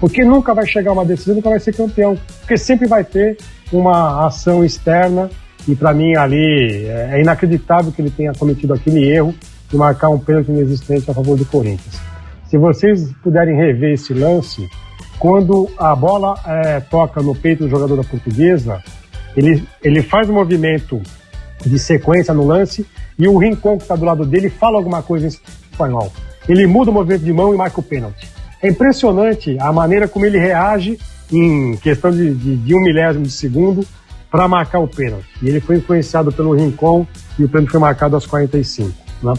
Porque 0.00 0.24
nunca 0.24 0.52
vai 0.52 0.66
chegar 0.66 0.92
uma 0.92 1.04
decisão, 1.04 1.36
nunca 1.36 1.48
vai 1.48 1.60
ser 1.60 1.74
campeão. 1.74 2.18
Porque 2.40 2.58
sempre 2.58 2.86
vai 2.86 3.04
ter 3.04 3.38
uma 3.72 4.26
ação 4.26 4.64
externa 4.64 5.30
e 5.66 5.74
para 5.74 5.94
mim 5.94 6.16
ali 6.16 6.86
é, 6.86 7.10
é 7.12 7.20
inacreditável 7.20 7.92
que 7.92 8.02
ele 8.02 8.10
tenha 8.10 8.32
cometido 8.32 8.74
aquele 8.74 9.08
erro 9.08 9.34
de 9.68 9.76
marcar 9.76 10.08
um 10.08 10.18
pênalti 10.18 10.48
inexistente 10.48 11.10
a 11.10 11.14
favor 11.14 11.36
do 11.36 11.44
Corinthians. 11.44 12.00
Se 12.48 12.58
vocês 12.58 13.12
puderem 13.22 13.56
rever 13.56 13.94
esse 13.94 14.12
lance, 14.12 14.68
quando 15.18 15.68
a 15.78 15.94
bola 15.96 16.34
é, 16.46 16.80
toca 16.80 17.22
no 17.22 17.34
peito 17.34 17.64
do 17.64 17.70
jogador 17.70 17.96
da 17.96 18.04
portuguesa, 18.04 18.82
ele, 19.36 19.66
ele 19.82 20.02
faz 20.02 20.28
um 20.28 20.34
movimento 20.34 21.00
de 21.64 21.78
sequência 21.78 22.34
no 22.34 22.46
lance 22.46 22.86
e 23.18 23.26
o 23.26 23.38
Rincon 23.38 23.76
que 23.76 23.84
está 23.84 23.96
do 23.96 24.04
lado 24.04 24.24
dele 24.24 24.50
fala 24.50 24.76
alguma 24.76 25.02
coisa 25.02 25.26
em 25.26 25.28
espanhol. 25.28 26.12
Ele 26.48 26.66
muda 26.66 26.90
o 26.90 26.94
movimento 26.94 27.24
de 27.24 27.32
mão 27.32 27.54
e 27.54 27.56
marca 27.56 27.80
o 27.80 27.82
pênalti. 27.82 28.28
É 28.62 28.68
impressionante 28.68 29.56
a 29.58 29.72
maneira 29.72 30.06
como 30.06 30.26
ele 30.26 30.38
reage 30.38 30.98
em 31.32 31.76
questão 31.78 32.10
de, 32.10 32.34
de, 32.34 32.56
de 32.56 32.74
um 32.74 32.82
milésimo 32.82 33.24
de 33.24 33.32
segundo 33.32 33.84
para 34.34 34.48
marcar 34.48 34.80
o 34.80 34.88
pênalti. 34.88 35.28
E 35.40 35.48
ele 35.48 35.60
foi 35.60 35.76
influenciado 35.76 36.32
pelo 36.32 36.54
Rincon 36.54 37.06
e 37.38 37.44
o 37.44 37.48
pênalti 37.48 37.70
foi 37.70 37.78
marcado 37.78 38.16
aos 38.16 38.26
45. 38.26 38.90
Né? 39.22 39.32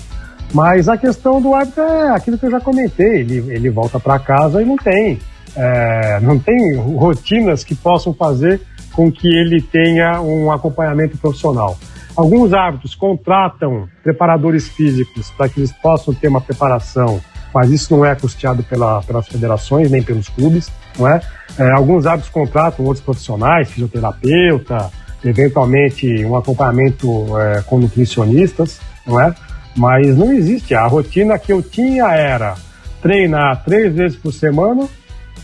Mas 0.53 0.87
a 0.87 0.95
questão 0.95 1.41
do 1.41 1.53
árbitro 1.53 1.83
é 1.83 2.15
aquilo 2.15 2.37
que 2.37 2.45
eu 2.45 2.51
já 2.51 2.61
comentei: 2.61 3.19
ele, 3.19 3.43
ele 3.53 3.69
volta 3.69 3.99
para 3.99 4.17
casa 4.17 4.61
e 4.61 4.65
não 4.65 4.77
tem 4.77 5.19
é, 5.53 6.19
não 6.21 6.39
tem 6.39 6.77
rotinas 6.77 7.61
que 7.61 7.75
possam 7.75 8.13
fazer 8.13 8.61
com 8.93 9.11
que 9.11 9.27
ele 9.27 9.61
tenha 9.61 10.21
um 10.21 10.49
acompanhamento 10.49 11.17
profissional. 11.17 11.77
Alguns 12.15 12.53
árbitros 12.53 12.95
contratam 12.95 13.89
preparadores 14.01 14.69
físicos 14.69 15.29
para 15.31 15.49
que 15.49 15.59
eles 15.59 15.73
possam 15.73 16.13
ter 16.13 16.29
uma 16.29 16.39
preparação, 16.39 17.19
mas 17.55 17.71
isso 17.71 17.95
não 17.95 18.05
é 18.05 18.13
custeado 18.13 18.61
pela, 18.63 19.01
pelas 19.03 19.29
federações 19.29 19.89
nem 19.89 20.03
pelos 20.03 20.27
clubes, 20.27 20.69
não 20.99 21.07
é? 21.07 21.21
é 21.57 21.71
alguns 21.71 22.05
árbitros 22.05 22.29
contratam 22.29 22.83
outros 22.83 23.01
profissionais, 23.01 23.71
fisioterapeuta, 23.71 24.91
eventualmente 25.23 26.25
um 26.25 26.35
acompanhamento 26.35 27.07
é, 27.39 27.61
com 27.61 27.79
nutricionistas, 27.79 28.81
não 29.07 29.21
é? 29.21 29.33
Mas 29.73 30.17
não 30.17 30.33
existe. 30.33 30.75
A 30.75 30.85
rotina 30.85 31.39
que 31.39 31.53
eu 31.53 31.61
tinha 31.61 32.07
era 32.11 32.55
treinar 33.01 33.63
três 33.63 33.95
vezes 33.95 34.17
por 34.17 34.33
semana, 34.33 34.89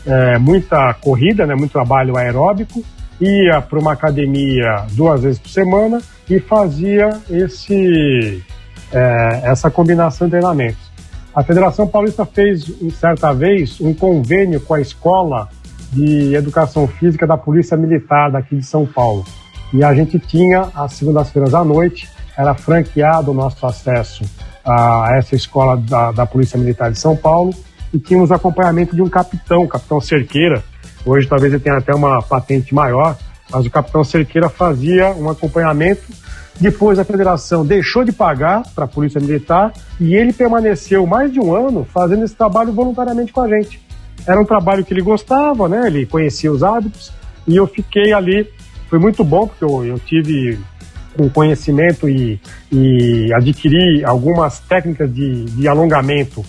é, 0.05 0.38
muita 0.38 0.93
corrida, 0.95 1.45
né, 1.45 1.55
muito 1.55 1.72
trabalho 1.72 2.18
aeróbico, 2.18 2.84
ia 3.22 3.62
para 3.62 3.80
uma 3.80 3.93
academia 3.93 4.86
duas 4.91 5.24
vezes 5.24 5.39
por 5.39 5.49
semana 5.49 6.01
e 6.30 6.41
fazia 6.41 7.09
esse, 7.30 8.43
é, 8.91 9.41
essa 9.45 9.72
combinação 9.72 10.28
de 10.28 10.32
treinamentos. 10.32 10.90
A 11.34 11.43
Federação 11.43 11.88
Paulista 11.88 12.25
fez, 12.25 12.65
certa 12.99 13.34
vez, 13.34 13.79
um 13.79 13.93
convênio 13.93 14.59
com 14.59 14.73
a 14.73 14.82
Escola 14.82 15.47
de 15.93 16.36
Educação 16.36 16.88
Física 16.88 17.25
da 17.25 17.38
Polícia 17.38 17.77
Militar 17.77 18.32
daqui 18.32 18.57
de 18.57 18.65
São 18.65 18.86
Paulo. 18.86 19.23
E 19.73 19.82
a 19.82 19.93
gente 19.93 20.19
tinha, 20.19 20.69
às 20.75 20.93
segundas-feiras 20.93 21.53
à 21.53 21.63
noite, 21.63 22.09
era 22.38 22.53
franqueado 22.53 23.32
o 23.32 23.34
nosso 23.34 23.65
acesso 23.65 24.25
a 24.63 25.15
essa 25.17 25.34
escola 25.34 25.77
da, 25.77 26.11
da 26.11 26.25
Polícia 26.25 26.59
Militar 26.59 26.91
de 26.91 26.99
São 26.99 27.15
Paulo 27.15 27.53
e 27.93 27.99
tínhamos 27.99 28.32
acompanhamento 28.32 28.93
de 28.93 29.01
um 29.01 29.09
capitão, 29.09 29.65
capitão 29.67 30.01
Cerqueira. 30.01 30.61
Hoje 31.05 31.27
talvez 31.27 31.53
ele 31.53 31.61
tenha 31.61 31.77
até 31.77 31.93
uma 31.95 32.21
patente 32.21 32.75
maior, 32.75 33.17
mas 33.49 33.65
o 33.65 33.69
capitão 33.69 34.03
Cerqueira 34.03 34.49
fazia 34.49 35.11
um 35.11 35.29
acompanhamento. 35.29 36.03
Depois 36.59 36.99
a 36.99 37.03
federação 37.03 37.65
deixou 37.65 38.03
de 38.03 38.11
pagar 38.11 38.63
para 38.75 38.85
a 38.85 38.87
Polícia 38.87 39.19
Militar 39.19 39.73
e 39.99 40.15
ele 40.15 40.31
permaneceu 40.31 41.05
mais 41.07 41.31
de 41.31 41.39
um 41.39 41.55
ano 41.55 41.85
fazendo 41.85 42.23
esse 42.23 42.35
trabalho 42.35 42.71
voluntariamente 42.71 43.31
com 43.31 43.41
a 43.41 43.49
gente. 43.49 43.81
Era 44.27 44.39
um 44.39 44.45
trabalho 44.45 44.85
que 44.85 44.93
ele 44.93 45.01
gostava, 45.01 45.67
né? 45.67 45.87
Ele 45.87 46.05
conhecia 46.05 46.51
os 46.51 46.63
hábitos 46.63 47.11
e 47.47 47.55
eu 47.55 47.65
fiquei 47.65 48.13
ali. 48.13 48.47
Foi 48.89 48.99
muito 48.99 49.23
bom 49.23 49.47
porque 49.47 49.63
eu, 49.63 49.83
eu 49.83 49.99
tive 49.99 50.59
um 51.17 51.27
conhecimento 51.29 52.07
e, 52.07 52.39
e 52.71 53.33
adquiri 53.33 54.03
algumas 54.05 54.59
técnicas 54.59 55.13
de, 55.13 55.45
de 55.45 55.67
alongamento 55.67 56.45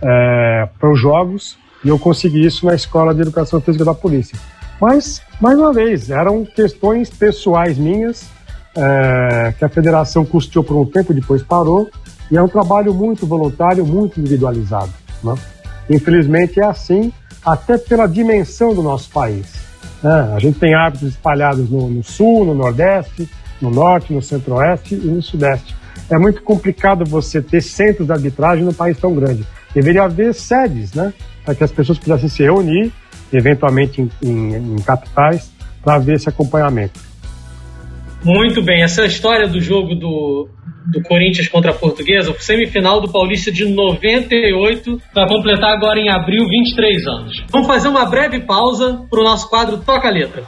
é, 0.00 0.68
para 0.78 0.90
os 0.90 1.00
jogos 1.00 1.58
e 1.84 1.88
eu 1.88 1.98
consegui 1.98 2.44
isso 2.44 2.66
na 2.66 2.74
Escola 2.74 3.14
de 3.14 3.22
Educação 3.22 3.60
Física 3.60 3.84
da 3.84 3.94
Polícia. 3.94 4.38
Mas, 4.80 5.22
mais 5.40 5.58
uma 5.58 5.72
vez, 5.72 6.10
eram 6.10 6.44
questões 6.44 7.08
pessoais 7.08 7.78
minhas 7.78 8.28
é, 8.76 9.54
que 9.58 9.64
a 9.64 9.68
federação 9.68 10.24
custeou 10.24 10.62
por 10.62 10.76
um 10.76 10.84
tempo, 10.84 11.14
depois 11.14 11.42
parou, 11.42 11.88
e 12.30 12.36
é 12.36 12.42
um 12.42 12.48
trabalho 12.48 12.92
muito 12.92 13.26
voluntário, 13.26 13.86
muito 13.86 14.20
individualizado. 14.20 14.92
Né? 15.22 15.34
Infelizmente 15.88 16.60
é 16.60 16.64
assim, 16.64 17.12
até 17.44 17.78
pela 17.78 18.06
dimensão 18.06 18.74
do 18.74 18.82
nosso 18.82 19.10
país. 19.10 19.54
Né? 20.02 20.32
A 20.34 20.38
gente 20.38 20.58
tem 20.58 20.74
hábitos 20.74 21.08
espalhados 21.08 21.70
no, 21.70 21.88
no 21.88 22.02
sul, 22.02 22.44
no 22.44 22.54
nordeste, 22.54 23.28
no 23.60 23.70
norte, 23.70 24.12
no 24.12 24.20
centro-oeste 24.20 24.94
e 24.94 25.06
no 25.06 25.22
sudeste. 25.22 25.74
É 26.10 26.18
muito 26.18 26.42
complicado 26.42 27.04
você 27.04 27.40
ter 27.40 27.62
centros 27.62 28.06
de 28.06 28.12
arbitragem 28.12 28.64
num 28.64 28.72
país 28.72 28.98
tão 28.98 29.14
grande. 29.14 29.46
Deveria 29.74 30.04
haver 30.04 30.34
sedes, 30.34 30.92
né? 30.92 31.12
Para 31.44 31.54
que 31.54 31.64
as 31.64 31.72
pessoas 31.72 31.98
pudessem 31.98 32.28
se 32.28 32.42
reunir, 32.42 32.92
eventualmente 33.32 34.02
em, 34.02 34.10
em, 34.22 34.74
em 34.74 34.76
capitais, 34.76 35.50
para 35.82 35.98
ver 35.98 36.16
esse 36.16 36.28
acompanhamento. 36.28 37.00
Muito 38.24 38.62
bem, 38.62 38.82
essa 38.82 39.04
história 39.04 39.46
do 39.46 39.60
jogo 39.60 39.94
do, 39.94 40.48
do 40.86 41.02
Corinthians 41.02 41.48
contra 41.48 41.70
a 41.70 41.74
Portuguesa, 41.74 42.34
semifinal 42.38 43.00
do 43.00 43.10
Paulista 43.10 43.52
de 43.52 43.64
98, 43.66 45.00
vai 45.14 45.28
completar 45.28 45.72
agora 45.72 45.98
em 45.98 46.08
abril 46.08 46.46
23 46.48 47.06
anos. 47.06 47.44
Vamos 47.50 47.66
fazer 47.66 47.88
uma 47.88 48.04
breve 48.04 48.40
pausa 48.40 49.06
para 49.10 49.20
o 49.20 49.24
nosso 49.24 49.48
quadro 49.48 49.78
Toca 49.78 50.08
a 50.08 50.10
Letra. 50.10 50.44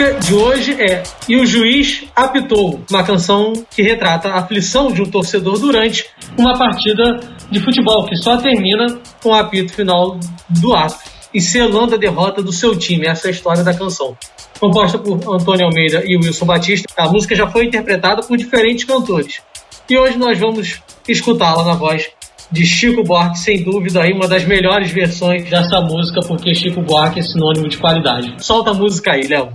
Música 0.00 0.20
de 0.20 0.34
hoje 0.34 0.72
é 0.80 1.02
E 1.28 1.36
o 1.36 1.44
Juiz 1.44 2.04
Apitou, 2.16 2.80
uma 2.90 3.04
canção 3.04 3.52
que 3.70 3.82
retrata 3.82 4.30
a 4.30 4.38
aflição 4.38 4.90
de 4.90 5.02
um 5.02 5.10
torcedor 5.10 5.58
durante 5.58 6.06
uma 6.38 6.58
partida 6.58 7.20
de 7.50 7.60
futebol, 7.60 8.06
que 8.06 8.16
só 8.16 8.38
termina 8.38 8.98
com 9.22 9.28
o 9.28 9.34
apito 9.34 9.74
final 9.74 10.18
do 10.48 10.74
ato 10.74 10.98
e 11.34 11.40
selando 11.40 11.96
a 11.96 11.98
derrota 11.98 12.42
do 12.42 12.50
seu 12.50 12.74
time. 12.78 13.06
Essa 13.06 13.26
é 13.26 13.28
a 13.28 13.32
história 13.32 13.62
da 13.62 13.74
canção. 13.74 14.16
Composta 14.58 14.98
por 14.98 15.16
Antônio 15.34 15.66
Almeida 15.66 16.02
e 16.06 16.16
Wilson 16.16 16.46
Batista, 16.46 16.88
a 16.96 17.08
música 17.08 17.34
já 17.34 17.46
foi 17.46 17.66
interpretada 17.66 18.22
por 18.22 18.38
diferentes 18.38 18.84
cantores. 18.84 19.42
E 19.88 19.98
hoje 19.98 20.16
nós 20.16 20.38
vamos 20.38 20.80
escutá-la 21.06 21.62
na 21.62 21.74
voz 21.74 22.08
de 22.50 22.64
Chico 22.64 23.02
Buarque, 23.04 23.38
sem 23.38 23.62
dúvida 23.62 24.02
aí 24.02 24.12
uma 24.12 24.26
das 24.26 24.44
melhores 24.46 24.90
versões 24.90 25.48
dessa 25.48 25.80
música, 25.82 26.20
porque 26.26 26.54
Chico 26.54 26.80
Buarque 26.80 27.20
é 27.20 27.22
sinônimo 27.22 27.68
de 27.68 27.76
qualidade. 27.76 28.34
Solta 28.38 28.70
a 28.70 28.74
música 28.74 29.12
aí, 29.12 29.26
Léo. 29.28 29.50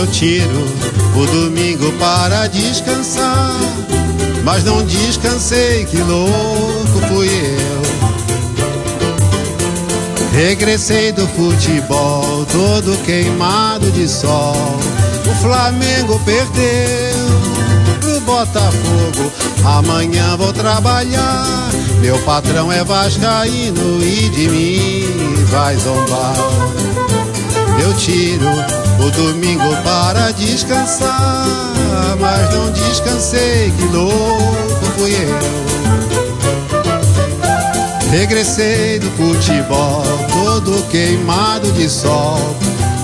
Eu 0.00 0.06
tiro 0.06 0.64
o 1.14 1.26
domingo 1.26 1.92
para 1.98 2.46
descansar, 2.46 3.54
mas 4.42 4.64
não 4.64 4.82
descansei, 4.82 5.84
que 5.84 5.98
louco 5.98 7.00
fui 7.06 7.28
eu. 7.28 7.82
Regressei 10.32 11.12
do 11.12 11.28
futebol, 11.28 12.46
todo 12.46 12.96
queimado 13.04 13.92
de 13.92 14.08
sol. 14.08 14.56
O 15.30 15.34
Flamengo 15.42 16.18
perdeu 16.24 17.18
pro 18.00 18.20
Botafogo. 18.20 19.30
Amanhã 19.66 20.34
vou 20.38 20.54
trabalhar. 20.54 21.68
Meu 22.00 22.18
patrão 22.20 22.72
é 22.72 22.82
vascaíno 22.82 24.02
e 24.02 24.30
de 24.30 24.48
mim 24.48 25.44
vai 25.50 25.76
zombar. 25.76 26.79
Eu 27.82 27.94
tiro 27.94 28.46
o 28.98 29.10
domingo 29.10 29.74
para 29.82 30.30
descansar, 30.32 31.46
mas 32.20 32.54
não 32.54 32.70
descansei, 32.72 33.72
que 33.72 33.84
louco 33.84 34.84
fui 34.96 35.12
eu. 35.12 35.60
Regressei 38.10 38.98
do 38.98 39.10
futebol, 39.12 40.02
todo 40.32 40.82
queimado 40.90 41.70
de 41.72 41.88
sol. 41.88 42.56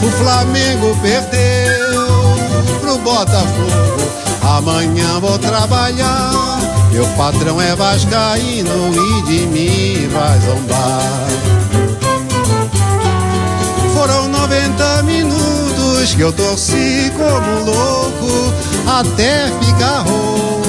O 0.03 0.11
Flamengo 0.11 0.97
perdeu 1.01 2.07
pro 2.81 2.99
Botafogo. 2.99 3.97
Amanhã 4.43 5.19
vou 5.21 5.39
trabalhar. 5.39 6.59
Meu 6.93 7.07
patrão 7.17 7.61
é 7.61 7.75
vascaíno 7.75 8.71
e 8.95 9.23
de 9.23 9.47
mim 9.47 10.09
vai 10.09 10.41
zombar. 10.41 11.66
Foram 14.47 14.59
90 14.61 15.03
minutos 15.03 16.15
que 16.15 16.21
eu 16.21 16.33
torci 16.33 17.11
como 17.17 17.65
louco 17.65 18.53
até 18.87 19.51
ficar 19.61 20.03
rouco. 20.03 20.63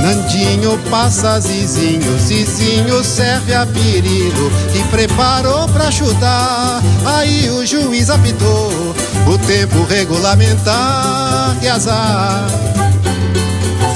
Nandinho 0.00 0.78
passa 0.88 1.40
Zizinho, 1.40 2.16
Zizinho 2.20 3.02
serve 3.02 3.52
a 3.52 3.66
perigo 3.66 4.52
e 4.72 4.82
preparou 4.90 5.66
pra 5.68 5.90
chutar. 5.90 6.80
Aí 7.04 7.50
o 7.50 7.66
juiz 7.66 8.10
apitou 8.10 8.94
o 9.26 9.38
tempo 9.38 9.82
regulamentar, 9.88 11.56
que 11.60 11.66
azar. 11.66 12.46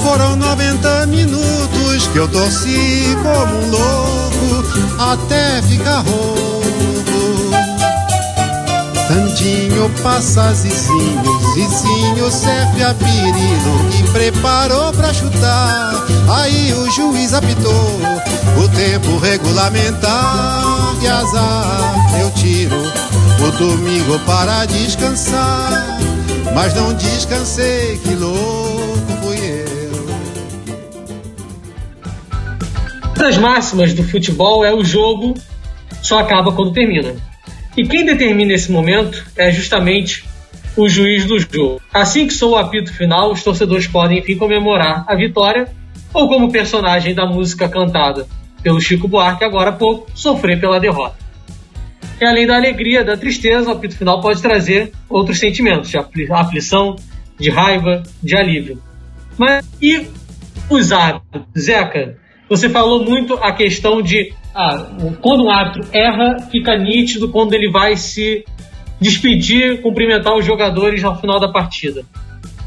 Foram 0.03 0.35
90 0.35 1.05
minutos 1.05 2.07
que 2.11 2.17
eu 2.17 2.27
torci 2.27 3.15
como 3.23 3.63
um 3.63 3.69
louco 3.71 4.63
até 4.99 5.61
ficar 5.61 5.99
rouco. 5.99 6.52
Tandinho 9.13 9.91
passa 10.01 10.51
Zizinho, 10.55 11.53
Zizinho 11.53 12.31
serve 12.31 12.83
a 12.83 12.95
pirino 12.95 13.89
e 13.99 14.11
preparou 14.11 14.91
pra 14.91 15.13
chutar. 15.13 16.03
Aí 16.35 16.73
o 16.73 16.89
juiz 16.89 17.31
apitou 17.31 17.99
o 18.57 18.67
tempo 18.69 19.19
regulamentar. 19.19 20.97
Que 20.99 21.05
azar, 21.05 22.19
eu 22.21 22.31
tiro 22.31 22.75
o 22.75 23.51
domingo 23.51 24.17
para 24.25 24.65
descansar. 24.65 25.99
Mas 26.55 26.73
não 26.73 26.91
descansei, 26.95 27.99
que 27.99 28.15
louco 28.15 28.97
fui 29.21 29.37
eu. 29.37 30.05
Uma 33.03 33.13
das 33.13 33.37
máximas 33.37 33.93
do 33.93 34.03
futebol 34.03 34.65
é 34.65 34.73
o 34.73 34.83
jogo 34.83 35.35
só 36.01 36.17
acaba 36.17 36.51
quando 36.51 36.73
termina. 36.73 37.13
E 37.75 37.85
quem 37.87 38.05
determina 38.05 38.53
esse 38.53 38.71
momento 38.71 39.25
é 39.35 39.51
justamente 39.51 40.23
o 40.77 40.87
juiz 40.87 41.25
do 41.25 41.39
jogo. 41.39 41.81
Assim 41.93 42.27
que 42.27 42.33
soa 42.33 42.57
o 42.57 42.65
apito 42.65 42.93
final, 42.93 43.31
os 43.31 43.43
torcedores 43.43 43.87
podem 43.87 44.19
enfim 44.19 44.35
comemorar 44.35 45.05
a 45.07 45.15
vitória 45.15 45.67
ou 46.13 46.27
como 46.27 46.51
personagem 46.51 47.15
da 47.15 47.25
música 47.25 47.67
cantada 47.67 48.27
pelo 48.61 48.79
Chico 48.79 49.07
Buarque 49.07 49.43
agora 49.43 49.71
há 49.71 49.73
pouco, 49.73 50.09
sofrer 50.15 50.59
pela 50.59 50.79
derrota. 50.79 51.17
E 52.21 52.25
além 52.25 52.47
da 52.47 52.55
alegria, 52.55 53.03
da 53.03 53.17
tristeza, 53.17 53.69
o 53.69 53.73
apito 53.73 53.97
final 53.97 54.21
pode 54.21 54.41
trazer 54.41 54.93
outros 55.09 55.39
sentimentos, 55.39 55.89
de 55.89 55.97
aflição, 56.31 56.95
de 57.37 57.49
raiva, 57.49 58.03
de 58.21 58.37
alívio. 58.37 58.81
Mas 59.37 59.67
e 59.81 60.07
os 60.69 60.91
árbitros? 60.91 61.43
Zeca, 61.57 62.17
você 62.47 62.69
falou 62.69 63.03
muito 63.03 63.33
a 63.35 63.51
questão 63.51 64.01
de 64.01 64.33
ah, 64.53 64.87
quando 65.21 65.45
um 65.45 65.49
árbitro 65.49 65.87
erra, 65.91 66.39
fica 66.51 66.77
nítido 66.77 67.29
quando 67.29 67.53
ele 67.53 67.71
vai 67.71 67.95
se 67.95 68.45
despedir, 68.99 69.81
cumprimentar 69.81 70.35
os 70.35 70.45
jogadores 70.45 71.03
ao 71.03 71.19
final 71.19 71.39
da 71.39 71.51
partida. 71.51 72.03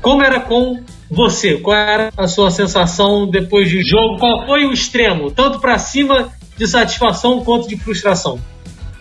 Como 0.03 0.22
era 0.22 0.41
com 0.41 0.80
você? 1.11 1.57
Qual 1.57 1.76
era 1.76 2.11
a 2.16 2.26
sua 2.26 2.51
sensação 2.51 3.28
depois 3.28 3.68
de 3.68 3.82
jogo? 3.82 4.18
Qual 4.18 4.47
foi 4.47 4.64
o 4.64 4.72
extremo, 4.72 5.30
tanto 5.30 5.61
para 5.61 5.78
cima 5.78 6.28
de 6.57 6.66
satisfação 6.66 7.43
quanto 7.45 7.68
de 7.68 7.76
frustração? 7.76 8.39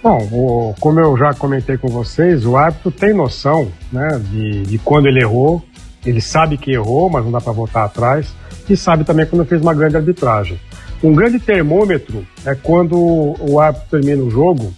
Bom, 0.01 0.17
o, 0.31 0.75
como 0.79 0.99
eu 0.99 1.17
já 1.17 1.33
comentei 1.33 1.77
com 1.77 1.87
vocês, 1.87 2.45
o 2.45 2.55
árbitro 2.55 2.91
tem 2.91 3.13
noção 3.13 3.71
né, 3.91 4.21
de, 4.29 4.61
de 4.61 4.77
quando 4.77 5.07
ele 5.07 5.19
errou, 5.19 5.63
ele 6.05 6.21
sabe 6.21 6.57
que 6.57 6.71
errou, 6.71 7.09
mas 7.09 7.25
não 7.25 7.31
dá 7.31 7.41
para 7.41 7.51
voltar 7.51 7.85
atrás, 7.85 8.31
e 8.69 8.77
sabe 8.77 9.03
também 9.03 9.25
quando 9.25 9.45
fez 9.45 9.61
uma 9.61 9.73
grande 9.73 9.97
arbitragem. 9.97 10.59
Um 11.05 11.13
grande 11.13 11.37
termômetro 11.37 12.25
é 12.43 12.55
quando 12.55 12.95
o 13.39 13.59
árbitro 13.59 13.87
termina 13.91 14.23
o 14.23 14.31
jogo 14.31 14.73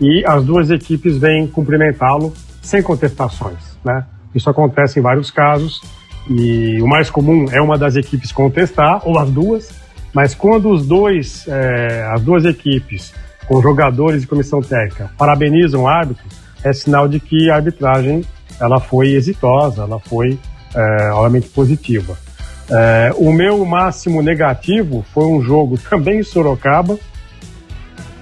e 0.00 0.22
as 0.24 0.44
duas 0.44 0.70
equipes 0.70 1.18
vêm 1.18 1.44
cumprimentá-lo 1.48 2.32
sem 2.62 2.80
contestações, 2.80 3.76
né? 3.84 4.06
Isso 4.32 4.48
acontece 4.48 5.00
em 5.00 5.02
vários 5.02 5.28
casos 5.28 5.82
e 6.30 6.80
o 6.80 6.86
mais 6.86 7.10
comum 7.10 7.46
é 7.50 7.60
uma 7.60 7.76
das 7.76 7.96
equipes 7.96 8.30
contestar 8.30 9.00
ou 9.04 9.18
as 9.18 9.28
duas, 9.28 9.70
mas 10.14 10.36
quando 10.36 10.70
os 10.70 10.86
dois, 10.86 11.48
é, 11.48 12.12
as 12.14 12.22
duas 12.22 12.44
equipes 12.44 13.12
com 13.48 13.60
jogadores 13.60 14.22
e 14.22 14.26
comissão 14.28 14.60
técnica 14.60 15.10
parabenizam 15.18 15.82
o 15.82 15.88
árbitro, 15.88 16.24
é 16.62 16.72
sinal 16.72 17.08
de 17.08 17.18
que 17.18 17.50
a 17.50 17.56
arbitragem 17.56 18.24
ela 18.60 18.78
foi 18.78 19.14
exitosa, 19.14 19.82
ela 19.82 19.98
foi 19.98 20.38
é, 20.76 21.10
obviamente 21.10 21.48
positiva. 21.48 22.16
É, 22.68 23.12
o 23.16 23.32
meu 23.32 23.64
máximo 23.64 24.20
negativo 24.22 25.04
foi 25.14 25.24
um 25.24 25.40
jogo 25.42 25.78
também 25.88 26.20
em 26.20 26.22
Sorocaba, 26.22 26.98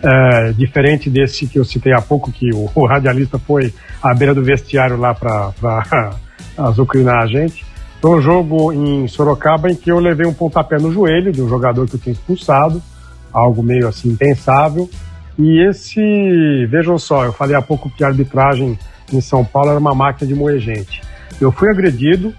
é, 0.03 0.53
diferente 0.53 1.09
desse 1.09 1.47
que 1.47 1.59
eu 1.59 1.65
citei 1.65 1.93
há 1.93 2.01
pouco, 2.01 2.31
que 2.31 2.51
o, 2.55 2.71
o 2.75 2.87
radialista 2.87 3.39
foi 3.39 3.73
à 4.03 4.15
beira 4.15 4.35
do 4.35 4.45
vestiário 4.45 4.99
lá 4.99 5.15
para 5.15 5.53
azucrinar 6.59 7.23
a 7.23 7.27
gente. 7.27 7.65
Foi 8.03 8.19
um 8.19 8.21
jogo 8.21 8.71
em 8.71 9.09
Sorocaba 9.09 9.71
em 9.71 9.75
que 9.75 9.91
eu 9.91 9.99
levei 9.99 10.27
um 10.27 10.35
pontapé 10.35 10.77
no 10.77 10.93
joelho 10.93 11.33
de 11.33 11.41
um 11.41 11.49
jogador 11.49 11.89
que 11.89 11.95
eu 11.95 12.01
tinha 12.01 12.13
expulsado, 12.13 12.83
algo 13.33 13.63
meio 13.63 13.89
assim 13.89 14.11
impensável. 14.11 14.91
E 15.39 15.67
esse, 15.67 16.67
vejam 16.67 16.99
só, 16.99 17.25
eu 17.25 17.33
falei 17.33 17.57
há 17.57 17.63
pouco 17.63 17.89
que 17.89 18.05
a 18.05 18.09
arbitragem 18.09 18.79
em 19.11 19.21
São 19.23 19.43
Paulo 19.43 19.71
era 19.71 19.79
uma 19.79 19.95
máquina 19.95 20.29
de 20.29 20.35
moer 20.35 20.59
gente. 20.59 21.01
Eu 21.41 21.51
fui 21.51 21.71
agredido, 21.71 22.35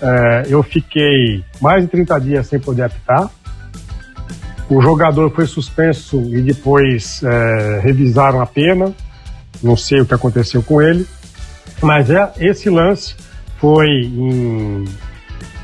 é, 0.00 0.46
eu 0.48 0.62
fiquei 0.62 1.44
mais 1.60 1.82
de 1.82 1.88
30 1.88 2.18
dias 2.20 2.46
sem 2.46 2.60
poder 2.60 2.82
apitar. 2.82 3.30
O 4.70 4.82
jogador 4.82 5.30
foi 5.30 5.46
suspenso 5.46 6.20
e 6.34 6.42
depois 6.42 7.22
é, 7.22 7.80
revisaram 7.82 8.40
a 8.40 8.46
pena. 8.46 8.92
Não 9.62 9.76
sei 9.76 10.00
o 10.00 10.06
que 10.06 10.14
aconteceu 10.14 10.62
com 10.62 10.80
ele. 10.80 11.06
Mas 11.82 12.10
é, 12.10 12.32
esse 12.38 12.68
lance 12.68 13.14
foi 13.58 13.88
em 13.88 14.84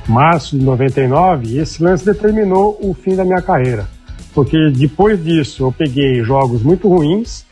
março 0.08 0.58
de 0.58 0.64
99 0.64 1.46
e 1.48 1.58
esse 1.58 1.82
lance 1.82 2.04
determinou 2.04 2.78
o 2.82 2.94
fim 2.94 3.14
da 3.14 3.24
minha 3.24 3.42
carreira. 3.42 3.86
Porque 4.34 4.70
depois 4.70 5.22
disso 5.22 5.64
eu 5.64 5.72
peguei 5.72 6.22
jogos 6.24 6.62
muito 6.62 6.88
ruins 6.88 7.44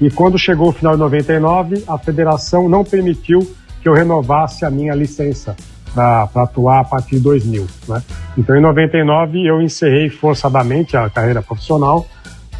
e 0.00 0.10
quando 0.10 0.38
chegou 0.38 0.68
o 0.68 0.72
final 0.72 0.92
de 0.92 1.00
99, 1.00 1.84
a 1.88 1.98
federação 1.98 2.68
não 2.68 2.84
permitiu 2.84 3.40
que 3.82 3.88
eu 3.88 3.92
renovasse 3.92 4.64
a 4.64 4.70
minha 4.70 4.94
licença 4.94 5.56
para 5.94 6.28
atuar 6.36 6.80
a 6.80 6.84
partir 6.84 7.16
de 7.16 7.20
2000. 7.20 7.66
Né? 7.88 8.02
Então, 8.36 8.56
em 8.56 8.60
99, 8.60 9.46
eu 9.46 9.60
encerrei 9.60 10.08
forçadamente 10.08 10.96
a 10.96 11.08
carreira 11.08 11.42
profissional 11.42 12.06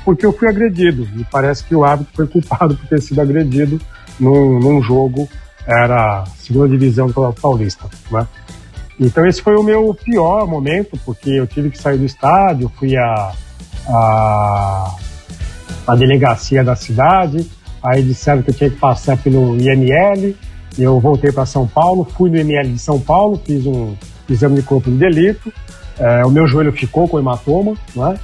porque 0.04 0.24
eu 0.24 0.32
fui 0.32 0.48
agredido. 0.48 1.06
E 1.16 1.24
parece 1.24 1.64
que 1.64 1.74
o 1.74 1.84
árbitro 1.84 2.14
foi 2.14 2.26
culpado 2.26 2.74
por 2.74 2.86
ter 2.88 3.00
sido 3.02 3.20
agredido 3.20 3.78
num, 4.18 4.58
num 4.58 4.82
jogo, 4.82 5.28
era 5.66 6.24
segunda 6.38 6.68
divisão 6.68 7.08
do 7.08 7.32
Paulista. 7.34 7.84
Né? 8.10 8.26
Então, 8.98 9.26
esse 9.26 9.42
foi 9.42 9.54
o 9.54 9.62
meu 9.62 9.94
pior 9.94 10.46
momento, 10.46 10.98
porque 11.04 11.30
eu 11.30 11.46
tive 11.46 11.70
que 11.70 11.78
sair 11.78 11.98
do 11.98 12.06
estádio, 12.06 12.72
fui 12.78 12.96
a, 12.96 13.32
a, 13.86 14.96
a 15.86 15.94
delegacia 15.94 16.64
da 16.64 16.74
cidade, 16.74 17.48
aí 17.82 18.02
disseram 18.02 18.42
que 18.42 18.50
eu 18.50 18.54
tinha 18.54 18.70
que 18.70 18.76
passar 18.76 19.16
pelo 19.18 19.56
IML, 19.56 20.34
eu 20.82 21.00
voltei 21.00 21.32
para 21.32 21.44
São 21.46 21.66
Paulo, 21.66 22.04
fui 22.04 22.30
no 22.30 22.36
ML 22.36 22.72
de 22.72 22.78
São 22.78 23.00
Paulo, 23.00 23.40
fiz 23.44 23.66
um 23.66 23.94
exame 24.28 24.56
de 24.56 24.62
corpo 24.62 24.90
de 24.90 24.96
delito. 24.96 25.52
É, 25.98 26.24
o 26.24 26.30
meu 26.30 26.46
joelho 26.46 26.72
ficou 26.72 27.08
com 27.08 27.18
hematoma, 27.18 27.74
não 27.94 28.12
é? 28.12 28.16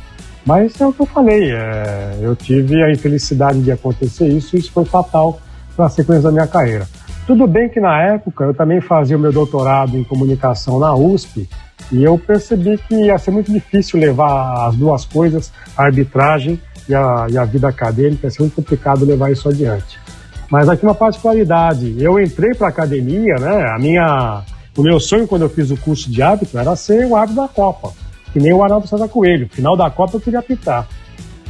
Mas 0.47 0.79
é 0.81 0.87
o 0.87 0.93
que 0.93 1.01
eu 1.01 1.07
falei, 1.07 1.51
é, 1.51 2.19
eu 2.21 2.37
tive 2.37 2.83
a 2.83 2.93
infelicidade 2.93 3.63
de 3.63 3.73
acontecer 3.73 4.29
isso 4.29 4.55
e 4.55 4.61
isso 4.61 4.71
foi 4.71 4.85
fatal 4.85 5.41
para 5.75 5.87
a 5.87 5.89
sequência 5.89 6.25
da 6.25 6.31
minha 6.31 6.47
carreira. 6.47 6.87
Tudo 7.27 7.47
bem 7.47 7.71
que 7.71 7.81
na 7.81 8.01
época 8.03 8.45
eu 8.45 8.55
também 8.55 8.81
fazia 8.81 9.17
o 9.17 9.21
meu 9.21 9.33
doutorado 9.33 9.97
em 9.97 10.05
comunicação 10.05 10.79
na 10.79 10.95
USP 10.95 11.49
e 11.91 12.05
eu 12.05 12.19
percebi 12.19 12.77
que 12.77 12.95
ia 12.95 13.17
ser 13.17 13.31
muito 13.31 13.51
difícil 13.51 13.99
levar 13.99 14.69
as 14.69 14.77
duas 14.77 15.07
coisas, 15.07 15.51
a 15.75 15.85
arbitragem 15.85 16.61
e 16.87 16.95
a, 16.95 17.27
e 17.31 17.39
a 17.39 17.45
vida 17.47 17.67
acadêmica, 17.67 18.27
ia 18.27 18.31
ser 18.31 18.43
muito 18.43 18.57
complicado 18.57 19.07
levar 19.07 19.33
isso 19.33 19.49
adiante. 19.49 19.99
Mas 20.51 20.69
aqui 20.69 20.85
uma 20.85 20.95
particularidade, 20.95 21.97
eu 21.99 22.21
entrei 22.21 22.55
para 22.55 22.69
academia, 22.69 23.35
né? 23.37 23.67
A 23.75 23.79
minha, 23.79 24.43
o 24.77 24.83
meu 24.83 25.01
sonho 25.01 25.27
quando 25.27 25.43
eu 25.43 25.49
fiz 25.49 25.71
o 25.71 25.77
curso 25.77 26.11
de 26.11 26.23
árbitro 26.23 26.59
era 26.59 26.77
ser 26.77 27.07
o 27.07 27.17
árbitro 27.17 27.43
da 27.43 27.49
Copa, 27.49 27.93
que 28.33 28.39
nem 28.39 28.53
o 28.53 28.63
Arnaldo 28.63 28.87
César 28.87 29.09
Coelho. 29.09 29.49
Final 29.51 29.77
da 29.77 29.91
Copa 29.91 30.17
eu 30.17 30.21
queria 30.21 30.41
apitar. 30.41 30.87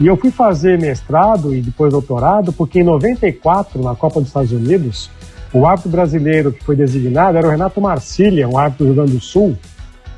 E 0.01 0.07
eu 0.07 0.16
fui 0.16 0.30
fazer 0.30 0.78
mestrado 0.78 1.55
e 1.55 1.61
depois 1.61 1.92
doutorado, 1.92 2.53
porque 2.53 2.80
em 2.80 2.84
94, 2.84 3.82
na 3.82 3.95
Copa 3.95 4.20
dos 4.20 4.28
Estados 4.28 4.51
Unidos, 4.51 5.11
o 5.53 5.66
árbitro 5.66 5.90
brasileiro 5.90 6.53
que 6.53 6.64
foi 6.64 6.74
designado 6.74 7.38
era 7.38 7.47
o 7.47 7.51
Renato 7.51 7.80
Marcília, 7.80 8.49
um 8.49 8.59
árbitro 8.59 8.86
do 8.86 8.88
Rio 8.88 8.97
Grande 8.97 9.12
do 9.12 9.20
Sul. 9.20 9.57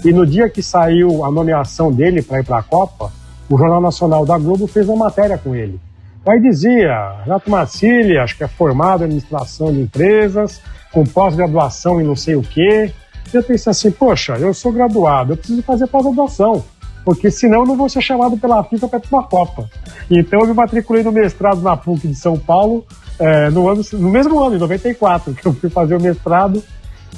E 0.04 0.12
no 0.12 0.26
dia 0.26 0.48
que 0.48 0.62
saiu 0.62 1.24
a 1.24 1.30
nomeação 1.30 1.92
dele 1.92 2.22
para 2.22 2.40
ir 2.40 2.44
para 2.44 2.58
a 2.58 2.62
Copa, 2.62 3.12
o 3.48 3.58
Jornal 3.58 3.80
Nacional 3.80 4.24
da 4.24 4.38
Globo 4.38 4.66
fez 4.66 4.88
uma 4.88 5.04
matéria 5.04 5.36
com 5.36 5.54
ele. 5.54 5.78
Aí 6.26 6.40
dizia, 6.40 7.20
Renato 7.22 7.48
Marcília, 7.48 8.24
acho 8.24 8.36
que 8.36 8.42
é 8.42 8.48
formado 8.48 9.02
em 9.02 9.04
administração 9.04 9.72
de 9.72 9.80
empresas, 9.80 10.60
com 10.90 11.04
pós-graduação 11.04 12.00
em 12.00 12.04
não 12.04 12.16
sei 12.16 12.34
o 12.34 12.42
quê. 12.42 12.92
Eu 13.32 13.44
pensei 13.44 13.70
assim, 13.70 13.92
poxa, 13.92 14.36
eu 14.36 14.52
sou 14.52 14.72
graduado, 14.72 15.32
eu 15.32 15.36
preciso 15.36 15.62
fazer 15.62 15.86
pós-graduação, 15.86 16.64
porque 17.04 17.30
senão 17.30 17.60
eu 17.60 17.66
não 17.66 17.76
vou 17.76 17.88
ser 17.88 18.00
chamado 18.00 18.36
pela 18.36 18.64
FIFA 18.64 18.88
para 18.88 19.00
uma 19.08 19.22
Copa. 19.22 19.70
Então 20.10 20.40
eu 20.40 20.48
me 20.48 20.54
matriculei 20.54 21.04
no 21.04 21.12
mestrado 21.12 21.60
na 21.60 21.76
PUC 21.76 22.08
de 22.08 22.16
São 22.16 22.36
Paulo, 22.36 22.84
é, 23.20 23.48
no, 23.50 23.68
ano, 23.68 23.82
no 23.92 24.10
mesmo 24.10 24.42
ano, 24.42 24.56
em 24.56 24.58
94, 24.58 25.32
que 25.32 25.46
eu 25.46 25.52
fui 25.52 25.70
fazer 25.70 25.94
o 25.94 26.00
mestrado, 26.00 26.60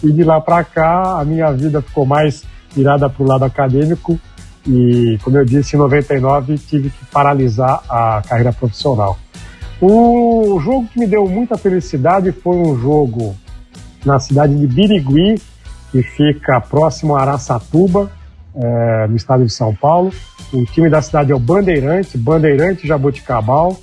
e 0.03 0.13
de 0.13 0.23
lá 0.23 0.39
para 0.39 0.63
cá 0.65 1.19
a 1.19 1.25
minha 1.25 1.51
vida 1.53 1.81
ficou 1.81 2.05
mais 2.05 2.45
virada 2.75 3.09
para 3.09 3.23
o 3.23 3.27
lado 3.27 3.45
acadêmico 3.47 4.21
e, 4.69 5.19
como 5.23 5.39
eu 5.39 5.45
disse, 5.47 5.75
em 5.75 5.79
99 5.79 6.59
tive 6.59 6.91
que 6.91 7.07
paralisar 7.07 7.83
a 7.89 8.23
carreira 8.29 8.53
profissional. 8.53 9.19
O 9.81 10.61
jogo 10.63 10.87
que 10.89 10.99
me 10.99 11.07
deu 11.07 11.27
muita 11.27 11.57
felicidade 11.57 12.33
foi 12.33 12.57
um 12.57 12.79
jogo 12.79 13.35
na 14.05 14.19
cidade 14.19 14.55
de 14.55 14.67
Birigui, 14.67 15.41
que 15.91 16.03
fica 16.03 16.61
próximo 16.61 17.17
a 17.17 17.23
Araçatuba, 17.23 18.13
é, 18.55 19.07
no 19.07 19.17
estado 19.17 19.45
de 19.47 19.53
São 19.53 19.75
Paulo. 19.75 20.13
O 20.53 20.65
time 20.67 20.91
da 20.91 21.01
cidade 21.01 21.33
é 21.33 21.35
o 21.35 21.39
Bandeirante, 21.39 22.19
Bandeirante 22.19 22.87
Jaboticabal. 22.87 23.79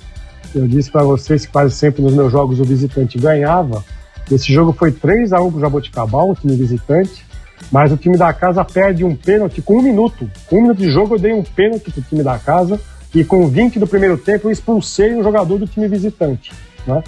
Eu 0.54 0.68
disse 0.68 0.90
para 0.90 1.02
vocês 1.02 1.44
que 1.46 1.52
quase 1.52 1.74
sempre 1.74 2.00
nos 2.00 2.14
meus 2.14 2.30
jogos 2.30 2.60
o 2.60 2.64
visitante 2.64 3.18
ganhava. 3.18 3.84
Esse 4.30 4.52
jogo 4.52 4.72
foi 4.72 4.92
3 4.92 5.32
a 5.32 5.40
1 5.40 5.50
para 5.50 5.58
o 5.58 5.60
Jaboticabal, 5.60 6.30
o 6.30 6.34
time 6.34 6.56
visitante 6.56 7.26
mas 7.70 7.92
o 7.92 7.96
time 7.96 8.16
da 8.16 8.32
casa 8.32 8.64
perde 8.64 9.04
um 9.04 9.14
pênalti 9.14 9.60
com 9.60 9.78
um 9.78 9.82
minuto. 9.82 10.30
Com 10.46 10.58
um 10.58 10.62
minuto 10.62 10.78
de 10.78 10.90
jogo 10.90 11.14
eu 11.14 11.18
dei 11.18 11.32
um 11.32 11.42
pênalti 11.42 11.90
pro 11.90 12.02
time 12.02 12.22
da 12.22 12.38
casa 12.38 12.80
e 13.14 13.24
com 13.24 13.46
20 13.46 13.78
do 13.78 13.86
primeiro 13.86 14.16
tempo 14.18 14.48
eu 14.48 14.52
expulsei 14.52 15.14
um 15.14 15.22
jogador 15.22 15.58
do 15.58 15.66
time 15.66 15.88
visitante. 15.88 16.52
Né? 16.86 17.02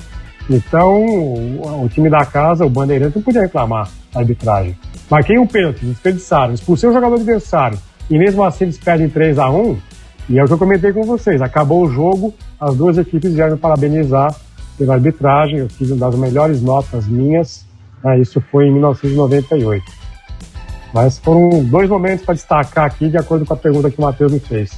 Então 0.48 1.04
o, 1.04 1.84
o, 1.84 1.88
time 1.88 2.08
da 2.08 2.24
casa, 2.24 2.64
o 2.64 2.70
Bandeirante, 2.70 3.16
não 3.16 3.22
podia 3.22 3.42
reclamar 3.42 3.90
a 4.14 4.18
arbitragem. 4.18 4.76
Marquei 5.10 5.38
um 5.38 5.46
pênalti, 5.46 5.84
desperdiçaram, 5.84 6.54
expulsei 6.54 6.88
o 6.88 6.92
jogador 6.92 7.16
adversário 7.16 7.78
e 8.10 8.18
mesmo 8.18 8.42
assim 8.42 8.64
eles 8.64 8.78
perdem 8.78 9.08
3 9.08 9.38
a 9.38 9.50
1 9.50 9.76
e 10.30 10.38
é 10.38 10.44
o 10.44 10.46
que 10.46 10.52
eu 10.52 10.58
comentei 10.58 10.92
com 10.92 11.02
vocês. 11.04 11.40
Acabou 11.42 11.84
o 11.84 11.90
jogo, 11.90 12.34
as 12.60 12.74
duas 12.76 12.98
equipes 12.98 13.34
vieram 13.34 13.56
parabenizar 13.56 14.34
pela 14.78 14.94
arbitragem, 14.94 15.58
eu 15.58 15.68
tive 15.68 15.92
uma 15.92 16.10
das 16.10 16.18
melhores 16.18 16.62
notas 16.62 17.06
minhas, 17.06 17.66
né, 18.02 18.18
isso 18.18 18.40
foi 18.40 18.66
em 18.66 18.72
1998. 18.72 19.97
Mas 20.92 21.18
foram 21.18 21.64
dois 21.64 21.88
momentos 21.88 22.24
para 22.24 22.34
destacar 22.34 22.86
aqui, 22.86 23.08
de 23.08 23.16
acordo 23.16 23.44
com 23.44 23.54
a 23.54 23.56
pergunta 23.56 23.90
que 23.90 23.98
o 23.98 24.02
Matheus 24.02 24.32
me 24.32 24.40
fez. 24.40 24.70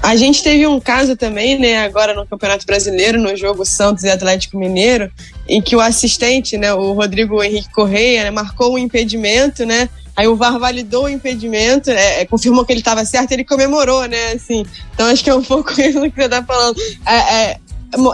A 0.00 0.14
gente 0.14 0.42
teve 0.42 0.64
um 0.66 0.78
caso 0.78 1.16
também, 1.16 1.58
né, 1.58 1.84
agora 1.84 2.14
no 2.14 2.24
Campeonato 2.24 2.64
Brasileiro, 2.64 3.20
no 3.20 3.36
jogo 3.36 3.64
Santos 3.64 4.04
e 4.04 4.10
Atlético 4.10 4.56
Mineiro, 4.56 5.10
em 5.48 5.60
que 5.60 5.74
o 5.74 5.80
assistente, 5.80 6.56
né, 6.56 6.72
o 6.72 6.92
Rodrigo 6.92 7.42
Henrique 7.42 7.70
Correia, 7.72 8.24
né, 8.24 8.30
marcou 8.30 8.74
um 8.74 8.78
impedimento, 8.78 9.66
né, 9.66 9.88
Aí 10.18 10.26
o 10.26 10.34
VAR 10.34 10.58
validou 10.58 11.04
o 11.04 11.08
impedimento, 11.08 11.90
é, 11.90 12.22
é 12.22 12.24
confirmou 12.24 12.64
que 12.64 12.72
ele 12.72 12.80
estava 12.80 13.04
certo, 13.04 13.30
ele 13.30 13.44
comemorou, 13.44 14.04
né? 14.06 14.32
Assim, 14.32 14.66
então 14.92 15.06
acho 15.06 15.22
que 15.22 15.30
é 15.30 15.34
um 15.34 15.44
pouco 15.44 15.70
isso 15.80 16.00
que 16.10 16.10
você 16.10 16.24
está 16.24 16.42
falando. 16.42 16.76
É, 17.06 17.14
é, 17.16 17.60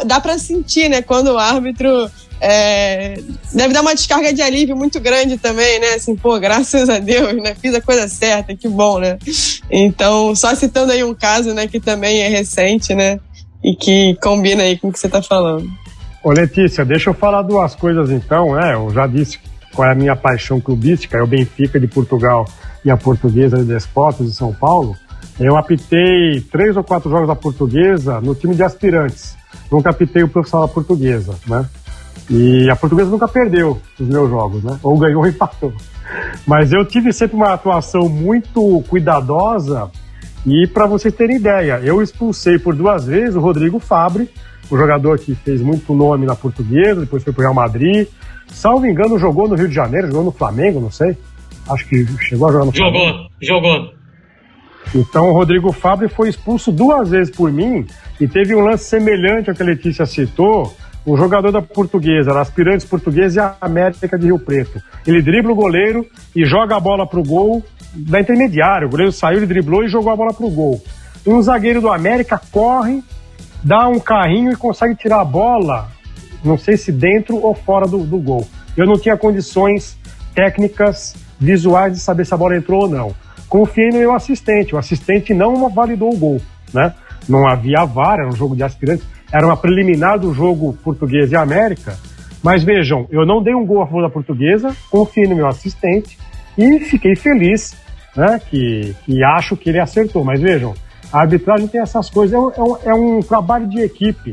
dá 0.05 0.21
para 0.21 0.39
sentir, 0.39 0.91
né? 0.91 1.01
Quando 1.01 1.29
o 1.29 1.39
árbitro 1.39 2.11
é, 2.47 3.19
deve 3.55 3.73
dar 3.73 3.81
uma 3.81 3.95
descarga 3.95 4.31
de 4.31 4.43
alívio 4.43 4.77
muito 4.77 5.01
grande 5.01 5.39
também, 5.39 5.81
né? 5.81 5.95
Assim, 5.95 6.15
pô, 6.15 6.39
graças 6.39 6.91
a 6.91 6.99
Deus, 6.99 7.43
né? 7.43 7.55
Fiz 7.55 7.75
a 7.75 7.81
coisa 7.81 8.07
certa, 8.07 8.55
que 8.55 8.69
bom, 8.69 8.99
né? 8.99 9.19
Então, 9.71 10.37
só 10.37 10.55
citando 10.55 10.93
aí 10.93 11.03
um 11.03 11.15
caso, 11.15 11.55
né, 11.55 11.67
que 11.67 11.81
também 11.81 12.21
é 12.21 12.29
recente, 12.29 12.95
né? 12.95 13.19
E 13.63 13.75
que 13.75 14.15
combina 14.23 14.63
aí 14.63 14.79
com 14.79 14.89
o 14.89 14.93
que 14.93 14.99
você 14.99 15.07
está 15.07 15.23
falando. 15.23 15.67
Ô 16.23 16.33
Letícia, 16.33 16.85
deixa 16.85 17.09
eu 17.09 17.15
falar 17.15 17.41
duas 17.41 17.75
coisas 17.75 18.11
então, 18.11 18.55
né? 18.55 18.75
Eu 18.75 18.91
já 18.91 19.07
disse 19.07 19.39
qual 19.73 19.89
é 19.89 19.93
a 19.93 19.95
minha 19.95 20.15
paixão 20.15 20.61
clubística, 20.61 21.17
é 21.17 21.23
o 21.23 21.27
Benfica 21.27 21.81
de 21.81 21.87
Portugal 21.87 22.47
e 22.85 22.91
a 22.91 22.97
Portuguesa 22.97 23.57
de 23.57 23.65
Desportos 23.65 24.27
de 24.27 24.37
São 24.37 24.53
Paulo. 24.53 24.95
Eu 25.41 25.57
apitei 25.57 26.43
três 26.53 26.77
ou 26.77 26.85
quatro 26.85 27.11
jogos 27.11 27.27
da 27.27 27.35
Portuguesa 27.35 28.21
no 28.21 28.35
time 28.35 28.55
de 28.55 28.63
aspirantes. 28.63 29.35
Nunca 29.73 29.89
apitei 29.89 30.23
o 30.23 30.29
profissional 30.29 30.69
da 30.69 30.75
Portuguesa, 30.75 31.35
né? 31.47 31.67
E 32.31 32.71
a 32.71 32.77
Portuguesa 32.77 33.11
nunca 33.11 33.29
perdeu 33.29 33.81
os 33.99 34.09
meus 34.09 34.31
jogos, 34.31 34.63
né? 34.65 34.79
Ou 34.83 34.99
ganhou 34.99 35.23
ou 35.23 35.29
empatou. 35.29 35.73
Mas 36.47 36.73
eu 36.73 36.85
tive 36.85 37.13
sempre 37.13 37.37
uma 37.37 37.53
atuação 37.53 38.09
muito 38.09 38.83
cuidadosa 38.89 39.91
e 40.47 40.67
para 40.67 40.87
vocês 40.87 41.15
terem 41.15 41.37
ideia, 41.37 41.81
eu 41.83 42.03
expulsei 42.03 42.59
por 42.59 42.75
duas 42.75 43.07
vezes 43.07 43.35
o 43.35 43.41
Rodrigo 43.41 43.79
Fabre, 43.79 44.29
o 44.71 44.77
jogador 44.77 45.19
que 45.19 45.35
fez 45.35 45.61
muito 45.63 45.95
nome 45.95 46.27
na 46.27 46.35
Portuguesa, 46.35 47.01
depois 47.01 47.23
foi 47.23 47.33
para 47.33 47.41
o 47.41 47.45
Real 47.45 47.55
Madrid, 47.55 48.09
Salvo 48.49 48.87
engano, 48.87 49.19
jogou 49.19 49.49
no 49.49 49.55
Rio 49.55 49.69
de 49.69 49.75
Janeiro, 49.75 50.09
jogou 50.09 50.25
no 50.25 50.33
Flamengo, 50.33 50.81
não 50.81 50.91
sei. 50.91 51.17
Acho 51.69 51.87
que 51.89 52.07
chegou 52.25 52.49
a 52.49 52.53
jogar 52.53 52.65
no 52.67 52.75
jogou, 52.75 52.93
Flamengo. 52.93 53.31
Jogou, 53.41 53.73
jogou. 53.73 53.95
Então 54.95 55.31
o 55.31 55.33
Rodrigo 55.33 55.73
Fábio 55.73 56.09
foi 56.09 56.29
expulso 56.29 56.71
duas 56.71 57.11
vezes 57.11 57.35
por 57.35 57.51
mim 57.51 57.87
e 58.21 58.29
teve 58.29 58.55
um 58.55 58.61
lance 58.61 58.85
semelhante 58.85 59.51
ao 59.51 59.57
que 59.57 59.63
a 59.63 59.67
Letícia 59.67 60.07
citou. 60.07 60.75
O 61.07 61.17
jogador 61.17 61.53
da 61.53 61.61
Portuguesa, 61.61 62.31
era 62.31 62.41
aspirantes 62.41 62.87
portuguesa 62.87 63.41
e 63.41 63.43
a 63.43 63.57
América 63.61 64.19
de 64.19 64.27
Rio 64.27 64.39
Preto. 64.39 64.83
Ele 65.07 65.21
dribla 65.21 65.53
o 65.53 65.55
goleiro 65.55 66.07
e 66.35 66.45
joga 66.45 66.77
a 66.77 66.81
bola 66.81 67.07
pro 67.07 67.23
gol 67.23 67.63
da 67.95 68.21
intermediária. 68.21 68.87
O 68.87 68.91
goleiro 68.91 69.13
saiu, 69.13 69.39
ele 69.39 69.47
driblou 69.47 69.85
e 69.85 69.89
jogou 69.89 70.13
a 70.13 70.17
bola 70.17 70.33
pro 70.33 70.49
gol. 70.49 70.83
E 71.27 71.31
um 71.31 71.43
zagueiro 71.43 71.81
do 71.81 71.93
América 71.93 72.41
corre, 72.51 73.03
dá 73.63 73.87
um 73.89 74.01
carrinho 74.01 74.53
e 74.53 74.57
consegue 74.57 74.95
tirar 74.95 75.21
a 75.21 75.25
bola 75.25 75.89
não 76.45 76.59
sei 76.59 76.77
se 76.77 76.93
dentro 76.93 77.37
ou 77.43 77.55
fora 77.55 77.87
do, 77.87 77.99
do 78.05 78.19
gol. 78.19 78.47
Eu 78.77 78.87
não 78.87 78.99
tinha 78.99 79.17
condições 79.17 79.97
técnicas, 80.35 81.15
visuais 81.41 81.95
de 81.95 82.01
saber 82.01 82.27
se 82.27 82.35
a 82.35 82.37
bola 82.37 82.57
entrou 82.57 82.83
ou 82.83 82.89
não. 82.89 83.15
Confiei 83.49 83.89
no 83.89 83.99
meu 83.99 84.15
assistente, 84.15 84.75
o 84.75 84.79
assistente 84.79 85.33
não 85.33 85.69
validou 85.71 86.13
o 86.13 86.17
gol, 86.17 86.41
né? 86.73 86.95
Não 87.29 87.49
havia 87.49 87.85
VAR, 87.85 88.19
era 88.19 88.29
um 88.29 88.37
jogo 88.37 88.55
de 88.55 88.63
aspirantes, 88.63 89.07
era 89.35 89.45
uma 89.45 89.57
preliminar 89.57 90.17
do 90.17 90.33
jogo 90.33 90.79
português 90.85 91.33
e 91.33 91.37
América. 91.37 91.99
Mas 92.41 92.63
vejam, 92.63 93.09
eu 93.11 93.27
não 93.27 93.43
dei 93.43 93.53
um 93.53 93.67
gol 93.67 93.83
a 93.83 93.87
favor 93.87 94.03
da 94.03 94.09
portuguesa, 94.09 94.77
confiei 94.89 95.27
no 95.27 95.35
meu 95.35 95.49
assistente 95.49 96.17
e 96.57 96.79
fiquei 96.79 97.17
feliz, 97.17 97.77
né? 98.17 98.41
Que, 98.49 98.95
que 99.05 99.25
acho 99.25 99.57
que 99.57 99.71
ele 99.71 99.81
acertou. 99.81 100.23
Mas 100.23 100.41
vejam, 100.41 100.73
a 101.13 101.23
arbitragem 101.23 101.67
tem 101.67 101.81
essas 101.81 102.09
coisas, 102.09 102.33
é 102.33 102.39
um, 102.39 102.77
é 102.85 102.95
um 102.95 103.19
é 103.19 103.23
trabalho 103.23 103.67
de 103.67 103.81
equipe. 103.81 104.31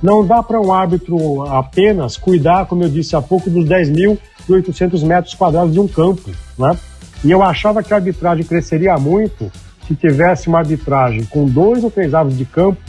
Não 0.00 0.24
dá 0.24 0.40
para 0.40 0.60
um 0.60 0.72
árbitro 0.72 1.42
apenas 1.48 2.16
cuidar, 2.16 2.66
como 2.66 2.84
eu 2.84 2.88
disse 2.88 3.16
há 3.16 3.22
pouco, 3.22 3.50
dos 3.50 3.64
10.800 3.64 5.04
metros 5.04 5.34
quadrados 5.34 5.72
de 5.72 5.80
um 5.80 5.88
campo. 5.88 6.30
Né? 6.56 6.76
E 7.24 7.30
eu 7.32 7.42
achava 7.42 7.82
que 7.82 7.92
a 7.92 7.96
arbitragem 7.96 8.44
cresceria 8.44 8.96
muito 8.98 9.50
se 9.84 9.96
tivesse 9.96 10.46
uma 10.46 10.58
arbitragem 10.58 11.24
com 11.24 11.44
dois 11.44 11.82
ou 11.82 11.90
três 11.90 12.14
árbitros 12.14 12.38
de 12.38 12.44
campo 12.44 12.80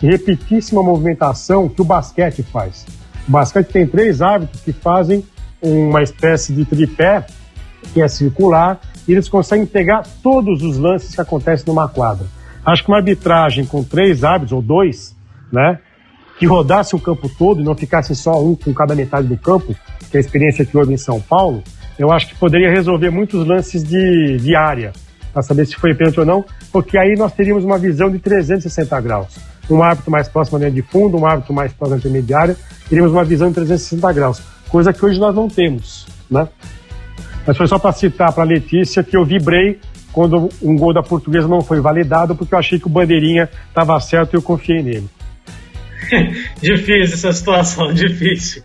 repetisse 0.00 0.72
uma 0.72 0.82
movimentação 0.82 1.68
que 1.68 1.80
o 1.80 1.84
basquete 1.84 2.42
faz. 2.42 2.86
O 3.26 3.30
basquete 3.30 3.68
tem 3.68 3.86
três 3.86 4.20
árbitros 4.20 4.60
que 4.62 4.72
fazem 4.72 5.24
uma 5.62 6.02
espécie 6.02 6.52
de 6.52 6.64
tripé 6.64 7.26
que 7.92 8.02
é 8.02 8.08
circular 8.08 8.80
e 9.06 9.12
eles 9.12 9.28
conseguem 9.28 9.66
pegar 9.66 10.02
todos 10.22 10.62
os 10.62 10.78
lances 10.78 11.14
que 11.14 11.20
acontecem 11.20 11.66
numa 11.66 11.88
quadra. 11.88 12.26
Acho 12.64 12.82
que 12.82 12.90
uma 12.90 12.98
arbitragem 12.98 13.66
com 13.66 13.84
três 13.84 14.24
árbitros 14.24 14.52
ou 14.52 14.62
dois, 14.62 15.14
né, 15.52 15.78
que 16.38 16.46
rodasse 16.46 16.96
o 16.96 16.98
campo 16.98 17.28
todo 17.28 17.60
e 17.60 17.64
não 17.64 17.74
ficasse 17.74 18.14
só 18.14 18.42
um 18.42 18.54
com 18.54 18.72
cada 18.72 18.94
metade 18.94 19.28
do 19.28 19.36
campo, 19.36 19.74
que 20.10 20.16
é 20.16 20.18
a 20.18 20.20
experiência 20.20 20.64
que 20.64 20.76
houve 20.76 20.92
em 20.92 20.96
São 20.96 21.20
Paulo, 21.20 21.62
eu 21.98 22.10
acho 22.10 22.28
que 22.28 22.34
poderia 22.34 22.70
resolver 22.70 23.10
muitos 23.10 23.46
lances 23.46 23.84
de, 23.84 24.38
de 24.38 24.56
área, 24.56 24.92
para 25.32 25.42
saber 25.42 25.66
se 25.66 25.76
foi 25.76 25.94
pênalti 25.94 26.20
ou 26.20 26.26
não, 26.26 26.44
porque 26.72 26.98
aí 26.98 27.14
nós 27.16 27.32
teríamos 27.32 27.64
uma 27.64 27.78
visão 27.78 28.10
de 28.10 28.18
360 28.18 29.00
graus. 29.00 29.36
Um 29.70 29.82
árbitro 29.82 30.10
mais 30.10 30.28
próximo 30.28 30.58
da 30.58 30.68
linha 30.68 30.82
de 30.82 30.88
fundo, 30.88 31.16
um 31.16 31.26
árbitro 31.26 31.54
mais 31.54 31.72
próximo 31.72 31.96
da 31.96 32.00
intermediária, 32.00 32.56
teríamos 32.88 33.12
uma 33.12 33.24
visão 33.24 33.48
de 33.48 33.54
360 33.54 34.12
graus, 34.12 34.42
coisa 34.68 34.92
que 34.92 35.04
hoje 35.04 35.18
nós 35.18 35.34
não 35.34 35.48
temos, 35.48 36.06
né? 36.30 36.48
Mas 37.46 37.56
foi 37.56 37.66
só 37.66 37.78
para 37.78 37.92
citar 37.92 38.32
para 38.32 38.42
a 38.42 38.46
Letícia 38.46 39.02
que 39.02 39.16
eu 39.16 39.24
vibrei 39.24 39.78
quando 40.12 40.48
um 40.62 40.76
gol 40.76 40.94
da 40.94 41.02
portuguesa 41.02 41.48
não 41.48 41.60
foi 41.60 41.80
validado, 41.80 42.36
porque 42.36 42.54
eu 42.54 42.58
achei 42.58 42.78
que 42.78 42.86
o 42.86 42.90
Bandeirinha 42.90 43.48
estava 43.68 43.98
certo 44.00 44.34
e 44.34 44.36
eu 44.36 44.42
confiei 44.42 44.82
nele. 44.82 45.08
difícil 46.62 47.14
essa 47.14 47.32
situação, 47.32 47.92
difícil. 47.92 48.62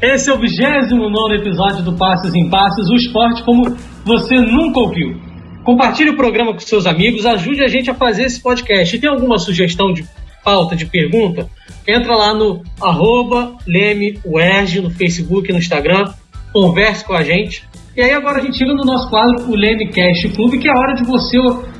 Esse 0.00 0.30
é 0.30 0.32
o 0.32 0.38
29 0.38 1.36
episódio 1.36 1.82
do 1.84 1.96
Passos 1.96 2.34
em 2.34 2.48
Passos, 2.48 2.88
o 2.88 2.94
esporte 2.94 3.44
como 3.44 3.76
você 4.04 4.36
nunca 4.36 4.80
ouviu. 4.80 5.20
Compartilhe 5.64 6.10
o 6.10 6.16
programa 6.16 6.52
com 6.52 6.60
seus 6.60 6.86
amigos, 6.86 7.26
ajude 7.26 7.62
a 7.62 7.68
gente 7.68 7.90
a 7.90 7.94
fazer 7.94 8.24
esse 8.24 8.40
podcast. 8.40 8.96
E 8.96 9.00
tem 9.00 9.10
alguma 9.10 9.38
sugestão 9.38 9.92
de 9.92 10.06
pauta, 10.44 10.76
de 10.76 10.86
pergunta? 10.86 11.48
Entra 11.86 12.14
lá 12.14 12.34
no 12.34 12.62
arroba 12.80 13.56
no 13.66 14.90
Facebook, 14.90 15.52
no 15.52 15.58
Instagram, 15.58 16.12
converse 16.52 17.04
com 17.04 17.14
a 17.14 17.22
gente. 17.22 17.66
E 17.96 18.00
aí 18.00 18.12
agora 18.12 18.38
a 18.38 18.42
gente 18.42 18.56
chega 18.56 18.72
no 18.74 18.84
nosso 18.84 19.10
quadro, 19.10 19.50
o 19.50 19.56
Leme 19.56 19.90
Cast 19.90 20.28
Clube, 20.28 20.58
que 20.58 20.68
é 20.68 20.70
a 20.70 20.78
hora 20.78 20.94
de 20.94 21.04
você, 21.04 21.36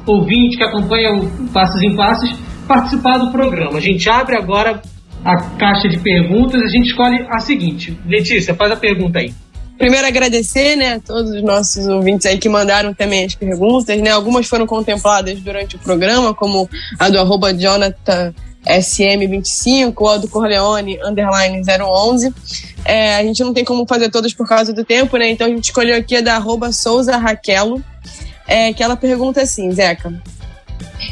ouvinte 0.06 0.56
que 0.56 0.64
acompanha 0.64 1.14
o 1.14 1.48
Passos 1.48 1.82
em 1.82 1.94
Passos, 1.94 2.34
participar 2.66 3.18
do 3.18 3.30
programa. 3.30 3.78
A 3.78 3.80
gente 3.80 4.08
abre 4.10 4.36
agora 4.36 4.82
a 5.24 5.36
caixa 5.58 5.88
de 5.88 5.98
perguntas, 5.98 6.60
a 6.60 6.68
gente 6.68 6.88
escolhe 6.88 7.24
a 7.30 7.38
seguinte. 7.38 7.96
Letícia, 8.06 8.54
faz 8.54 8.72
a 8.72 8.76
pergunta 8.76 9.18
aí. 9.20 9.32
Primeiro 9.78 10.08
agradecer, 10.08 10.74
né, 10.74 10.94
a 10.94 11.00
todos 11.00 11.30
os 11.30 11.42
nossos 11.42 11.86
ouvintes 11.86 12.26
aí 12.26 12.36
que 12.36 12.48
mandaram 12.48 12.92
também 12.92 13.24
as 13.24 13.36
perguntas, 13.36 13.96
né? 14.00 14.10
Algumas 14.10 14.48
foram 14.48 14.66
contempladas 14.66 15.38
durante 15.40 15.76
o 15.76 15.78
programa, 15.78 16.34
como 16.34 16.68
a 16.98 17.08
do 17.08 17.20
arroba 17.20 17.54
Jonathan 17.54 18.34
SM25 18.68 19.94
ou 19.98 20.18
do 20.18 20.28
Corleone 20.28 20.98
underline 21.04 21.62
011. 21.62 22.32
É, 22.84 23.16
a 23.16 23.22
gente 23.22 23.42
não 23.42 23.52
tem 23.52 23.64
como 23.64 23.86
fazer 23.86 24.10
todas 24.10 24.32
por 24.32 24.48
causa 24.48 24.72
do 24.72 24.84
tempo, 24.84 25.16
né? 25.16 25.30
Então 25.30 25.46
a 25.46 25.50
gente 25.50 25.64
escolheu 25.64 25.96
aqui 25.96 26.16
a 26.16 26.20
da 26.20 26.36
arroba 26.36 26.72
Souza 26.72 27.16
Raquelo, 27.16 27.82
é, 28.46 28.72
que 28.72 28.82
ela 28.82 28.96
pergunta 28.96 29.42
assim, 29.42 29.70
Zeca. 29.72 30.12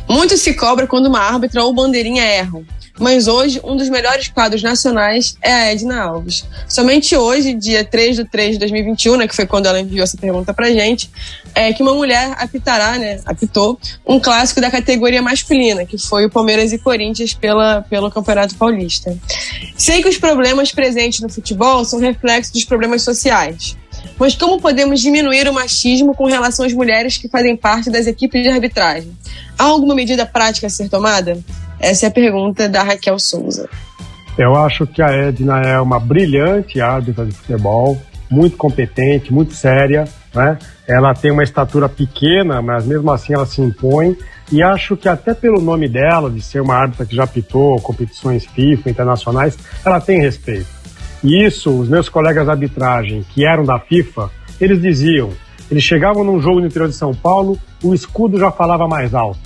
Muito 0.09 0.37
se 0.37 0.55
cobra 0.55 0.87
quando 0.87 1.07
uma 1.07 1.21
árbitra 1.21 1.65
ou 1.65 1.75
bandeirinha 1.75 2.23
erram, 2.23 2.65
mas 2.99 3.27
hoje 3.27 3.61
um 3.65 3.77
dos 3.77 3.89
melhores 3.89 4.29
quadros 4.29 4.63
nacionais 4.63 5.37
é 5.43 5.53
a 5.53 5.73
Edna 5.73 6.01
Alves. 6.01 6.45
Somente 6.69 7.17
hoje, 7.17 7.53
dia 7.53 7.85
3 7.85 8.17
de 8.17 8.25
3 8.25 8.53
de 8.53 8.59
2021, 8.61 9.17
né, 9.17 9.29
que 9.29 9.35
foi 9.35 9.47
quando 9.47 9.67
ela 9.67 9.81
enviou 9.81 10.05
essa 10.05 10.17
pergunta 10.17 10.55
pra 10.55 10.71
gente, 10.71 11.11
é 11.55 11.73
que 11.73 11.83
uma 11.83 11.93
mulher 11.93 12.35
apitará, 12.39 12.99
né, 12.99 13.21
apitou 13.27 13.79
um 14.07 14.21
clássico 14.21 14.61
da 14.61 14.71
categoria 14.71 15.21
masculina, 15.21 15.85
que 15.85 15.99
foi 15.99 16.25
o 16.25 16.31
Palmeiras 16.31 16.73
e 16.73 16.79
Corinthians 16.79 17.35
pela, 17.35 17.83
pelo 17.83 18.11
Campeonato 18.11 18.55
Paulista. 18.55 19.17
Sei 19.77 20.03
que 20.03 20.09
os 20.09 20.19
problemas 20.19 20.73
presentes 20.73 21.21
no 21.21 21.29
futebol 21.29 21.85
são 21.85 21.99
reflexos 21.99 22.53
dos 22.53 22.65
problemas 22.65 23.03
sociais. 23.03 23.77
Mas 24.19 24.35
como 24.35 24.61
podemos 24.61 25.01
diminuir 25.01 25.49
o 25.49 25.53
machismo 25.53 26.15
com 26.15 26.27
relação 26.27 26.65
às 26.65 26.73
mulheres 26.73 27.19
que 27.19 27.29
fazem 27.29 27.57
parte 27.57 27.91
das 27.91 28.07
equipes 28.07 28.43
de 28.43 28.49
arbitragem? 28.49 29.11
Há 29.59 29.65
alguma 29.65 29.95
medida 29.95 30.25
prática 30.25 30.67
a 30.67 30.71
ser 30.71 30.89
tomada? 30.89 31.39
Essa 31.79 32.07
é 32.07 32.09
a 32.09 32.13
pergunta 32.13 32.69
da 32.69 32.83
Raquel 32.83 33.19
Souza. 33.19 33.69
Eu 34.39 34.55
acho 34.55 34.87
que 34.87 35.03
a 35.03 35.09
Edna 35.09 35.63
é 35.63 35.81
uma 35.81 35.99
brilhante 35.99 36.81
árbitra 36.81 37.25
de 37.25 37.33
futebol, 37.33 37.99
muito 38.31 38.57
competente, 38.57 39.33
muito 39.33 39.55
séria, 39.55 40.05
né? 40.35 40.59
Ela 40.87 41.15
tem 41.15 41.31
uma 41.31 41.43
estatura 41.43 41.89
pequena, 41.89 42.61
mas 42.61 42.85
mesmo 42.85 43.11
assim 43.11 43.33
ela 43.33 43.47
se 43.47 43.61
impõe. 43.61 44.17
E 44.53 44.63
acho 44.63 44.97
que 44.97 45.09
até 45.09 45.35
pelo 45.35 45.61
nome 45.61 45.89
dela, 45.89 46.31
de 46.31 46.41
ser 46.41 46.61
uma 46.61 46.75
árbitra 46.75 47.07
que 47.07 47.17
já 47.17 47.25
apitou 47.25 47.81
competições 47.81 48.45
FIFA 48.45 48.91
internacionais, 48.91 49.59
ela 49.85 50.01
tem 50.01 50.21
respeito. 50.21 50.76
E 51.23 51.45
isso, 51.45 51.71
os 51.71 51.89
meus 51.89 52.09
colegas 52.09 52.45
de 52.45 52.51
arbitragem, 52.51 53.25
que 53.33 53.45
eram 53.45 53.65
da 53.65 53.79
FIFA, 53.79 54.31
eles 54.61 54.81
diziam, 54.81 55.31
eles 55.71 55.83
chegavam 55.83 56.23
num 56.23 56.41
jogo 56.41 56.61
no 56.61 56.67
interior 56.67 56.89
de 56.89 56.95
São 56.95 57.15
Paulo, 57.15 57.59
o 57.83 57.95
escudo 57.95 58.39
já 58.39 58.51
falava 58.51 58.87
mais 58.87 59.15
alto. 59.15 59.41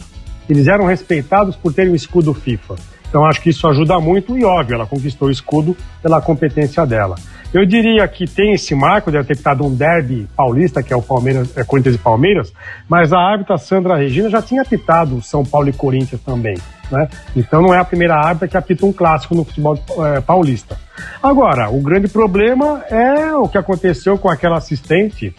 Eles 0.49 0.67
eram 0.67 0.87
respeitados 0.87 1.57
por 1.57 1.73
terem 1.73 1.93
um 1.93 1.95
escudo 1.95 2.35
FIFA. 2.35 2.77
Então 3.09 3.25
acho 3.25 3.41
que 3.41 3.51
isso 3.51 3.67
ajuda 3.67 3.99
muito 3.99 4.39
e 4.39 4.45
óbvio, 4.45 4.75
ela 4.75 4.87
conquistou 4.87 5.29
o 5.29 5.31
escudo 5.33 5.77
pela 6.03 6.21
competência 6.21 6.87
dela. 6.87 7.17
Eu 7.53 7.67
diria 7.67 8.07
que 8.07 8.27
tem 8.27 8.53
esse 8.53 8.75
marco 8.77 9.11
de 9.11 9.23
ter 9.25 9.33
estado 9.33 9.65
um 9.65 9.75
derby 9.75 10.29
paulista, 10.37 10.83
que 10.85 10.93
é 10.93 10.97
o 10.97 11.03
Palmeiras, 11.03 11.57
é 11.57 11.65
Corinthians 11.65 11.97
e 11.97 11.99
Palmeiras, 11.99 12.53
mas 12.89 13.13
a 13.13 13.19
árbitra 13.19 13.59
Sandra 13.59 13.97
Regina 13.97 14.31
já 14.31 14.41
tinha 14.41 14.63
apitado 14.63 15.21
São 15.21 15.45
Paulo 15.45 15.69
e 15.69 15.73
Corinthians 15.73 16.21
também. 16.21 16.57
Né? 16.91 17.09
Então 17.35 17.61
não 17.61 17.75
é 17.75 17.79
a 17.79 17.85
primeira 17.85 18.15
árbitra 18.15 18.47
que 18.47 18.57
apita 18.57 18.87
um 18.87 18.93
clássico 18.93 19.35
no 19.35 19.45
futebol 19.45 19.77
é, 19.99 20.21
paulista. 20.21 20.79
Agora, 21.21 21.71
o 21.71 21.81
grande 21.81 22.07
problema 22.07 22.85
é 22.89 23.35
o 23.35 23.49
que 23.49 23.59
aconteceu 23.59 24.17
com 24.17 24.29
aquela 24.29 24.57
assistente. 24.59 25.35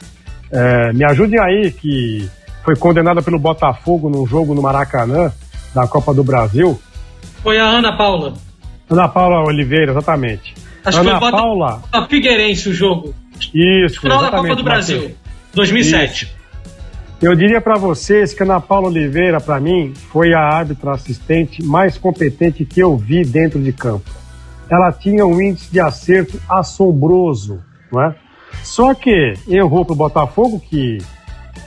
É, 0.51 0.91
me 0.91 1.05
ajudem 1.05 1.39
aí, 1.39 1.71
que 1.71 2.29
foi 2.63 2.75
condenada 2.75 3.21
pelo 3.21 3.39
Botafogo 3.39 4.09
num 4.09 4.27
jogo 4.27 4.53
no 4.53 4.61
Maracanã, 4.61 5.31
da 5.73 5.87
Copa 5.87 6.13
do 6.13 6.25
Brasil. 6.25 6.77
Foi 7.41 7.57
a 7.57 7.65
Ana 7.65 7.95
Paula. 7.95 8.33
Ana 8.89 9.07
Paula 9.07 9.45
Oliveira, 9.45 9.91
exatamente. 9.91 10.53
Acho 10.83 10.99
Ana 10.99 11.13
que 11.13 11.19
foi 11.19 11.31
Paula. 11.31 11.83
A 11.91 12.05
Figueirense 12.05 12.69
o 12.69 12.73
jogo. 12.73 13.13
Isso. 13.53 14.01
Final 14.01 14.21
da 14.21 14.31
Copa 14.31 14.55
do 14.55 14.63
Brasil, 14.63 15.15
2007. 15.53 16.25
Isso. 16.25 16.41
Eu 17.21 17.35
diria 17.35 17.61
para 17.61 17.77
vocês 17.77 18.33
que 18.33 18.41
a 18.41 18.45
Ana 18.45 18.59
Paula 18.59 18.87
Oliveira, 18.87 19.39
para 19.39 19.59
mim, 19.59 19.93
foi 20.11 20.33
a 20.33 20.39
árbitra 20.39 20.93
assistente 20.93 21.63
mais 21.63 21.95
competente 21.95 22.65
que 22.65 22.79
eu 22.79 22.97
vi 22.97 23.23
dentro 23.23 23.61
de 23.61 23.71
campo. 23.71 24.09
Ela 24.67 24.91
tinha 24.91 25.25
um 25.25 25.39
índice 25.39 25.71
de 25.71 25.79
acerto 25.79 26.41
assombroso, 26.49 27.61
não 27.91 28.01
é? 28.01 28.15
Só 28.63 28.95
que 28.95 29.33
errou 29.47 29.85
pro 29.85 29.93
Botafogo, 29.93 30.59
que 30.59 30.97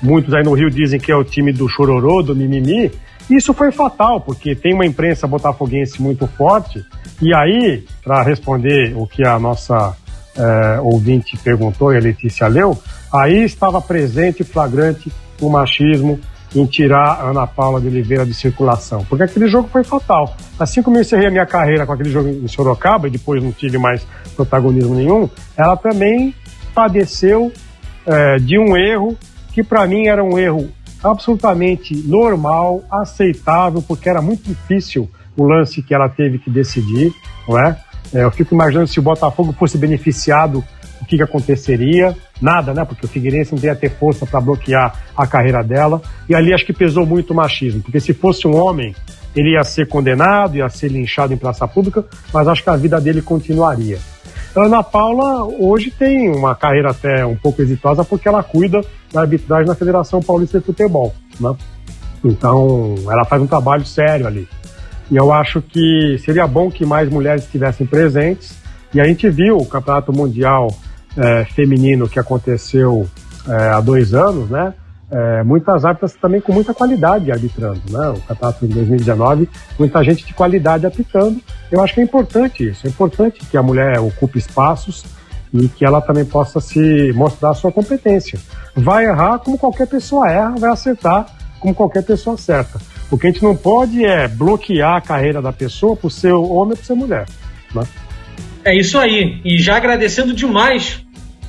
muitos 0.03 0.35
aí 0.35 0.43
no 0.43 0.55
Rio 0.55 0.70
dizem 0.70 0.99
que 0.99 1.12
é 1.12 1.16
o 1.16 1.23
time 1.23 1.53
do 1.53 1.69
chororô, 1.69 2.20
do 2.20 2.35
mimimi, 2.35 2.91
isso 3.31 3.55
foi 3.55 3.73
fatal, 3.73 4.21
porque 4.21 4.55
tem 4.55 4.75
uma 4.75 4.87
imprensa 4.87 5.27
botafoguense 5.27 6.01
muito 6.01 6.27
forte. 6.27 6.85
E 7.23 7.35
aí, 7.35 7.85
para 8.03 8.23
responder 8.23 8.95
o 8.97 9.07
que 9.07 9.27
a 9.27 9.39
nossa 9.39 9.97
é, 10.37 10.81
ouvinte 10.81 11.37
perguntou 11.39 11.93
e 11.93 11.97
a 11.97 12.01
Letícia 12.01 12.47
leu, 12.47 12.79
aí 13.13 13.45
estava 13.45 13.81
presente 13.81 14.45
flagrante 14.45 15.13
o 15.41 15.49
machismo 15.49 16.19
em 16.55 16.67
tirar 16.67 17.21
a 17.21 17.31
Ana 17.31 17.47
Paula 17.47 17.81
de 17.81 17.89
Oliveira 17.89 18.25
de 18.25 18.33
circulação, 18.33 19.05
porque 19.09 19.25
aquele 19.25 19.49
jogo 19.49 19.69
foi 19.69 19.83
fatal. 19.83 20.37
Assim 20.59 20.83
como 20.83 20.97
eu 20.97 21.01
encerrei 21.01 21.27
a 21.27 21.31
minha 21.31 21.47
carreira 21.47 21.85
com 21.85 21.93
aquele 21.93 22.11
jogo 22.11 22.29
em 22.29 22.47
Sorocaba 22.47 23.09
e 23.09 23.11
depois 23.11 23.43
não 23.43 23.51
tive 23.51 23.77
mais 23.77 24.07
protagonismo 24.37 24.95
nenhum, 24.95 25.29
ela 25.57 25.77
também 25.77 26.35
padeceu 26.73 27.53
é, 28.07 28.37
de 28.37 28.59
um 28.59 28.77
erro 28.77 29.17
que 29.53 29.65
para 29.65 29.87
mim 29.87 30.07
era 30.07 30.23
um 30.23 30.39
erro 30.39 30.71
absolutamente 31.05 31.94
normal, 32.06 32.82
aceitável, 32.90 33.82
porque 33.82 34.09
era 34.09 34.22
muito 34.22 34.43
difícil 34.44 35.09
o 35.36 35.44
lance 35.44 35.82
que 35.82 35.94
ela 35.94 36.09
teve 36.09 36.39
que 36.39 36.51
decidir, 36.51 37.12
não 37.48 37.59
é? 37.59 37.76
é 38.12 38.24
eu 38.24 38.31
fico 38.31 38.55
imaginando 38.55 38.86
se 38.86 38.98
o 38.98 39.02
Botafogo 39.02 39.52
fosse 39.52 39.76
beneficiado, 39.76 40.64
o 41.01 41.06
que, 41.06 41.16
que 41.16 41.22
aconteceria? 41.22 42.16
Nada, 42.40 42.72
né? 42.72 42.85
Porque 42.85 43.05
o 43.05 43.09
Figueirense 43.09 43.55
não 43.55 43.62
ia 43.62 43.76
ter 43.76 43.90
força 43.90 44.24
para 44.24 44.40
bloquear 44.40 45.05
a 45.14 45.26
carreira 45.26 45.62
dela. 45.62 46.01
E 46.26 46.35
ali 46.35 46.55
acho 46.55 46.64
que 46.64 46.72
pesou 46.72 47.05
muito 47.05 47.32
o 47.32 47.36
machismo, 47.36 47.82
porque 47.82 48.01
se 48.01 48.14
fosse 48.14 48.48
um 48.48 48.56
homem, 48.56 48.94
ele 49.36 49.52
ia 49.52 49.64
ser 49.64 49.86
condenado, 49.86 50.56
ia 50.56 50.68
ser 50.70 50.90
linchado 50.90 51.35
em 51.35 51.36
praça 51.36 51.68
pública, 51.68 52.05
mas 52.32 52.48
acho 52.48 52.62
que 52.62 52.70
a 52.70 52.76
vida 52.76 52.98
dele 53.01 53.20
continuaria. 53.20 53.98
Ana 54.56 54.82
Paula 54.82 55.44
hoje 55.44 55.90
tem 55.90 56.31
uma 56.31 56.55
carreira 56.55 56.90
até 56.90 57.26
um 57.26 57.35
pouco 57.35 57.60
exitosa 57.60 58.05
porque 58.05 58.28
ela 58.28 58.43
cuida 58.43 58.81
da 59.12 59.22
arbitragem 59.22 59.66
na 59.66 59.74
Federação 59.74 60.22
Paulista 60.22 60.60
de 60.60 60.66
Futebol, 60.66 61.12
né? 61.40 61.55
Então, 62.24 62.94
ela 63.10 63.24
faz 63.24 63.43
um 63.43 63.47
trabalho 63.47 63.85
sério 63.85 64.26
ali. 64.26 64.48
E 65.10 65.16
eu 65.16 65.32
acho 65.32 65.60
que 65.60 66.16
seria 66.24 66.47
bom 66.47 66.70
que 66.70 66.86
mais 66.86 67.10
mulheres 67.10 67.44
estivessem 67.44 67.86
presentes. 67.86 68.56
E 68.94 69.01
a 69.01 69.05
gente 69.05 69.28
viu 69.28 69.59
o 69.59 69.66
Campeonato 69.66 70.12
Mundial 70.12 70.68
é, 71.16 71.44
Feminino 71.44 72.09
que 72.09 72.18
aconteceu 72.18 73.06
é, 73.47 73.68
há 73.70 73.81
dois 73.81 74.14
anos, 74.14 74.48
né? 74.48 74.72
É, 75.15 75.45
muitas 75.45 75.85
árbitras 75.85 76.12
também 76.15 76.41
com 76.41 76.53
muita 76.53 76.74
qualidade 76.74 77.31
arbitrando, 77.31 77.81
né? 77.89 78.09
O 78.09 78.20
campeonato 78.20 78.65
em 78.65 78.69
2019, 78.69 79.49
muita 79.78 80.03
gente 80.03 80.27
de 80.27 80.35
qualidade 80.35 80.85
apitando. 80.85 81.41
Eu 81.70 81.81
acho 81.85 81.95
que 81.95 82.01
é 82.01 82.05
importante 82.05 82.69
isso, 82.69 82.85
é 82.85 82.91
importante 82.91 83.39
que 83.47 83.57
a 83.57 83.62
mulher 83.62 84.01
ocupe 84.01 84.41
espaços 84.41 85.05
e 85.53 85.69
que 85.69 85.85
ela 85.85 86.01
também 86.01 86.24
possa 86.24 86.59
se 86.59 87.12
mostrar 87.15 87.51
a 87.51 87.55
sua 87.55 87.70
competência. 87.70 88.41
Vai 88.74 89.05
errar 89.05 89.39
como 89.39 89.57
qualquer 89.57 89.86
pessoa 89.86 90.28
erra, 90.28 90.57
vai 90.59 90.73
acertar 90.73 91.27
como 91.61 91.73
qualquer 91.73 92.03
pessoa 92.03 92.35
acerta. 92.35 92.81
O 93.09 93.16
que 93.16 93.28
a 93.28 93.31
gente 93.31 93.43
não 93.43 93.55
pode 93.55 94.05
é 94.05 94.27
bloquear 94.27 94.97
a 94.97 95.01
carreira 95.01 95.41
da 95.41 95.53
pessoa 95.53 95.95
por 95.95 96.11
ser 96.11 96.32
homem 96.32 96.73
ou 96.73 96.77
por 96.77 96.85
ser 96.85 96.95
mulher. 96.95 97.27
Né? 97.73 97.85
É 98.65 98.77
isso 98.77 98.99
aí. 98.99 99.41
E 99.45 99.59
já 99.59 99.77
agradecendo 99.77 100.35
demais 100.35 101.05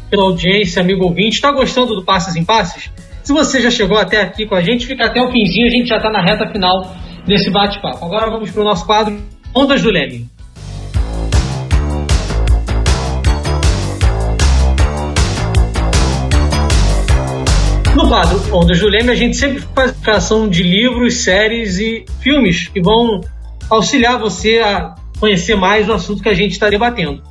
pela 0.07 0.23
audiência, 0.25 0.83
amigo 0.83 1.03
ouvinte. 1.03 1.37
Está 1.37 1.51
gostando 1.51 1.95
do 1.95 2.05
Passes 2.05 2.35
em 2.35 2.45
Passes? 2.45 2.91
Se 3.25 3.33
você 3.33 3.59
já 3.59 3.71
chegou 3.71 3.97
até 3.97 4.21
aqui 4.21 4.45
com 4.45 4.53
a 4.53 4.61
gente, 4.61 4.85
fica 4.85 5.07
até 5.07 5.19
o 5.19 5.31
finzinho, 5.31 5.65
a 5.65 5.69
gente 5.71 5.87
já 5.87 5.97
está 5.97 6.11
na 6.11 6.21
reta 6.21 6.47
final 6.47 6.95
desse 7.25 7.49
bate-papo. 7.49 8.05
Agora 8.05 8.29
vamos 8.29 8.51
para 8.51 8.61
o 8.61 8.63
nosso 8.63 8.85
quadro 8.85 9.19
Ondas 9.51 9.81
do 9.81 9.89
Leme. 9.89 10.29
No 17.95 18.07
quadro 18.07 18.55
Ondas 18.55 18.79
do 18.79 18.87
Leme, 18.87 19.09
a 19.09 19.15
gente 19.15 19.35
sempre 19.35 19.63
faz 19.73 19.89
indicação 19.89 20.47
de 20.47 20.61
livros, 20.61 21.23
séries 21.23 21.79
e 21.79 22.05
filmes 22.21 22.67
que 22.67 22.79
vão 22.79 23.21
auxiliar 23.71 24.19
você 24.19 24.59
a 24.59 24.93
conhecer 25.19 25.55
mais 25.55 25.89
o 25.89 25.93
assunto 25.93 26.21
que 26.21 26.29
a 26.29 26.35
gente 26.35 26.51
está 26.51 26.69
debatendo. 26.69 27.23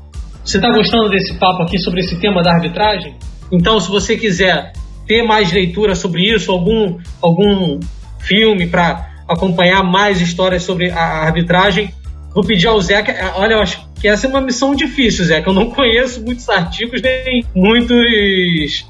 Você 0.44 0.56
está 0.56 0.72
gostando 0.72 1.08
desse 1.08 1.38
papo 1.38 1.62
aqui 1.62 1.78
sobre 1.78 2.00
esse 2.00 2.18
tema 2.18 2.42
da 2.42 2.52
arbitragem? 2.52 3.14
Então, 3.52 3.78
se 3.78 3.88
você 3.88 4.16
quiser 4.16 4.72
ter 5.06 5.22
mais 5.22 5.52
leitura 5.52 5.94
sobre 5.94 6.22
isso, 6.22 6.50
algum, 6.50 6.98
algum 7.20 7.80
filme 8.20 8.66
para 8.66 9.10
acompanhar 9.28 9.82
mais 9.82 10.20
histórias 10.20 10.62
sobre 10.62 10.90
a 10.90 11.24
arbitragem. 11.24 11.92
Vou 12.34 12.44
pedir 12.44 12.66
ao 12.66 12.80
Zé, 12.80 13.02
que, 13.02 13.12
olha, 13.36 13.54
eu 13.54 13.60
acho 13.60 13.86
que 14.00 14.08
essa 14.08 14.26
é 14.26 14.30
uma 14.30 14.40
missão 14.40 14.74
difícil, 14.74 15.24
Zé, 15.24 15.40
que 15.40 15.48
eu 15.48 15.52
não 15.52 15.70
conheço 15.72 16.22
muitos 16.22 16.48
artigos 16.48 17.00
nem 17.00 17.44
muitos, 17.54 18.86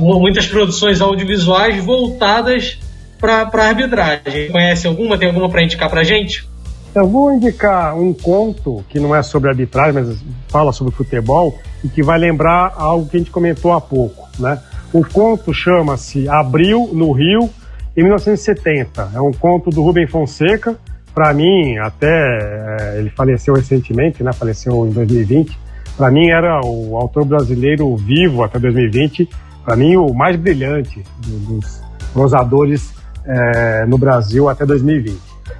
muitas 0.00 0.46
produções 0.46 1.00
audiovisuais 1.00 1.82
voltadas 1.84 2.78
para 3.20 3.48
a 3.52 3.68
arbitragem. 3.68 4.50
Conhece 4.50 4.86
alguma? 4.86 5.16
Tem 5.16 5.28
alguma 5.28 5.48
para 5.48 5.62
indicar 5.62 5.88
para 5.88 6.02
gente? 6.02 6.46
Eu 6.94 7.08
vou 7.08 7.32
indicar 7.32 7.96
um 7.96 8.12
conto 8.12 8.84
que 8.88 9.00
não 9.00 9.14
é 9.14 9.22
sobre 9.22 9.48
arbitragem, 9.48 9.94
mas 9.94 10.24
fala 10.48 10.72
sobre 10.72 10.94
futebol 10.94 11.58
e 11.82 11.88
que 11.88 12.02
vai 12.02 12.18
lembrar 12.18 12.72
algo 12.76 13.08
que 13.08 13.16
a 13.16 13.18
gente 13.18 13.32
comentou 13.32 13.72
há 13.72 13.80
pouco, 13.80 14.28
né? 14.38 14.60
O 14.94 15.04
conto 15.04 15.52
chama-se 15.52 16.28
Abril 16.28 16.88
no 16.92 17.10
Rio, 17.10 17.50
em 17.96 18.04
1970. 18.04 19.10
É 19.12 19.20
um 19.20 19.32
conto 19.32 19.68
do 19.68 19.82
Rubem 19.82 20.06
Fonseca. 20.06 20.78
Para 21.12 21.34
mim, 21.34 21.76
até 21.78 22.06
é, 22.06 22.98
ele 22.98 23.10
faleceu 23.10 23.54
recentemente, 23.54 24.22
né? 24.22 24.32
Faleceu 24.32 24.86
em 24.86 24.90
2020. 24.90 25.58
Para 25.96 26.12
mim 26.12 26.28
era 26.28 26.60
o 26.64 26.96
autor 26.96 27.24
brasileiro 27.24 27.96
vivo 27.96 28.44
até 28.44 28.56
2020. 28.60 29.28
Para 29.64 29.74
mim 29.74 29.96
o 29.96 30.14
mais 30.14 30.36
brilhante 30.36 31.02
dos 31.26 31.82
prosadores 32.12 32.94
é, 33.26 33.84
no 33.86 33.98
Brasil 33.98 34.48
até 34.48 34.64
2020. 34.64 35.18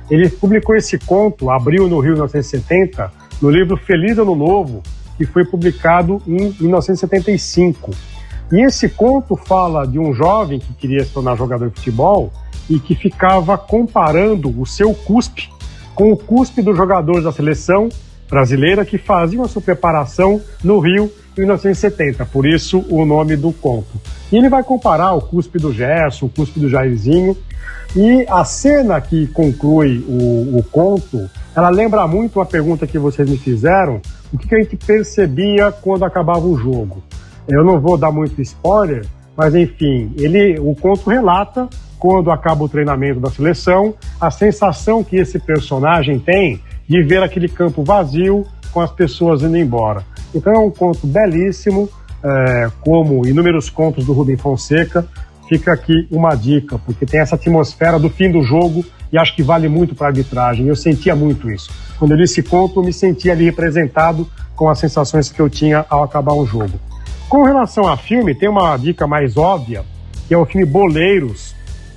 Ele 0.09 0.29
publicou 0.29 0.77
esse 0.77 0.97
conto, 0.97 1.51
Abril 1.51 1.89
no 1.89 1.99
Rio, 1.99 2.13
1970, 2.13 3.11
no 3.43 3.51
livro 3.51 3.77
Feliz 3.77 4.17
Ano 4.17 4.37
Novo, 4.37 4.81
que 5.17 5.27
foi 5.27 5.45
publicado 5.45 6.23
em 6.25 6.55
1975. 6.61 8.14
E 8.53 8.65
esse 8.65 8.89
conto 8.89 9.37
fala 9.37 9.87
de 9.87 9.99
um 9.99 10.13
jovem 10.13 10.59
que 10.59 10.73
queria 10.75 11.05
se 11.05 11.11
tornar 11.11 11.37
jogador 11.37 11.69
de 11.69 11.77
futebol 11.77 12.33
e 12.69 12.79
que 12.79 12.95
ficava 12.95 13.57
comparando 13.59 14.61
o 14.61 14.67
seu 14.67 14.95
cuspe 14.95 15.49
com 15.95 16.13
o 16.13 16.17
cuspe 16.17 16.61
dos 16.61 16.77
jogadores 16.77 17.25
da 17.25 17.33
seleção 17.33 17.89
brasileira 18.29 18.85
que 18.85 18.99
faziam 18.99 19.45
a 19.45 19.49
sua 19.49 19.63
preparação 19.63 20.41
no 20.63 20.81
Rio 20.81 21.11
em 21.37 21.41
1970, 21.41 22.25
por 22.27 22.47
isso 22.47 22.85
o 22.89 23.05
nome 23.05 23.37
do 23.37 23.53
conto. 23.53 24.01
E 24.31 24.37
ele 24.37 24.49
vai 24.49 24.63
comparar 24.63 25.13
o 25.13 25.21
cuspe 25.21 25.59
do 25.59 25.73
Gerson, 25.73 26.27
o 26.27 26.29
cuspe 26.29 26.59
do 26.59 26.69
Jairzinho, 26.69 27.37
e 27.95 28.27
a 28.29 28.45
cena 28.45 29.01
que 29.01 29.27
conclui 29.29 29.99
o, 30.09 30.59
o 30.59 30.65
conto, 30.71 31.29
ela 31.55 31.71
lembra 31.71 32.07
muito 32.07 32.41
a 32.41 32.47
pergunta 32.47 32.87
que 32.87 32.99
vocês 32.99 33.29
me 33.29 33.37
fizeram, 33.37 34.01
o 34.33 34.39
que, 34.39 34.49
que 34.49 34.55
a 34.55 34.63
gente 34.63 34.77
percebia 34.77 35.71
quando 35.71 36.05
acabava 36.05 36.47
o 36.47 36.57
jogo. 36.57 37.03
Eu 37.49 37.65
não 37.65 37.81
vou 37.81 37.97
dar 37.97 38.11
muito 38.11 38.41
spoiler, 38.41 39.07
mas 39.37 39.55
enfim, 39.55 40.13
ele, 40.17 40.59
o 40.59 40.75
conto 40.75 41.11
relata 41.11 41.69
quando 41.99 42.31
acaba 42.31 42.65
o 42.65 42.69
treinamento 42.69 43.21
da 43.21 43.31
seleção, 43.31 43.95
a 44.21 44.31
sensação 44.31 45.03
que 45.03 45.17
esse 45.17 45.39
personagem 45.39 46.19
tem 46.19 46.61
de 46.89 47.03
ver 47.03 47.23
aquele 47.23 47.49
campo 47.49 47.83
vazio 47.83 48.45
com 48.73 48.81
as 48.81 48.91
pessoas 48.91 49.43
indo 49.43 49.57
embora. 49.57 50.05
Então 50.35 50.53
é 50.53 50.59
um 50.59 50.71
conto 50.71 51.07
belíssimo, 51.07 51.89
é, 52.23 52.71
como 52.81 53.27
inúmeros 53.27 53.69
contos 53.71 54.05
do 54.05 54.13
Rubem 54.13 54.37
Fonseca. 54.37 55.07
Fica 55.49 55.73
aqui 55.73 56.09
uma 56.11 56.35
dica, 56.35 56.79
porque 56.79 57.05
tem 57.05 57.21
essa 57.21 57.35
atmosfera 57.35 57.99
do 57.99 58.09
fim 58.09 58.31
do 58.31 58.43
jogo 58.43 58.85
e 59.13 59.19
acho 59.19 59.37
que 59.37 59.43
vale 59.43 59.69
muito 59.69 59.95
para 59.95 60.07
a 60.07 60.11
arbitragem. 60.11 60.67
Eu 60.67 60.75
sentia 60.75 61.15
muito 61.15 61.51
isso. 61.51 61.71
Quando 61.99 62.13
eu 62.13 62.17
li 62.17 62.25
esse 62.25 62.43
conto, 62.43 62.81
eu 62.81 62.85
me 62.85 62.93
sentia 62.93 63.33
ali 63.33 63.45
representado 63.45 64.27
com 64.57 64.69
as 64.69 64.79
sensações 64.79 65.31
que 65.31 65.41
eu 65.41 65.51
tinha 65.51 65.85
ao 65.89 66.03
acabar 66.03 66.33
um 66.33 66.47
jogo. 66.47 66.81
Com 67.35 67.43
relação 67.43 67.89
a 67.89 67.97
filme, 67.97 68.33
tem 68.33 68.49
uma 68.49 68.77
dica 68.77 69.09
mais 69.09 69.37
óbvia, 69.37 69.83
que 70.29 70.33
é 70.33 70.39
o 70.39 70.47
filme 70.47 70.65
Boleiros, 70.65 71.53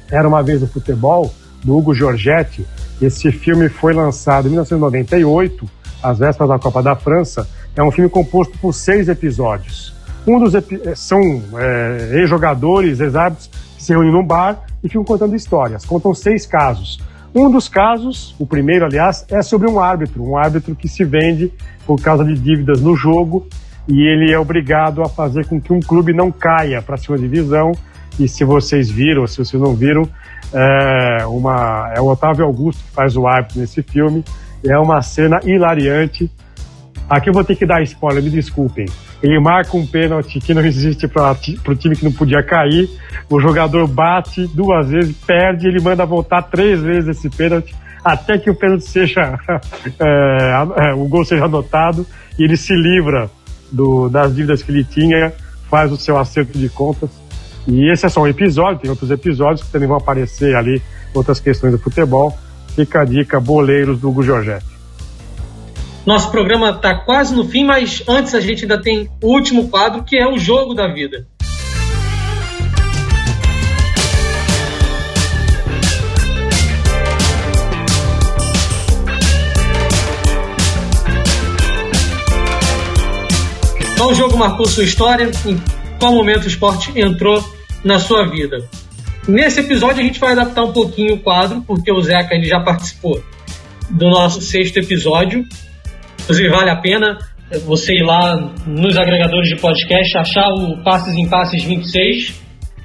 Era 0.10 0.28
Uma 0.28 0.42
Vez 0.42 0.64
o 0.64 0.68
Futebol, 0.68 1.32
do 1.64 1.78
Hugo 1.78 1.94
Giorgetti. 1.94 2.66
Esse 3.00 3.32
filme 3.32 3.70
foi 3.70 3.94
lançado 3.94 4.48
em 4.48 4.50
1998, 4.50 5.70
às 6.02 6.18
vésperas 6.18 6.50
da 6.50 6.58
Copa 6.58 6.82
da 6.82 6.96
França. 6.96 7.48
É 7.76 7.84
um 7.84 7.92
filme 7.92 8.10
composto 8.10 8.58
por 8.58 8.74
seis 8.74 9.10
episódios. 9.10 9.94
Um 10.26 10.40
dos 10.40 10.56
epi 10.56 10.82
são 10.96 11.20
é, 11.56 12.14
ex-jogadores, 12.14 13.00
ex-árbitros, 13.00 13.52
que 13.76 13.84
se 13.84 13.94
reúnem 13.94 14.12
num 14.12 14.26
bar 14.26 14.66
e 14.84 14.88
ficam 14.88 15.04
contando 15.04 15.36
histórias. 15.36 15.86
Contam 15.86 16.16
seis 16.16 16.48
casos. 16.48 17.00
Um 17.36 17.52
dos 17.52 17.70
casos, 17.70 18.34
o 18.40 18.48
primeiro, 18.48 18.86
aliás, 18.86 19.24
é 19.30 19.44
sobre 19.44 19.70
um 19.70 19.80
árbitro, 19.80 20.24
um 20.24 20.36
árbitro 20.36 20.76
que 20.76 20.88
se 20.88 21.06
vende 21.06 21.54
por 21.86 22.02
causa 22.02 22.26
de 22.26 22.34
dívidas 22.34 22.82
no 22.82 22.96
jogo 22.96 23.48
e 23.88 24.02
ele 24.02 24.32
é 24.32 24.38
obrigado 24.38 25.02
a 25.02 25.08
fazer 25.08 25.46
com 25.46 25.62
que 25.62 25.72
um 25.72 25.80
clube 25.80 26.14
não 26.14 26.32
caia 26.32 26.82
para 26.82 26.96
a 26.96 26.98
segunda 26.98 27.22
divisão. 27.22 27.72
E 28.20 28.28
se 28.28 28.44
vocês 28.44 28.90
viram, 28.90 29.26
se 29.28 29.38
vocês 29.38 29.62
não 29.62 29.76
viram, 29.76 30.04
é, 30.54 31.26
uma, 31.26 31.94
é 31.96 32.02
o 32.02 32.08
Otávio 32.08 32.46
Augusto 32.46 32.84
que 32.84 32.92
faz 32.92 33.16
o 33.16 33.26
árbitro 33.28 33.62
nesse 33.62 33.82
filme. 33.82 34.24
É 34.66 34.78
uma 34.78 35.02
cena 35.02 35.40
hilariante. 35.44 36.30
Aqui 37.10 37.30
eu 37.30 37.34
vou 37.34 37.44
ter 37.44 37.56
que 37.56 37.66
dar 37.66 37.82
spoiler, 37.84 38.22
me 38.22 38.30
desculpem. 38.30 38.86
Ele 39.24 39.40
marca 39.40 39.78
um 39.78 39.86
pênalti 39.86 40.40
que 40.40 40.54
não 40.54 40.64
existe 40.66 41.08
para 41.08 41.32
o 41.32 41.76
time 41.76 41.96
que 41.96 42.04
não 42.04 42.12
podia 42.12 42.44
cair. 42.44 42.90
O 43.30 43.40
jogador 43.40 43.88
bate 43.88 44.46
duas 44.48 44.90
vezes, 44.90 45.16
perde, 45.26 45.68
ele 45.68 45.82
manda 45.82 46.06
voltar 46.06 46.42
três 46.42 46.82
vezes 46.82 47.18
esse 47.18 47.30
pênalti, 47.30 47.74
até 48.04 48.38
que 48.38 48.50
o 48.50 48.56
pênalti 48.56 48.84
seja. 48.84 49.40
é, 50.00 50.94
o 50.94 51.08
gol 51.08 51.24
seja 51.24 51.46
anotado 51.46 52.06
e 52.38 52.44
ele 52.44 52.58
se 52.58 52.74
livra 52.74 53.30
do, 53.72 54.10
das 54.10 54.36
dívidas 54.36 54.64
que 54.64 54.72
ele 54.72 54.84
tinha, 54.84 55.34
faz 55.70 55.92
o 55.92 55.98
seu 55.98 56.18
acerto 56.18 56.58
de 56.58 56.70
contas. 56.70 57.10
E 57.68 57.92
esse 57.92 58.06
é 58.06 58.10
só 58.10 58.22
um 58.22 58.28
episódio, 58.28 58.80
tem 58.80 58.90
outros 58.90 59.12
episódios 59.12 59.64
que 59.64 59.72
também 59.72 59.88
vão 59.88 59.98
aparecer 59.98 60.56
ali, 60.56 60.82
outras 61.14 61.40
questões 61.40 61.74
do 61.74 61.80
futebol. 61.80 62.38
Fica 62.76 63.02
a 63.02 63.06
dica, 63.06 63.40
boleiros 63.40 64.00
do 64.00 64.10
Hugo 64.10 64.24
Giorgetti. 64.24 64.78
Nosso 66.06 66.32
programa 66.32 66.70
está 66.70 66.96
quase 66.96 67.36
no 67.36 67.44
fim, 67.44 67.66
mas 67.66 68.02
antes 68.08 68.34
a 68.34 68.40
gente 68.40 68.64
ainda 68.64 68.82
tem 68.82 69.10
o 69.22 69.28
último 69.28 69.68
quadro, 69.68 70.04
que 70.04 70.16
é 70.16 70.26
o 70.26 70.38
jogo 70.38 70.74
da 70.74 70.88
vida. 70.88 71.28
Qual 83.98 84.14
jogo 84.14 84.38
marcou 84.38 84.66
sua 84.68 84.84
história? 84.84 85.32
Em 85.46 85.62
qual 86.00 86.14
momento 86.14 86.46
o 86.46 86.48
esporte 86.48 86.92
entrou 86.98 87.44
na 87.84 88.00
sua 88.00 88.28
vida? 88.30 88.58
Nesse 89.28 89.60
episódio 89.60 90.02
a 90.02 90.06
gente 90.06 90.20
vai 90.20 90.32
adaptar 90.32 90.64
um 90.64 90.72
pouquinho 90.72 91.16
o 91.16 91.20
quadro, 91.20 91.62
porque 91.66 91.92
o 91.92 92.02
Zeca 92.02 92.34
ele 92.34 92.48
já 92.48 92.60
participou 92.60 93.22
do 93.90 94.10
nosso 94.10 94.42
sexto 94.42 94.78
episódio 94.78 95.46
Inclusive, 96.28 96.50
vale 96.50 96.70
a 96.70 96.76
pena 96.76 97.18
você 97.66 97.94
ir 97.94 98.04
lá 98.04 98.36
nos 98.66 98.98
agregadores 98.98 99.48
de 99.48 99.56
podcast, 99.56 100.18
achar 100.18 100.50
o 100.50 100.84
Passes 100.84 101.16
em 101.16 101.26
Passes 101.26 101.64
26, 101.64 102.34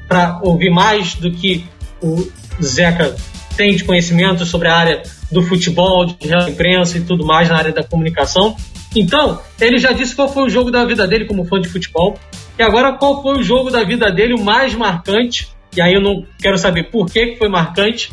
para 0.07 0.39
ouvir 0.45 0.71
mais 0.71 1.17
do 1.17 1.29
que 1.33 1.65
o 2.01 2.25
Zeca 2.63 3.17
tem 3.57 3.75
de 3.75 3.83
conhecimento 3.83 4.47
sobre 4.47 4.69
a 4.69 4.77
área 4.77 5.03
do 5.33 5.43
futebol, 5.43 6.07
de 6.07 6.15
imprensa 6.49 6.99
e 6.99 7.01
tudo 7.01 7.27
mais 7.27 7.49
na 7.49 7.57
área 7.57 7.73
da 7.73 7.83
comunicação. 7.83 8.55
Então, 8.95 9.41
ele 9.61 9.79
já 9.79 9.93
disse 9.93 10.15
qual 10.15 10.29
foi 10.29 10.45
o 10.45 10.49
jogo 10.49 10.71
da 10.71 10.85
vida 10.85 11.07
dele 11.07 11.25
como 11.25 11.45
fã 11.45 11.61
de 11.61 11.69
futebol. 11.69 12.19
E 12.59 12.63
agora, 12.63 12.93
qual 12.93 13.23
foi 13.23 13.39
o 13.39 13.43
jogo 13.43 13.71
da 13.71 13.83
vida 13.83 14.11
dele 14.11 14.35
o 14.35 14.45
mais 14.45 14.75
marcante? 14.75 15.49
E 15.75 15.81
aí 15.81 15.95
eu 15.95 16.03
não 16.03 16.25
quero 16.39 16.59
saber 16.59 16.91
por 16.91 17.07
que 17.07 17.37
foi 17.37 17.49
marcante, 17.49 18.13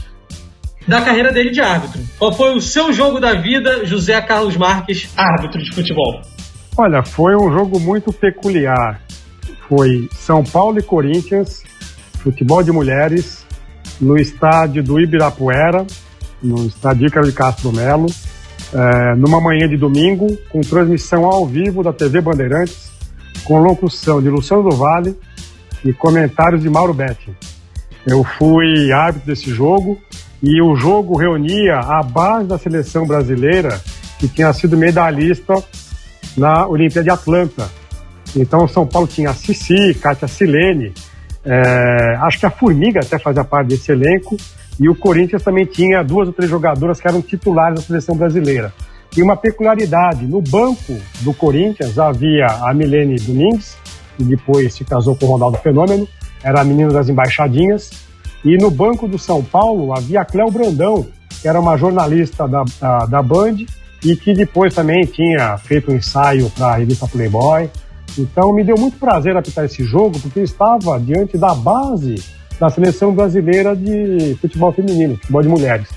da 0.88 1.02
carreira 1.02 1.32
dele 1.32 1.52
de 1.52 1.62
árbitro. 1.62 2.02
Qual 2.18 2.34
foi 2.34 2.56
o 2.56 2.60
seu 2.60 2.92
jogo 2.92 3.20
da 3.20 3.34
vida, 3.34 3.86
José 3.86 4.20
Carlos 4.22 4.58
Marques, 4.58 5.10
árbitro 5.16 5.62
de 5.62 5.72
futebol? 5.72 6.22
Olha, 6.76 7.04
foi 7.04 7.36
um 7.36 7.52
jogo 7.52 7.80
muito 7.80 8.12
peculiar. 8.12 9.00
Foi 9.68 10.10
São 10.16 10.44
Paulo 10.44 10.80
e 10.80 10.82
Corinthians, 10.82 11.64
futebol 12.24 12.64
de 12.64 12.72
mulheres, 12.72 13.46
no 14.02 14.18
estádio 14.18 14.82
do 14.82 15.00
Ibirapuera, 15.00 15.86
no 16.42 16.66
estádio 16.66 17.08
Ícaro 17.08 17.28
de 17.28 17.34
Castro 17.34 17.72
Melo, 17.72 18.08
é, 18.74 19.16
numa 19.16 19.42
manhã 19.42 19.68
de 19.68 19.78
domingo, 19.78 20.38
com 20.50 20.62
transmissão 20.62 21.26
ao 21.26 21.46
vivo 21.46 21.84
da 21.84 21.92
TV 21.94 22.22
Bandeirantes, 22.22 22.92
com 23.44 23.60
locução 23.60 24.22
de 24.22 24.30
Luciano 24.30 24.64
do 24.64 24.76
Vale 24.76 25.18
e 25.84 25.94
comentários 25.94 26.62
de 26.62 26.70
Mauro 26.70 26.94
Betti. 26.94 27.34
Eu 28.06 28.24
fui 28.24 28.92
árbitro 28.92 29.28
desse 29.28 29.50
jogo, 29.50 30.00
e 30.42 30.62
o 30.62 30.76
jogo 30.76 31.18
reunia 31.18 31.80
a 31.80 32.02
base 32.02 32.48
da 32.48 32.58
seleção 32.58 33.06
brasileira, 33.06 33.80
que 34.18 34.28
tinha 34.28 34.52
sido 34.54 34.78
medalhista 34.78 35.54
na 36.38 36.66
Olimpíada 36.68 37.04
de 37.04 37.10
Atlanta. 37.10 37.70
Então, 38.36 38.68
São 38.68 38.88
Paulo 38.88 39.08
tinha 39.08 39.32
a 39.32 39.34
Cici, 39.34 39.94
Kátia 39.96 40.28
Silene, 40.28 40.94
é, 41.44 42.16
acho 42.22 42.40
que 42.40 42.46
a 42.46 42.50
Formiga 42.52 43.00
até 43.00 43.18
fazia 43.18 43.44
parte 43.44 43.70
desse 43.70 43.92
elenco, 43.92 44.38
e 44.80 44.88
o 44.88 44.96
Corinthians 44.96 45.44
também 45.44 45.66
tinha 45.66 46.04
duas 46.04 46.28
ou 46.28 46.34
três 46.34 46.50
jogadoras 46.50 47.02
que 47.02 47.08
eram 47.08 47.22
titulares 47.22 47.80
da 47.80 47.86
seleção 47.86 48.16
brasileira. 48.16 48.74
E 49.16 49.22
uma 49.22 49.36
peculiaridade, 49.36 50.26
no 50.26 50.42
banco 50.42 50.96
do 51.22 51.34
Corinthians 51.34 51.98
havia 51.98 52.46
a 52.46 52.74
Milene 52.74 53.16
Domingues, 53.16 53.76
que 54.16 54.24
depois 54.24 54.74
se 54.74 54.86
casou 54.86 55.16
com 55.16 55.26
o 55.26 55.30
Ronaldo 55.30 55.58
Fenômeno, 55.58 56.08
era 56.44 56.62
a 56.62 56.64
menina 56.64 56.92
das 56.92 57.10
embaixadinhas, 57.10 57.90
e 58.46 58.56
no 58.58 58.72
banco 58.72 59.08
do 59.08 59.20
São 59.20 59.44
Paulo 59.44 59.94
havia 59.94 60.22
a 60.22 60.26
Cléo 60.26 60.50
Brandão, 60.50 61.06
que 61.42 61.48
era 61.48 61.60
uma 61.60 61.76
jornalista 61.76 62.48
da, 62.48 62.64
da, 62.80 63.06
da 63.06 63.22
Band 63.22 63.58
e 64.04 64.16
que 64.16 64.34
depois 64.34 64.74
também 64.74 65.02
tinha 65.06 65.58
feito 65.58 65.92
um 65.92 65.96
ensaio 65.96 66.50
para 66.52 66.68
a 66.68 66.76
revista 66.78 67.08
Playboy. 67.08 67.70
Então 68.18 68.54
me 68.54 68.64
deu 68.64 68.78
muito 68.78 68.98
prazer 68.98 69.36
apitar 69.36 69.66
esse 69.66 69.84
jogo, 69.84 70.20
porque 70.20 70.40
eu 70.40 70.44
estava 70.44 71.00
diante 71.00 71.38
da 71.38 71.54
base 71.54 72.16
da 72.60 72.70
seleção 72.70 73.14
brasileira 73.14 73.76
de 73.76 74.36
futebol 74.42 74.72
feminino, 74.72 75.16
futebol 75.16 75.42
de 75.42 75.48
mulheres. 75.48 75.88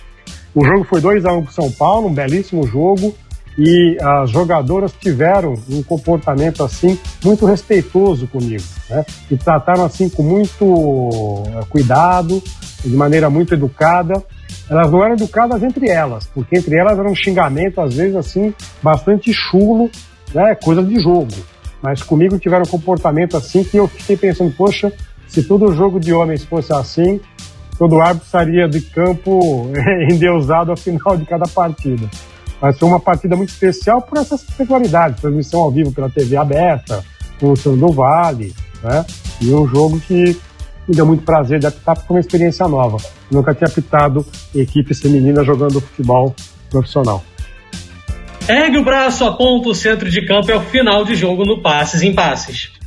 O 0.55 0.64
jogo 0.64 0.84
foi 0.84 1.01
2 1.01 1.24
a 1.24 1.32
1 1.32 1.39
um 1.39 1.43
para 1.43 1.52
São 1.52 1.70
Paulo, 1.70 2.09
um 2.09 2.14
belíssimo 2.14 2.66
jogo 2.66 3.14
e 3.59 3.98
as 4.01 4.30
jogadoras 4.30 4.93
tiveram 4.93 5.55
um 5.68 5.82
comportamento 5.82 6.62
assim 6.62 6.98
muito 7.24 7.44
respeitoso 7.44 8.26
comigo, 8.26 8.62
né? 8.89 9.05
E 9.30 9.36
trataram 9.36 9.84
assim 9.84 10.09
com 10.09 10.22
muito 10.22 11.43
eh, 11.47 11.64
cuidado, 11.68 12.43
de 12.84 12.97
maneira 12.97 13.28
muito 13.28 13.55
educada. 13.55 14.22
Elas 14.70 14.90
não 14.90 15.02
eram 15.02 15.14
educadas 15.14 15.62
entre 15.62 15.89
elas, 15.89 16.26
porque 16.26 16.56
entre 16.56 16.78
elas 16.78 16.98
era 16.98 17.09
um 17.09 17.14
xingamento 17.14 17.80
às 17.80 17.94
vezes 17.94 18.16
assim 18.16 18.55
bastante 18.82 19.32
chulo, 19.32 19.90
né? 20.34 20.55
Coisa 20.55 20.82
de 20.82 21.01
jogo. 21.02 21.28
Mas 21.82 22.02
comigo 22.02 22.39
tiveram 22.39 22.62
um 22.62 22.70
comportamento 22.70 23.36
assim 23.36 23.64
que 23.64 23.76
eu 23.76 23.89
fiquei 23.89 24.16
pensando, 24.16 24.52
poxa, 24.56 24.93
se 25.33 25.43
todo 25.43 25.75
jogo 25.75 25.99
de 25.99 26.13
homens 26.13 26.45
fosse 26.45 26.75
assim, 26.75 27.19
todo 27.79 27.99
árbitro 28.01 28.27
estaria 28.27 28.69
de 28.69 28.83
campo 28.83 29.71
endeusado 30.11 30.71
ao 30.71 30.77
final 30.77 31.17
de 31.17 31.25
cada 31.25 31.49
partida. 31.49 32.07
Mas 32.61 32.79
foi 32.79 32.89
uma 32.89 33.01
partida 33.01 33.35
muito 33.35 33.49
especial 33.49 34.03
por 34.03 34.19
essas 34.19 34.43
peculiaridades, 34.43 35.23
transmissão 35.23 35.61
ao 35.61 35.71
vivo 35.71 35.91
pela 35.91 36.11
TV 36.11 36.37
aberta, 36.37 37.03
com 37.41 37.55
o 37.55 37.93
Vale, 37.93 38.55
né? 38.85 39.05
E 39.41 39.53
um 39.53 39.67
jogo 39.67 39.99
que 40.01 40.39
me 40.87 40.95
deu 40.95 41.07
muito 41.07 41.25
prazer 41.25 41.59
de 41.59 41.67
apitar, 41.67 41.95
porque 41.95 42.09
foi 42.09 42.17
uma 42.17 42.21
experiência 42.21 42.69
nova. 42.69 42.99
Nunca 43.31 43.55
tinha 43.55 43.69
apitado 43.69 44.25
equipes 44.55 45.01
femininas 45.01 45.47
jogando 45.47 45.81
futebol 45.81 46.37
profissional. 46.71 47.25
Ergue 48.47 48.79
o 48.79 48.85
braço, 48.85 49.25
aponta 49.25 49.71
o 49.71 49.75
centro 49.75 50.11
de 50.11 50.27
campo, 50.27 50.51
é 50.51 50.57
o 50.57 50.61
final 50.61 51.05
de 51.05 51.15
jogo 51.15 51.45
no 51.45 51.63
Passes 51.63 52.03
em 52.03 52.13
Passes. 52.13 52.82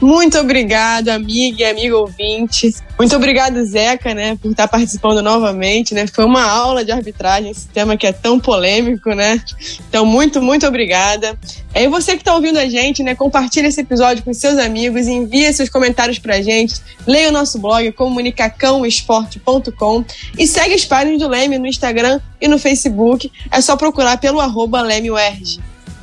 Muito 0.00 0.38
obrigado, 0.38 1.08
amiga 1.08 1.62
e 1.62 1.64
amigo 1.64 1.96
ouvinte. 1.96 2.74
Muito 2.98 3.16
obrigado, 3.16 3.64
Zeca, 3.64 4.14
né, 4.14 4.36
por 4.40 4.50
estar 4.50 4.68
participando 4.68 5.22
novamente, 5.22 5.94
né? 5.94 6.06
Foi 6.06 6.24
uma 6.24 6.42
aula 6.42 6.84
de 6.84 6.92
arbitragem, 6.92 7.50
esse 7.50 7.66
tema 7.68 7.96
que 7.96 8.06
é 8.06 8.12
tão 8.12 8.38
polêmico, 8.38 9.10
né? 9.10 9.40
Então, 9.88 10.04
muito, 10.04 10.42
muito 10.42 10.66
obrigada. 10.66 11.38
E 11.74 11.88
você 11.88 12.12
que 12.12 12.22
está 12.22 12.34
ouvindo 12.34 12.58
a 12.58 12.66
gente, 12.66 13.02
né, 13.02 13.14
compartilha 13.14 13.68
esse 13.68 13.80
episódio 13.80 14.22
com 14.22 14.32
seus 14.32 14.58
amigos, 14.58 15.06
envia 15.06 15.52
seus 15.52 15.68
comentários 15.68 16.18
pra 16.18 16.40
gente, 16.42 16.74
leia 17.06 17.28
o 17.28 17.32
nosso 17.32 17.58
blog 17.58 17.90
comunicacãoesporte.com 17.92 20.04
e 20.38 20.46
segue 20.46 20.74
as 20.74 20.84
páginas 20.84 21.20
do 21.20 21.28
Leme 21.28 21.58
no 21.58 21.66
Instagram 21.66 22.20
e 22.40 22.48
no 22.48 22.58
Facebook. 22.58 23.30
É 23.50 23.60
só 23.60 23.76
procurar 23.76 24.18
pelo 24.18 24.40
arroba. 24.40 24.76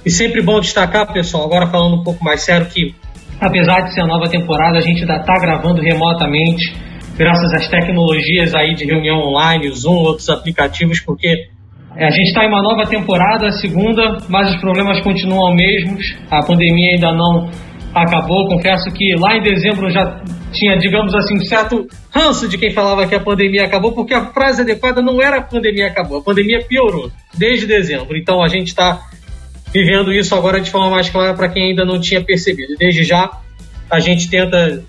E 0.06 0.12
sempre 0.12 0.42
bom 0.42 0.60
destacar, 0.60 1.12
pessoal, 1.14 1.46
agora 1.46 1.70
falando 1.70 2.02
um 2.02 2.04
pouco 2.04 2.24
mais 2.24 2.42
sério, 2.42 2.68
que 2.68 2.96
apesar 3.40 3.82
de 3.82 3.94
ser 3.94 4.02
a 4.02 4.08
nova 4.08 4.30
temporada, 4.30 4.78
a 4.78 4.82
gente 4.82 5.02
ainda 5.02 5.18
está 5.18 5.34
gravando 5.40 5.82
remotamente, 5.82 6.74
graças 7.18 7.54
às 7.54 7.68
tecnologias 7.68 8.56
aí 8.56 8.74
de 8.74 8.86
reunião 8.86 9.18
online, 9.20 9.70
Zoom, 9.72 9.98
outros 9.98 10.30
aplicativos, 10.30 11.00
porque 11.00 11.48
a 11.96 12.10
gente 12.10 12.30
está 12.30 12.44
em 12.44 12.48
uma 12.48 12.62
nova 12.62 12.90
temporada, 12.90 13.48
a 13.48 13.52
segunda, 13.52 14.18
mas 14.28 14.52
os 14.52 14.60
problemas 14.60 15.00
continuam 15.02 15.54
mesmos. 15.54 16.16
A 16.30 16.44
pandemia 16.44 16.96
ainda 16.96 17.12
não 17.14 17.50
acabou. 17.94 18.48
Confesso 18.48 18.92
que 18.92 19.16
lá 19.16 19.38
em 19.38 19.44
dezembro 19.44 19.92
já 19.92 20.20
tinha, 20.52 20.78
digamos 20.78 21.14
assim, 21.14 21.36
um 21.36 21.46
certo 21.46 21.86
ranço 22.12 22.50
de 22.50 22.58
quem 22.58 22.72
falava 22.72 23.08
que 23.08 23.14
a 23.14 23.20
pandemia 23.20 23.66
acabou, 23.66 23.92
porque 23.94 24.14
a 24.14 24.26
frase 24.34 24.64
adequada 24.64 25.02
não 25.02 25.22
era 25.22 25.38
a 25.38 25.42
pandemia 25.42 25.88
acabou, 25.88 26.20
a 26.20 26.24
pandemia 26.24 26.66
piorou 26.68 27.12
desde 27.38 27.68
dezembro. 27.68 28.18
Então 28.18 28.44
a 28.44 28.48
gente 28.48 28.68
está 28.68 29.00
vivendo 29.74 30.14
isso 30.14 30.36
agora 30.36 30.62
de 30.62 30.70
forma 30.70 30.90
mais 30.92 31.10
clara 31.10 31.34
para 31.34 31.50
quem 31.50 31.70
ainda 31.70 31.84
não 31.84 32.00
tinha 32.00 32.24
percebido. 32.24 32.76
Desde 32.78 33.04
já, 33.04 33.30
a 33.90 34.00
gente 34.00 34.30
tenta, 34.30 34.84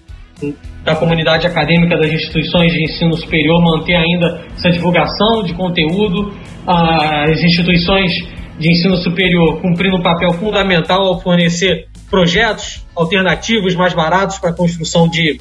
da 0.85 0.95
comunidade 0.95 1.47
acadêmica 1.47 1.97
das 1.97 2.13
instituições 2.13 2.73
de 2.73 2.85
ensino 2.85 3.17
superior, 3.17 3.63
manter 3.63 3.97
ainda 3.97 4.45
essa 4.55 4.71
divulgação 4.71 5.43
de 5.43 5.55
conteúdo, 5.55 6.35
as 6.67 7.43
instituições 7.43 8.13
de 8.59 8.71
ensino 8.71 8.97
superior 8.99 9.61
cumprindo 9.61 9.97
um 9.97 10.03
papel 10.03 10.33
fundamental 10.35 11.03
ao 11.03 11.21
fornecer 11.21 11.87
projetos 12.11 12.87
alternativos 12.95 13.75
mais 13.75 13.95
baratos 13.95 14.39
para 14.39 14.51
a 14.51 14.53
construção 14.53 15.09
de, 15.09 15.41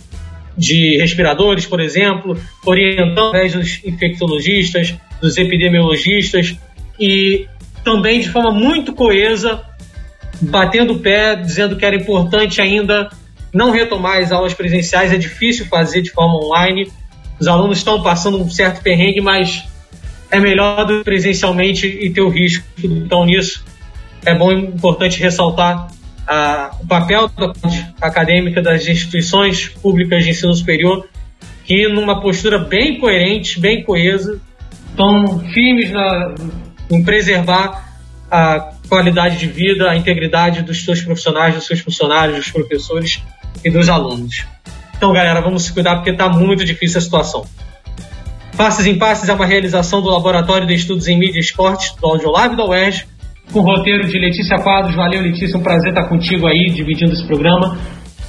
de 0.57 0.97
respiradores, 0.99 1.65
por 1.65 1.79
exemplo, 1.79 2.35
orientando 2.65 3.33
dos 3.53 3.83
infectologistas, 3.85 4.95
dos 5.21 5.37
epidemiologistas 5.37 6.57
e 6.99 7.47
também 7.83 8.19
de 8.19 8.29
forma 8.29 8.51
muito 8.51 8.93
coesa, 8.93 9.61
batendo 10.41 10.93
o 10.93 10.99
pé, 10.99 11.35
dizendo 11.35 11.75
que 11.75 11.85
era 11.85 11.95
importante 11.95 12.61
ainda 12.61 13.09
não 13.53 13.71
retomar 13.71 14.17
as 14.17 14.31
aulas 14.31 14.53
presenciais, 14.53 15.13
é 15.13 15.17
difícil 15.17 15.65
fazer 15.67 16.01
de 16.01 16.09
forma 16.09 16.35
online. 16.35 16.91
Os 17.39 17.47
alunos 17.47 17.77
estão 17.77 18.01
passando 18.01 18.41
um 18.41 18.49
certo 18.49 18.81
perrengue, 18.81 19.21
mas 19.21 19.63
é 20.31 20.39
melhor 20.39 20.85
do 20.85 20.99
que 20.99 21.03
presencialmente 21.03 21.85
e 21.85 22.11
ter 22.11 22.21
o 22.21 22.29
risco. 22.29 22.65
Então, 22.83 23.25
nisso, 23.25 23.63
é 24.25 24.33
bom 24.33 24.51
e 24.51 24.55
importante 24.55 25.19
ressaltar 25.19 25.87
ah, 26.27 26.71
o 26.81 26.87
papel 26.87 27.29
da 27.29 27.53
acadêmica 28.01 28.61
das 28.61 28.87
instituições 28.87 29.67
públicas 29.67 30.23
de 30.23 30.31
ensino 30.31 30.53
superior, 30.53 31.07
que, 31.65 31.87
numa 31.87 32.19
postura 32.21 32.57
bem 32.57 32.99
coerente, 32.99 33.59
bem 33.59 33.83
coesa, 33.83 34.41
estão 34.89 35.39
firmes 35.51 35.91
na, 35.91 36.33
em 36.95 37.03
preservar 37.03 37.93
a 38.29 38.71
qualidade 38.89 39.37
de 39.37 39.47
vida, 39.47 39.89
a 39.89 39.95
integridade 39.95 40.61
dos 40.61 40.83
seus 40.83 41.01
profissionais, 41.01 41.55
dos 41.55 41.65
seus 41.65 41.79
funcionários, 41.79 42.37
dos 42.37 42.51
professores 42.51 43.21
e 43.63 43.69
dos 43.69 43.89
alunos. 43.89 44.45
Então, 44.95 45.13
galera, 45.13 45.41
vamos 45.41 45.63
se 45.63 45.73
cuidar 45.73 45.95
porque 45.95 46.11
está 46.11 46.29
muito 46.29 46.63
difícil 46.63 46.97
a 46.97 47.01
situação. 47.01 47.45
Passes 48.55 48.85
em 48.85 48.97
Passes 48.97 49.27
é 49.29 49.33
uma 49.33 49.45
realização 49.45 50.01
do 50.01 50.09
Laboratório 50.09 50.67
de 50.67 50.73
Estudos 50.75 51.07
em 51.07 51.17
Mídia 51.17 51.37
e 51.37 51.41
Esportes 51.41 51.95
do 51.95 52.07
Audiolab 52.07 52.55
da 52.55 52.65
UERJ, 52.65 53.05
com 53.51 53.61
roteiro 53.61 54.07
de 54.07 54.17
Letícia 54.17 54.57
Quadros. 54.59 54.95
Valeu, 54.95 55.21
Letícia, 55.21 55.57
um 55.57 55.63
prazer 55.63 55.89
estar 55.89 56.03
contigo 56.05 56.47
aí, 56.47 56.69
dividindo 56.69 57.13
esse 57.13 57.25
programa. 57.25 57.77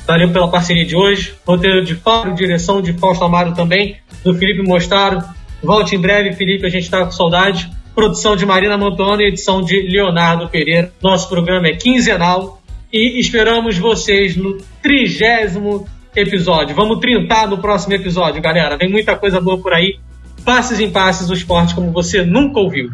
Valeu 0.06 0.30
pela 0.30 0.50
parceria 0.50 0.84
de 0.84 0.96
hoje. 0.96 1.34
Roteiro 1.46 1.84
de 1.84 1.94
Fábio, 1.94 2.34
direção 2.34 2.80
de 2.82 2.92
Fausto 2.94 3.24
Amaro 3.24 3.52
também, 3.52 3.96
do 4.22 4.34
Felipe 4.34 4.66
Mostaro. 4.66 5.22
Volte 5.62 5.94
em 5.94 6.00
breve, 6.00 6.32
Felipe, 6.32 6.66
a 6.66 6.70
gente 6.70 6.84
está 6.84 7.04
com 7.04 7.10
saudade. 7.10 7.70
Produção 7.94 8.34
de 8.34 8.44
Marina 8.44 8.76
Montona 8.76 9.22
e 9.22 9.26
edição 9.28 9.62
de 9.62 9.80
Leonardo 9.82 10.48
Pereira. 10.48 10.92
Nosso 11.00 11.28
programa 11.28 11.68
é 11.68 11.76
quinzenal 11.76 12.60
e 12.92 13.20
esperamos 13.20 13.78
vocês 13.78 14.36
no 14.36 14.58
trigésimo 14.82 15.86
episódio. 16.16 16.74
Vamos 16.74 16.98
trintar 16.98 17.48
no 17.48 17.58
próximo 17.58 17.94
episódio, 17.94 18.42
galera. 18.42 18.76
Vem 18.76 18.90
muita 18.90 19.14
coisa 19.14 19.40
boa 19.40 19.58
por 19.58 19.72
aí. 19.72 20.00
Passes 20.44 20.80
em 20.80 20.90
passes, 20.90 21.30
o 21.30 21.34
esporte 21.34 21.72
como 21.72 21.92
você 21.92 22.24
nunca 22.24 22.58
ouviu. 22.58 22.90